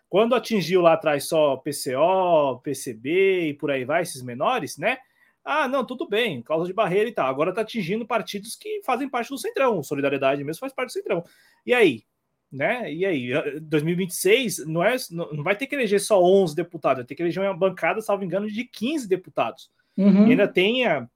Quando 0.07 0.35
atingiu 0.35 0.81
lá 0.81 0.93
atrás 0.93 1.27
só 1.27 1.57
PCO, 1.57 2.59
PCB 2.63 3.49
e 3.49 3.53
por 3.53 3.71
aí 3.71 3.85
vai, 3.85 4.01
esses 4.01 4.21
menores, 4.21 4.77
né? 4.77 4.97
Ah, 5.43 5.67
não, 5.67 5.85
tudo 5.85 6.07
bem, 6.07 6.41
cláusula 6.41 6.67
de 6.67 6.73
barreira 6.73 7.09
e 7.09 7.13
tal. 7.13 7.27
Agora 7.27 7.49
está 7.49 7.61
atingindo 7.61 8.05
partidos 8.05 8.55
que 8.55 8.81
fazem 8.83 9.09
parte 9.09 9.29
do 9.29 9.37
Centrão. 9.37 9.81
Solidariedade 9.81 10.43
mesmo 10.43 10.59
faz 10.59 10.73
parte 10.73 10.89
do 10.89 10.93
Centrão. 10.93 11.23
E 11.65 11.73
aí? 11.73 12.03
né? 12.51 12.91
E 12.91 13.05
aí, 13.05 13.29
2026 13.61 14.65
não, 14.65 14.83
é, 14.83 14.95
não 15.11 15.43
vai 15.43 15.55
ter 15.55 15.67
que 15.67 15.75
eleger 15.75 16.01
só 16.01 16.21
11 16.21 16.55
deputados, 16.55 17.01
vai 17.01 17.05
ter 17.05 17.15
que 17.15 17.21
eleger 17.21 17.43
uma 17.43 17.55
bancada, 17.55 18.01
salvo 18.01 18.23
engano, 18.23 18.47
de 18.47 18.63
15 18.63 19.07
deputados. 19.07 19.69
Uhum. 19.95 20.27
E 20.27 20.31
ainda 20.31 20.47
tem 20.47 20.85
a, 20.87 21.07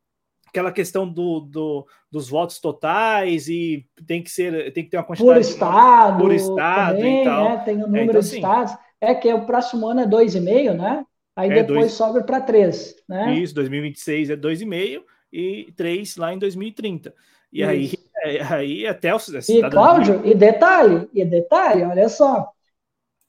aquela 0.54 0.72
questão 0.72 1.10
do, 1.10 1.40
do, 1.40 1.88
dos 2.12 2.30
votos 2.30 2.60
totais 2.60 3.48
e 3.48 3.84
tem 4.06 4.22
que 4.22 4.30
ser 4.30 4.72
tem 4.72 4.84
que 4.84 4.92
ter 4.92 4.98
uma 4.98 5.04
quantidade 5.04 5.34
por 5.34 5.42
estado, 5.42 6.20
por 6.20 6.32
estado 6.32 6.96
também, 6.98 7.22
e 7.22 7.24
tal. 7.26 7.50
Né? 7.50 7.64
Tem 7.66 7.76
o 7.78 7.80
um 7.80 7.82
número 7.88 8.02
é, 8.02 8.04
então, 8.04 8.20
de 8.22 8.28
assim, 8.28 8.36
estados. 8.36 8.78
É 9.02 9.16
que 9.16 9.34
o 9.34 9.46
próximo 9.46 9.88
ano 9.88 10.02
é 10.02 10.08
2,5, 10.08 10.74
né? 10.74 11.04
Aí 11.36 11.50
é 11.50 11.56
depois 11.56 11.80
dois, 11.80 11.92
sobe 11.94 12.24
para 12.24 12.40
3, 12.40 12.96
né? 13.10 13.34
Isso, 13.34 13.56
2026 13.56 14.30
é 14.30 14.38
2,5 14.38 15.02
e 15.32 15.74
3 15.76 16.16
lá 16.18 16.34
em 16.34 16.38
2030. 16.38 17.14
E 17.52 17.62
Isso. 17.62 17.98
aí 18.24 18.38
É, 18.38 18.42
aí 18.44 18.88
até 18.88 19.14
o. 19.14 19.18
E, 19.50 19.70
Cláudio, 19.70 20.22
e 20.24 20.34
detalhe, 20.34 21.10
e 21.14 21.26
detalhe, 21.26 21.84
olha 21.84 22.08
só. 22.08 22.48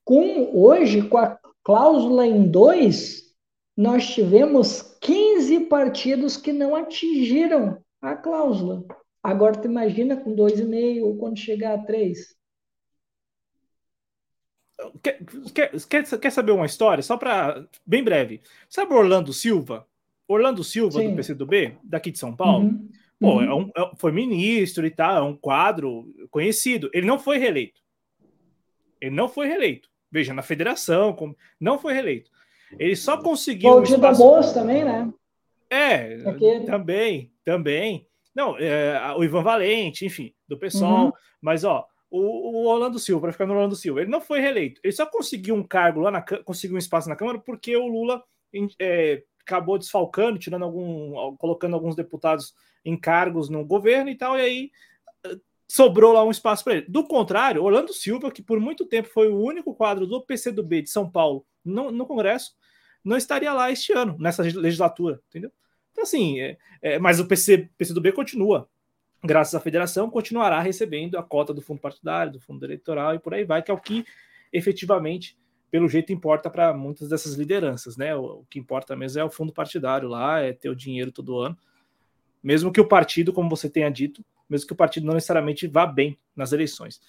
Com, 0.05 0.51
hoje, 0.55 1.03
com 1.03 1.17
a 1.17 1.39
cláusula 1.65 2.27
em 2.27 2.47
dois, 2.47 3.24
nós 3.77 4.15
tivemos 4.15 4.83
15 5.01 5.61
partidos 5.67 6.37
que 6.37 6.53
não 6.53 6.77
atingiram 6.77 7.83
a 8.01 8.15
cláusula. 8.15 8.85
Agora 9.23 9.59
tu 9.59 9.67
imagina 9.67 10.17
com 10.17 10.35
dois 10.35 10.61
e 10.61 10.65
meio 10.65 11.07
ou 11.07 11.17
quando 11.17 11.39
chegar 11.39 11.75
a 11.75 11.83
três. 11.83 12.37
Quer, 15.03 15.21
quer, 15.89 16.19
quer 16.19 16.31
saber 16.31 16.53
uma 16.53 16.67
história? 16.67 17.03
Só 17.03 17.17
para 17.17 17.67
bem 17.87 18.05
breve. 18.05 18.43
Sabe 18.69 18.93
Orlando 18.93 19.33
Silva? 19.33 19.87
Orlando 20.29 20.63
Silva 20.63 21.01
Sim. 21.01 21.11
do 21.11 21.17
PCdoB, 21.17 21.79
daqui 21.83 22.11
de 22.11 22.19
São 22.19 22.35
Paulo. 22.35 22.67
Uhum. 22.67 22.89
Pô, 23.21 23.41
é 23.41 23.53
uhum. 23.53 23.71
é 23.75 23.83
um, 23.83 23.97
foi 23.97 24.13
ministro 24.13 24.87
e 24.87 24.91
tal, 24.91 25.17
é 25.17 25.23
um 25.23 25.37
quadro 25.37 26.13
conhecido. 26.31 26.91
Ele 26.93 27.07
não 27.07 27.19
foi 27.19 27.39
reeleito. 27.39 27.81
Ele 29.01 29.15
não 29.15 29.29
foi 29.29 29.47
reeleito. 29.47 29.89
Veja, 30.11 30.35
na 30.35 30.43
federação, 30.43 31.17
não 31.59 31.79
foi 31.79 31.93
reeleito. 31.93 32.31
Ele 32.79 32.97
só 32.97 33.17
conseguiu. 33.17 33.71
O 33.71 33.83
dia 33.83 33.97
espaço... 33.97 34.21
da 34.21 34.27
Bolsa 34.27 34.55
também, 34.55 34.85
né? 34.85 35.13
É, 35.71 36.15
Aquele... 36.29 36.65
também, 36.65 37.33
também. 37.45 38.07
Não, 38.35 38.57
é, 38.59 39.15
o 39.17 39.25
Ivan 39.25 39.43
Valente, 39.43 40.05
enfim, 40.05 40.33
do 40.49 40.59
pessoal. 40.59 41.07
Uhum. 41.07 41.13
Mas, 41.41 41.65
ó, 41.65 41.87
o, 42.11 42.63
o 42.63 42.67
Orlando 42.67 42.99
Silva, 42.99 43.23
para 43.23 43.33
ficar 43.33 43.47
no 43.47 43.55
Orlando 43.55 43.77
Silva, 43.77 44.01
ele 44.01 44.11
não 44.11 44.21
foi 44.21 44.41
reeleito. 44.41 44.81
Ele 44.85 44.93
só 44.93 45.07
conseguiu 45.07 45.55
um 45.55 45.63
cargo 45.63 46.01
lá, 46.01 46.11
na, 46.11 46.23
conseguiu 46.23 46.77
um 46.77 46.79
espaço 46.79 47.09
na 47.09 47.17
Câmara 47.17 47.39
porque 47.39 47.77
o 47.77 47.87
Lula 47.87 48.23
é, 48.79 49.23
acabou 49.41 49.79
desfalcando, 49.79 50.39
tirando 50.39 50.65
algum, 50.65 51.37
colocando 51.37 51.75
alguns 51.75 51.95
deputados 51.95 52.55
em 52.85 52.97
cargos 52.97 53.49
no 53.49 53.65
governo 53.65 54.11
e 54.11 54.15
tal, 54.15 54.37
e 54.37 54.41
aí 54.41 54.71
eh, 55.25 55.37
sobrou 55.69 56.13
lá 56.13 56.23
um 56.25 56.31
espaço 56.31 56.65
para 56.65 56.75
ele. 56.75 56.87
Do 56.89 57.05
contrário, 57.05 57.63
Orlando 57.63 57.93
Silva, 57.93 58.31
que 58.31 58.43
por 58.43 58.61
muito 58.61 58.87
tempo 58.87 59.09
foi 59.09 59.29
o 59.29 59.41
único 59.41 59.75
quadro 59.75 60.07
do 60.07 60.21
PCdoB 60.21 60.83
de 60.83 60.91
São 60.91 61.11
Paulo 61.11 61.47
no, 61.65 61.91
no 61.91 62.07
Congresso, 62.07 62.53
não 63.05 63.17
estaria 63.17 63.53
lá 63.53 63.71
este 63.71 63.93
ano, 63.93 64.17
nessa 64.19 64.43
legislatura, 64.43 65.21
entendeu? 65.29 65.53
Então, 65.93 66.03
assim, 66.03 66.41
é, 66.41 66.57
é, 66.83 66.99
mas 66.99 67.21
o 67.21 67.27
PC, 67.27 67.69
PCdoB 67.77 68.13
continua, 68.13 68.69
graças 69.23 69.55
à 69.55 69.61
federação, 69.61 70.11
continuará 70.11 70.61
recebendo 70.61 71.17
a 71.17 71.23
cota 71.23 71.55
do 71.55 71.63
fundo 71.63 71.81
partidário, 71.81 72.33
do 72.33 72.41
fundo 72.41 72.65
eleitoral 72.65 73.15
e 73.15 73.19
por 73.19 73.35
aí 73.35 73.45
vai, 73.45 73.63
que 73.63 73.71
é 73.71 73.75
o 73.75 73.79
que 73.79 74.05
efetivamente, 74.53 75.37
pelo 75.71 75.89
jeito, 75.89 76.13
importa 76.13 76.49
para 76.49 76.73
muitas 76.73 77.09
dessas 77.09 77.35
lideranças, 77.35 77.97
né? 77.97 78.15
O, 78.15 78.41
o, 78.41 78.47
que 78.49 78.59
importa 78.59 78.95
mesmo 78.95 79.21
é 79.21 79.25
o 79.25 79.31
fundo 79.31 79.53
partidário 79.53 80.09
lá, 80.09 80.41
é 80.41 80.53
ter 80.53 80.69
o 80.69 80.77
dinheiro 80.77 81.11
todo 81.11 81.39
ano, 81.39 81.57
mesmo 82.43 82.73
que 82.73 82.81
o 82.81 82.87
partido, 82.87 83.33
como 83.33 83.49
você 83.49 83.69
tenha 83.69 83.91
dito, 83.91 84.25
mesmo 84.49 84.67
que 84.67 84.73
o 84.73 84.77
partido 84.77 85.07
não 85.07 85.15
necessariamente 85.15 85.67
vá 85.67 85.87
bem 85.87 86.19
nas 86.37 86.53
eleições. 86.53 87.01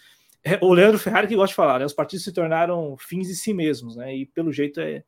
É, 0.44 0.60
o 0.62 0.74
Leandro 0.74 1.00
Ferrari 1.00 1.28
que 1.28 1.36
gosta 1.36 1.50
de 1.50 1.56
falar, 1.56 1.80
né? 1.80 1.86
Os 1.86 1.94
partidos 1.94 2.24
se 2.24 2.32
tornaram 2.32 2.96
fins 2.98 3.30
em 3.30 3.34
si 3.34 3.54
mesmos, 3.54 3.96
né? 3.96 4.16
E 4.16 4.26
pelo 4.26 4.52
jeito 4.52 4.80
é, 4.80 5.04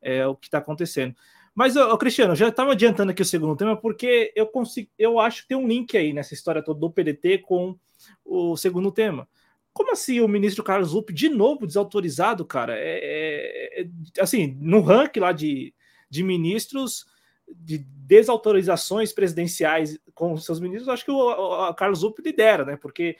é 0.00 0.26
o 0.26 0.34
que 0.36 0.46
está 0.46 0.58
acontecendo. 0.58 1.14
Mas, 1.54 1.76
ô, 1.76 1.96
Cristiano, 1.98 2.34
já 2.34 2.48
estava 2.48 2.72
adiantando 2.72 3.10
aqui 3.10 3.22
o 3.22 3.24
segundo 3.24 3.56
tema, 3.56 3.76
porque 3.76 4.32
eu 4.36 4.46
consigo, 4.46 4.88
eu 4.98 5.18
acho 5.18 5.42
que 5.42 5.48
tem 5.48 5.56
um 5.56 5.66
link 5.66 5.96
aí 5.96 6.12
nessa 6.12 6.34
história 6.34 6.62
toda 6.62 6.80
do 6.80 6.90
PDT 6.90 7.38
com 7.38 7.76
o 8.24 8.56
segundo 8.56 8.90
tema. 8.90 9.28
Como 9.72 9.92
assim 9.92 10.20
o 10.20 10.28
ministro 10.28 10.64
Carlos 10.64 10.92
Lupe, 10.92 11.12
de 11.12 11.28
novo 11.28 11.66
desautorizado, 11.66 12.44
cara? 12.44 12.76
É, 12.76 13.80
é, 13.82 13.82
é, 13.82 13.88
assim, 14.20 14.56
no 14.60 14.80
ranking 14.80 15.20
lá 15.20 15.32
de, 15.32 15.74
de 16.08 16.22
ministros, 16.22 17.06
de 17.48 17.78
desautorizações 17.78 19.12
presidenciais 19.12 19.98
com 20.14 20.36
seus 20.36 20.60
ministros, 20.60 20.88
acho 20.88 21.04
que 21.04 21.10
o, 21.10 21.16
o 21.18 21.74
Carlos 21.74 22.02
Lupe 22.02 22.22
lidera, 22.22 22.64
né? 22.64 22.76
Porque, 22.76 23.16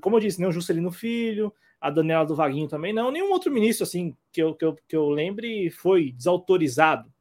como 0.00 0.16
eu 0.16 0.20
disse, 0.20 0.40
nem 0.40 0.48
o 0.48 0.52
Juscelino 0.52 0.90
Filho, 0.90 1.52
a 1.86 1.90
Daniela 1.90 2.26
do 2.26 2.34
Vaguinho 2.34 2.66
também 2.66 2.92
não, 2.92 3.12
nenhum 3.12 3.30
outro 3.30 3.52
ministro 3.52 3.84
assim 3.84 4.12
que 4.32 4.42
eu, 4.42 4.54
que 4.54 4.64
eu, 4.64 4.76
que 4.88 4.96
eu 4.96 5.08
lembre 5.08 5.70
foi 5.70 6.10
desautorizado 6.10 7.12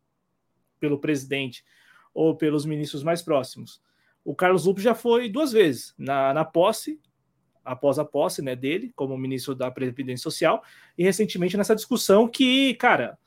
pelo 0.79 0.99
presidente 0.99 1.63
ou 2.11 2.35
pelos 2.35 2.65
ministros 2.65 3.03
mais 3.03 3.21
próximos. 3.21 3.79
O 4.23 4.33
Carlos 4.33 4.65
Lupe 4.65 4.81
já 4.81 4.95
foi 4.95 5.29
duas 5.29 5.51
vezes 5.51 5.93
na, 5.99 6.33
na 6.33 6.43
posse, 6.43 6.99
após 7.63 7.99
a 7.99 8.05
posse 8.05 8.41
né, 8.41 8.55
dele, 8.55 8.91
como 8.95 9.15
ministro 9.15 9.53
da 9.53 9.69
Previdência 9.69 10.23
Social, 10.23 10.63
e 10.97 11.03
recentemente 11.03 11.55
nessa 11.55 11.75
discussão 11.75 12.27
que, 12.27 12.73
cara, 12.73 13.19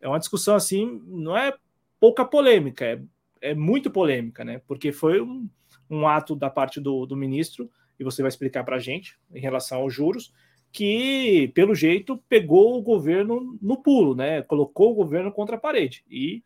é 0.00 0.08
uma 0.08 0.18
discussão 0.18 0.54
assim, 0.54 1.02
não 1.06 1.36
é 1.36 1.54
pouca 1.98 2.24
polêmica, 2.24 2.86
é, 2.86 3.02
é 3.50 3.54
muito 3.54 3.90
polêmica, 3.90 4.44
né? 4.44 4.62
Porque 4.66 4.92
foi 4.92 5.20
um, 5.20 5.46
um 5.90 6.08
ato 6.08 6.34
da 6.34 6.48
parte 6.48 6.80
do, 6.80 7.04
do 7.04 7.16
ministro, 7.16 7.70
e 7.98 8.04
você 8.04 8.22
vai 8.22 8.30
explicar 8.30 8.64
para 8.64 8.76
a 8.76 8.80
gente 8.80 9.18
em 9.30 9.40
relação 9.40 9.80
aos 9.80 9.92
juros, 9.92 10.32
que, 10.72 11.48
pelo 11.54 11.74
jeito, 11.74 12.16
pegou 12.28 12.78
o 12.78 12.82
governo 12.82 13.58
no 13.60 13.76
pulo, 13.76 14.14
né? 14.14 14.42
Colocou 14.42 14.92
o 14.92 14.94
governo 14.94 15.32
contra 15.32 15.56
a 15.56 15.60
parede. 15.60 16.04
E, 16.10 16.42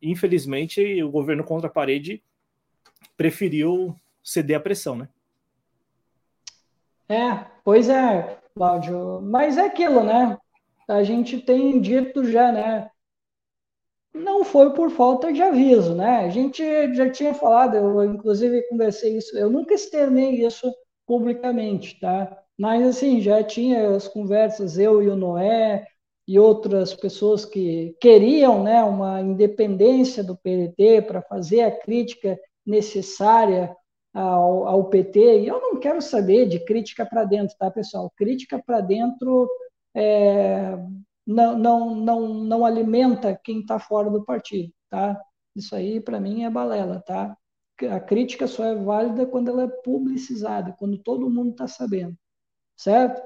infelizmente, 0.00 1.02
o 1.02 1.10
governo 1.10 1.42
contra 1.42 1.68
a 1.68 1.72
parede 1.72 2.22
preferiu 3.16 3.96
ceder 4.22 4.58
à 4.58 4.60
pressão, 4.60 4.96
né? 4.96 5.08
É, 7.08 7.46
pois 7.64 7.88
é, 7.88 8.38
Cláudio. 8.54 9.20
Mas 9.22 9.56
é 9.56 9.66
aquilo, 9.66 10.02
né? 10.02 10.36
A 10.88 11.02
gente 11.02 11.40
tem 11.40 11.80
dito 11.80 12.24
já, 12.24 12.52
né? 12.52 12.90
Não 14.12 14.44
foi 14.44 14.72
por 14.72 14.90
falta 14.90 15.32
de 15.32 15.42
aviso, 15.42 15.94
né? 15.94 16.20
A 16.20 16.28
gente 16.30 16.62
já 16.94 17.10
tinha 17.10 17.34
falado, 17.34 17.76
eu 17.76 18.04
inclusive 18.04 18.62
conversei 18.68 19.16
isso, 19.16 19.36
eu 19.36 19.50
nunca 19.50 19.74
externei 19.74 20.44
isso 20.44 20.74
publicamente, 21.06 22.00
tá? 22.00 22.45
Mas, 22.58 22.86
assim, 22.86 23.20
já 23.20 23.42
tinha 23.44 23.90
as 23.96 24.08
conversas, 24.08 24.78
eu 24.78 25.02
e 25.02 25.08
o 25.08 25.16
Noé, 25.16 25.86
e 26.26 26.38
outras 26.38 26.94
pessoas 26.94 27.44
que 27.44 27.96
queriam 28.00 28.62
né, 28.64 28.82
uma 28.82 29.20
independência 29.20 30.24
do 30.24 30.36
PDT 30.36 31.02
para 31.02 31.22
fazer 31.22 31.62
a 31.62 31.70
crítica 31.70 32.38
necessária 32.64 33.74
ao, 34.12 34.66
ao, 34.66 34.84
PT. 34.90 35.42
E 35.42 35.46
eu 35.48 35.60
não 35.60 35.78
quero 35.78 36.02
saber 36.02 36.48
de 36.48 36.58
crítica 36.64 37.06
para 37.06 37.24
dentro, 37.24 37.56
tá, 37.56 37.70
pessoal? 37.70 38.12
Crítica 38.16 38.60
para 38.64 38.80
dentro 38.80 39.48
é, 39.94 40.76
não, 41.26 41.58
não, 41.58 41.94
não, 41.94 42.28
não 42.34 42.66
alimenta 42.66 43.38
quem 43.44 43.60
está 43.60 43.78
fora 43.78 44.10
do 44.10 44.24
partido, 44.24 44.72
tá? 44.90 45.20
Isso 45.54 45.74
aí, 45.76 46.00
para 46.00 46.20
mim, 46.20 46.44
é 46.44 46.50
balela, 46.50 47.00
tá? 47.06 47.36
A 47.90 48.00
crítica 48.00 48.46
só 48.46 48.64
é 48.64 48.74
válida 48.74 49.26
quando 49.26 49.50
ela 49.50 49.64
é 49.64 49.68
publicizada, 49.68 50.74
quando 50.78 50.98
todo 50.98 51.30
mundo 51.30 51.50
está 51.52 51.68
sabendo 51.68 52.16
certo? 52.76 53.22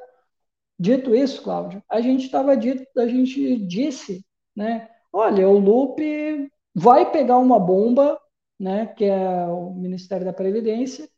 Dito 0.78 1.14
isso, 1.14 1.42
Cláudio, 1.42 1.82
a 1.88 2.00
gente 2.00 2.24
estava 2.24 2.56
dito, 2.56 2.86
a 2.98 3.06
gente 3.06 3.56
disse, 3.66 4.24
né? 4.56 4.88
Olha, 5.12 5.48
o 5.48 5.58
Lupe 5.58 6.50
vai 6.74 7.10
pegar 7.10 7.38
uma 7.38 7.58
bomba, 7.60 8.18
né? 8.58 8.86
Que 8.86 9.04
é 9.04 9.46
o 9.46 9.70
Ministério 9.74 10.24
da 10.24 10.32
Previdência, 10.32 11.08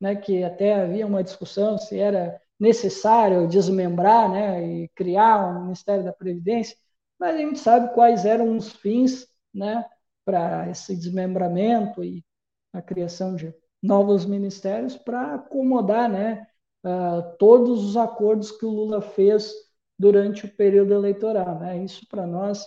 né? 0.00 0.16
Que 0.16 0.42
até 0.42 0.74
havia 0.74 1.06
uma 1.06 1.22
discussão 1.22 1.78
se 1.78 1.98
era 1.98 2.40
necessário 2.58 3.46
desmembrar, 3.48 4.30
né? 4.30 4.66
E 4.66 4.88
criar 4.90 5.46
um 5.56 5.62
Ministério 5.64 6.04
da 6.04 6.12
Previdência, 6.12 6.76
mas 7.18 7.36
a 7.36 7.38
gente 7.38 7.58
sabe 7.58 7.94
quais 7.94 8.24
eram 8.24 8.56
os 8.56 8.72
fins, 8.72 9.28
né? 9.54 9.84
Para 10.24 10.68
esse 10.70 10.96
desmembramento 10.96 12.02
e 12.02 12.24
a 12.72 12.82
criação 12.82 13.36
de 13.36 13.54
novos 13.82 14.24
ministérios 14.24 14.96
para 14.96 15.34
acomodar, 15.34 16.08
né? 16.08 16.46
Uh, 16.84 17.36
todos 17.38 17.84
os 17.84 17.96
acordos 17.96 18.50
que 18.50 18.64
o 18.64 18.70
Lula 18.70 19.00
fez 19.00 19.52
durante 19.98 20.46
o 20.46 20.56
período 20.56 20.94
eleitoral. 20.94 21.58
Né? 21.60 21.84
Isso, 21.84 22.06
para 22.08 22.26
nós, 22.26 22.62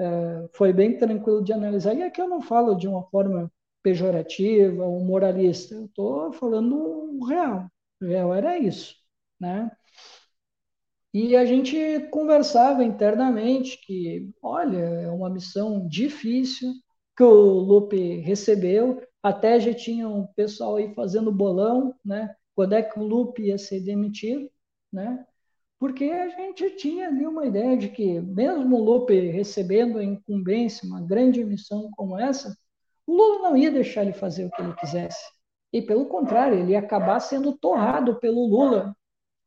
uh, 0.00 0.48
foi 0.54 0.72
bem 0.72 0.98
tranquilo 0.98 1.42
de 1.42 1.52
analisar. 1.52 1.94
E 1.94 2.02
aqui 2.02 2.20
eu 2.20 2.28
não 2.28 2.40
falo 2.40 2.74
de 2.74 2.88
uma 2.88 3.04
forma 3.04 3.50
pejorativa 3.82 4.84
ou 4.84 5.00
moralista, 5.04 5.74
eu 5.74 5.86
estou 5.86 6.32
falando 6.32 7.24
real. 7.26 7.66
O 8.00 8.06
real 8.06 8.34
era 8.34 8.58
isso. 8.58 8.94
Né? 9.40 9.70
E 11.14 11.34
a 11.36 11.44
gente 11.46 12.08
conversava 12.10 12.84
internamente 12.84 13.78
que, 13.86 14.30
olha, 14.42 14.78
é 14.78 15.10
uma 15.10 15.30
missão 15.30 15.88
difícil 15.88 16.72
que 17.16 17.22
o 17.22 17.58
Lupe 17.58 18.18
recebeu, 18.18 19.00
até 19.22 19.58
já 19.58 19.72
tinha 19.72 20.08
um 20.08 20.26
pessoal 20.26 20.76
aí 20.76 20.92
fazendo 20.94 21.32
bolão, 21.32 21.94
né? 22.04 22.34
Quando 22.56 22.72
é 22.72 22.82
que 22.82 22.98
o 22.98 23.04
Lupe 23.04 23.42
ia 23.42 23.58
ser 23.58 23.80
demitido, 23.80 24.50
né? 24.92 25.24
Porque 25.78 26.04
a 26.06 26.28
gente 26.30 26.70
tinha 26.70 27.08
ali 27.08 27.26
uma 27.26 27.46
ideia 27.46 27.76
de 27.76 27.90
que, 27.90 28.18
mesmo 28.20 28.76
o 28.76 28.82
Lupe 28.82 29.14
recebendo 29.30 29.98
a 29.98 30.04
incumbência, 30.04 30.88
uma 30.88 31.02
grande 31.02 31.44
missão 31.44 31.90
como 31.92 32.18
essa, 32.18 32.56
o 33.06 33.14
Lula 33.14 33.50
não 33.50 33.56
ia 33.56 33.70
deixar 33.70 34.02
ele 34.02 34.14
fazer 34.14 34.46
o 34.46 34.50
que 34.50 34.62
ele 34.62 34.74
quisesse. 34.74 35.22
E, 35.72 35.82
pelo 35.82 36.06
contrário, 36.06 36.58
ele 36.58 36.72
ia 36.72 36.78
acabar 36.78 37.20
sendo 37.20 37.56
torrado 37.56 38.18
pelo 38.18 38.46
Lula. 38.46 38.96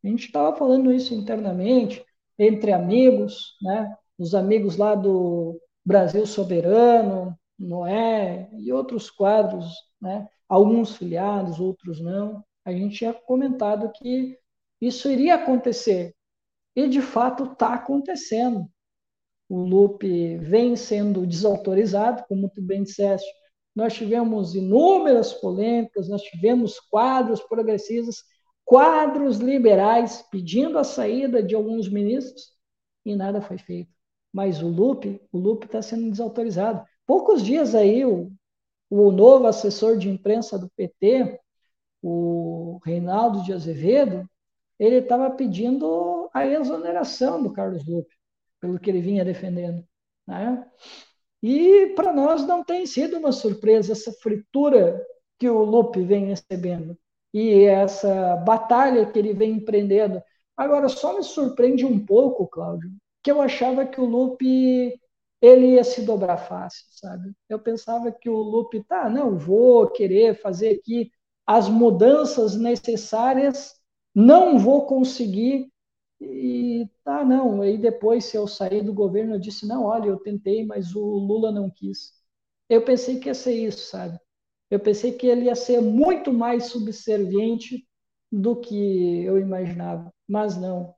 A 0.03 0.07
gente 0.07 0.27
estava 0.27 0.55
falando 0.55 0.93
isso 0.93 1.13
internamente, 1.15 2.05
entre 2.37 2.71
amigos, 2.71 3.57
né? 3.61 3.93
os 4.17 4.35
amigos 4.35 4.77
lá 4.77 4.93
do 4.93 5.59
Brasil 5.83 6.25
Soberano, 6.27 7.35
Noé 7.57 8.49
e 8.53 8.71
outros 8.71 9.09
quadros, 9.09 9.65
né? 9.99 10.27
alguns 10.47 10.95
filiados, 10.95 11.59
outros 11.59 11.99
não. 11.99 12.43
A 12.69 12.73
gente 12.73 12.97
tinha 12.97 13.13
comentado 13.13 13.91
que 13.91 14.37
isso 14.81 15.09
iria 15.09 15.35
acontecer. 15.35 16.15
E, 16.75 16.87
de 16.87 17.01
fato, 17.01 17.43
está 17.45 17.73
acontecendo. 17.73 18.69
O 19.49 19.57
Lupe 19.57 20.37
vem 20.37 20.75
sendo 20.75 21.25
desautorizado, 21.25 22.23
como 22.27 22.49
tu 22.49 22.61
bem 22.61 22.83
disseste. 22.83 23.27
Nós 23.75 23.93
tivemos 23.93 24.55
inúmeras 24.55 25.33
polêmicas, 25.33 26.07
nós 26.07 26.21
tivemos 26.21 26.79
quadros 26.79 27.41
progressistas, 27.41 28.23
quadros 28.63 29.37
liberais 29.37 30.23
pedindo 30.31 30.77
a 30.77 30.83
saída 30.83 31.41
de 31.41 31.55
alguns 31.55 31.89
ministros 31.89 32.53
e 33.05 33.15
nada 33.15 33.41
foi 33.41 33.57
feito. 33.57 33.91
Mas 34.31 34.61
o 34.61 34.67
Lupe, 34.67 35.19
o 35.31 35.39
Lupe 35.39 35.65
está 35.65 35.81
sendo 35.81 36.11
desautorizado. 36.11 36.85
Poucos 37.05 37.43
dias 37.43 37.73
aí, 37.73 38.05
o, 38.05 38.31
o 38.89 39.11
novo 39.11 39.47
assessor 39.47 39.97
de 39.97 40.07
imprensa 40.07 40.57
do 40.57 40.69
PT, 40.75 41.39
o 42.01 42.79
Reinaldo 42.83 43.43
de 43.43 43.53
Azevedo, 43.53 44.27
ele 44.79 44.97
estava 44.97 45.29
pedindo 45.31 46.29
a 46.33 46.45
exoneração 46.45 47.41
do 47.43 47.51
Carlos 47.51 47.85
Lupe, 47.85 48.15
pelo 48.59 48.79
que 48.79 48.89
ele 48.89 49.01
vinha 49.01 49.25
defendendo. 49.25 49.85
Né? 50.25 50.65
E 51.43 51.87
para 51.95 52.13
nós 52.13 52.45
não 52.45 52.63
tem 52.63 52.85
sido 52.85 53.17
uma 53.17 53.31
surpresa 53.31 53.91
essa 53.91 54.11
fritura 54.13 55.05
que 55.37 55.49
o 55.49 55.63
Lupe 55.63 56.01
vem 56.01 56.27
recebendo 56.27 56.97
e 57.33 57.63
essa 57.63 58.35
batalha 58.37 59.05
que 59.05 59.19
ele 59.19 59.33
vem 59.33 59.53
empreendendo. 59.53 60.21
Agora, 60.57 60.89
só 60.89 61.15
me 61.15 61.23
surpreende 61.23 61.85
um 61.85 62.05
pouco, 62.05 62.47
Cláudio, 62.47 62.91
que 63.23 63.31
eu 63.31 63.41
achava 63.41 63.85
que 63.85 64.01
o 64.01 64.05
Lupe 64.05 64.99
ele 65.41 65.75
ia 65.75 65.83
se 65.83 66.01
dobrar 66.01 66.37
fácil, 66.37 66.85
sabe? 66.91 67.31
Eu 67.47 67.59
pensava 67.59 68.11
que 68.11 68.29
o 68.29 68.37
Lupe, 68.37 68.83
tá, 68.83 69.09
não, 69.09 69.37
vou 69.37 69.89
querer 69.89 70.35
fazer 70.41 70.71
aqui 70.71 71.09
as 71.49 71.67
mudanças 71.67 72.55
necessárias 72.55 73.73
não 74.13 74.59
vou 74.59 74.85
conseguir. 74.85 75.67
E 76.21 76.87
tá 77.03 77.25
não. 77.25 77.61
Aí 77.63 77.75
depois 77.75 78.25
se 78.25 78.37
eu 78.37 78.47
sair 78.47 78.83
do 78.83 78.93
governo 78.93 79.33
eu 79.33 79.39
disse 79.39 79.67
não 79.67 79.85
olha 79.85 80.09
eu 80.09 80.17
tentei 80.19 80.63
mas 80.63 80.95
o 80.95 81.01
Lula 81.01 81.51
não 81.51 81.67
quis. 81.67 82.13
Eu 82.69 82.85
pensei 82.85 83.19
que 83.19 83.29
ia 83.29 83.33
ser 83.33 83.53
isso 83.53 83.89
sabe? 83.89 84.19
Eu 84.69 84.79
pensei 84.79 85.13
que 85.13 85.25
ele 85.25 85.45
ia 85.45 85.55
ser 85.55 85.81
muito 85.81 86.31
mais 86.31 86.65
subserviente 86.65 87.83
do 88.31 88.55
que 88.55 89.23
eu 89.23 89.39
imaginava 89.39 90.13
mas 90.27 90.55
não. 90.55 90.93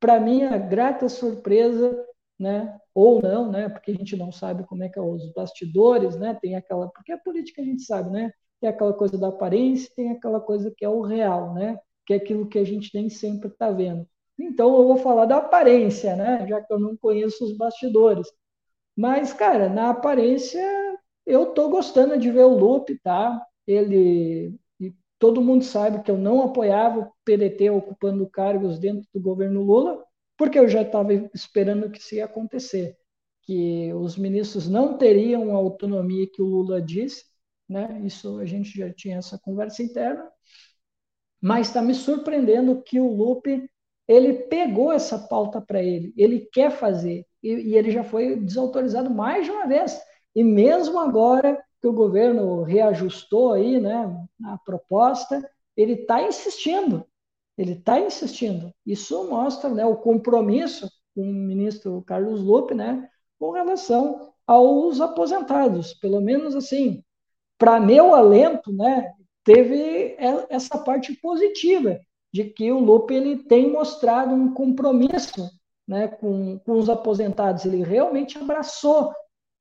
Para 0.00 0.18
minha 0.18 0.56
grata 0.56 1.10
surpresa 1.10 2.06
né 2.38 2.80
ou 2.94 3.20
não 3.20 3.52
né 3.52 3.68
porque 3.68 3.90
a 3.90 3.94
gente 3.94 4.16
não 4.16 4.32
sabe 4.32 4.64
como 4.64 4.82
é 4.82 4.88
que 4.88 4.98
é 4.98 5.02
os 5.02 5.30
bastidores 5.34 6.16
né 6.16 6.38
tem 6.40 6.56
aquela 6.56 6.88
porque 6.88 7.12
a 7.12 7.18
política 7.18 7.60
a 7.60 7.64
gente 7.66 7.82
sabe 7.82 8.10
né 8.10 8.32
tem 8.60 8.70
aquela 8.70 8.92
coisa 8.92 9.18
da 9.18 9.28
aparência 9.28 9.90
tem 9.96 10.10
aquela 10.10 10.40
coisa 10.40 10.72
que 10.76 10.84
é 10.84 10.88
o 10.88 11.00
real 11.00 11.54
né 11.54 11.78
que 12.10 12.14
é 12.14 12.16
aquilo 12.16 12.48
que 12.48 12.58
a 12.58 12.64
gente 12.64 12.90
nem 12.92 13.08
sempre 13.08 13.48
está 13.48 13.70
vendo. 13.70 14.04
Então, 14.36 14.76
eu 14.76 14.86
vou 14.88 14.96
falar 14.96 15.26
da 15.26 15.36
aparência, 15.36 16.16
né? 16.16 16.44
já 16.48 16.60
que 16.60 16.72
eu 16.72 16.80
não 16.80 16.96
conheço 16.96 17.44
os 17.44 17.56
bastidores. 17.56 18.26
Mas, 18.96 19.32
cara, 19.32 19.68
na 19.68 19.90
aparência, 19.90 20.60
eu 21.24 21.50
estou 21.50 21.70
gostando 21.70 22.18
de 22.18 22.28
ver 22.30 22.44
o 22.44 22.56
Lupe, 22.56 22.98
tá? 22.98 23.40
Ele. 23.64 24.58
todo 25.20 25.42
mundo 25.42 25.62
sabe 25.64 26.02
que 26.02 26.10
eu 26.10 26.18
não 26.18 26.42
apoiava 26.42 27.00
o 27.00 27.12
PDT 27.24 27.70
ocupando 27.70 28.28
cargos 28.28 28.78
dentro 28.78 29.06
do 29.14 29.20
governo 29.20 29.62
Lula, 29.62 30.04
porque 30.36 30.58
eu 30.58 30.68
já 30.68 30.82
estava 30.82 31.12
esperando 31.34 31.90
que 31.90 31.98
isso 32.00 32.16
ia 32.16 32.24
acontecer. 32.24 32.96
Que 33.42 33.92
os 33.94 34.16
ministros 34.16 34.68
não 34.68 34.98
teriam 34.98 35.54
a 35.54 35.58
autonomia 35.58 36.26
que 36.26 36.42
o 36.42 36.46
Lula 36.46 36.82
disse, 36.82 37.24
né? 37.70 38.00
Isso 38.04 38.38
a 38.38 38.44
gente 38.44 38.76
já 38.76 38.92
tinha 38.92 39.18
essa 39.18 39.38
conversa 39.38 39.82
interna. 39.82 40.28
Mas 41.40 41.68
está 41.68 41.80
me 41.80 41.94
surpreendendo 41.94 42.82
que 42.82 43.00
o 43.00 43.08
Lupe 43.08 43.70
ele 44.06 44.34
pegou 44.34 44.92
essa 44.92 45.16
pauta 45.18 45.60
para 45.60 45.80
ele, 45.80 46.12
ele 46.16 46.40
quer 46.52 46.72
fazer 46.72 47.24
e, 47.40 47.48
e, 47.48 47.76
ele 47.76 47.92
já 47.92 48.02
foi 48.02 48.36
desautorizado 48.40 49.08
mais 49.08 49.44
de 49.44 49.52
uma 49.52 49.68
vez. 49.68 50.00
E 50.34 50.42
mesmo 50.42 50.98
agora 50.98 51.62
que 51.80 51.86
o 51.86 51.92
governo 51.92 52.62
reajustou 52.64 53.52
aí, 53.52 53.80
né, 53.80 54.12
a 54.44 54.58
proposta, 54.58 55.48
ele 55.76 55.92
está 55.92 56.22
insistindo, 56.22 57.06
ele 57.56 57.74
está 57.74 58.00
insistindo. 58.00 58.74
Isso 58.84 59.30
mostra, 59.30 59.70
né, 59.70 59.86
o 59.86 59.96
compromisso 59.96 60.90
com 61.14 61.22
o 61.22 61.32
ministro 61.32 62.02
Carlos 62.02 62.42
Lupe, 62.42 62.74
né, 62.74 63.08
com 63.38 63.52
relação 63.52 64.32
aos 64.46 65.00
aposentados, 65.00 65.94
pelo 65.94 66.20
menos 66.20 66.56
assim, 66.56 67.04
para 67.60 67.78
meu 67.78 68.14
alento, 68.14 68.72
né, 68.72 69.12
teve 69.44 70.16
essa 70.48 70.78
parte 70.78 71.14
positiva 71.20 72.00
de 72.32 72.44
que 72.44 72.72
o 72.72 72.78
Lupe 72.78 73.12
ele 73.12 73.44
tem 73.44 73.70
mostrado 73.70 74.34
um 74.34 74.54
compromisso 74.54 75.46
né, 75.86 76.08
com, 76.08 76.58
com 76.60 76.72
os 76.72 76.88
aposentados. 76.88 77.66
Ele 77.66 77.84
realmente 77.84 78.38
abraçou 78.38 79.12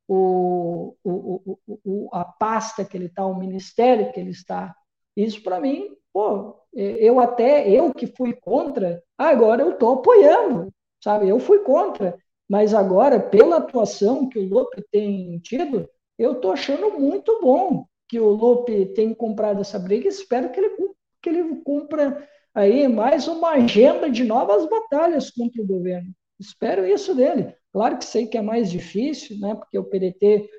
o, 0.07 0.95
o, 1.03 1.59
o, 1.67 2.09
a 2.13 2.23
pasta 2.23 2.85
que 2.85 2.95
ele 2.95 3.07
está, 3.07 3.25
o 3.25 3.37
ministério 3.37 4.13
que 4.13 4.19
ele 4.19 4.31
está. 4.31 4.73
Isso 5.13 5.43
para 5.43 5.59
mim, 5.59 5.89
pô, 6.13 6.55
eu 6.73 7.19
até, 7.19 7.69
eu 7.69 7.93
que 7.93 8.07
fui 8.07 8.31
contra, 8.31 9.03
agora 9.17 9.61
eu 9.61 9.71
estou 9.71 9.95
apoiando, 9.95 10.71
sabe? 11.03 11.27
Eu 11.27 11.37
fui 11.37 11.59
contra, 11.59 12.17
mas 12.47 12.73
agora, 12.73 13.19
pela 13.19 13.57
atuação 13.57 14.29
que 14.29 14.39
o 14.39 14.47
Lupe 14.47 14.81
tem 14.89 15.37
tido, 15.39 15.89
eu 16.19 16.33
estou 16.33 16.51
achando 16.51 16.99
muito 16.99 17.39
bom 17.41 17.85
que 18.07 18.19
o 18.19 18.29
Lupe 18.29 18.87
tem 18.87 19.13
comprado 19.13 19.61
essa 19.61 19.79
briga, 19.79 20.09
espero 20.09 20.51
que 20.51 20.59
ele, 20.59 20.75
que 21.21 21.29
ele 21.29 21.55
cumpra 21.63 22.27
aí 22.53 22.87
mais 22.87 23.27
uma 23.27 23.51
agenda 23.51 24.09
de 24.09 24.23
novas 24.25 24.67
batalhas 24.67 25.31
contra 25.31 25.61
o 25.61 25.65
governo. 25.65 26.11
Espero 26.37 26.85
isso 26.85 27.15
dele. 27.15 27.55
Claro 27.71 27.97
que 27.97 28.05
sei 28.05 28.27
que 28.27 28.37
é 28.37 28.41
mais 28.41 28.69
difícil, 28.69 29.39
né, 29.39 29.55
porque 29.55 29.77
o 29.77 29.83
PDT 29.83 30.49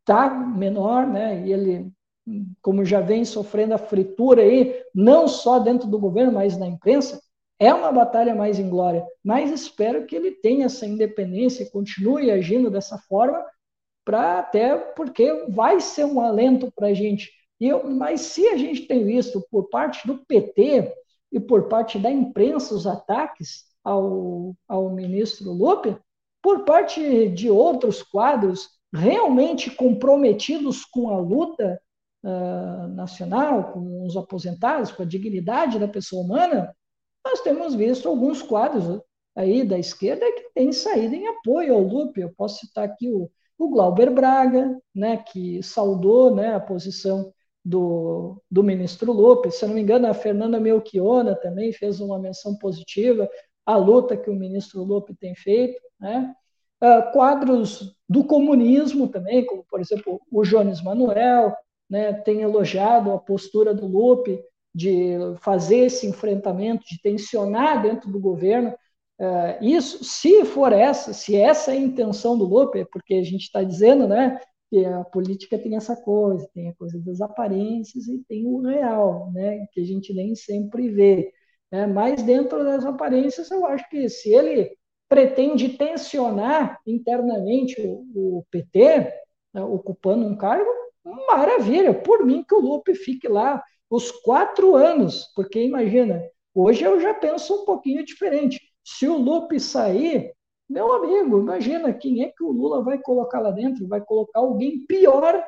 está 0.00 0.32
uh, 0.32 0.58
menor, 0.58 1.06
né, 1.06 1.46
e 1.46 1.52
ele, 1.52 1.92
como 2.62 2.84
já 2.84 3.00
vem 3.00 3.24
sofrendo 3.24 3.74
a 3.74 3.78
fritura 3.78 4.42
aí, 4.42 4.82
não 4.94 5.28
só 5.28 5.58
dentro 5.58 5.88
do 5.88 5.98
governo, 5.98 6.32
mas 6.32 6.56
na 6.56 6.66
imprensa, 6.66 7.20
é 7.58 7.74
uma 7.74 7.92
batalha 7.92 8.34
mais 8.34 8.58
inglória. 8.58 9.06
Mas 9.22 9.50
espero 9.50 10.06
que 10.06 10.16
ele 10.16 10.30
tenha 10.30 10.64
essa 10.64 10.86
independência 10.86 11.62
e 11.62 11.70
continue 11.70 12.30
agindo 12.30 12.70
dessa 12.70 12.96
forma, 12.96 13.44
para 14.10 14.40
até 14.40 14.76
porque 14.76 15.46
vai 15.48 15.80
ser 15.80 16.04
um 16.04 16.20
alento 16.20 16.72
para 16.74 16.88
a 16.88 16.94
gente. 16.94 17.30
Eu, 17.60 17.88
mas 17.88 18.22
se 18.22 18.44
a 18.48 18.56
gente 18.56 18.82
tem 18.88 19.04
visto 19.04 19.40
por 19.48 19.68
parte 19.68 20.04
do 20.04 20.18
PT 20.26 20.92
e 21.30 21.38
por 21.38 21.68
parte 21.68 21.96
da 21.96 22.10
imprensa 22.10 22.74
os 22.74 22.88
ataques 22.88 23.66
ao, 23.84 24.56
ao 24.66 24.90
ministro 24.90 25.52
Lupe, 25.52 25.96
por 26.42 26.64
parte 26.64 27.28
de 27.28 27.48
outros 27.48 28.02
quadros 28.02 28.68
realmente 28.92 29.70
comprometidos 29.70 30.84
com 30.84 31.10
a 31.10 31.18
luta 31.20 31.80
uh, 32.24 32.88
nacional, 32.88 33.72
com 33.72 34.04
os 34.04 34.16
aposentados, 34.16 34.90
com 34.90 35.04
a 35.04 35.06
dignidade 35.06 35.78
da 35.78 35.86
pessoa 35.86 36.24
humana, 36.24 36.74
nós 37.24 37.42
temos 37.42 37.76
visto 37.76 38.08
alguns 38.08 38.42
quadros 38.42 39.00
aí 39.36 39.62
da 39.62 39.78
esquerda 39.78 40.26
que 40.32 40.50
têm 40.52 40.72
saído 40.72 41.14
em 41.14 41.28
apoio 41.28 41.74
ao 41.74 41.82
Lupe. 41.82 42.20
Eu 42.20 42.34
posso 42.36 42.66
citar 42.66 42.84
aqui 42.84 43.08
o 43.08 43.30
o 43.60 43.68
Glauber 43.68 44.10
Braga, 44.10 44.80
né, 44.94 45.18
que 45.18 45.62
saudou 45.62 46.34
né, 46.34 46.54
a 46.54 46.60
posição 46.60 47.30
do, 47.62 48.42
do 48.50 48.64
ministro 48.64 49.12
Lopes. 49.12 49.56
Se 49.56 49.66
não 49.66 49.74
me 49.74 49.82
engano, 49.82 50.06
a 50.06 50.14
Fernanda 50.14 50.58
Melchiona 50.58 51.34
também 51.34 51.70
fez 51.70 52.00
uma 52.00 52.18
menção 52.18 52.56
positiva 52.56 53.28
à 53.66 53.76
luta 53.76 54.16
que 54.16 54.30
o 54.30 54.34
ministro 54.34 54.82
Lopes 54.82 55.14
tem 55.20 55.34
feito. 55.34 55.78
Né? 56.00 56.34
Uh, 56.82 57.12
quadros 57.12 57.94
do 58.08 58.24
comunismo 58.24 59.08
também, 59.08 59.44
como, 59.44 59.62
por 59.68 59.78
exemplo, 59.78 60.18
o 60.32 60.42
Jones 60.42 60.82
Manuel, 60.82 61.54
né, 61.88 62.14
tem 62.14 62.40
elogiado 62.40 63.12
a 63.12 63.18
postura 63.18 63.74
do 63.74 63.86
Lupe 63.86 64.42
de 64.74 65.18
fazer 65.40 65.80
esse 65.80 66.06
enfrentamento, 66.06 66.86
de 66.86 66.98
tensionar 67.02 67.82
dentro 67.82 68.10
do 68.10 68.18
governo 68.18 68.74
isso, 69.60 70.02
se 70.02 70.44
for 70.46 70.72
essa, 70.72 71.12
se 71.12 71.36
essa 71.36 71.72
é 71.72 71.74
a 71.74 71.80
intenção 71.80 72.38
do 72.38 72.46
Lupe, 72.46 72.86
porque 72.86 73.14
a 73.14 73.22
gente 73.22 73.42
está 73.42 73.62
dizendo, 73.62 74.08
né, 74.08 74.40
que 74.70 74.84
a 74.84 75.04
política 75.04 75.58
tem 75.58 75.76
essa 75.76 75.96
coisa, 75.96 76.48
tem 76.54 76.68
a 76.68 76.74
coisa 76.74 76.98
das 77.00 77.20
aparências 77.20 78.06
e 78.06 78.22
tem 78.28 78.46
o 78.46 78.60
real, 78.60 79.30
né, 79.32 79.66
que 79.72 79.80
a 79.80 79.84
gente 79.84 80.14
nem 80.14 80.34
sempre 80.34 80.88
vê. 80.88 81.32
Né? 81.70 81.86
Mas 81.86 82.22
dentro 82.22 82.64
das 82.64 82.84
aparências, 82.84 83.50
eu 83.50 83.66
acho 83.66 83.88
que 83.90 84.08
se 84.08 84.32
ele 84.32 84.70
pretende 85.08 85.70
tensionar 85.70 86.78
internamente 86.86 87.80
o, 87.80 88.38
o 88.38 88.46
PT, 88.50 89.12
né, 89.52 89.62
ocupando 89.62 90.24
um 90.24 90.36
cargo, 90.36 90.70
maravilha, 91.04 91.92
por 91.92 92.24
mim 92.24 92.44
que 92.46 92.54
o 92.54 92.60
Lupe 92.60 92.94
fique 92.94 93.28
lá 93.28 93.62
os 93.90 94.10
quatro 94.10 94.76
anos, 94.76 95.30
porque 95.34 95.60
imagina, 95.60 96.22
hoje 96.54 96.84
eu 96.84 97.00
já 97.00 97.12
penso 97.12 97.62
um 97.62 97.64
pouquinho 97.64 98.04
diferente 98.04 98.69
se 98.90 99.06
o 99.06 99.16
Lupe 99.16 99.60
sair, 99.60 100.34
meu 100.68 100.92
amigo, 100.92 101.38
imagina 101.38 101.92
quem 101.92 102.22
é 102.24 102.28
que 102.28 102.42
o 102.42 102.50
Lula 102.50 102.82
vai 102.82 102.98
colocar 102.98 103.40
lá 103.40 103.52
dentro? 103.52 103.86
Vai 103.86 104.00
colocar 104.00 104.40
alguém 104.40 104.84
pior 104.86 105.44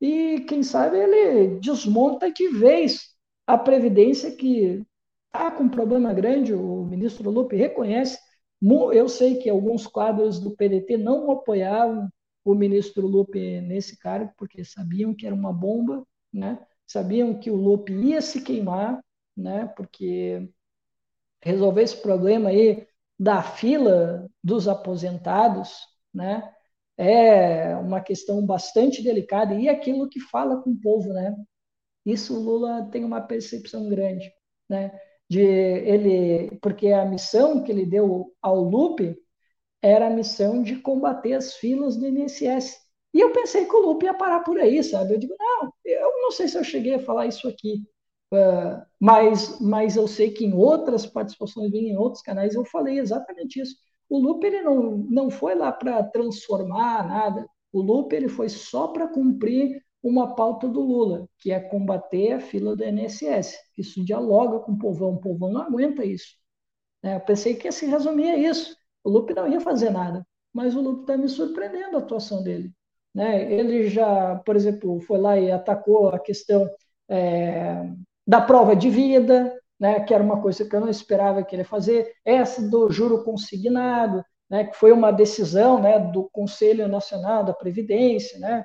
e, 0.00 0.40
quem 0.48 0.62
sabe, 0.62 0.98
ele 0.98 1.60
desmonta 1.60 2.32
de 2.32 2.48
vez 2.48 3.10
a 3.46 3.56
Previdência 3.56 4.34
que 4.34 4.84
está 5.26 5.52
com 5.52 5.64
um 5.64 5.68
problema 5.68 6.12
grande, 6.12 6.52
o 6.52 6.84
ministro 6.84 7.30
Lupe 7.30 7.54
reconhece. 7.54 8.18
Eu 8.92 9.08
sei 9.08 9.36
que 9.36 9.48
alguns 9.48 9.86
quadros 9.86 10.40
do 10.40 10.50
PDT 10.56 10.96
não 10.96 11.30
apoiavam 11.30 12.08
o 12.44 12.54
ministro 12.54 13.06
Lupe 13.06 13.60
nesse 13.60 13.98
cargo, 13.98 14.32
porque 14.36 14.64
sabiam 14.64 15.14
que 15.14 15.26
era 15.26 15.34
uma 15.34 15.52
bomba, 15.52 16.04
né? 16.32 16.58
sabiam 16.86 17.38
que 17.38 17.50
o 17.50 17.56
Lupe 17.56 17.92
ia 17.92 18.20
se 18.20 18.40
queimar, 18.40 19.00
né? 19.36 19.66
porque 19.76 20.50
resolver 21.42 21.82
esse 21.82 21.96
problema 21.96 22.50
aí 22.50 22.86
da 23.18 23.42
fila 23.42 24.28
dos 24.42 24.68
aposentados, 24.68 25.78
né? 26.12 26.52
É 26.96 27.76
uma 27.76 28.00
questão 28.00 28.44
bastante 28.44 29.02
delicada 29.02 29.54
e 29.54 29.68
aquilo 29.68 30.08
que 30.08 30.20
fala 30.20 30.62
com 30.62 30.70
o 30.70 30.80
povo, 30.80 31.12
né? 31.12 31.34
Isso 32.04 32.36
o 32.36 32.42
Lula 32.42 32.88
tem 32.90 33.04
uma 33.04 33.20
percepção 33.20 33.88
grande, 33.88 34.32
né? 34.68 34.98
De 35.28 35.40
ele, 35.40 36.58
porque 36.60 36.88
a 36.88 37.04
missão 37.04 37.62
que 37.62 37.70
ele 37.72 37.86
deu 37.86 38.34
ao 38.42 38.62
Lupe 38.62 39.16
era 39.82 40.06
a 40.08 40.10
missão 40.10 40.62
de 40.62 40.76
combater 40.76 41.34
as 41.34 41.54
filas 41.54 41.96
do 41.96 42.06
INSS. 42.06 42.78
E 43.14 43.20
eu 43.20 43.32
pensei 43.32 43.66
que 43.66 43.74
o 43.74 43.80
Lupe 43.80 44.06
ia 44.06 44.14
parar 44.14 44.40
por 44.40 44.58
aí, 44.58 44.82
sabe? 44.84 45.14
Eu 45.14 45.18
digo, 45.18 45.34
não, 45.38 45.72
eu 45.84 46.22
não 46.22 46.30
sei 46.30 46.48
se 46.48 46.56
eu 46.58 46.64
cheguei 46.64 46.94
a 46.94 47.00
falar 47.00 47.26
isso 47.26 47.48
aqui, 47.48 47.82
uh, 48.32 48.82
mas, 48.98 49.60
mas 49.60 49.96
eu 49.96 50.06
sei 50.08 50.30
que 50.30 50.44
em 50.44 50.54
outras 50.54 51.06
participações, 51.06 51.72
em 51.72 51.96
outros 51.96 52.22
canais, 52.22 52.54
eu 52.54 52.64
falei 52.64 52.98
exatamente 52.98 53.60
isso. 53.60 53.76
O 54.08 54.18
Lupe 54.18 54.46
ele 54.46 54.62
não, 54.62 54.98
não 55.10 55.30
foi 55.30 55.54
lá 55.54 55.72
para 55.72 56.02
transformar 56.04 57.06
nada. 57.06 57.46
O 57.72 57.80
Lupe 57.80 58.16
ele 58.16 58.28
foi 58.28 58.48
só 58.48 58.88
para 58.88 59.08
cumprir 59.08 59.80
uma 60.02 60.34
pauta 60.34 60.66
do 60.68 60.80
Lula, 60.80 61.28
que 61.38 61.52
é 61.52 61.60
combater 61.60 62.32
a 62.32 62.40
fila 62.40 62.74
do 62.74 62.84
INSS. 62.84 63.56
Isso 63.76 64.04
dialoga 64.04 64.60
com 64.60 64.72
o 64.72 64.78
povão, 64.78 65.14
o 65.14 65.20
povão 65.20 65.52
não 65.52 65.62
aguenta 65.62 66.04
isso. 66.04 66.34
Né? 67.02 67.16
Eu 67.16 67.20
pensei 67.20 67.54
que 67.54 67.70
se 67.70 67.86
resumia 67.86 68.36
isso. 68.36 68.76
O 69.04 69.10
Lupe 69.10 69.34
não 69.34 69.48
ia 69.48 69.60
fazer 69.60 69.90
nada, 69.90 70.26
mas 70.52 70.74
o 70.74 70.80
Lupe 70.80 71.02
está 71.02 71.16
me 71.16 71.28
surpreendendo 71.28 71.96
a 71.96 72.00
atuação 72.00 72.42
dele. 72.42 72.72
Né? 73.14 73.52
Ele 73.52 73.88
já, 73.88 74.36
por 74.36 74.56
exemplo, 74.56 75.00
foi 75.00 75.18
lá 75.18 75.38
e 75.38 75.50
atacou 75.50 76.08
a 76.08 76.18
questão 76.18 76.68
é, 77.08 77.90
da 78.30 78.40
prova 78.40 78.76
de 78.76 78.88
vida, 78.88 79.60
né? 79.76 79.98
que 80.04 80.14
era 80.14 80.22
uma 80.22 80.40
coisa 80.40 80.64
que 80.64 80.76
eu 80.76 80.80
não 80.80 80.88
esperava 80.88 81.42
que 81.42 81.56
ele 81.56 81.64
fazer, 81.64 82.14
essa 82.24 82.62
do 82.62 82.88
juro 82.88 83.24
consignado, 83.24 84.24
né? 84.48 84.66
que 84.66 84.76
foi 84.76 84.92
uma 84.92 85.10
decisão 85.10 85.82
né, 85.82 85.98
do 85.98 86.30
Conselho 86.30 86.86
Nacional 86.86 87.42
da 87.42 87.52
Previdência, 87.52 88.38
né? 88.38 88.64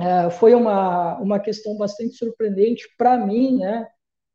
É, 0.00 0.30
foi 0.30 0.54
uma, 0.56 1.18
uma 1.20 1.38
questão 1.38 1.76
bastante 1.76 2.14
surpreendente 2.14 2.84
para 2.96 3.16
mim, 3.16 3.58
né? 3.58 3.86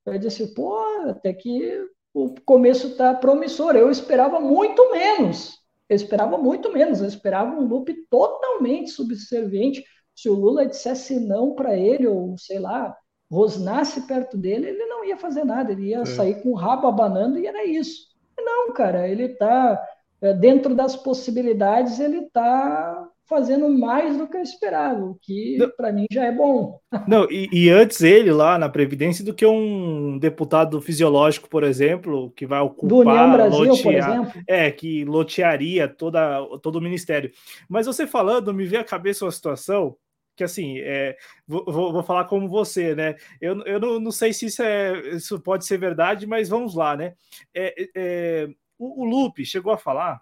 Eu 0.05 0.17
disse, 0.17 0.53
pô, 0.53 0.77
até 1.09 1.33
que 1.33 1.85
o 2.13 2.33
começo 2.45 2.87
está 2.87 3.13
promissor. 3.13 3.75
Eu 3.75 3.91
esperava 3.91 4.39
muito 4.39 4.89
menos. 4.91 5.57
Eu 5.89 5.95
esperava 5.97 6.37
muito 6.37 6.71
menos. 6.71 7.01
Eu 7.01 7.07
esperava 7.07 7.51
um 7.51 7.65
loop 7.65 7.93
totalmente 8.09 8.89
subserviente. 8.89 9.83
Se 10.15 10.29
o 10.29 10.33
Lula 10.33 10.65
dissesse 10.65 11.19
não 11.19 11.55
para 11.55 11.77
ele, 11.77 12.07
ou 12.07 12.37
sei 12.37 12.59
lá, 12.59 12.93
rosnasse 13.33 14.01
perto 14.01 14.37
dele, 14.37 14.67
ele 14.67 14.85
não 14.85 15.03
ia 15.03 15.17
fazer 15.17 15.43
nada. 15.43 15.71
Ele 15.71 15.87
ia 15.87 16.01
é. 16.01 16.05
sair 16.05 16.35
com 16.41 16.49
o 16.49 16.55
rabo 16.55 16.87
abanando 16.87 17.39
e 17.39 17.47
era 17.47 17.65
isso. 17.65 18.13
Não, 18.37 18.71
cara, 18.73 19.07
ele 19.07 19.23
está 19.23 19.81
é, 20.21 20.33
dentro 20.33 20.75
das 20.75 20.95
possibilidades, 20.95 21.99
ele 21.99 22.19
está 22.19 23.09
fazendo 23.25 23.69
mais 23.69 24.17
do 24.17 24.27
que 24.27 24.37
eu 24.37 24.41
esperava, 24.41 25.03
o 25.03 25.17
que 25.19 25.57
para 25.75 25.91
mim 25.91 26.05
já 26.11 26.25
é 26.25 26.31
bom. 26.31 26.79
Não, 27.07 27.25
e, 27.31 27.49
e, 27.51 27.69
antes 27.69 28.01
ele 28.01 28.31
lá 28.31 28.59
na 28.59 28.69
Previdência 28.69 29.25
do 29.25 29.33
que 29.33 29.45
um 29.45 30.19
deputado 30.19 30.79
fisiológico, 30.81 31.49
por 31.49 31.63
exemplo, 31.63 32.31
que 32.35 32.45
vai 32.45 32.59
ocupar. 32.59 32.89
Do 32.89 32.97
União 32.97 33.31
Brasil, 33.31 33.65
lotear, 33.65 33.83
por 33.83 33.93
exemplo. 33.93 34.43
É, 34.47 34.69
que 34.69 35.05
lotearia 35.05 35.87
toda, 35.87 36.45
todo 36.61 36.75
o 36.75 36.81
ministério. 36.81 37.31
Mas 37.67 37.87
você 37.87 38.05
falando, 38.05 38.53
me 38.53 38.65
veio 38.65 38.81
à 38.81 38.85
cabeça 38.85 39.25
uma 39.25 39.31
situação 39.31 39.95
que 40.35 40.43
assim, 40.43 40.79
é, 40.79 41.15
vou, 41.47 41.63
vou, 41.65 42.03
falar 42.03 42.25
como 42.25 42.49
você, 42.49 42.95
né? 42.95 43.15
Eu, 43.39 43.61
eu 43.65 43.79
não, 43.79 43.99
não 43.99 44.11
sei 44.11 44.33
se 44.33 44.47
isso, 44.47 44.63
é, 44.63 45.15
isso 45.15 45.39
pode 45.39 45.65
ser 45.65 45.77
verdade, 45.77 46.25
mas 46.25 46.49
vamos 46.49 46.75
lá, 46.75 46.95
né? 46.95 47.13
É, 47.53 47.89
é, 47.95 48.49
o, 48.77 49.03
o 49.03 49.05
Lupe 49.05 49.45
chegou 49.45 49.71
a 49.71 49.77
falar, 49.77 50.21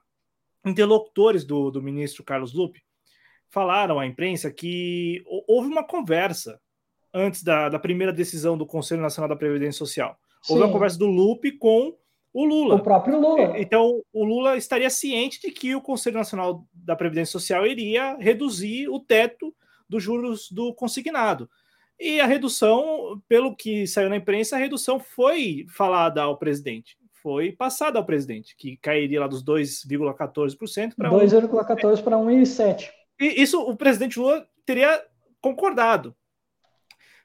interlocutores 0.66 1.46
do, 1.46 1.72
do 1.72 1.82
ministro 1.82 2.24
Carlos 2.24 2.54
Lupe, 2.54 2.84
falaram 3.50 4.00
à 4.00 4.06
imprensa 4.06 4.52
que 4.52 5.22
houve 5.48 5.68
uma 5.68 5.84
conversa 5.84 6.60
antes 7.14 7.44
da, 7.44 7.70
da 7.70 7.80
primeira 7.80 8.14
decisão 8.14 8.58
do 8.58 8.66
Conselho 8.66 9.02
Nacional 9.02 9.30
da 9.30 9.36
Previdência 9.36 9.80
Social. 9.80 10.18
Houve 10.50 10.62
Sim. 10.62 10.68
uma 10.68 10.74
conversa 10.74 10.98
do 10.98 11.08
Lupe 11.08 11.52
com 11.58 11.96
o 12.34 12.46
Lula. 12.46 12.76
O 12.76 12.84
próprio 12.84 13.20
Lula. 13.20 13.60
Então, 13.60 14.02
o 14.14 14.24
Lula 14.24 14.56
estaria 14.56 14.90
ciente 14.90 15.42
de 15.42 15.52
que 15.52 15.76
o 15.76 15.82
Conselho 15.82 16.18
Nacional 16.18 16.66
da 16.74 16.96
Previdência 16.96 17.34
Social 17.34 17.68
iria 17.68 18.16
reduzir 18.18 18.88
o 18.88 19.00
teto 19.00 19.54
dos 19.92 20.02
juros 20.02 20.50
do 20.50 20.74
consignado. 20.74 21.50
E 22.00 22.22
a 22.22 22.26
redução, 22.26 23.22
pelo 23.28 23.56
que 23.56 23.86
saiu 23.86 24.10
na 24.10 24.16
imprensa, 24.16 24.56
a 24.56 24.60
redução 24.60 25.00
foi 25.00 25.66
falada 25.70 26.24
ao 26.24 26.38
presidente. 26.38 26.98
Foi 27.22 27.52
passada 27.52 28.00
ao 28.00 28.06
presidente, 28.06 28.56
que 28.58 28.78
cairia 28.78 29.20
lá 29.20 29.28
dos 29.28 29.44
2,14% 29.44 30.96
para 30.96 31.10
2,14 31.12 32.02
para 32.02 32.18
1,7%. 32.18 32.90
E 33.20 33.42
isso 33.42 33.62
o 33.62 33.76
presidente 33.76 34.18
Lula 34.18 34.48
teria 34.66 35.04
concordado. 35.40 36.16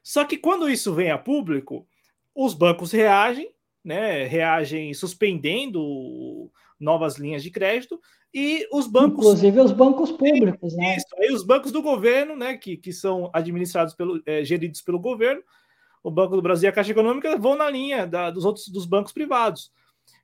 Só 0.03 0.25
que 0.25 0.37
quando 0.37 0.69
isso 0.69 0.93
vem 0.93 1.09
a 1.09 1.17
público, 1.17 1.87
os 2.35 2.53
bancos 2.53 2.91
reagem, 2.91 3.49
né? 3.83 4.25
Reagem 4.25 4.93
suspendendo 4.93 6.51
novas 6.79 7.17
linhas 7.17 7.43
de 7.43 7.51
crédito 7.51 7.99
e 8.33 8.67
os 8.71 8.87
bancos. 8.87 9.25
Inclusive 9.25 9.59
os 9.59 9.71
bancos 9.71 10.11
públicos, 10.11 10.75
né? 10.75 10.97
Isso, 10.97 11.07
aí 11.17 11.31
os 11.31 11.43
bancos 11.43 11.71
do 11.71 11.81
governo, 11.81 12.35
né? 12.35 12.57
Que, 12.57 12.77
que 12.77 12.93
são 12.93 13.29
administrados 13.33 13.93
pelo, 13.93 14.21
é, 14.25 14.43
geridos 14.43 14.81
pelo 14.81 14.99
governo, 14.99 15.41
o 16.03 16.11
Banco 16.11 16.35
do 16.35 16.41
Brasil 16.41 16.67
e 16.67 16.69
a 16.69 16.73
Caixa 16.73 16.91
Econômica 16.91 17.37
vão 17.37 17.55
na 17.55 17.69
linha 17.69 18.05
da, 18.05 18.29
dos 18.29 18.45
outros 18.45 18.67
dos 18.67 18.85
bancos 18.85 19.11
privados. 19.11 19.71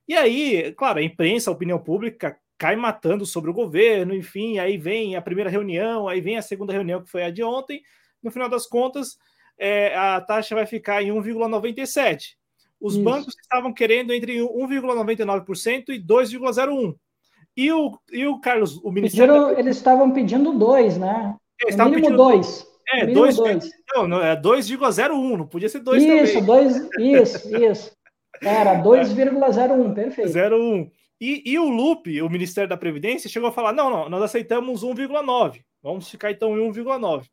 E 0.06 0.14
aí, 0.14 0.72
claro, 0.72 0.98
a 0.98 1.02
imprensa, 1.02 1.50
a 1.50 1.52
opinião 1.52 1.78
pública 1.78 2.38
cai 2.58 2.76
matando 2.76 3.26
sobre 3.26 3.50
o 3.50 3.54
governo, 3.54 4.14
enfim, 4.14 4.58
aí 4.58 4.78
vem 4.78 5.16
a 5.16 5.22
primeira 5.22 5.50
reunião, 5.50 6.08
aí 6.08 6.20
vem 6.20 6.36
a 6.36 6.42
segunda 6.42 6.72
reunião, 6.72 7.02
que 7.02 7.10
foi 7.10 7.24
a 7.24 7.30
de 7.30 7.42
ontem. 7.42 7.82
No 8.22 8.30
final 8.30 8.48
das 8.48 8.66
contas, 8.66 9.18
é, 9.58 9.94
a 9.96 10.20
taxa 10.20 10.54
vai 10.54 10.66
ficar 10.66 11.02
em 11.02 11.10
1,97. 11.10 12.36
Os 12.84 12.96
Isso. 12.96 13.02
bancos 13.02 13.34
estavam 13.40 13.72
querendo 13.72 14.12
entre 14.12 14.40
1,99% 14.40 15.88
e 15.88 15.98
2,01%. 15.98 16.94
E 17.56 17.72
o, 17.72 17.98
e 18.12 18.26
o 18.26 18.38
Carlos, 18.40 18.76
o 18.84 18.90
Ministério. 18.90 19.32
Pediram, 19.32 19.58
eles 19.58 19.76
estavam 19.78 20.10
pedindo 20.10 20.52
2, 20.52 20.98
né? 20.98 21.34
Eles 21.62 21.74
estavam 21.74 21.94
mínimo 21.94 22.14
2. 22.14 22.66
É, 22.92 23.06
2, 23.06 23.38
não, 23.94 24.06
não, 24.06 24.22
é 24.22 24.36
2,01, 24.36 25.36
não 25.38 25.46
podia 25.46 25.70
ser 25.70 25.80
2 25.80 26.02
isso, 26.02 26.34
também. 26.34 26.44
Dois, 26.44 26.76
isso, 26.98 27.56
isso. 27.56 27.96
Era 28.42 28.82
2,01, 28.82 29.94
perfeito. 29.94 30.30
0,1. 30.30 30.90
E, 31.18 31.42
e 31.46 31.58
o 31.58 31.70
Lupe, 31.70 32.20
o 32.20 32.28
Ministério 32.28 32.68
da 32.68 32.76
Previdência, 32.76 33.30
chegou 33.30 33.48
a 33.48 33.52
falar: 33.52 33.72
não, 33.72 33.88
não, 33.88 34.10
nós 34.10 34.22
aceitamos 34.24 34.84
1,9. 34.84 35.62
Vamos 35.82 36.10
ficar 36.10 36.32
então 36.32 36.58
em 36.58 36.70
1,9. 36.70 37.24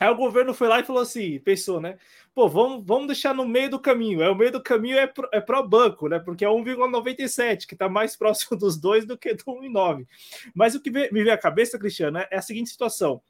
Aí 0.00 0.08
o 0.08 0.16
governo 0.16 0.54
foi 0.54 0.68
lá 0.68 0.80
e 0.80 0.84
falou 0.84 1.02
assim: 1.02 1.38
pensou, 1.40 1.80
né? 1.82 1.98
Pô, 2.36 2.50
vamos, 2.50 2.84
vamos 2.84 3.06
deixar 3.06 3.34
no 3.34 3.48
meio 3.48 3.70
do 3.70 3.80
caminho. 3.80 4.22
É, 4.22 4.28
o 4.28 4.34
meio 4.34 4.52
do 4.52 4.62
caminho 4.62 4.98
é 4.98 5.06
pro, 5.06 5.26
é 5.32 5.40
pro 5.40 5.66
banco, 5.66 6.06
né? 6.06 6.18
Porque 6.18 6.44
é 6.44 6.48
1,97, 6.48 7.66
que 7.66 7.72
está 7.72 7.88
mais 7.88 8.14
próximo 8.14 8.58
dos 8.58 8.76
dois 8.76 9.06
do 9.06 9.16
que 9.16 9.32
do 9.32 9.42
1,9. 9.42 10.06
Mas 10.54 10.74
o 10.74 10.80
que 10.82 10.90
me 10.90 11.08
veio 11.08 11.32
à 11.32 11.38
cabeça, 11.38 11.78
Cristiano, 11.78 12.18
é 12.18 12.36
a 12.36 12.42
seguinte 12.42 12.68
situação. 12.68 13.22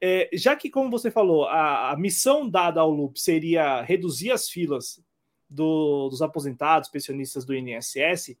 É, 0.00 0.30
já 0.32 0.54
que, 0.54 0.70
como 0.70 0.88
você 0.88 1.10
falou, 1.10 1.46
a, 1.46 1.90
a 1.90 1.96
missão 1.96 2.48
dada 2.48 2.80
ao 2.80 2.90
Lupe 2.92 3.20
seria 3.20 3.82
reduzir 3.82 4.30
as 4.30 4.48
filas 4.48 5.02
do, 5.50 6.08
dos 6.08 6.22
aposentados, 6.22 6.88
pensionistas 6.88 7.44
do 7.44 7.56
INSS, 7.56 8.36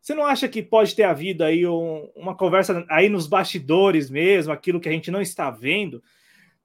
você 0.00 0.12
não 0.12 0.26
acha 0.26 0.48
que 0.48 0.60
pode 0.60 0.92
ter 0.96 1.04
havido 1.04 1.44
aí 1.44 1.64
um, 1.68 2.10
uma 2.16 2.34
conversa 2.34 2.84
aí 2.90 3.08
nos 3.08 3.28
bastidores 3.28 4.10
mesmo, 4.10 4.52
aquilo 4.52 4.80
que 4.80 4.88
a 4.88 4.92
gente 4.92 5.08
não 5.08 5.22
está 5.22 5.52
vendo, 5.52 6.02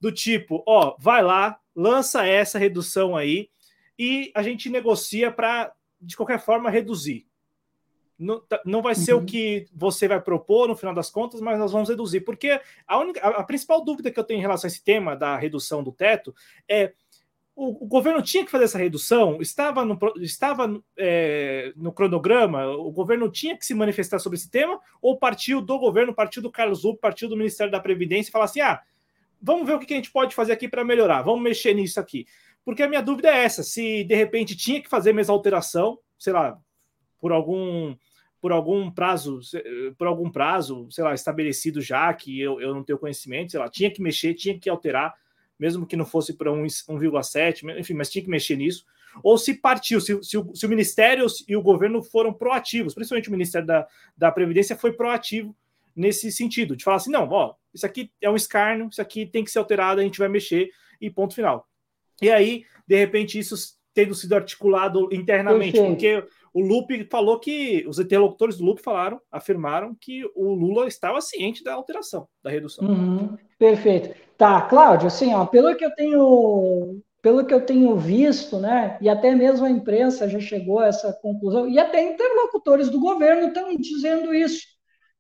do 0.02 0.12
tipo, 0.12 0.64
ó, 0.66 0.96
vai 0.98 1.22
lá, 1.22 1.60
lança 1.76 2.26
essa 2.26 2.58
redução 2.58 3.16
aí 3.16 3.50
e 3.98 4.32
a 4.36 4.42
gente 4.42 4.70
negocia 4.70 5.32
para, 5.32 5.74
de 6.00 6.16
qualquer 6.16 6.40
forma, 6.40 6.70
reduzir. 6.70 7.26
Não, 8.18 8.40
tá, 8.40 8.62
não 8.66 8.82
vai 8.82 8.96
ser 8.96 9.14
uhum. 9.14 9.22
o 9.22 9.26
que 9.26 9.68
você 9.74 10.08
vai 10.08 10.22
propor 10.22 10.70
no 10.70 10.76
final 10.76 10.94
das 10.94 11.10
contas, 11.10 11.42
mas 11.42 11.60
nós 11.60 11.72
vamos 11.72 11.90
reduzir. 11.90 12.22
Porque 12.22 12.60
a, 12.88 12.98
única, 12.98 13.20
a, 13.20 13.42
a 13.42 13.44
principal 13.44 13.84
dúvida 13.84 14.10
que 14.10 14.20
eu 14.20 14.24
tenho 14.24 14.38
em 14.38 14.42
relação 14.42 14.68
a 14.68 14.72
esse 14.72 14.84
tema 14.84 15.16
da 15.16 15.36
redução 15.36 15.84
do 15.84 15.92
teto 15.92 16.34
é 16.68 16.94
o, 17.56 17.86
governo 17.86 18.22
tinha 18.22 18.44
que 18.44 18.52
fazer 18.52 18.66
essa 18.66 18.78
redução, 18.78 19.42
estava 19.42 19.86
no, 19.86 19.98
estava, 20.18 20.82
é, 20.98 21.72
no 21.78 21.94
cronograma, 21.94 22.68
o 22.68 22.92
governo 22.92 23.32
tinha 23.32 23.58
que 23.58 23.66
se 23.66 23.74
manifestar 23.74 24.20
sobre 24.20 24.38
esse 24.38 24.52
tema, 24.52 24.78
ou 25.02 25.18
partiu 25.18 25.62
do 25.62 25.80
governo, 25.80 26.14
partiu 26.14 26.42
do 26.42 26.52
Carlos 26.52 26.84
Lupe, 26.84 27.00
partiu 27.00 27.30
do 27.30 27.38
Ministério 27.38 27.72
da 27.72 27.80
Previdência 27.80 28.30
e 28.30 28.32
falar 28.32 28.46
assim: 28.46 28.60
ah, 28.60 28.82
vamos 29.46 29.68
ver 29.68 29.76
o 29.76 29.80
que 29.80 29.94
a 29.94 29.98
gente 29.98 30.12
pode 30.12 30.34
fazer 30.34 30.52
aqui 30.52 30.68
para 30.68 30.84
melhorar, 30.84 31.22
vamos 31.22 31.42
mexer 31.42 31.76
nisso 31.76 32.00
aqui. 32.00 32.26
porque 32.66 32.82
a 32.82 32.88
minha 32.88 33.02
dúvida 33.02 33.30
é 33.30 33.44
essa: 33.44 33.62
se 33.62 34.04
de 34.04 34.16
repente 34.16 34.58
tinha 34.58 34.82
que 34.82 34.90
fazer 34.90 35.14
mesmo 35.14 35.34
alteração, 35.34 36.00
sei 36.18 36.34
lá, 36.34 36.58
por 37.20 37.32
algum 37.32 37.96
por 38.42 38.52
algum 38.52 38.92
prazo, 38.92 39.40
por 39.98 40.06
algum 40.06 40.30
prazo, 40.30 40.88
sei 40.92 41.04
lá, 41.04 41.16
estabelecido 41.16 41.82
já, 41.82 42.14
que 42.14 42.40
eu, 42.40 42.62
eu 42.62 42.76
não 42.76 42.84
tenho 42.84 43.00
conhecimento, 43.00 43.52
sei 43.52 43.60
lá, 43.60 43.68
tinha 43.68 43.90
que 43.90 44.00
mexer, 44.00 44.36
tinha 44.36 44.60
que 44.60 44.70
alterar, 44.70 45.16
mesmo 45.58 45.88
que 45.88 45.96
não 45.96 46.06
fosse 46.06 46.32
para 46.34 46.52
1,7, 46.52 47.80
enfim, 47.80 47.96
mas 47.96 48.12
tinha 48.12 48.24
que 48.24 48.30
mexer 48.30 48.56
nisso. 48.56 48.86
Ou 49.24 49.36
se 49.36 49.56
partiu, 49.56 50.00
se, 50.00 50.22
se, 50.22 50.38
o, 50.38 50.54
se 50.54 50.64
o 50.64 50.70
Ministério 50.70 51.26
e 51.48 51.56
o 51.56 51.62
governo 51.62 52.04
foram 52.04 52.32
proativos, 52.32 52.94
principalmente 52.94 53.30
o 53.30 53.32
Ministério 53.32 53.66
da, 53.66 53.88
da 54.16 54.32
Previdência 54.32 54.76
foi 54.76 54.94
proativo 54.94 55.56
nesse 55.96 56.32
sentido, 56.32 56.76
de 56.76 56.84
falar 56.84 56.98
assim, 56.98 57.12
não, 57.12 57.30
ó, 57.30 57.54
isso 57.74 57.86
aqui 57.86 58.12
é 58.22 58.30
um 58.30 58.36
escárnio, 58.36 58.90
isso 58.92 59.02
aqui 59.02 59.26
tem 59.26 59.44
que 59.44 59.52
ser 59.52 59.60
alterado, 59.60 60.02
a 60.02 60.04
gente 60.04 60.20
vai 60.20 60.28
mexer 60.28 60.70
e 61.00 61.10
ponto 61.10 61.34
final. 61.34 61.66
E 62.22 62.30
aí, 62.30 62.64
de 62.88 62.96
repente, 62.98 63.40
isso 63.40 63.56
tendo 63.94 64.14
sido 64.14 64.34
articulado 64.34 65.08
internamente, 65.12 65.80
porque 65.82 66.22
o 66.54 66.60
Lupe 66.62 67.08
falou 67.10 67.40
que 67.40 67.86
os 67.88 67.98
interlocutores 67.98 68.58
do 68.58 68.66
Lupe 68.66 68.82
falaram, 68.82 69.22
afirmaram 69.32 69.96
que 70.00 70.24
o 70.36 70.54
Lula 70.54 70.88
estava 70.88 71.22
ciente 71.22 71.64
da 71.64 71.74
alteração, 71.74 72.28
da 72.44 72.50
redução. 72.50 72.88
Uhum, 72.88 73.38
perfeito. 73.58 74.14
Tá, 74.38 74.62
Cláudio, 74.62 75.08
assim, 75.08 75.34
ó, 75.34 75.46
pelo 75.46 75.74
que 75.76 75.86
eu 75.86 75.96
tenho 75.96 77.02
pelo 77.22 77.44
que 77.44 77.54
eu 77.54 77.66
tenho 77.66 77.98
visto, 77.98 78.60
né, 78.60 79.00
e 79.02 79.10
até 79.10 79.34
mesmo 79.34 79.66
a 79.66 79.70
imprensa 79.70 80.30
já 80.30 80.40
chegou 80.40 80.78
a 80.78 80.88
essa 80.88 81.12
conclusão, 81.12 81.68
e 81.68 81.80
até 81.80 82.04
interlocutores 82.04 82.88
do 82.88 83.00
governo 83.00 83.48
estão 83.48 83.76
dizendo 83.76 84.32
isso, 84.32 84.75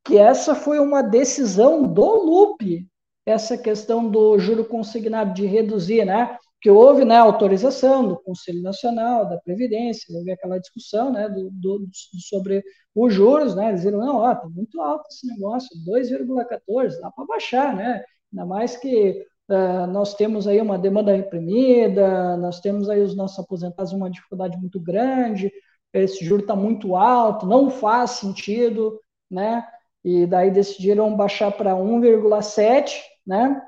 que 0.05 0.17
essa 0.17 0.53
foi 0.53 0.79
uma 0.79 1.01
decisão 1.01 1.81
do 1.83 2.05
Lupe, 2.23 2.87
essa 3.25 3.57
questão 3.57 4.07
do 4.07 4.37
juro 4.37 4.63
consignado 4.63 5.33
de 5.33 5.45
reduzir, 5.47 6.05
né, 6.05 6.37
que 6.61 6.69
houve 6.69 7.03
né, 7.03 7.17
autorização 7.17 8.07
do 8.07 8.17
Conselho 8.21 8.61
Nacional 8.61 9.27
da 9.27 9.37
Previdência, 9.39 10.15
houve 10.15 10.31
aquela 10.31 10.59
discussão 10.59 11.11
né, 11.11 11.27
do, 11.27 11.49
do, 11.51 11.87
sobre 12.29 12.63
os 12.93 13.13
juros, 13.13 13.55
né, 13.55 13.73
viram, 13.73 13.99
não, 13.99 14.17
ó, 14.17 14.35
tá 14.35 14.47
muito 14.47 14.79
alto 14.79 15.07
esse 15.09 15.27
negócio, 15.27 15.69
2,14, 15.85 16.99
dá 17.01 17.11
para 17.11 17.25
baixar, 17.25 17.75
né, 17.75 18.03
ainda 18.31 18.45
mais 18.45 18.77
que 18.77 19.25
Uh, 19.47 19.85
nós 19.85 20.15
temos 20.15 20.47
aí 20.47 20.59
uma 20.59 20.75
demanda 20.75 21.15
reprimida, 21.15 22.35
nós 22.35 22.59
temos 22.59 22.89
aí 22.89 22.99
os 22.99 23.15
nossos 23.15 23.37
aposentados 23.37 23.93
uma 23.93 24.09
dificuldade 24.09 24.57
muito 24.57 24.79
grande, 24.79 25.51
esse 25.93 26.25
juro 26.25 26.41
está 26.41 26.55
muito 26.55 26.95
alto, 26.95 27.45
não 27.45 27.69
faz 27.69 28.09
sentido, 28.11 28.99
né? 29.29 29.63
E 30.05 30.27
daí 30.27 30.51
decidiram 30.51 31.17
baixar 31.17 31.51
para 31.51 31.73
1,7, 31.73 32.93
né? 33.25 33.59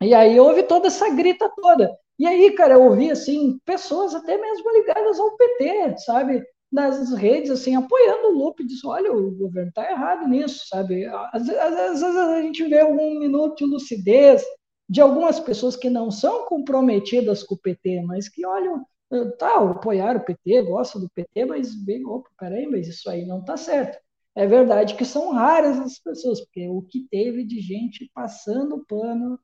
E 0.00 0.14
aí 0.14 0.40
houve 0.40 0.62
toda 0.62 0.86
essa 0.86 1.10
grita 1.10 1.52
toda. 1.54 1.94
E 2.18 2.26
aí, 2.26 2.52
cara, 2.52 2.74
eu 2.74 2.84
ouvi 2.84 3.10
assim 3.10 3.60
pessoas 3.66 4.14
até 4.14 4.38
mesmo 4.38 4.70
ligadas 4.72 5.20
ao 5.20 5.36
PT, 5.36 5.98
sabe? 5.98 6.42
Nas 6.72 7.12
redes, 7.12 7.50
assim, 7.50 7.76
apoiando 7.76 8.28
o 8.28 8.38
Lupe, 8.38 8.66
diz, 8.66 8.82
olha, 8.82 9.12
o 9.12 9.30
governo 9.32 9.68
está 9.68 9.90
errado 9.90 10.26
nisso, 10.26 10.66
sabe? 10.68 11.04
Às 11.32 11.46
vezes 11.46 12.02
a 12.02 12.40
gente 12.40 12.64
vê 12.64 12.80
algum 12.80 13.18
minuto 13.18 13.56
de 13.56 13.70
lucidez, 13.70 14.42
de 14.88 15.02
algumas 15.02 15.38
pessoas 15.38 15.76
que 15.76 15.90
não 15.90 16.10
são 16.10 16.46
comprometidas 16.46 17.42
com 17.42 17.54
o 17.54 17.58
PT, 17.58 18.02
mas 18.06 18.26
que 18.26 18.46
olham, 18.46 18.86
ah, 19.12 19.30
tá, 19.38 19.54
apoiaram 19.56 20.20
o 20.20 20.24
PT, 20.24 20.62
gostam 20.62 21.02
do 21.02 21.10
PT, 21.10 21.44
mas 21.44 21.74
bem, 21.74 22.06
opa, 22.06 22.30
peraí, 22.38 22.66
mas 22.66 22.88
isso 22.88 23.10
aí 23.10 23.26
não 23.26 23.40
está 23.40 23.56
certo. 23.58 23.98
É 24.38 24.46
verdade 24.46 24.94
que 24.94 25.04
são 25.04 25.32
raras 25.32 25.80
as 25.80 25.98
pessoas, 25.98 26.40
porque 26.40 26.68
o 26.68 26.80
que 26.80 27.08
teve 27.10 27.42
de 27.44 27.58
gente 27.58 28.08
passando 28.14 28.84
pano, 28.86 29.36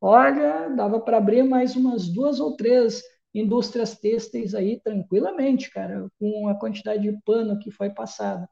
olha, 0.00 0.68
dava 0.70 0.98
para 0.98 1.18
abrir 1.18 1.44
mais 1.44 1.76
umas 1.76 2.08
duas 2.08 2.40
ou 2.40 2.56
três 2.56 3.00
indústrias 3.32 3.96
têxteis 3.96 4.52
aí 4.52 4.80
tranquilamente, 4.80 5.70
cara, 5.70 6.10
com 6.18 6.48
a 6.48 6.58
quantidade 6.58 7.02
de 7.04 7.16
pano 7.24 7.60
que 7.60 7.70
foi 7.70 7.90
passada. 7.90 8.48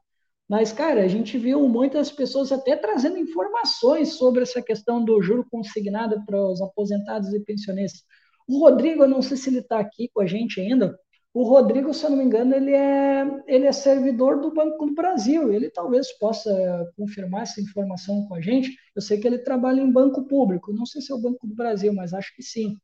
Mas, 0.48 0.70
cara, 0.72 1.02
a 1.02 1.08
gente 1.08 1.36
viu 1.36 1.68
muitas 1.68 2.12
pessoas 2.12 2.52
até 2.52 2.76
trazendo 2.76 3.18
informações 3.18 4.10
sobre 4.10 4.42
essa 4.42 4.62
questão 4.62 5.04
do 5.04 5.20
juro 5.20 5.44
consignado 5.50 6.24
para 6.24 6.40
os 6.40 6.62
aposentados 6.62 7.34
e 7.34 7.40
pensionistas. 7.40 8.04
O 8.46 8.60
Rodrigo, 8.60 9.02
eu 9.02 9.08
não 9.08 9.20
sei 9.20 9.36
se 9.36 9.50
ele 9.50 9.58
está 9.58 9.80
aqui 9.80 10.08
com 10.14 10.20
a 10.20 10.26
gente 10.26 10.60
ainda. 10.60 10.96
O 11.38 11.44
Rodrigo, 11.44 11.94
se 11.94 12.04
eu 12.04 12.10
não 12.10 12.16
me 12.16 12.24
engano, 12.24 12.52
ele 12.52 12.74
é, 12.74 13.24
ele 13.46 13.64
é 13.68 13.70
servidor 13.70 14.40
do 14.40 14.52
Banco 14.52 14.86
do 14.86 14.92
Brasil. 14.92 15.52
Ele 15.52 15.70
talvez 15.70 16.10
possa 16.18 16.50
confirmar 16.96 17.42
essa 17.42 17.60
informação 17.60 18.26
com 18.26 18.34
a 18.34 18.40
gente. 18.40 18.76
Eu 18.92 19.00
sei 19.00 19.20
que 19.20 19.26
ele 19.28 19.38
trabalha 19.38 19.80
em 19.80 19.88
banco 19.88 20.24
público. 20.26 20.72
Não 20.72 20.84
sei 20.84 21.00
se 21.00 21.12
é 21.12 21.14
o 21.14 21.20
Banco 21.20 21.46
do 21.46 21.54
Brasil, 21.54 21.92
mas 21.92 22.12
acho 22.12 22.34
que 22.34 22.42
sim. 22.42 22.76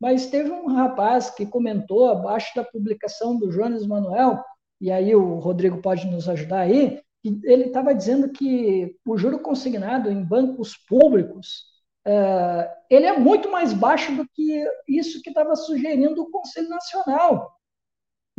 Mas 0.00 0.24
teve 0.24 0.50
um 0.50 0.68
rapaz 0.68 1.28
que 1.28 1.44
comentou 1.44 2.08
abaixo 2.08 2.50
da 2.56 2.64
publicação 2.64 3.38
do 3.38 3.50
Jones 3.50 3.86
Manuel, 3.86 4.42
e 4.80 4.90
aí 4.90 5.14
o 5.14 5.34
Rodrigo 5.34 5.82
pode 5.82 6.06
nos 6.06 6.30
ajudar 6.30 6.60
aí, 6.60 7.02
ele 7.44 7.64
estava 7.64 7.94
dizendo 7.94 8.30
que 8.30 8.96
o 9.06 9.18
juro 9.18 9.38
consignado 9.40 10.10
em 10.10 10.24
bancos 10.24 10.74
públicos 10.88 11.64
é, 12.06 12.70
ele 12.88 13.04
é 13.04 13.18
muito 13.18 13.50
mais 13.50 13.74
baixo 13.74 14.16
do 14.16 14.26
que 14.32 14.64
isso 14.88 15.20
que 15.20 15.28
estava 15.28 15.54
sugerindo 15.54 16.22
o 16.22 16.30
Conselho 16.30 16.70
Nacional. 16.70 17.57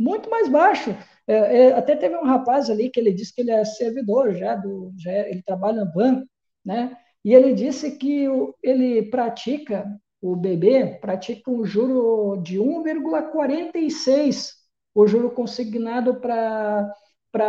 Muito 0.00 0.30
mais 0.30 0.48
baixo. 0.48 0.96
É, 1.26 1.34
é, 1.66 1.72
até 1.74 1.94
teve 1.94 2.16
um 2.16 2.24
rapaz 2.24 2.70
ali 2.70 2.88
que 2.90 2.98
ele 2.98 3.12
disse 3.12 3.34
que 3.34 3.42
ele 3.42 3.50
é 3.50 3.62
servidor 3.66 4.32
já, 4.34 4.56
do, 4.56 4.92
já 4.96 5.12
é, 5.12 5.30
ele 5.30 5.42
trabalha 5.42 5.84
no 5.84 5.92
banco, 5.92 6.26
né? 6.64 6.96
E 7.22 7.34
ele 7.34 7.52
disse 7.52 7.98
que 7.98 8.26
o, 8.26 8.54
ele 8.62 9.02
pratica, 9.10 9.86
o 10.22 10.34
bebê 10.34 10.98
pratica 11.02 11.50
um 11.50 11.66
juro 11.66 12.40
de 12.42 12.58
1,46, 12.58 14.52
o 14.94 15.06
juro 15.06 15.30
consignado 15.32 16.18
para 16.18 16.94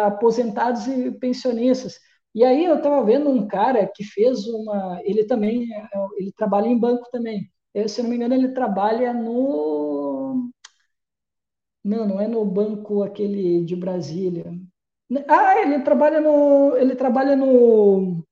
aposentados 0.08 0.88
e 0.88 1.10
pensionistas. 1.12 1.98
E 2.36 2.44
aí 2.44 2.66
eu 2.66 2.76
estava 2.78 3.02
vendo 3.06 3.30
um 3.30 3.48
cara 3.48 3.88
que 3.88 4.04
fez 4.04 4.46
uma, 4.46 5.00
ele 5.06 5.24
também, 5.24 5.68
ele 6.18 6.34
trabalha 6.34 6.68
em 6.68 6.78
banco 6.78 7.10
também. 7.12 7.50
Eu, 7.74 7.88
se 7.88 8.02
não 8.02 8.10
me 8.10 8.18
engano, 8.18 8.34
ele 8.36 8.50
trabalha 8.50 9.14
no, 9.14 10.01
não, 11.84 12.08
não 12.08 12.22
é 12.22 12.28
no 12.28 12.46
banco 12.46 13.04
aquele 13.04 13.64
de 13.64 13.76
Brasília. 13.76 14.54
Ah, 15.28 15.62
ele 15.62 15.80
trabalha 15.82 16.22
no, 16.22 16.78
ele 16.78 16.96
trabalha 16.96 17.36
no, 17.36 18.24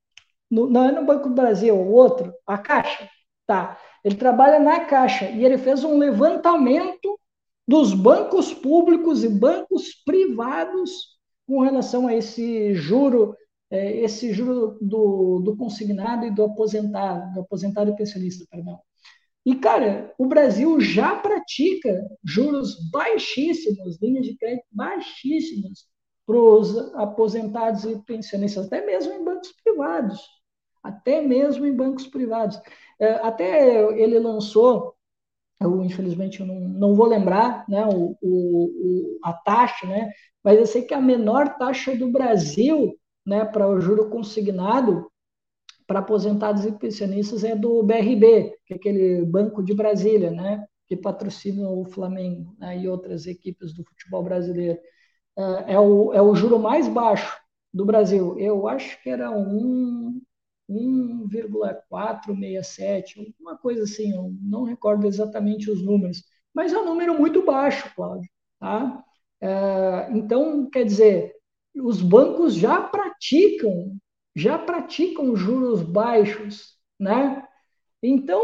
no 0.49 0.69
não 0.69 0.85
é 0.85 0.91
no 0.91 1.05
Banco 1.05 1.29
do 1.29 1.35
Brasil, 1.35 1.75
o 1.75 1.91
outro, 1.91 2.33
a 2.47 2.57
Caixa, 2.57 3.09
tá? 3.45 3.77
Ele 4.03 4.15
trabalha 4.15 4.59
na 4.59 4.85
Caixa 4.85 5.25
e 5.29 5.43
ele 5.43 5.57
fez 5.57 5.83
um 5.83 5.97
levantamento 5.97 7.19
dos 7.67 7.93
bancos 7.93 8.53
públicos 8.53 9.23
e 9.23 9.29
bancos 9.29 9.93
privados 10.05 11.19
com 11.45 11.61
relação 11.61 12.07
a 12.07 12.15
esse 12.15 12.73
juro, 12.75 13.35
é, 13.69 13.97
esse 13.97 14.31
juro 14.31 14.77
do, 14.81 15.39
do 15.39 15.57
consignado 15.57 16.25
e 16.25 16.31
do 16.31 16.43
aposentado, 16.43 17.33
do 17.33 17.41
aposentado 17.41 17.91
e 17.91 17.95
pensionista, 17.95 18.45
perdão. 18.49 18.79
E, 19.49 19.55
cara, 19.55 20.13
o 20.15 20.27
Brasil 20.27 20.79
já 20.79 21.15
pratica 21.15 22.07
juros 22.23 22.77
baixíssimos, 22.91 23.99
linhas 23.99 24.27
de 24.27 24.37
crédito 24.37 24.67
baixíssimas 24.71 25.87
para 26.23 26.37
os 26.37 26.77
aposentados 26.93 27.83
e 27.83 27.97
pensionistas, 28.03 28.67
até 28.67 28.85
mesmo 28.85 29.11
em 29.11 29.23
bancos 29.23 29.51
privados. 29.63 30.21
Até 30.83 31.23
mesmo 31.23 31.65
em 31.65 31.75
bancos 31.75 32.05
privados. 32.05 32.61
É, 32.99 33.13
até 33.25 33.91
ele 33.99 34.19
lançou, 34.19 34.93
eu 35.59 35.83
infelizmente 35.83 36.41
eu 36.41 36.45
não, 36.45 36.59
não 36.59 36.93
vou 36.93 37.07
lembrar 37.07 37.65
né, 37.67 37.83
o, 37.87 38.15
o, 38.21 39.19
a 39.23 39.33
taxa, 39.33 39.87
né, 39.87 40.11
mas 40.43 40.59
eu 40.59 40.67
sei 40.67 40.83
que 40.83 40.93
a 40.93 41.01
menor 41.01 41.57
taxa 41.57 41.95
do 41.95 42.11
Brasil 42.11 42.95
né, 43.25 43.45
para 43.45 43.67
o 43.67 43.81
juro 43.81 44.11
consignado 44.11 45.09
para 45.89 45.99
aposentados 46.01 46.65
e 46.65 46.71
pensionistas 46.71 47.43
é 47.43 47.55
do 47.55 47.81
BRB, 47.81 48.55
que 48.63 48.73
é 48.73 48.75
aquele 48.75 49.25
banco 49.25 49.63
de 49.63 49.73
Brasília, 49.73 50.29
né, 50.29 50.63
que 50.87 50.95
patrocina 50.95 51.67
o 51.67 51.83
Flamengo 51.83 52.55
né, 52.59 52.77
e 52.77 52.87
outras 52.87 53.25
equipes 53.25 53.73
do 53.73 53.83
futebol 53.83 54.23
brasileiro. 54.23 54.77
É, 55.35 55.73
é, 55.73 55.79
o, 55.79 56.13
é 56.13 56.21
o 56.21 56.35
juro 56.35 56.59
mais 56.59 56.87
baixo 56.87 57.35
do 57.73 57.87
Brasil. 57.87 58.37
Eu 58.37 58.67
acho 58.67 59.01
que 59.01 59.09
era 59.09 59.31
um 59.31 60.21
1,467, 60.69 63.35
uma 63.39 63.57
coisa 63.57 63.81
assim, 63.81 64.13
eu 64.13 64.31
não 64.43 64.65
recordo 64.65 65.07
exatamente 65.07 65.71
os 65.71 65.83
números, 65.83 66.23
mas 66.53 66.71
é 66.71 66.77
um 66.77 66.85
número 66.85 67.17
muito 67.17 67.43
baixo, 67.43 67.91
Cláudio. 67.95 68.29
Tá? 68.59 69.03
É, 69.41 70.11
então, 70.11 70.69
quer 70.69 70.85
dizer, 70.85 71.33
os 71.75 71.99
bancos 71.99 72.53
já 72.53 72.79
praticam, 72.79 73.97
já 74.39 74.57
praticam 74.57 75.35
juros 75.35 75.83
baixos, 75.83 76.77
né? 76.99 77.45
Então, 78.01 78.41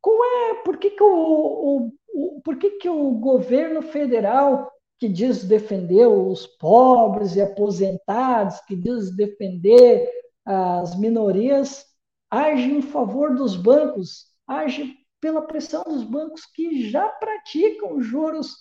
qual 0.00 0.24
é, 0.24 0.54
por 0.62 0.76
que, 0.76 0.90
que, 0.90 1.02
o, 1.02 1.06
o, 1.08 1.92
o, 2.14 2.40
por 2.42 2.56
que, 2.56 2.70
que 2.72 2.88
o 2.88 3.10
governo 3.12 3.82
federal, 3.82 4.70
que 4.98 5.08
diz 5.08 5.44
defender 5.44 6.06
os 6.06 6.46
pobres 6.46 7.34
e 7.34 7.40
aposentados, 7.40 8.60
que 8.60 8.76
diz 8.76 9.14
defender 9.16 10.08
as 10.44 10.96
minorias, 10.96 11.84
age 12.30 12.70
em 12.70 12.82
favor 12.82 13.34
dos 13.34 13.56
bancos, 13.56 14.26
age 14.46 14.94
pela 15.20 15.42
pressão 15.42 15.82
dos 15.84 16.04
bancos 16.04 16.46
que 16.46 16.88
já 16.88 17.08
praticam 17.08 18.00
juros 18.00 18.56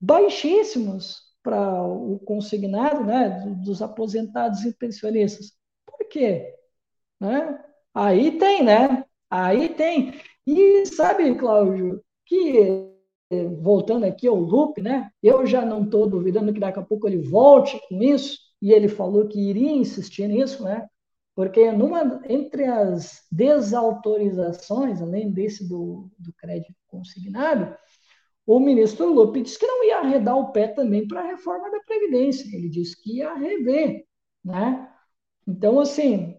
baixíssimos 0.00 1.22
para 1.42 1.82
o 1.82 2.18
consignado, 2.20 3.04
né, 3.04 3.42
dos 3.62 3.82
aposentados 3.82 4.64
e 4.64 4.74
pensionistas. 4.74 5.52
Quê? 6.10 6.54
Né? 7.20 7.64
Aí 7.94 8.38
tem, 8.38 8.62
né? 8.62 9.04
Aí 9.30 9.68
tem. 9.70 10.14
E 10.46 10.86
sabe, 10.86 11.34
Cláudio, 11.36 12.02
que 12.26 12.92
voltando 13.60 14.04
aqui 14.04 14.26
ao 14.26 14.36
loop, 14.36 14.80
né? 14.80 15.10
Eu 15.22 15.46
já 15.46 15.64
não 15.64 15.84
estou 15.84 16.08
duvidando 16.08 16.52
que 16.52 16.60
daqui 16.60 16.78
a 16.78 16.82
pouco 16.82 17.08
ele 17.08 17.18
volte 17.18 17.80
com 17.88 18.02
isso, 18.02 18.38
e 18.60 18.72
ele 18.72 18.88
falou 18.88 19.26
que 19.26 19.38
iria 19.38 19.72
insistir 19.72 20.28
nisso, 20.28 20.62
né? 20.64 20.86
Porque 21.34 21.72
numa, 21.72 22.22
entre 22.28 22.64
as 22.64 23.22
desautorizações, 23.30 25.02
além 25.02 25.32
desse 25.32 25.68
do, 25.68 26.08
do 26.18 26.32
crédito 26.34 26.74
consignado, 26.86 27.76
o 28.46 28.60
ministro 28.60 29.12
Lupe 29.12 29.42
disse 29.42 29.58
que 29.58 29.66
não 29.66 29.84
ia 29.84 29.98
arredar 29.98 30.38
o 30.38 30.52
pé 30.52 30.68
também 30.68 31.08
para 31.08 31.20
a 31.20 31.26
reforma 31.26 31.70
da 31.70 31.80
Previdência. 31.80 32.44
Ele 32.54 32.68
disse 32.68 33.00
que 33.02 33.18
ia 33.18 33.34
rever, 33.34 34.04
né? 34.44 34.93
Então, 35.46 35.80
assim, 35.80 36.36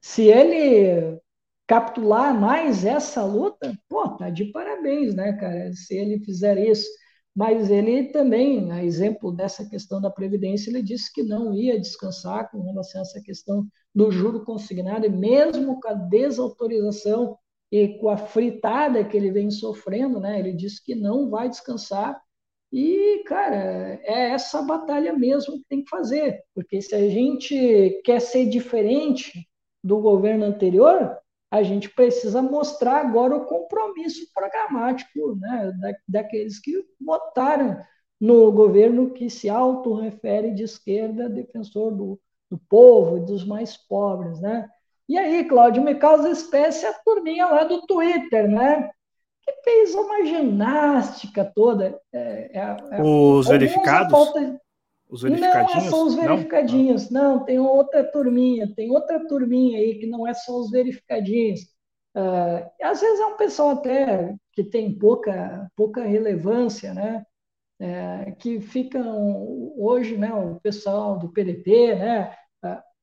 se 0.00 0.22
ele 0.24 1.20
capitular 1.66 2.38
mais 2.38 2.84
essa 2.84 3.24
luta, 3.24 3.76
pô, 3.88 4.08
tá 4.16 4.30
de 4.30 4.46
parabéns, 4.46 5.14
né, 5.14 5.32
cara? 5.34 5.72
Se 5.72 5.96
ele 5.96 6.18
fizer 6.24 6.58
isso. 6.58 6.88
Mas 7.34 7.70
ele 7.70 8.08
também, 8.08 8.72
a 8.72 8.82
exemplo 8.84 9.30
dessa 9.32 9.68
questão 9.68 10.00
da 10.00 10.10
Previdência, 10.10 10.70
ele 10.70 10.82
disse 10.82 11.12
que 11.12 11.22
não 11.22 11.54
ia 11.54 11.78
descansar 11.78 12.50
com 12.50 12.60
relação 12.62 13.00
a 13.00 13.02
essa 13.02 13.20
questão 13.22 13.66
do 13.94 14.10
juro 14.10 14.44
consignado, 14.44 15.06
e 15.06 15.08
mesmo 15.08 15.80
com 15.80 15.88
a 15.88 15.94
desautorização 15.94 17.38
e 17.70 17.98
com 17.98 18.08
a 18.08 18.16
fritada 18.16 19.04
que 19.04 19.16
ele 19.16 19.30
vem 19.30 19.50
sofrendo, 19.50 20.18
né, 20.20 20.40
ele 20.40 20.52
disse 20.52 20.82
que 20.82 20.94
não 20.94 21.30
vai 21.30 21.48
descansar. 21.48 22.20
E, 22.72 23.24
cara, 23.26 24.00
é 24.04 24.30
essa 24.30 24.62
batalha 24.62 25.12
mesmo 25.12 25.58
que 25.58 25.64
tem 25.68 25.82
que 25.82 25.90
fazer, 25.90 26.42
porque 26.54 26.80
se 26.80 26.94
a 26.94 27.08
gente 27.08 28.00
quer 28.04 28.20
ser 28.20 28.46
diferente 28.46 29.48
do 29.82 29.98
governo 30.00 30.44
anterior, 30.44 31.18
a 31.50 31.62
gente 31.64 31.90
precisa 31.90 32.40
mostrar 32.40 32.98
agora 32.98 33.36
o 33.36 33.44
compromisso 33.44 34.24
programático 34.32 35.34
né, 35.36 35.72
da, 35.80 35.92
daqueles 36.06 36.60
que 36.60 36.72
votaram 37.00 37.76
no 38.20 38.52
governo 38.52 39.10
que 39.10 39.28
se 39.28 39.48
autorrefere 39.48 40.52
de 40.52 40.62
esquerda, 40.62 41.28
defensor 41.28 41.90
do, 41.90 42.20
do 42.48 42.58
povo 42.68 43.16
e 43.16 43.24
dos 43.24 43.44
mais 43.44 43.76
pobres. 43.76 44.40
Né? 44.40 44.68
E 45.08 45.18
aí, 45.18 45.44
Cláudio, 45.44 45.82
me 45.82 45.96
causa 45.96 46.30
espécie 46.30 46.86
a 46.86 46.92
turminha 46.92 47.46
lá 47.46 47.64
do 47.64 47.84
Twitter, 47.86 48.48
né? 48.48 48.90
Fez 49.62 49.94
uma 49.94 50.24
ginástica 50.24 51.44
toda. 51.54 51.98
É, 52.12 52.58
é, 52.58 52.76
é 52.92 53.02
Os 53.02 53.48
verificados? 53.48 54.10
Falta, 54.10 54.60
os 55.08 55.22
verificadinhos? 55.22 55.74
Não 55.74 55.86
é 55.86 55.90
só 55.90 56.04
os 56.04 56.14
verificadinhos, 56.14 57.10
não? 57.10 57.36
não, 57.38 57.44
tem 57.44 57.58
outra 57.58 58.04
turminha, 58.04 58.72
tem 58.74 58.90
outra 58.90 59.26
turminha 59.26 59.78
aí 59.78 59.98
que 59.98 60.06
não 60.06 60.26
é 60.26 60.32
só 60.32 60.58
os 60.58 60.70
verificadinhos. 60.70 61.60
Uh, 62.16 62.68
às 62.82 63.00
vezes 63.00 63.20
é 63.20 63.26
um 63.26 63.36
pessoal 63.36 63.70
até 63.70 64.34
que 64.52 64.64
tem 64.64 64.96
pouca, 64.96 65.70
pouca 65.76 66.02
relevância, 66.02 66.94
né? 66.94 67.24
É, 67.82 68.32
que 68.32 68.60
ficam 68.60 69.72
hoje, 69.74 70.14
né, 70.14 70.30
o 70.34 70.60
pessoal 70.60 71.18
do 71.18 71.32
PDT, 71.32 71.94
né, 71.94 72.36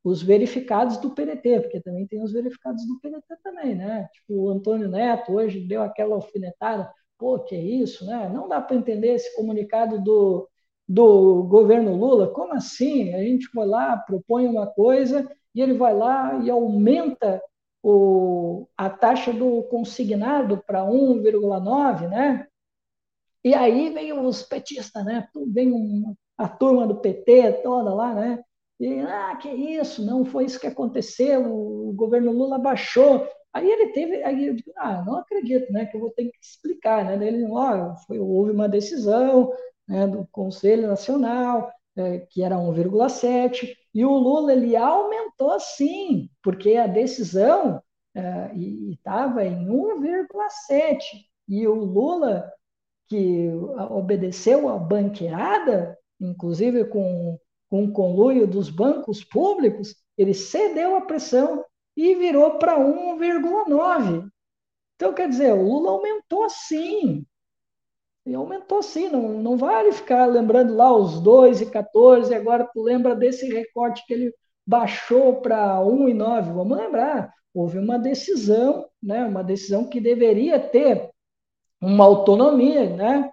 os 0.08 0.22
verificados 0.24 0.98
do 0.98 1.10
PDT, 1.10 1.60
porque 1.62 1.82
também 1.82 2.08
tem 2.08 2.24
os 2.24 2.32
verificados 2.32 2.86
do 2.88 2.98
PDT 3.02 3.36
também, 3.44 3.76
né? 3.76 4.08
Tipo, 4.14 4.36
o 4.36 4.50
Antônio 4.50 4.88
Neto 4.88 5.34
hoje 5.34 5.60
deu 5.60 5.82
aquela 5.82 6.16
alfinetada, 6.16 6.90
pô, 7.18 7.40
que 7.40 7.54
é 7.54 7.60
isso, 7.62 8.06
né? 8.06 8.30
Não 8.34 8.48
dá 8.48 8.62
para 8.62 8.78
entender 8.78 9.10
esse 9.16 9.36
comunicado 9.36 10.02
do, 10.02 10.48
do 10.88 11.44
governo 11.44 11.96
Lula? 11.98 12.28
Como 12.32 12.54
assim? 12.54 13.14
A 13.14 13.20
gente 13.20 13.50
vai 13.54 13.68
lá, 13.68 13.98
propõe 13.98 14.48
uma 14.48 14.66
coisa 14.66 15.30
e 15.54 15.62
ele 15.62 15.74
vai 15.74 15.94
lá 15.94 16.40
e 16.42 16.50
aumenta 16.50 17.42
o, 17.84 18.66
a 18.78 18.90
taxa 18.90 19.34
do 19.34 19.64
consignado 19.64 20.64
para 20.66 20.84
1,9, 20.86 22.08
né? 22.08 22.48
E 23.44 23.54
aí 23.54 23.90
vem 23.90 24.14
os 24.14 24.42
petistas, 24.42 25.04
né? 25.04 25.28
Vem 25.54 25.74
um, 25.74 26.16
a 26.38 26.48
turma 26.48 26.88
do 26.88 26.96
PT 26.96 27.62
toda 27.64 27.94
lá, 27.94 28.14
né? 28.14 28.44
E, 28.80 29.00
ah, 29.02 29.36
que 29.42 29.50
isso, 29.50 30.06
não 30.06 30.24
foi 30.24 30.46
isso 30.46 30.60
que 30.60 30.68
aconteceu, 30.68 31.44
o 31.52 31.94
governo 31.94 32.32
Lula 32.32 32.60
baixou. 32.60 33.28
Aí 33.54 33.68
ele 33.70 33.92
teve, 33.92 34.24
aí 34.24 34.48
eu 34.48 34.56
digo, 34.56 34.72
ah, 34.78 35.04
não 35.04 35.16
acredito, 35.18 35.72
né, 35.74 35.86
que 35.86 35.96
eu 35.98 36.02
vou 36.02 36.12
ter 36.12 36.26
que 36.26 36.38
explicar, 36.40 37.04
né? 37.06 37.28
Ele, 37.28 37.44
ó, 37.50 37.96
foi, 38.06 38.20
houve 38.20 38.52
uma 38.52 38.70
decisão, 38.70 39.52
né, 39.88 40.06
do 40.08 40.28
Conselho 40.32 40.88
Nacional, 40.88 41.72
é, 41.96 42.20
que 42.30 42.44
era 42.44 42.58
1,7, 42.58 43.76
e 43.94 44.06
o 44.06 44.12
Lula 44.12 44.54
ele 44.54 44.76
aumentou 44.76 45.60
sim, 45.60 46.30
porque 46.44 46.76
a 46.76 46.86
decisão 46.86 47.82
é, 48.16 48.52
estava 48.92 49.44
em 49.44 49.68
1,7, 49.68 51.02
e 51.48 51.68
o 51.68 51.74
Lula, 51.74 52.52
que 53.08 53.50
obedeceu 53.90 54.70
a 54.70 54.78
banqueirada, 54.78 55.98
inclusive 56.20 56.86
com, 56.86 57.40
com 57.70 57.84
o 57.84 57.92
conluio 57.92 58.48
dos 58.48 58.70
bancos 58.70 59.24
públicos, 59.24 59.96
ele 60.18 60.34
cedeu 60.34 60.96
a 60.96 61.02
pressão 61.02 61.64
e 61.96 62.16
virou 62.16 62.58
para 62.58 62.78
1,9. 62.78 64.28
Então, 64.96 65.14
quer 65.14 65.30
dizer, 65.30 65.54
o 65.54 65.62
Lula 65.62 65.92
aumentou 65.92 66.50
sim, 66.50 67.26
e 68.28 68.36
aumentou 68.36 68.84
sim, 68.84 69.08
não, 69.08 69.42
não 69.42 69.56
vale 69.56 69.94
ficar 69.94 70.26
lembrando 70.26 70.76
lá 70.76 70.92
os 70.94 71.22
2 71.22 71.62
e 71.62 71.66
14, 71.68 72.36
agora 72.36 72.70
tu 72.74 72.82
lembra 72.84 73.16
desse 73.16 73.48
recorte 73.48 74.06
que 74.06 74.14
ele 74.14 74.34
baixou 74.66 75.40
para 75.40 75.80
1 75.80 76.10
e 76.10 76.14
9. 76.14 76.52
Vamos 76.52 76.78
lembrar, 76.78 77.34
houve 77.54 77.80
uma 77.80 77.98
decisão, 77.98 78.86
né, 79.02 79.24
uma 79.24 79.42
decisão 79.42 79.88
que 79.88 80.02
deveria 80.02 80.60
ter 80.60 81.10
uma 81.82 82.04
autonomia, 82.04 82.90
né? 82.90 83.32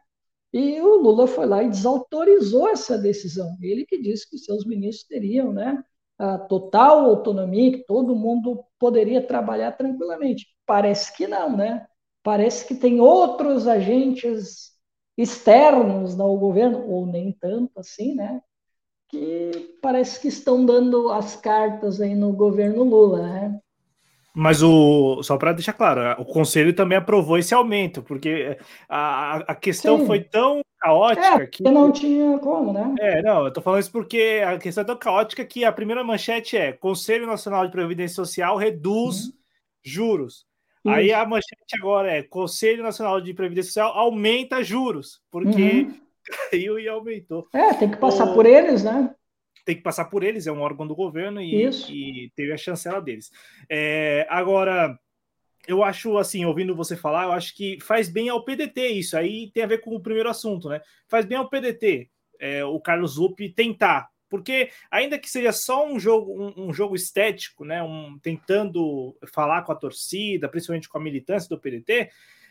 E 0.54 0.80
o 0.80 0.98
Lula 0.98 1.26
foi 1.26 1.46
lá 1.46 1.64
e 1.64 1.68
desautorizou 1.68 2.68
essa 2.68 2.96
decisão. 2.96 3.56
Ele 3.60 3.84
que 3.84 4.00
disse 4.00 4.30
que 4.30 4.38
seus 4.38 4.64
ministros 4.64 5.04
teriam, 5.08 5.52
né, 5.52 5.82
a 6.16 6.38
total 6.38 7.06
autonomia, 7.06 7.72
que 7.72 7.84
todo 7.84 8.14
mundo 8.14 8.64
poderia 8.78 9.20
trabalhar 9.20 9.72
tranquilamente. 9.72 10.46
Parece 10.64 11.12
que 11.16 11.26
não, 11.26 11.56
né? 11.56 11.84
Parece 12.22 12.68
que 12.68 12.76
tem 12.76 13.00
outros 13.00 13.66
agentes 13.66 14.70
externos 15.18 16.20
ao 16.20 16.38
governo, 16.38 16.88
ou 16.88 17.04
nem 17.04 17.32
tanto 17.32 17.80
assim, 17.80 18.14
né? 18.14 18.40
Que 19.08 19.76
parece 19.82 20.20
que 20.20 20.28
estão 20.28 20.64
dando 20.64 21.10
as 21.10 21.34
cartas 21.34 22.00
aí 22.00 22.14
no 22.14 22.32
governo 22.32 22.84
Lula, 22.84 23.22
né? 23.22 23.60
Mas 24.36 24.64
o 24.64 25.22
só 25.22 25.36
para 25.36 25.52
deixar 25.52 25.74
claro, 25.74 26.20
o 26.20 26.24
conselho 26.24 26.74
também 26.74 26.98
aprovou 26.98 27.38
esse 27.38 27.54
aumento, 27.54 28.02
porque 28.02 28.58
a, 28.88 29.36
a 29.36 29.54
questão 29.54 30.00
Sim. 30.00 30.06
foi 30.06 30.20
tão 30.24 30.60
caótica 30.80 31.44
é, 31.44 31.46
que 31.46 31.62
não 31.62 31.92
tinha 31.92 32.36
como, 32.40 32.72
né? 32.72 32.96
É, 32.98 33.22
não, 33.22 33.44
eu 33.44 33.52
tô 33.52 33.62
falando 33.62 33.80
isso 33.80 33.92
porque 33.92 34.42
a 34.44 34.58
questão 34.58 34.82
é 34.82 34.86
tão 34.86 34.96
caótica 34.96 35.44
que 35.44 35.64
a 35.64 35.70
primeira 35.70 36.02
manchete 36.02 36.56
é: 36.56 36.72
Conselho 36.72 37.28
Nacional 37.28 37.64
de 37.64 37.70
Previdência 37.70 38.16
Social 38.16 38.56
reduz 38.56 39.26
uhum. 39.26 39.32
juros. 39.84 40.46
Aí 40.84 41.12
a 41.12 41.24
manchete 41.24 41.78
agora 41.78 42.10
é: 42.10 42.22
Conselho 42.24 42.82
Nacional 42.82 43.20
de 43.20 43.32
Previdência 43.32 43.68
Social 43.68 43.92
aumenta 43.96 44.64
juros, 44.64 45.22
porque 45.30 45.86
uhum. 45.86 45.94
caiu 46.50 46.78
e 46.78 46.88
aumentou. 46.88 47.46
É, 47.52 47.72
tem 47.74 47.88
que 47.88 47.96
passar 47.98 48.24
o... 48.24 48.34
por 48.34 48.46
eles, 48.46 48.82
né? 48.82 49.14
Tem 49.64 49.76
que 49.76 49.82
passar 49.82 50.06
por 50.06 50.22
eles, 50.22 50.46
é 50.46 50.52
um 50.52 50.60
órgão 50.60 50.86
do 50.86 50.94
governo 50.94 51.40
e, 51.40 51.64
e 51.90 52.30
teve 52.36 52.52
a 52.52 52.56
chancela 52.56 53.00
deles. 53.00 53.30
É, 53.68 54.26
agora, 54.28 54.98
eu 55.66 55.82
acho 55.82 56.18
assim, 56.18 56.44
ouvindo 56.44 56.76
você 56.76 56.96
falar, 56.96 57.24
eu 57.24 57.32
acho 57.32 57.54
que 57.54 57.78
faz 57.80 58.08
bem 58.08 58.28
ao 58.28 58.44
PDT 58.44 58.88
isso. 58.88 59.16
Aí 59.16 59.50
tem 59.52 59.62
a 59.62 59.68
ver 59.68 59.78
com 59.78 59.94
o 59.94 60.00
primeiro 60.00 60.28
assunto, 60.28 60.68
né? 60.68 60.80
Faz 61.08 61.24
bem 61.24 61.38
ao 61.38 61.48
PDT, 61.48 62.10
é, 62.38 62.64
o 62.64 62.78
Carlos 62.80 63.16
Lupe 63.16 63.48
tentar 63.48 64.08
porque 64.34 64.70
ainda 64.90 65.16
que 65.16 65.30
seja 65.30 65.52
só 65.52 65.86
um 65.86 65.96
jogo, 65.96 66.32
um, 66.32 66.66
um, 66.66 66.74
jogo 66.74 66.96
estético, 66.96 67.64
né, 67.64 67.80
um, 67.84 68.18
tentando 68.20 69.16
falar 69.32 69.62
com 69.62 69.70
a 69.70 69.76
torcida, 69.76 70.48
principalmente 70.48 70.88
com 70.88 70.98
a 70.98 71.00
militância 71.00 71.48
do 71.48 71.60
PDT, 71.60 72.10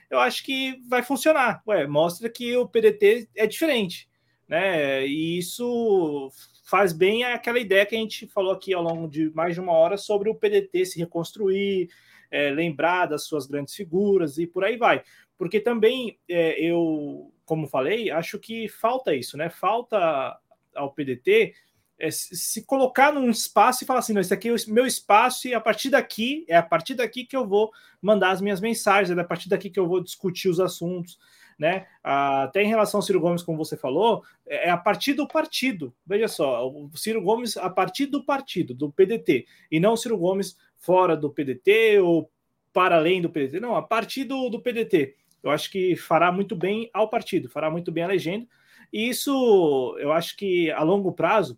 eu 0.10 0.18
acho 0.20 0.46
que 0.46 0.80
vai 0.88 1.04
funcionar. 1.04 1.62
Ué, 1.68 1.86
mostra 1.86 2.30
que 2.30 2.56
o 2.56 2.68
PDT 2.68 3.28
é 3.36 3.46
diferente, 3.46 4.08
né? 4.48 5.06
E 5.06 5.38
isso 5.38 6.32
faz 6.64 6.94
bem 6.94 7.24
aquela 7.26 7.60
ideia 7.60 7.86
que 7.86 7.96
a 7.96 8.00
gente 8.00 8.26
falou 8.28 8.54
aqui 8.54 8.74
ao 8.74 8.82
longo 8.82 9.08
de 9.08 9.30
mais 9.36 9.54
de 9.54 9.60
uma 9.60 9.74
hora 9.74 9.98
sobre 9.98 10.30
o 10.30 10.36
PDT 10.36 10.86
se 10.86 11.00
reconstruir, 11.00 11.90
é, 12.32 12.50
lembrar 12.50 13.06
das 13.06 13.26
suas 13.26 13.46
grandes 13.46 13.76
figuras 13.76 14.38
e 14.38 14.48
por 14.48 14.64
aí 14.64 14.78
vai. 14.78 15.04
Porque 15.38 15.60
também 15.60 16.18
é, 16.28 16.60
eu, 16.60 17.32
como 17.46 17.68
falei, 17.68 18.10
acho 18.10 18.40
que 18.40 18.68
falta 18.70 19.14
isso, 19.14 19.38
né? 19.38 19.50
Falta 19.50 20.40
ao 20.74 20.92
PDT 20.92 21.54
é, 22.00 22.10
se 22.12 22.66
colocar 22.66 23.14
num 23.14 23.30
espaço 23.30 23.84
e 23.84 23.88
falar 23.88 24.00
assim, 24.00 24.14
não, 24.14 24.22
esse 24.22 24.34
aqui 24.34 24.50
é 24.50 24.52
o 24.52 24.58
meu 24.68 24.86
espaço 24.86 25.48
e 25.48 25.54
a 25.54 25.62
partir 25.62 25.90
daqui, 25.90 26.46
é 26.48 26.56
a 26.58 26.64
partir 26.64 26.96
daqui 26.96 27.26
que 27.26 27.36
eu 27.36 27.48
vou 27.48 27.72
mandar 28.02 28.32
as 28.32 28.42
minhas 28.42 28.60
mensagens, 28.60 29.16
é 29.16 29.22
a 29.22 29.26
partir 29.26 29.50
daqui 29.50 29.70
que 29.70 29.80
eu 29.80 29.88
vou 29.88 30.02
discutir 30.02 30.50
os 30.50 30.60
assuntos, 30.60 31.18
né? 31.58 31.88
Até 32.04 32.64
em 32.64 32.68
relação 32.68 32.98
ao 33.00 33.02
Ciro 33.02 33.20
Gomes, 33.20 33.44
como 33.44 33.58
você 33.58 33.78
falou, 33.78 34.24
é, 34.46 34.68
é 34.68 34.70
a 34.70 34.78
partir 34.78 35.14
do 35.14 35.28
partido. 35.28 35.94
Veja 36.06 36.28
só, 36.28 36.68
o 36.68 36.90
Ciro 36.96 37.22
Gomes 37.22 37.58
a 37.58 37.70
partir 37.70 38.06
do 38.08 38.24
partido, 38.24 38.74
do 38.74 38.92
PDT, 38.92 39.46
e 39.72 39.80
não 39.80 39.94
o 39.94 39.98
Ciro 39.98 40.18
Gomes 40.18 40.58
fora 40.78 41.16
do 41.16 41.30
PDT 41.30 42.00
ou 42.00 42.30
para 42.74 42.96
além 42.98 43.22
do 43.22 43.30
PDT, 43.30 43.60
não, 43.60 43.76
a 43.76 43.82
partir 43.82 44.24
do, 44.24 44.50
do 44.50 44.60
PDT. 44.60 45.16
Eu 45.42 45.52
acho 45.52 45.70
que 45.70 45.96
fará 45.96 46.32
muito 46.32 46.56
bem 46.56 46.90
ao 46.94 47.10
partido, 47.10 47.50
fará 47.50 47.70
muito 47.70 47.92
bem 47.92 48.04
a 48.04 48.08
legenda, 48.08 48.48
e 48.92 49.10
isso 49.10 49.96
eu 50.00 50.12
acho 50.12 50.36
que 50.38 50.72
a 50.72 50.82
longo 50.84 51.12
prazo 51.12 51.58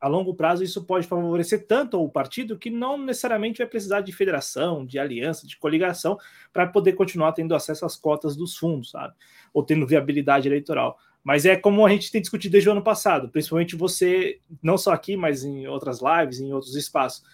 a 0.00 0.06
longo 0.06 0.34
prazo 0.34 0.62
isso 0.62 0.84
pode 0.84 1.06
favorecer 1.06 1.66
tanto 1.66 2.00
o 2.02 2.08
partido 2.08 2.58
que 2.58 2.70
não 2.70 2.96
necessariamente 2.96 3.58
vai 3.58 3.66
precisar 3.66 4.00
de 4.00 4.12
federação, 4.12 4.86
de 4.86 4.98
aliança, 4.98 5.46
de 5.46 5.56
coligação 5.56 6.16
para 6.52 6.66
poder 6.66 6.92
continuar 6.92 7.32
tendo 7.32 7.54
acesso 7.54 7.84
às 7.84 7.96
cotas 7.96 8.36
dos 8.36 8.56
fundos, 8.56 8.90
sabe? 8.90 9.14
Ou 9.52 9.62
tendo 9.64 9.86
viabilidade 9.86 10.46
eleitoral. 10.46 10.98
Mas 11.22 11.44
é 11.44 11.56
como 11.56 11.84
a 11.84 11.90
gente 11.90 12.12
tem 12.12 12.20
discutido 12.20 12.52
desde 12.52 12.68
o 12.68 12.72
ano 12.72 12.82
passado, 12.82 13.28
principalmente 13.28 13.74
você, 13.74 14.38
não 14.62 14.78
só 14.78 14.92
aqui, 14.92 15.16
mas 15.16 15.42
em 15.42 15.66
outras 15.66 16.00
lives, 16.00 16.40
em 16.40 16.52
outros 16.52 16.76
espaços. 16.76 17.24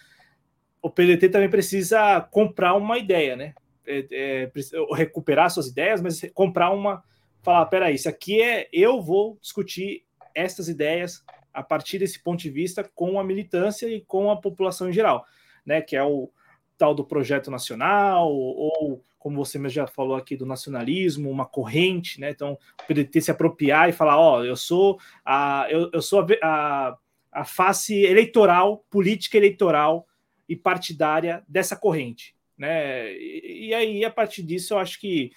O 0.81 0.89
PDT 0.89 1.29
também 1.29 1.49
precisa 1.49 2.19
comprar 2.31 2.73
uma 2.73 2.97
ideia, 2.97 3.35
né? 3.35 3.53
É, 3.87 4.05
é, 4.11 4.51
recuperar 4.95 5.51
suas 5.51 5.67
ideias, 5.67 6.01
mas 6.01 6.21
comprar 6.33 6.71
uma. 6.71 7.03
Falar, 7.43 7.67
peraí, 7.67 7.93
isso 7.93 8.09
aqui 8.09 8.41
é. 8.41 8.67
Eu 8.73 9.01
vou 9.01 9.37
discutir 9.39 10.03
estas 10.33 10.67
ideias 10.67 11.23
a 11.55 11.63
partir 11.63 11.99
desse 11.99 12.19
ponto 12.19 12.41
de 12.41 12.49
vista 12.49 12.83
com 12.93 13.19
a 13.19 13.23
militância 13.23 13.87
e 13.87 14.01
com 14.01 14.29
a 14.29 14.35
população 14.35 14.89
em 14.89 14.93
geral, 14.93 15.25
né? 15.65 15.81
Que 15.81 15.95
é 15.95 16.03
o 16.03 16.29
tal 16.77 16.93
do 16.93 17.05
projeto 17.05 17.49
nacional, 17.49 18.29
ou, 18.29 19.01
como 19.17 19.43
você 19.43 19.57
mesmo 19.57 19.73
já 19.73 19.87
falou 19.87 20.15
aqui, 20.15 20.35
do 20.35 20.45
nacionalismo, 20.45 21.31
uma 21.31 21.45
corrente, 21.45 22.19
né? 22.19 22.29
Então, 22.29 22.57
o 22.83 22.87
PDT 22.87 23.21
se 23.21 23.31
apropriar 23.31 23.89
e 23.89 23.93
falar, 23.93 24.17
ó, 24.17 24.39
oh, 24.39 24.43
eu 24.43 24.55
sou 24.55 24.99
a, 25.25 25.65
eu, 25.69 25.89
eu 25.93 26.01
sou 26.01 26.21
a, 26.21 26.27
a, 26.43 26.97
a 27.31 27.45
face 27.45 28.03
eleitoral, 28.03 28.85
política 28.89 29.37
eleitoral 29.37 30.05
e 30.47 30.55
partidária 30.55 31.43
dessa 31.47 31.75
corrente, 31.75 32.35
né? 32.57 33.11
E, 33.13 33.69
e 33.69 33.73
aí, 33.73 34.05
a 34.05 34.11
partir 34.11 34.43
disso, 34.43 34.73
eu 34.73 34.79
acho 34.79 34.99
que 34.99 35.31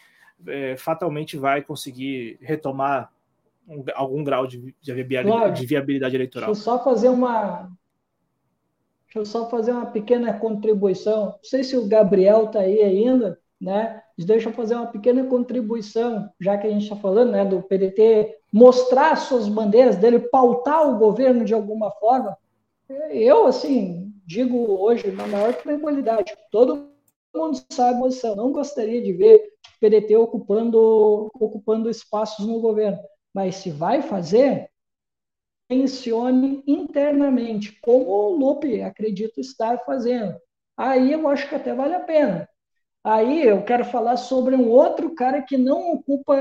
é, 0.47 0.77
fatalmente 0.77 1.37
vai 1.37 1.63
conseguir 1.63 2.39
retomar 2.41 3.11
um, 3.69 3.85
algum 3.95 4.25
grau 4.25 4.47
de, 4.47 4.75
de, 4.81 4.93
viabilidade, 4.93 5.29
claro. 5.29 5.53
de 5.53 5.67
viabilidade 5.67 6.17
eleitoral. 6.17 6.53
Deixa 6.53 6.61
eu 6.61 6.65
só 6.65 6.83
fazer 6.83 7.09
uma. 7.09 7.71
Deixa 9.07 9.19
eu 9.19 9.25
só 9.25 9.49
fazer 9.49 9.73
uma 9.73 9.87
pequena 9.87 10.33
contribuição. 10.39 11.27
Não 11.27 11.39
sei 11.43 11.65
se 11.65 11.77
o 11.77 11.87
Gabriel 11.87 12.45
está 12.45 12.61
aí 12.61 12.83
ainda, 12.83 13.39
né? 13.61 14.03
Deixa 14.19 14.49
eu 14.49 14.53
fazer 14.53 14.75
uma 14.75 14.87
pequena 14.87 15.25
contribuição, 15.25 16.29
já 16.41 16.59
que 16.59 16.67
a 16.67 16.71
gente 16.71 16.83
está 16.83 16.97
falando 16.97 17.33
né, 17.33 17.45
do 17.45 17.63
PDT 17.63 18.37
mostrar 18.53 19.17
suas 19.17 19.49
bandeiras 19.49 19.97
dele, 19.97 20.19
pautar 20.19 20.89
o 20.89 20.99
governo 20.99 21.45
de 21.45 21.55
alguma 21.55 21.91
forma. 21.93 22.37
Eu, 23.11 23.47
assim, 23.47 24.13
digo 24.27 24.57
hoje, 24.81 25.11
na 25.11 25.27
maior 25.27 25.55
tranquilidade, 25.55 26.35
todo 26.51 26.91
mundo 27.35 27.63
sabe 27.71 27.97
a 27.97 28.01
posição. 28.01 28.37
Não 28.37 28.53
gostaria 28.53 29.03
de 29.03 29.13
ver 29.13 29.53
o 29.77 29.81
PDT 29.81 30.17
ocupando, 30.17 31.31
ocupando 31.35 31.89
espaços 31.89 32.47
no 32.47 32.61
governo. 32.61 32.99
Mas 33.35 33.57
se 33.57 33.71
vai 33.71 34.03
fazer, 34.03 34.71
mencione 35.71 36.63
internamente, 36.67 37.79
como 37.81 38.07
o 38.09 38.37
Lupe 38.37 38.83
acredito 38.83 39.41
estar 39.41 39.79
fazendo. 39.85 40.39
Aí 40.77 41.13
eu 41.13 41.29
acho 41.29 41.49
que 41.49 41.55
até 41.55 41.75
vale 41.75 41.95
a 41.95 42.01
pena. 42.01 42.49
Aí 43.05 43.43
eu 43.47 43.63
quero 43.65 43.85
falar 43.85 44.17
sobre 44.17 44.55
um 44.55 44.69
outro 44.69 45.15
cara 45.15 45.43
que 45.43 45.57
não 45.57 45.93
ocupa 45.93 46.37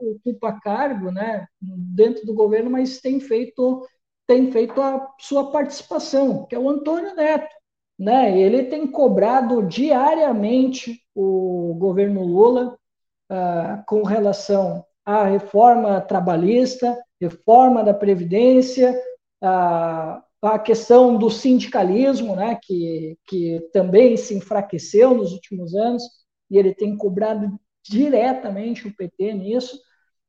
ocupa 0.00 0.58
cargo, 0.60 1.10
né, 1.10 1.46
dentro 1.60 2.26
do 2.26 2.34
governo, 2.34 2.70
mas 2.70 3.00
tem 3.00 3.20
feito 3.20 3.86
tem 4.26 4.52
feito 4.52 4.80
a 4.80 5.08
sua 5.18 5.50
participação, 5.50 6.44
que 6.46 6.54
é 6.54 6.58
o 6.58 6.68
Antônio 6.68 7.14
Neto, 7.14 7.48
né? 7.98 8.38
Ele 8.38 8.64
tem 8.64 8.86
cobrado 8.86 9.62
diariamente 9.62 11.02
o 11.14 11.74
governo 11.78 12.22
Lula 12.24 12.78
uh, 13.30 13.84
com 13.86 14.02
relação 14.02 14.84
a 15.08 15.24
reforma 15.24 16.02
trabalhista, 16.02 16.94
reforma 17.18 17.82
da 17.82 17.94
Previdência, 17.94 18.94
a, 19.42 20.22
a 20.42 20.58
questão 20.58 21.16
do 21.16 21.30
sindicalismo, 21.30 22.36
né, 22.36 22.58
que, 22.62 23.16
que 23.26 23.58
também 23.72 24.18
se 24.18 24.34
enfraqueceu 24.34 25.14
nos 25.14 25.32
últimos 25.32 25.74
anos, 25.74 26.02
e 26.50 26.58
ele 26.58 26.74
tem 26.74 26.94
cobrado 26.94 27.58
diretamente 27.82 28.86
o 28.86 28.94
PT 28.94 29.32
nisso, 29.32 29.80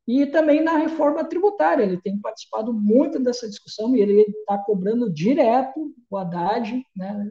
e 0.07 0.26
também 0.26 0.64
na 0.64 0.77
reforma 0.77 1.26
tributária, 1.26 1.84
ele 1.84 2.01
tem 2.01 2.18
participado 2.18 2.72
muito 2.72 3.19
dessa 3.19 3.49
discussão 3.49 3.93
e 3.97 3.99
ele 3.99 4.22
está 4.22 4.57
cobrando 4.60 5.11
direto 5.11 5.93
o 6.10 6.18
Haddad, 6.18 6.81
né? 6.95 7.30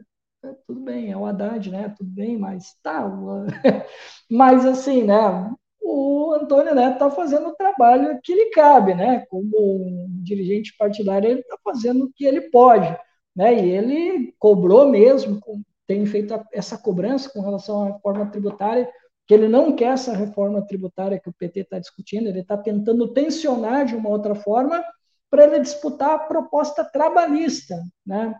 Tudo 0.67 0.81
bem, 0.81 1.11
é 1.11 1.17
o 1.17 1.25
Haddad, 1.25 1.71
né? 1.71 1.95
Tudo 1.97 2.11
bem, 2.11 2.37
mas 2.37 2.75
tá. 2.83 3.09
mas 4.29 4.67
assim, 4.67 5.03
né? 5.03 5.51
O 5.89 6.33
Antônio 6.33 6.75
Neto 6.75 6.93
está 6.93 7.11
fazendo 7.11 7.49
o 7.49 7.55
trabalho 7.55 8.19
que 8.23 8.33
lhe 8.33 8.51
cabe, 8.51 8.93
né? 8.93 9.25
Como 9.29 9.49
um 9.57 10.21
dirigente 10.23 10.75
partidário, 10.77 11.29
ele 11.29 11.39
está 11.41 11.57
fazendo 11.63 12.05
o 12.05 12.11
que 12.13 12.25
ele 12.25 12.41
pode, 12.49 12.95
né? 13.35 13.53
E 13.53 13.71
ele 13.71 14.33
cobrou 14.37 14.87
mesmo, 14.87 15.41
tem 15.87 16.05
feito 16.05 16.39
essa 16.53 16.77
cobrança 16.77 17.29
com 17.31 17.41
relação 17.41 17.83
à 17.83 17.93
reforma 17.93 18.29
tributária, 18.29 18.89
que 19.27 19.33
ele 19.33 19.47
não 19.47 19.75
quer 19.75 19.93
essa 19.93 20.13
reforma 20.15 20.65
tributária 20.65 21.19
que 21.19 21.29
o 21.29 21.33
PT 21.33 21.61
está 21.61 21.79
discutindo, 21.79 22.27
ele 22.27 22.41
está 22.41 22.57
tentando 22.57 23.11
tensionar 23.13 23.85
de 23.85 23.95
uma 23.95 24.09
outra 24.09 24.35
forma 24.35 24.83
para 25.29 25.43
ele 25.43 25.59
disputar 25.59 26.11
a 26.11 26.19
proposta 26.19 26.83
trabalhista, 26.83 27.75
né? 28.05 28.35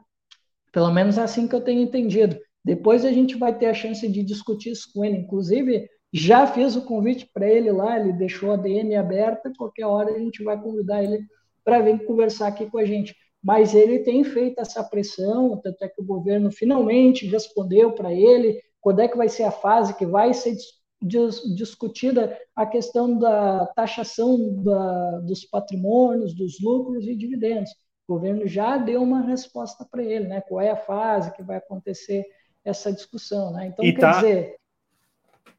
Pelo 0.71 0.91
menos 0.91 1.17
é 1.17 1.23
assim 1.23 1.47
que 1.47 1.55
eu 1.55 1.61
tenho 1.61 1.81
entendido. 1.81 2.39
Depois 2.63 3.05
a 3.05 3.11
gente 3.11 3.35
vai 3.38 3.57
ter 3.57 3.67
a 3.67 3.73
chance 3.73 4.07
de 4.07 4.23
discutir 4.23 4.71
isso 4.71 4.89
com 4.93 5.03
ele, 5.03 5.17
inclusive 5.17 5.88
já 6.11 6.48
fiz 6.48 6.76
o 6.76 6.86
convite 6.86 7.30
para 7.34 7.48
ele 7.48 7.72
lá, 7.72 7.99
ele 7.99 8.14
deixou 8.14 8.52
a 8.52 8.57
DM 8.57 8.95
aberta, 8.95 9.53
qualquer 9.56 9.86
hora 9.86 10.11
a 10.11 10.19
gente 10.19 10.44
vai 10.44 10.60
convidar 10.60 11.03
ele 11.03 11.23
para 11.64 11.81
vir 11.81 12.03
conversar 12.06 12.48
aqui 12.48 12.69
com 12.69 12.80
a 12.80 12.86
gente. 12.86 13.15
Mas 13.41 13.73
ele 13.73 13.99
tem 13.99 14.23
feito 14.23 14.60
essa 14.60 14.84
pressão, 14.84 15.57
tanto 15.64 15.84
é 15.84 15.88
que 15.88 16.02
o 16.02 16.06
governo 16.06 16.52
finalmente 16.52 17.27
respondeu 17.27 17.91
para 17.94 18.14
ele 18.14 18.60
quando 18.81 19.02
é 19.02 19.07
que 19.07 19.18
vai 19.18 19.30
ser 19.30 19.44
a 19.44 19.52
fase 19.52 19.95
que 19.95 20.06
vai 20.06 20.34
ser 20.34 20.56
discutida 21.02 22.38
a 22.56 22.65
questão 22.65 23.18
da 23.18 23.68
taxação 23.68 24.61
da, 24.61 25.19
dos 25.19 25.45
patrimônios, 25.45 26.34
dos 26.34 26.60
lucros 26.60 27.06
e 27.07 27.15
dividendos. 27.15 27.72
O 28.07 28.14
governo 28.14 28.48
já 28.48 28.77
deu 28.77 29.02
uma 29.02 29.22
resposta 29.22 29.86
para 29.90 30.03
ele, 30.03 30.27
né? 30.27 30.41
Qual 30.41 30.60
é 30.60 30.72
a 30.72 30.76
fase 30.76 31.31
que 31.34 31.44
vai 31.44 31.57
acontecer 31.57 32.26
essa 32.65 32.91
discussão, 32.91 33.52
né? 33.52 33.68
Então, 33.68 33.86
e 33.86 33.94
quer 33.94 34.02
tá... 34.02 34.11
dizer, 34.14 34.59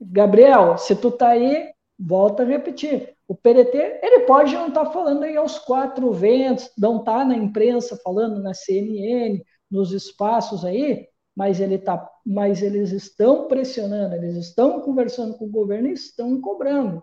Gabriel, 0.01 0.79
se 0.79 0.97
tu 0.97 1.11
tá 1.11 1.29
aí, 1.29 1.69
volta 1.99 2.43
a 2.43 2.47
repetir. 2.47 3.15
O 3.29 3.35
PDT, 3.35 4.01
ele 4.03 4.21
pode 4.21 4.55
não 4.55 4.69
estar 4.69 4.87
tá 4.87 4.91
falando 4.91 5.23
aí 5.23 5.37
aos 5.37 5.59
quatro 5.59 6.11
ventos, 6.13 6.71
não 6.77 7.05
tá 7.05 7.25
na 7.25 7.37
imprensa 7.37 8.01
falando 8.03 8.43
na 8.43 8.55
CNN, 8.55 9.41
nos 9.71 9.93
espaços 9.93 10.65
aí, 10.65 11.07
mas 11.37 11.61
ele 11.61 11.79
tá, 11.79 12.11
mas 12.27 12.63
eles 12.63 12.91
estão 12.91 13.47
pressionando, 13.47 14.17
eles 14.17 14.37
estão 14.37 14.81
conversando 14.81 15.37
com 15.39 15.45
o 15.45 15.51
governo 15.51 15.89
e 15.89 15.93
estão 15.93 16.41
cobrando. 16.41 17.03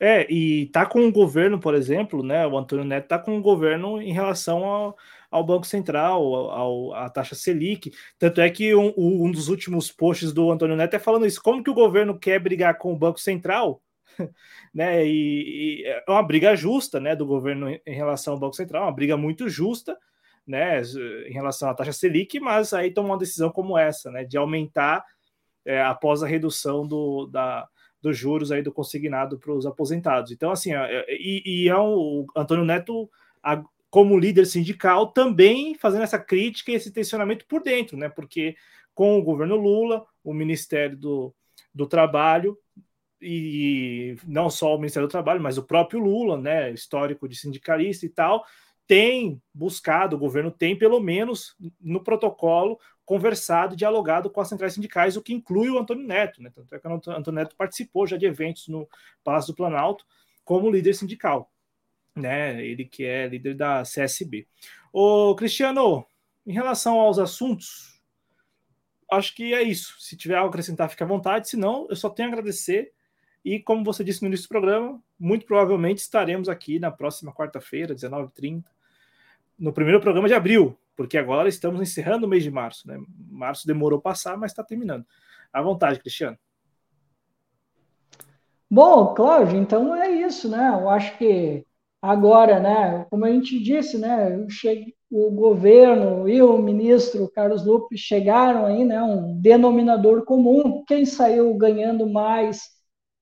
É, 0.00 0.26
e 0.32 0.66
tá 0.66 0.84
com 0.84 1.06
o 1.06 1.12
governo, 1.12 1.60
por 1.60 1.74
exemplo, 1.74 2.22
né? 2.22 2.46
O 2.46 2.58
Antônio 2.58 2.84
Neto 2.84 3.08
tá 3.08 3.18
com 3.18 3.38
o 3.38 3.42
governo 3.42 4.02
em 4.02 4.12
relação 4.12 4.64
ao, 4.64 4.96
ao 5.34 5.42
Banco 5.42 5.66
Central, 5.66 6.22
ao, 6.22 6.94
à 6.94 7.10
taxa 7.10 7.34
Selic. 7.34 7.92
Tanto 8.20 8.40
é 8.40 8.48
que 8.48 8.72
um, 8.72 8.94
um, 8.96 9.32
dos 9.32 9.48
últimos 9.48 9.90
posts 9.90 10.32
do 10.32 10.48
Antônio 10.48 10.76
Neto 10.76 10.94
é 10.94 10.98
falando 11.00 11.26
isso: 11.26 11.42
como 11.42 11.62
que 11.62 11.70
o 11.70 11.74
governo 11.74 12.16
quer 12.16 12.38
brigar 12.38 12.78
com 12.78 12.92
o 12.92 12.96
Banco 12.96 13.18
Central? 13.18 13.82
né? 14.72 15.04
E, 15.04 15.82
e, 15.82 15.86
é 15.86 16.04
uma 16.08 16.22
briga 16.22 16.54
justa, 16.54 17.00
né, 17.00 17.16
do 17.16 17.26
governo 17.26 17.68
em 17.68 17.94
relação 17.94 18.34
ao 18.34 18.38
Banco 18.38 18.54
Central, 18.54 18.84
uma 18.84 18.92
briga 18.92 19.16
muito 19.16 19.48
justa, 19.48 19.98
né, 20.46 20.80
em 21.26 21.32
relação 21.32 21.68
à 21.68 21.74
taxa 21.74 21.92
Selic, 21.92 22.38
mas 22.38 22.72
aí 22.72 22.92
toma 22.92 23.08
uma 23.08 23.18
decisão 23.18 23.50
como 23.50 23.76
essa, 23.76 24.12
né, 24.12 24.22
de 24.22 24.36
aumentar 24.36 25.04
é, 25.64 25.82
após 25.82 26.22
a 26.22 26.28
redução 26.28 26.86
do, 26.86 27.26
da, 27.26 27.66
dos 28.00 28.16
juros 28.16 28.52
aí 28.52 28.62
do 28.62 28.72
consignado 28.72 29.36
para 29.36 29.52
os 29.52 29.66
aposentados. 29.66 30.30
Então, 30.30 30.52
assim, 30.52 30.72
é, 30.74 31.06
e, 31.08 31.64
e 31.64 31.68
é 31.68 31.76
um, 31.76 31.94
o 31.96 32.26
Antônio 32.36 32.64
Neto 32.64 33.10
como 33.94 34.18
líder 34.18 34.44
sindical, 34.44 35.12
também 35.12 35.76
fazendo 35.76 36.02
essa 36.02 36.18
crítica 36.18 36.72
e 36.72 36.74
esse 36.74 36.90
tensionamento 36.90 37.46
por 37.46 37.62
dentro, 37.62 37.96
né? 37.96 38.08
Porque 38.08 38.56
com 38.92 39.16
o 39.16 39.22
governo 39.22 39.54
Lula, 39.54 40.04
o 40.24 40.34
Ministério 40.34 40.96
do, 40.96 41.32
do 41.72 41.86
Trabalho, 41.86 42.58
e 43.22 44.16
não 44.26 44.50
só 44.50 44.74
o 44.74 44.78
Ministério 44.78 45.06
do 45.06 45.12
Trabalho, 45.12 45.40
mas 45.40 45.58
o 45.58 45.62
próprio 45.62 46.00
Lula, 46.00 46.36
né? 46.36 46.72
Histórico 46.72 47.28
de 47.28 47.36
sindicalista 47.36 48.04
e 48.04 48.08
tal, 48.08 48.44
tem 48.84 49.40
buscado, 49.54 50.16
o 50.16 50.18
governo 50.18 50.50
tem, 50.50 50.76
pelo 50.76 50.98
menos 50.98 51.54
no 51.80 52.02
protocolo, 52.02 52.80
conversado, 53.04 53.76
dialogado 53.76 54.28
com 54.28 54.40
as 54.40 54.48
centrais 54.48 54.74
sindicais, 54.74 55.16
o 55.16 55.22
que 55.22 55.32
inclui 55.32 55.70
o 55.70 55.78
Antônio 55.78 56.04
Neto. 56.04 56.42
Né? 56.42 56.50
Tanto 56.52 56.74
é 56.74 56.80
que 56.80 56.88
o 56.88 56.92
Antônio 56.92 57.32
Neto 57.32 57.54
participou 57.54 58.08
já 58.08 58.16
de 58.16 58.26
eventos 58.26 58.66
no 58.66 58.88
Palácio 59.22 59.52
do 59.52 59.56
Planalto 59.56 60.04
como 60.44 60.68
líder 60.68 60.94
sindical, 60.94 61.48
né? 62.14 62.64
ele 62.64 62.84
que 62.84 63.04
é 63.04 63.26
líder 63.26 63.54
da 63.54 63.82
CSB. 63.82 64.46
Ô, 64.92 65.34
Cristiano, 65.34 66.06
em 66.46 66.52
relação 66.52 67.00
aos 67.00 67.18
assuntos, 67.18 68.00
acho 69.10 69.34
que 69.34 69.54
é 69.54 69.62
isso. 69.62 69.96
Se 69.98 70.16
tiver 70.16 70.36
algo 70.36 70.48
a 70.48 70.50
acrescentar, 70.50 70.88
fique 70.88 71.02
à 71.02 71.06
vontade. 71.06 71.48
Se 71.48 71.56
não, 71.56 71.86
eu 71.88 71.96
só 71.96 72.08
tenho 72.08 72.28
a 72.28 72.32
agradecer. 72.32 72.92
E 73.44 73.60
como 73.60 73.84
você 73.84 74.02
disse 74.02 74.22
no 74.22 74.28
início 74.28 74.46
do 74.46 74.48
programa, 74.48 75.02
muito 75.18 75.44
provavelmente 75.44 75.98
estaremos 75.98 76.48
aqui 76.48 76.78
na 76.78 76.90
próxima 76.90 77.32
quarta-feira, 77.32 77.94
19h30, 77.94 78.64
no 79.58 79.72
primeiro 79.72 80.00
programa 80.00 80.28
de 80.28 80.34
abril, 80.34 80.78
porque 80.96 81.18
agora 81.18 81.48
estamos 81.48 81.80
encerrando 81.80 82.26
o 82.26 82.28
mês 82.28 82.42
de 82.42 82.50
março. 82.50 82.88
Né? 82.88 82.98
Março 83.30 83.66
demorou 83.66 84.00
passar, 84.00 84.36
mas 84.36 84.52
está 84.52 84.64
terminando. 84.64 85.04
À 85.52 85.60
vontade, 85.60 86.00
Cristiano. 86.00 86.38
Bom, 88.70 89.14
Cláudio, 89.14 89.58
então 89.58 89.94
é 89.94 90.10
isso, 90.10 90.48
né? 90.48 90.70
Eu 90.72 90.88
acho 90.88 91.16
que 91.18 91.64
agora, 92.04 92.60
né, 92.60 93.06
como 93.08 93.24
a 93.24 93.30
gente 93.30 93.58
disse, 93.58 93.96
né, 93.96 94.36
o 95.10 95.30
governo 95.30 96.28
e 96.28 96.42
o 96.42 96.58
ministro 96.58 97.30
Carlos 97.30 97.64
Lupe 97.64 97.96
chegaram 97.96 98.66
aí, 98.66 98.84
né, 98.84 99.02
um 99.02 99.40
denominador 99.40 100.24
comum. 100.26 100.84
Quem 100.86 101.06
saiu 101.06 101.54
ganhando 101.54 102.06
mais 102.06 102.68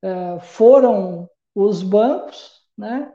uh, 0.04 0.40
foram 0.40 1.28
os 1.54 1.80
bancos, 1.82 2.50
né? 2.76 3.12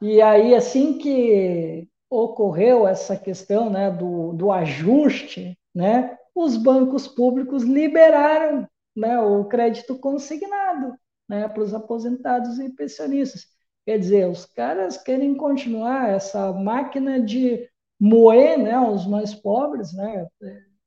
E 0.00 0.20
aí, 0.20 0.54
assim 0.54 0.98
que 0.98 1.88
ocorreu 2.10 2.86
essa 2.86 3.16
questão 3.16 3.70
né, 3.70 3.90
do, 3.90 4.34
do 4.34 4.52
ajuste, 4.52 5.58
né, 5.74 6.18
os 6.34 6.58
bancos 6.58 7.08
públicos 7.08 7.62
liberaram 7.62 8.68
né, 8.94 9.18
o 9.18 9.46
crédito 9.46 9.98
consignado 9.98 10.94
né, 11.26 11.48
para 11.48 11.62
os 11.62 11.72
aposentados 11.72 12.58
e 12.58 12.68
pensionistas. 12.68 13.46
Quer 13.84 13.98
dizer, 13.98 14.28
os 14.28 14.46
caras 14.46 14.96
querem 14.96 15.34
continuar 15.34 16.10
essa 16.10 16.52
máquina 16.52 17.20
de 17.20 17.68
moer 17.98 18.58
né, 18.58 18.78
os 18.78 19.06
mais 19.06 19.34
pobres, 19.34 19.92
né? 19.92 20.26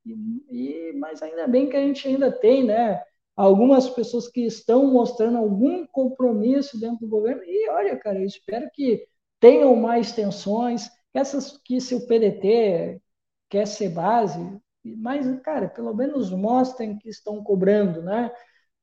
E, 0.05 0.91
e, 0.91 0.93
mas 0.93 1.21
ainda 1.21 1.47
bem 1.47 1.69
que 1.69 1.75
a 1.75 1.81
gente 1.81 2.07
ainda 2.07 2.31
tem 2.31 2.63
né, 2.65 3.01
algumas 3.35 3.89
pessoas 3.89 4.29
que 4.29 4.41
estão 4.45 4.91
mostrando 4.91 5.37
algum 5.37 5.85
compromisso 5.87 6.79
dentro 6.79 6.99
do 6.99 7.09
governo. 7.09 7.43
E 7.43 7.69
olha, 7.69 7.97
cara, 7.97 8.19
eu 8.19 8.25
espero 8.25 8.69
que 8.73 9.05
tenham 9.39 9.75
mais 9.75 10.13
tensões, 10.13 10.89
essas 11.13 11.57
que 11.63 11.81
se 11.81 11.95
o 11.95 12.07
PDT 12.07 13.01
quer 13.49 13.67
ser 13.67 13.89
base, 13.89 14.39
mas, 14.83 15.27
cara, 15.41 15.67
pelo 15.67 15.93
menos 15.93 16.31
mostrem 16.31 16.97
que 16.97 17.09
estão 17.09 17.43
cobrando, 17.43 18.01
né? 18.01 18.31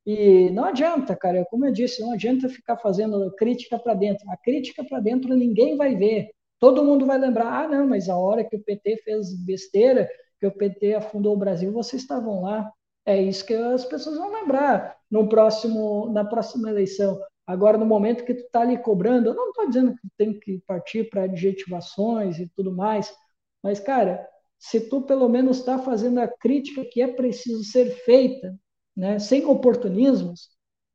E 0.05 0.49
não 0.51 0.65
adianta, 0.65 1.15
cara, 1.15 1.45
como 1.49 1.65
eu 1.65 1.71
disse, 1.71 2.01
não 2.01 2.11
adianta 2.11 2.49
ficar 2.49 2.77
fazendo 2.77 3.33
crítica 3.35 3.79
para 3.79 3.93
dentro. 3.93 4.29
A 4.29 4.37
crítica 4.37 4.83
para 4.83 4.99
dentro 4.99 5.33
ninguém 5.35 5.77
vai 5.77 5.95
ver. 5.95 6.29
Todo 6.59 6.83
mundo 6.83 7.05
vai 7.05 7.17
lembrar, 7.17 7.63
ah, 7.63 7.67
não, 7.67 7.87
mas 7.87 8.09
a 8.09 8.17
hora 8.17 8.43
que 8.43 8.55
o 8.55 8.63
PT 8.63 8.97
fez 9.03 9.33
besteira, 9.45 10.09
que 10.39 10.47
o 10.47 10.51
PT 10.51 10.95
afundou 10.95 11.33
o 11.33 11.39
Brasil, 11.39 11.71
vocês 11.71 12.01
estavam 12.01 12.41
lá. 12.41 12.71
É 13.05 13.21
isso 13.21 13.45
que 13.45 13.53
as 13.53 13.85
pessoas 13.85 14.17
vão 14.17 14.31
lembrar 14.31 14.97
no 15.09 15.27
próximo, 15.27 16.09
na 16.11 16.23
próxima 16.25 16.69
eleição. 16.69 17.19
Agora, 17.45 17.77
no 17.77 17.85
momento 17.85 18.23
que 18.23 18.33
tu 18.33 18.43
está 18.45 18.61
ali 18.61 18.77
cobrando, 18.77 19.29
eu 19.29 19.35
não 19.35 19.49
estou 19.49 19.67
dizendo 19.67 19.93
que 19.93 20.07
tem 20.17 20.39
que 20.39 20.59
partir 20.65 21.09
para 21.09 21.23
adjetivações 21.23 22.39
e 22.39 22.49
tudo 22.55 22.73
mais, 22.73 23.13
mas, 23.61 23.79
cara, 23.79 24.25
se 24.57 24.89
tu 24.89 25.01
pelo 25.01 25.27
menos 25.27 25.59
está 25.59 25.77
fazendo 25.77 26.19
a 26.19 26.27
crítica 26.27 26.85
que 26.85 27.01
é 27.01 27.07
preciso 27.07 27.63
ser 27.63 27.91
feita, 28.05 28.57
né, 28.95 29.19
sem 29.19 29.45
oportunismos, 29.45 30.49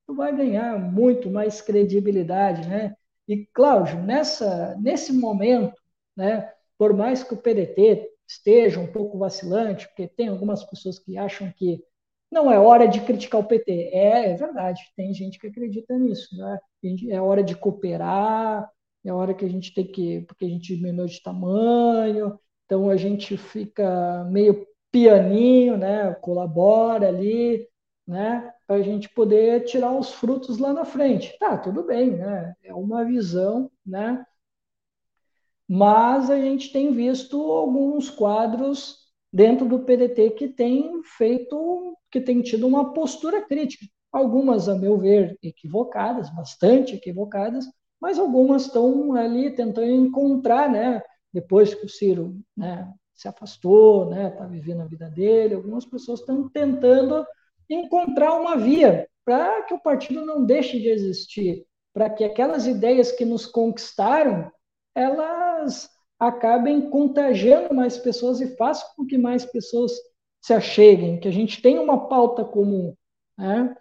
tu 0.06 0.14
vai 0.14 0.34
ganhar 0.34 0.78
muito 0.78 1.30
mais 1.30 1.60
credibilidade, 1.60 2.66
né? 2.68 2.94
E, 3.26 3.44
Cláudio, 3.46 4.02
nessa, 4.02 4.74
nesse 4.80 5.12
momento, 5.12 5.74
né, 6.16 6.50
por 6.78 6.94
mais 6.94 7.22
que 7.22 7.34
o 7.34 7.36
PDT 7.36 8.08
esteja 8.26 8.80
um 8.80 8.86
pouco 8.86 9.18
vacilante, 9.18 9.86
porque 9.88 10.08
tem 10.08 10.28
algumas 10.28 10.64
pessoas 10.64 10.98
que 10.98 11.16
acham 11.18 11.52
que 11.56 11.82
não 12.30 12.50
é 12.50 12.58
hora 12.58 12.86
de 12.86 13.00
criticar 13.00 13.40
o 13.40 13.44
PT. 13.44 13.90
É, 13.92 14.30
é 14.32 14.34
verdade, 14.34 14.82
tem 14.96 15.12
gente 15.14 15.38
que 15.38 15.46
acredita 15.46 15.98
nisso. 15.98 16.36
Né? 16.36 16.58
É 17.10 17.20
hora 17.20 17.42
de 17.42 17.56
cooperar, 17.56 18.70
é 19.04 19.12
hora 19.12 19.34
que 19.34 19.44
a 19.44 19.48
gente 19.48 19.72
tem 19.74 19.86
que. 19.86 20.20
porque 20.22 20.44
a 20.44 20.48
gente 20.48 20.76
diminuiu 20.76 21.06
de 21.06 21.22
tamanho, 21.22 22.38
então 22.64 22.90
a 22.90 22.96
gente 22.96 23.36
fica 23.36 24.24
meio 24.30 24.66
pianinho, 24.90 25.76
né? 25.76 26.14
colabora 26.14 27.08
ali, 27.08 27.66
né? 28.08 28.50
para 28.66 28.76
a 28.76 28.82
gente 28.82 29.08
poder 29.10 29.64
tirar 29.64 29.92
os 29.92 30.10
frutos 30.10 30.56
lá 30.56 30.72
na 30.72 30.86
frente. 30.86 31.36
Tá, 31.38 31.58
tudo 31.58 31.84
bem, 31.84 32.12
né? 32.12 32.54
é 32.64 32.72
uma 32.72 33.04
visão, 33.04 33.70
né? 33.84 34.24
mas 35.68 36.30
a 36.30 36.40
gente 36.40 36.72
tem 36.72 36.92
visto 36.92 37.38
alguns 37.52 38.08
quadros 38.08 38.96
dentro 39.30 39.68
do 39.68 39.80
PDT 39.80 40.30
que 40.30 40.48
tem 40.48 41.02
feito, 41.04 41.94
que 42.10 42.22
tem 42.22 42.40
tido 42.40 42.66
uma 42.66 42.94
postura 42.94 43.42
crítica. 43.42 43.84
Algumas, 44.10 44.70
a 44.70 44.74
meu 44.74 44.96
ver, 44.96 45.38
equivocadas, 45.42 46.34
bastante 46.34 46.94
equivocadas, 46.94 47.66
mas 48.00 48.18
algumas 48.18 48.62
estão 48.62 49.12
ali 49.12 49.50
tentando 49.50 49.90
encontrar, 49.90 50.70
né? 50.70 51.02
Depois 51.30 51.74
que 51.74 51.84
o 51.84 51.88
Ciro 51.90 52.40
né, 52.56 52.90
se 53.14 53.28
afastou, 53.28 54.08
né, 54.08 54.28
está 54.28 54.46
vivendo 54.46 54.80
a 54.80 54.86
vida 54.86 55.10
dele, 55.10 55.54
algumas 55.54 55.84
pessoas 55.84 56.20
estão 56.20 56.48
tentando 56.48 57.26
encontrar 57.68 58.34
uma 58.34 58.56
via 58.56 59.08
para 59.24 59.62
que 59.62 59.74
o 59.74 59.80
partido 59.80 60.24
não 60.24 60.44
deixe 60.44 60.78
de 60.80 60.88
existir, 60.88 61.66
para 61.92 62.08
que 62.08 62.24
aquelas 62.24 62.66
ideias 62.66 63.12
que 63.12 63.24
nos 63.24 63.44
conquistaram, 63.44 64.50
elas 64.94 65.90
acabem 66.18 66.88
contagiando 66.90 67.74
mais 67.74 67.98
pessoas 67.98 68.40
e 68.40 68.56
façam 68.56 68.88
com 68.96 69.06
que 69.06 69.18
mais 69.18 69.44
pessoas 69.44 69.92
se 70.40 70.52
acheguem, 70.52 71.20
que 71.20 71.28
a 71.28 71.32
gente 71.32 71.60
tenha 71.60 71.80
uma 71.80 72.08
pauta 72.08 72.44
comum, 72.44 72.94
né? 73.36 73.76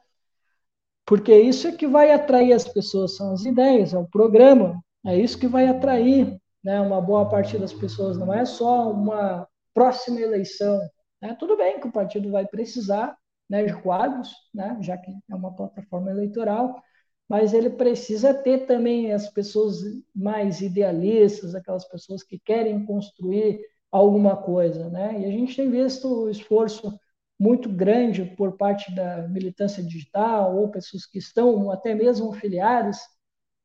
Porque 1.06 1.34
isso 1.34 1.68
é 1.68 1.72
que 1.72 1.88
vai 1.88 2.12
atrair 2.12 2.52
as 2.52 2.68
pessoas, 2.68 3.16
são 3.16 3.32
as 3.32 3.46
ideias, 3.46 3.94
é 3.94 3.98
o 3.98 4.08
programa, 4.08 4.84
é 5.06 5.18
isso 5.18 5.40
que 5.40 5.48
vai 5.48 5.66
atrair 5.68 6.38
né, 6.62 6.82
uma 6.82 7.00
boa 7.00 7.30
parte 7.30 7.58
das 7.58 7.72
pessoas, 7.72 8.18
não 8.18 8.34
é 8.34 8.44
só 8.44 8.92
uma 8.92 9.48
próxima 9.74 10.20
eleição. 10.20 10.78
Né? 11.22 11.34
Tudo 11.40 11.56
bem 11.56 11.80
que 11.80 11.88
o 11.88 11.92
partido 11.92 12.30
vai 12.30 12.46
precisar 12.46 13.18
né, 13.50 13.72
quadros, 13.82 14.34
né, 14.54 14.78
já 14.82 14.98
que 14.98 15.12
é 15.30 15.36
uma 15.36 15.56
plataforma 15.56 16.12
eleitoral, 16.12 16.82
mas 17.30 17.54
ele 17.54 17.70
precisa 17.70 18.34
ter 18.34 18.66
também 18.66 19.12
as 19.14 19.30
pessoas 19.30 19.82
mais 20.16 20.62
idealistas, 20.62 21.56
aquelas 21.56 21.86
pessoas 21.88 22.24
que 22.24 22.40
querem 22.40 22.86
construir 22.86 23.60
alguma 23.92 24.36
coisa, 24.38 24.90
né? 24.90 25.20
E 25.22 25.26
a 25.26 25.32
gente 25.32 25.56
tem 25.56 25.70
visto 25.70 26.08
o 26.08 26.30
esforço 26.30 26.98
muito 27.40 27.70
grande 27.70 28.26
por 28.26 28.58
parte 28.58 28.94
da 28.96 29.28
militância 29.28 29.84
digital 29.84 30.56
ou 30.58 30.70
pessoas 30.70 31.06
que 31.06 31.20
estão 31.20 31.70
até 31.70 31.94
mesmo 31.94 32.32
filiadas 32.34 33.00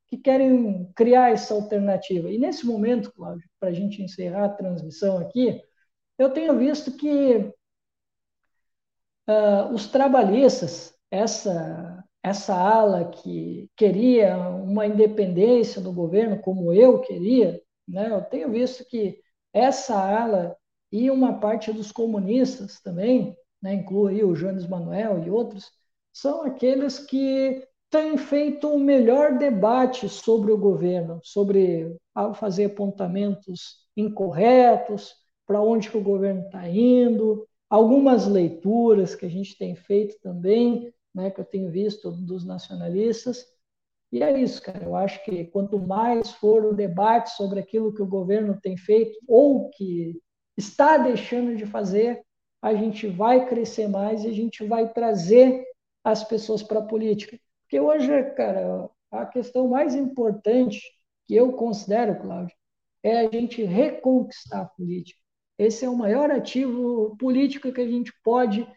que 0.07 0.17
querem 0.17 0.91
criar 0.95 1.31
essa 1.31 1.53
alternativa. 1.53 2.29
E 2.29 2.37
nesse 2.37 2.65
momento, 2.65 3.11
Cláudio, 3.13 3.49
para 3.59 3.69
a 3.69 3.73
gente 3.73 4.01
encerrar 4.01 4.45
a 4.45 4.49
transmissão 4.49 5.17
aqui, 5.17 5.59
eu 6.19 6.29
tenho 6.29 6.57
visto 6.57 6.91
que 6.95 7.51
uh, 9.27 9.73
os 9.73 9.87
trabalhistas, 9.87 10.93
essa 11.11 12.03
essa 12.23 12.55
ala 12.55 13.03
que 13.03 13.69
queria 13.75 14.37
uma 14.37 14.87
independência 14.87 15.81
do 15.81 15.91
governo, 15.91 16.39
como 16.39 16.71
eu 16.71 17.01
queria, 17.01 17.61
né, 17.85 18.09
eu 18.09 18.21
tenho 18.21 18.49
visto 18.49 18.85
que 18.85 19.19
essa 19.51 19.93
ala 19.93 20.55
e 20.89 21.11
uma 21.11 21.39
parte 21.39 21.73
dos 21.73 21.91
comunistas 21.91 22.79
também, 22.81 23.35
né, 23.61 23.73
inclui 23.73 24.23
o 24.23 24.33
Jones 24.33 24.65
Manuel 24.65 25.21
e 25.21 25.29
outros, 25.29 25.69
são 26.13 26.43
aqueles 26.43 26.97
que 26.97 27.67
têm 27.89 28.17
feito 28.17 28.69
o 28.69 28.75
um 28.75 28.79
melhor 28.79 29.37
debate 29.37 30.07
sobre 30.07 30.51
o 30.51 30.57
governo, 30.57 31.19
sobre 31.23 31.95
fazer 32.35 32.65
apontamentos 32.65 33.83
incorretos, 33.97 35.13
para 35.45 35.61
onde 35.61 35.89
que 35.89 35.97
o 35.97 36.03
governo 36.03 36.43
está 36.45 36.67
indo, 36.69 37.45
algumas 37.73 38.27
leituras 38.27 39.15
que 39.15 39.25
a 39.25 39.29
gente 39.29 39.57
tem 39.57 39.75
feito 39.75 40.19
também 40.21 40.93
né, 41.11 41.31
que 41.31 41.41
eu 41.41 41.45
tenho 41.45 41.71
visto 41.71 42.11
dos 42.11 42.45
nacionalistas. 42.45 43.47
E 44.11 44.21
é 44.21 44.39
isso, 44.39 44.61
cara. 44.61 44.85
Eu 44.85 44.95
acho 44.95 45.23
que 45.25 45.45
quanto 45.45 45.79
mais 45.79 46.29
for 46.33 46.63
o 46.65 46.75
debate 46.75 47.31
sobre 47.31 47.59
aquilo 47.59 47.91
que 47.91 48.01
o 48.03 48.07
governo 48.07 48.59
tem 48.61 48.77
feito 48.77 49.17
ou 49.27 49.71
que 49.71 50.21
está 50.55 50.99
deixando 50.99 51.55
de 51.55 51.65
fazer, 51.65 52.23
a 52.61 52.75
gente 52.75 53.07
vai 53.07 53.47
crescer 53.49 53.87
mais 53.87 54.23
e 54.23 54.27
a 54.27 54.33
gente 54.33 54.63
vai 54.67 54.93
trazer 54.93 55.65
as 56.03 56.23
pessoas 56.23 56.61
para 56.61 56.77
a 56.77 56.85
política. 56.85 57.39
Porque 57.63 57.79
hoje, 57.79 58.07
cara, 58.35 58.87
a 59.09 59.25
questão 59.25 59.67
mais 59.67 59.95
importante 59.95 60.79
que 61.25 61.33
eu 61.33 61.53
considero, 61.53 62.21
Cláudio, 62.21 62.55
é 63.01 63.21
a 63.21 63.31
gente 63.31 63.63
reconquistar 63.63 64.61
a 64.61 64.65
política. 64.65 65.22
Esse 65.57 65.85
é 65.85 65.89
o 65.89 65.97
maior 65.97 66.31
ativo 66.31 67.15
político 67.17 67.71
que 67.71 67.81
a 67.81 67.87
gente 67.87 68.11
pode 68.23 68.67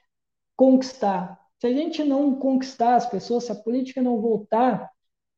conquistar. 0.54 1.38
Se 1.58 1.66
a 1.66 1.72
gente 1.72 2.04
não 2.04 2.34
conquistar 2.34 2.96
as 2.96 3.06
pessoas, 3.06 3.44
se 3.44 3.52
a 3.52 3.54
política 3.54 4.02
não 4.02 4.20
voltar 4.20 4.90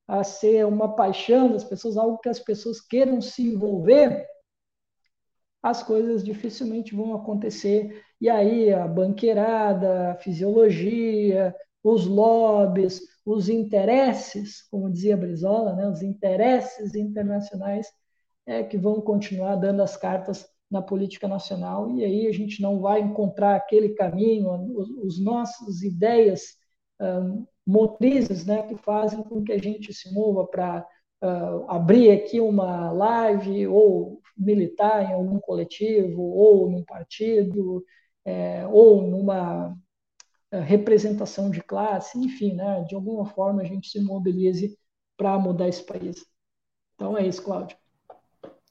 a 0.06 0.24
ser 0.24 0.66
uma 0.66 0.94
paixão 0.96 1.52
das 1.52 1.64
pessoas, 1.64 1.96
algo 1.96 2.18
que 2.18 2.28
as 2.28 2.40
pessoas 2.40 2.80
queiram 2.80 3.20
se 3.20 3.42
envolver, 3.42 4.26
as 5.62 5.82
coisas 5.82 6.24
dificilmente 6.24 6.94
vão 6.94 7.14
acontecer. 7.14 8.02
E 8.20 8.28
aí 8.28 8.72
a 8.72 8.86
banqueirada, 8.86 10.12
a 10.12 10.14
fisiologia, 10.16 11.54
os 11.82 12.06
lobbies, 12.06 13.00
os 13.24 13.48
interesses, 13.48 14.62
como 14.70 14.90
dizia 14.90 15.16
Brizola, 15.16 15.74
né, 15.74 15.86
os 15.88 16.02
interesses 16.02 16.94
internacionais 16.94 17.86
é 18.46 18.62
que 18.64 18.78
vão 18.78 19.00
continuar 19.00 19.56
dando 19.56 19.82
as 19.82 19.96
cartas 19.96 20.48
na 20.70 20.82
política 20.82 21.26
nacional 21.26 21.90
e 21.90 22.04
aí 22.04 22.26
a 22.26 22.32
gente 22.32 22.60
não 22.60 22.80
vai 22.80 23.00
encontrar 23.00 23.56
aquele 23.56 23.90
caminho, 23.90 24.50
os, 24.76 24.88
os 24.90 25.24
nossas 25.24 25.82
ideias 25.82 26.58
motrizes, 27.66 28.44
né, 28.44 28.62
que 28.62 28.76
fazem 28.76 29.22
com 29.22 29.42
que 29.44 29.52
a 29.52 29.58
gente 29.58 29.92
se 29.92 30.12
mova 30.12 30.46
para 30.46 30.86
uh, 31.22 31.70
abrir 31.70 32.10
aqui 32.10 32.40
uma 32.40 32.90
live 32.90 33.66
ou 33.68 34.20
militar 34.36 35.08
em 35.08 35.12
algum 35.12 35.38
coletivo 35.38 36.22
ou 36.22 36.70
num 36.70 36.84
partido 36.84 37.84
é, 38.24 38.66
ou 38.68 39.02
numa 39.02 39.76
representação 40.50 41.50
de 41.50 41.60
classe, 41.60 42.18
enfim, 42.18 42.54
né, 42.54 42.82
de 42.84 42.94
alguma 42.94 43.26
forma 43.26 43.60
a 43.62 43.64
gente 43.64 43.88
se 43.88 44.00
mobilize 44.00 44.78
para 45.16 45.38
mudar 45.38 45.68
esse 45.68 45.84
país. 45.84 46.24
Então 46.94 47.16
é 47.18 47.26
isso, 47.26 47.42
Cláudio. 47.42 47.76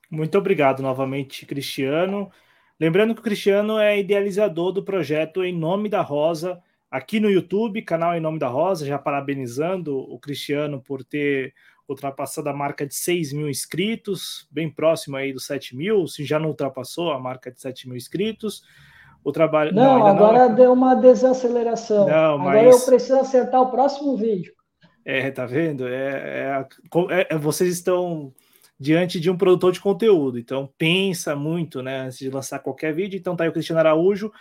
Muito 0.09 0.37
obrigado 0.37 0.81
novamente, 0.81 1.45
Cristiano. 1.45 2.31
Lembrando 2.79 3.13
que 3.13 3.21
o 3.21 3.23
Cristiano 3.23 3.79
é 3.79 3.99
idealizador 3.99 4.71
do 4.71 4.83
projeto 4.83 5.43
Em 5.43 5.51
Nome 5.51 5.89
da 5.89 6.01
Rosa, 6.01 6.61
aqui 6.89 7.19
no 7.19 7.29
YouTube, 7.29 7.81
canal 7.81 8.15
Em 8.15 8.19
Nome 8.19 8.39
da 8.39 8.47
Rosa, 8.47 8.85
já 8.85 8.97
parabenizando 8.97 9.97
o 9.97 10.19
Cristiano 10.19 10.81
por 10.81 11.03
ter 11.03 11.53
ultrapassado 11.89 12.49
a 12.49 12.53
marca 12.53 12.85
de 12.85 12.93
6 12.93 13.33
mil 13.33 13.49
inscritos, 13.49 14.47
bem 14.51 14.69
próximo 14.69 15.15
aí 15.15 15.33
dos 15.33 15.45
7 15.45 15.75
mil, 15.75 16.07
se 16.07 16.23
já 16.23 16.37
não 16.37 16.49
ultrapassou 16.49 17.11
a 17.11 17.19
marca 17.19 17.51
de 17.51 17.59
7 17.59 17.87
mil 17.87 17.97
inscritos. 17.97 18.63
O 19.23 19.31
trabalho. 19.31 19.73
Não, 19.73 19.99
não 19.99 20.07
agora 20.07 20.47
não... 20.47 20.55
deu 20.55 20.71
uma 20.71 20.95
desaceleração. 20.95 22.07
Não, 22.07 22.35
agora 22.39 22.63
mas... 22.63 22.79
eu 22.79 22.85
preciso 22.85 23.19
acertar 23.19 23.61
o 23.61 23.71
próximo 23.71 24.15
vídeo. 24.15 24.53
É, 25.03 25.29
tá 25.31 25.45
vendo? 25.45 25.87
É, 25.87 26.65
é, 27.09 27.27
é 27.29 27.37
vocês 27.37 27.73
estão 27.73 28.33
diante 28.79 29.19
de 29.19 29.29
um 29.29 29.37
produtor 29.37 29.71
de 29.71 29.79
conteúdo. 29.79 30.37
Então, 30.37 30.71
pensa 30.77 31.35
muito 31.35 31.81
né, 31.81 32.01
antes 32.01 32.19
de 32.19 32.29
lançar 32.29 32.59
qualquer 32.59 32.93
vídeo. 32.93 33.17
Então, 33.17 33.35
tá 33.35 33.43
aí 33.43 33.49
o 33.49 33.53
Cristiano 33.53 33.79
Araújo, 33.79 34.31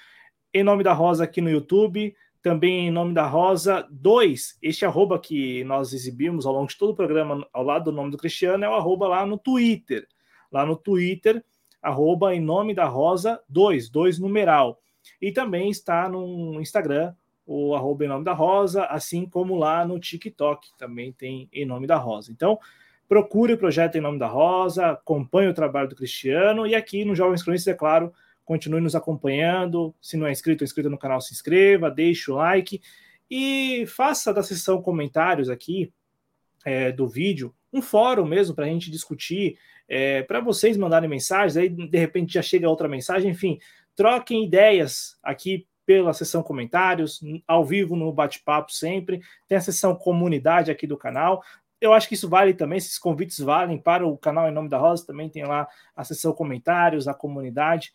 em 0.53 0.63
nome 0.63 0.83
da 0.83 0.93
Rosa 0.93 1.25
aqui 1.25 1.41
no 1.41 1.51
YouTube, 1.51 2.15
também 2.43 2.89
em 2.89 2.91
nome 2.91 3.13
da 3.15 3.27
Rosa 3.27 3.87
2. 3.91 4.59
Este 4.63 4.85
arroba 4.85 5.19
que 5.19 5.65
nós 5.65 5.93
exibimos 5.93 6.47
ao 6.47 6.53
longo 6.53 6.69
de 6.69 6.77
todo 6.77 6.91
o 6.91 6.97
programa, 6.97 7.47
ao 7.53 7.63
lado 7.63 7.87
do 7.87 7.93
nome 7.93 8.11
do 8.11 8.19
Cristiano, 8.19 8.65
é 8.65 8.69
o 8.69 8.75
arroba 8.75 9.09
lá 9.09 9.27
no 9.27 9.39
Twitter. 9.39 10.07
Lá 10.53 10.65
no 10.65 10.77
Twitter, 10.77 11.43
arroba 11.83 12.35
em 12.35 12.41
nome 12.41 12.75
da 12.75 12.85
Rosa 12.85 13.41
2, 13.49 13.89
2 13.89 14.19
numeral. 14.19 14.79
E 15.21 15.33
também 15.33 15.71
está 15.71 16.09
no 16.09 16.61
Instagram, 16.61 17.15
o 17.47 17.75
arroba 17.75 18.05
em 18.05 18.09
nome 18.09 18.25
da 18.25 18.33
Rosa, 18.33 18.85
assim 18.87 19.25
como 19.25 19.57
lá 19.57 19.87
no 19.87 19.99
TikTok, 19.99 20.69
também 20.77 21.13
tem 21.13 21.49
em 21.53 21.65
nome 21.65 21.87
da 21.87 21.97
Rosa. 21.97 22.33
Então, 22.33 22.59
procure 23.09 23.55
o 23.55 23.59
projeto 23.59 23.97
Em 23.97 24.01
Nome 24.01 24.19
da 24.19 24.27
Rosa, 24.27 24.91
acompanhe 24.91 25.49
o 25.49 25.55
trabalho 25.55 25.89
do 25.89 25.97
Cristiano 25.97 26.67
e 26.67 26.75
aqui 26.75 27.05
no 27.05 27.15
Jovens 27.15 27.43
Cronistas, 27.43 27.75
é 27.75 27.77
claro, 27.77 28.13
continue 28.45 28.81
nos 28.81 28.95
acompanhando. 28.95 29.95
Se 30.01 30.17
não 30.17 30.27
é 30.27 30.33
inscrito 30.33 30.63
ou 30.63 30.67
inscrito 30.67 30.91
no 30.91 30.99
canal, 30.99 31.21
se 31.21 31.33
inscreva, 31.33 31.91
deixe 31.91 32.31
o 32.31 32.35
like 32.35 32.81
e 33.31 33.85
faça 33.87 34.33
da 34.33 34.43
sessão 34.43 34.81
comentários 34.81 35.49
aqui 35.49 35.93
é, 36.65 36.93
do 36.93 37.09
vídeo 37.09 37.55
um 37.77 37.83
fórum 37.83 38.25
mesmo 38.25 38.55
para 38.55 38.65
a 38.65 38.69
gente 38.69 38.91
discutir, 38.91 39.59
é, 39.89 40.23
para 40.23 40.41
vocês 40.41 40.77
mandarem 40.77 41.09
mensagens, 41.09 41.57
aí 41.57 41.69
de 41.69 41.99
repente 41.99 42.35
já 42.35 42.43
chega 42.43 42.69
outra 42.69 42.89
mensagem, 42.89 43.31
enfim, 43.31 43.59
troquem 43.95 44.45
ideias 44.45 45.19
aqui 45.23 45.67
pela 45.85 46.13
sessão 46.13 46.43
comentários, 46.43 47.21
ao 47.47 47.65
vivo 47.65 47.95
no 47.95 48.13
bate-papo 48.13 48.73
sempre. 48.73 49.21
Tem 49.47 49.57
a 49.57 49.61
sessão 49.61 49.95
comunidade 49.95 50.71
aqui 50.71 50.85
do 50.85 50.97
canal 50.97 51.45
eu 51.81 51.93
acho 51.93 52.09
que 52.09 52.15
isso 52.15 52.29
vale 52.29 52.55
também, 52.55 52.79
esses 52.79 52.99
convites 52.99 53.39
valem 53.39 53.79
para 53.79 54.07
o 54.07 54.17
canal 54.17 54.49
Em 54.49 54.53
Nome 54.53 54.69
da 54.69 54.79
Rosa, 54.79 55.07
também 55.07 55.29
tem 55.29 55.45
lá 55.45 55.69
a 55.95 56.05
sessão 56.05 56.33
comentários, 56.33 57.07
a 57.07 57.15
comunidade. 57.15 57.93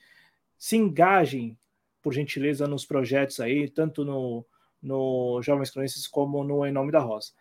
Se 0.57 0.77
engajem, 0.77 1.57
por 2.01 2.13
gentileza, 2.13 2.67
nos 2.67 2.85
projetos 2.85 3.39
aí, 3.39 3.69
tanto 3.69 4.05
no, 4.05 4.45
no 4.81 5.41
Jovens 5.41 5.71
Cronistas 5.71 6.07
como 6.07 6.43
no 6.43 6.65
Em 6.65 6.71
Nome 6.71 6.91
da 6.91 6.99
Rosa. 6.99 7.31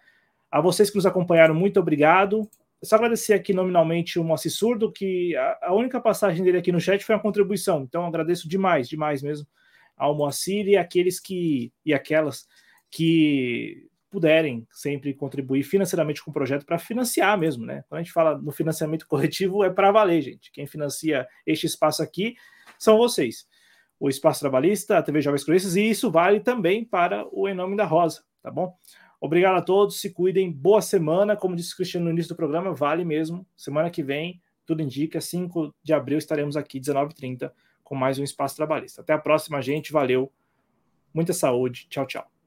A 0.51 0.61
vocês 0.61 0.91
que 0.91 0.97
nos 0.97 1.07
acompanharam, 1.07 1.55
muito 1.55 1.79
obrigado. 1.79 2.49
Só 2.83 2.97
agradecer 2.97 3.35
aqui 3.35 3.53
nominalmente 3.53 4.19
o 4.19 4.25
Moacir 4.25 4.51
Surdo, 4.51 4.91
que 4.91 5.37
a, 5.37 5.59
a, 5.65 5.75
única 5.75 6.01
passagem 6.01 6.43
dele 6.43 6.59
aqui 6.59 6.73
no 6.73 6.81
chat 6.81 7.05
foi 7.05 7.15
uma 7.15 7.23
contribuição. 7.23 7.83
Então 7.83 8.07
agradeço 8.07 8.49
demais, 8.49 8.89
demais 8.89 9.23
mesmo 9.23 9.47
ao 9.97 10.17
Moacir 10.17 10.67
e 10.67 10.79
aqueles 10.79 11.21
que 11.21 11.71
e 11.85 11.93
aquelas 11.93 12.49
que 12.91 13.90
puderem 14.11 14.67
sempre 14.73 15.15
contribuir 15.15 15.63
financeiramente 15.63 16.23
com 16.23 16.31
o 16.31 16.35
projeto 16.35 16.67
para 16.67 16.79
financiar 16.79 17.39
mesmo, 17.39 17.65
né? 17.65 17.85
Quando 17.89 18.01
a 18.01 18.03
gente 18.03 18.13
fala 18.13 18.37
no 18.37 18.51
financiamento 18.51 19.07
coletivo, 19.09 19.63
é 19.63 19.71
para 19.71 19.93
valer, 19.93 20.21
gente. 20.21 20.51
Quem 20.53 20.67
financia 20.67 21.27
este 21.47 21.67
espaço 21.67 22.03
aqui 22.03 22.35
são 22.79 22.99
vocês. 22.99 23.47
O 23.99 24.09
Espaço 24.09 24.41
Trabalhista, 24.41 24.99
a 24.99 25.03
TV 25.03 25.21
Jovens 25.21 25.45
Cronistas, 25.45 25.77
e 25.77 25.89
isso 25.89 26.11
vale 26.11 26.41
também 26.41 26.85
para 26.85 27.27
o 27.31 27.49
Em 27.49 27.55
Nome 27.55 27.77
da 27.77 27.85
Rosa, 27.85 28.25
tá 28.43 28.51
bom? 28.51 28.75
Obrigado 29.21 29.57
a 29.57 29.63
todos, 29.63 30.01
se 30.01 30.11
cuidem, 30.11 30.51
boa 30.51 30.81
semana. 30.81 31.37
Como 31.37 31.55
disse 31.55 31.75
o 31.75 31.77
Cristiano 31.77 32.07
no 32.07 32.11
início 32.11 32.31
do 32.31 32.37
programa, 32.37 32.73
vale 32.73 33.05
mesmo. 33.05 33.47
Semana 33.55 33.91
que 33.91 34.03
vem, 34.03 34.41
tudo 34.65 34.81
indica, 34.81 35.21
5 35.21 35.75
de 35.83 35.93
abril 35.93 36.17
estaremos 36.17 36.57
aqui, 36.57 36.81
19h30, 36.81 37.53
com 37.85 37.95
mais 37.95 38.19
um 38.19 38.25
Espaço 38.25 38.57
Trabalhista. 38.57 39.03
Até 39.03 39.13
a 39.13 39.19
próxima, 39.19 39.61
gente. 39.61 39.93
Valeu. 39.93 40.33
Muita 41.13 41.35
saúde. 41.35 41.87
Tchau, 41.91 42.07
tchau. 42.07 42.40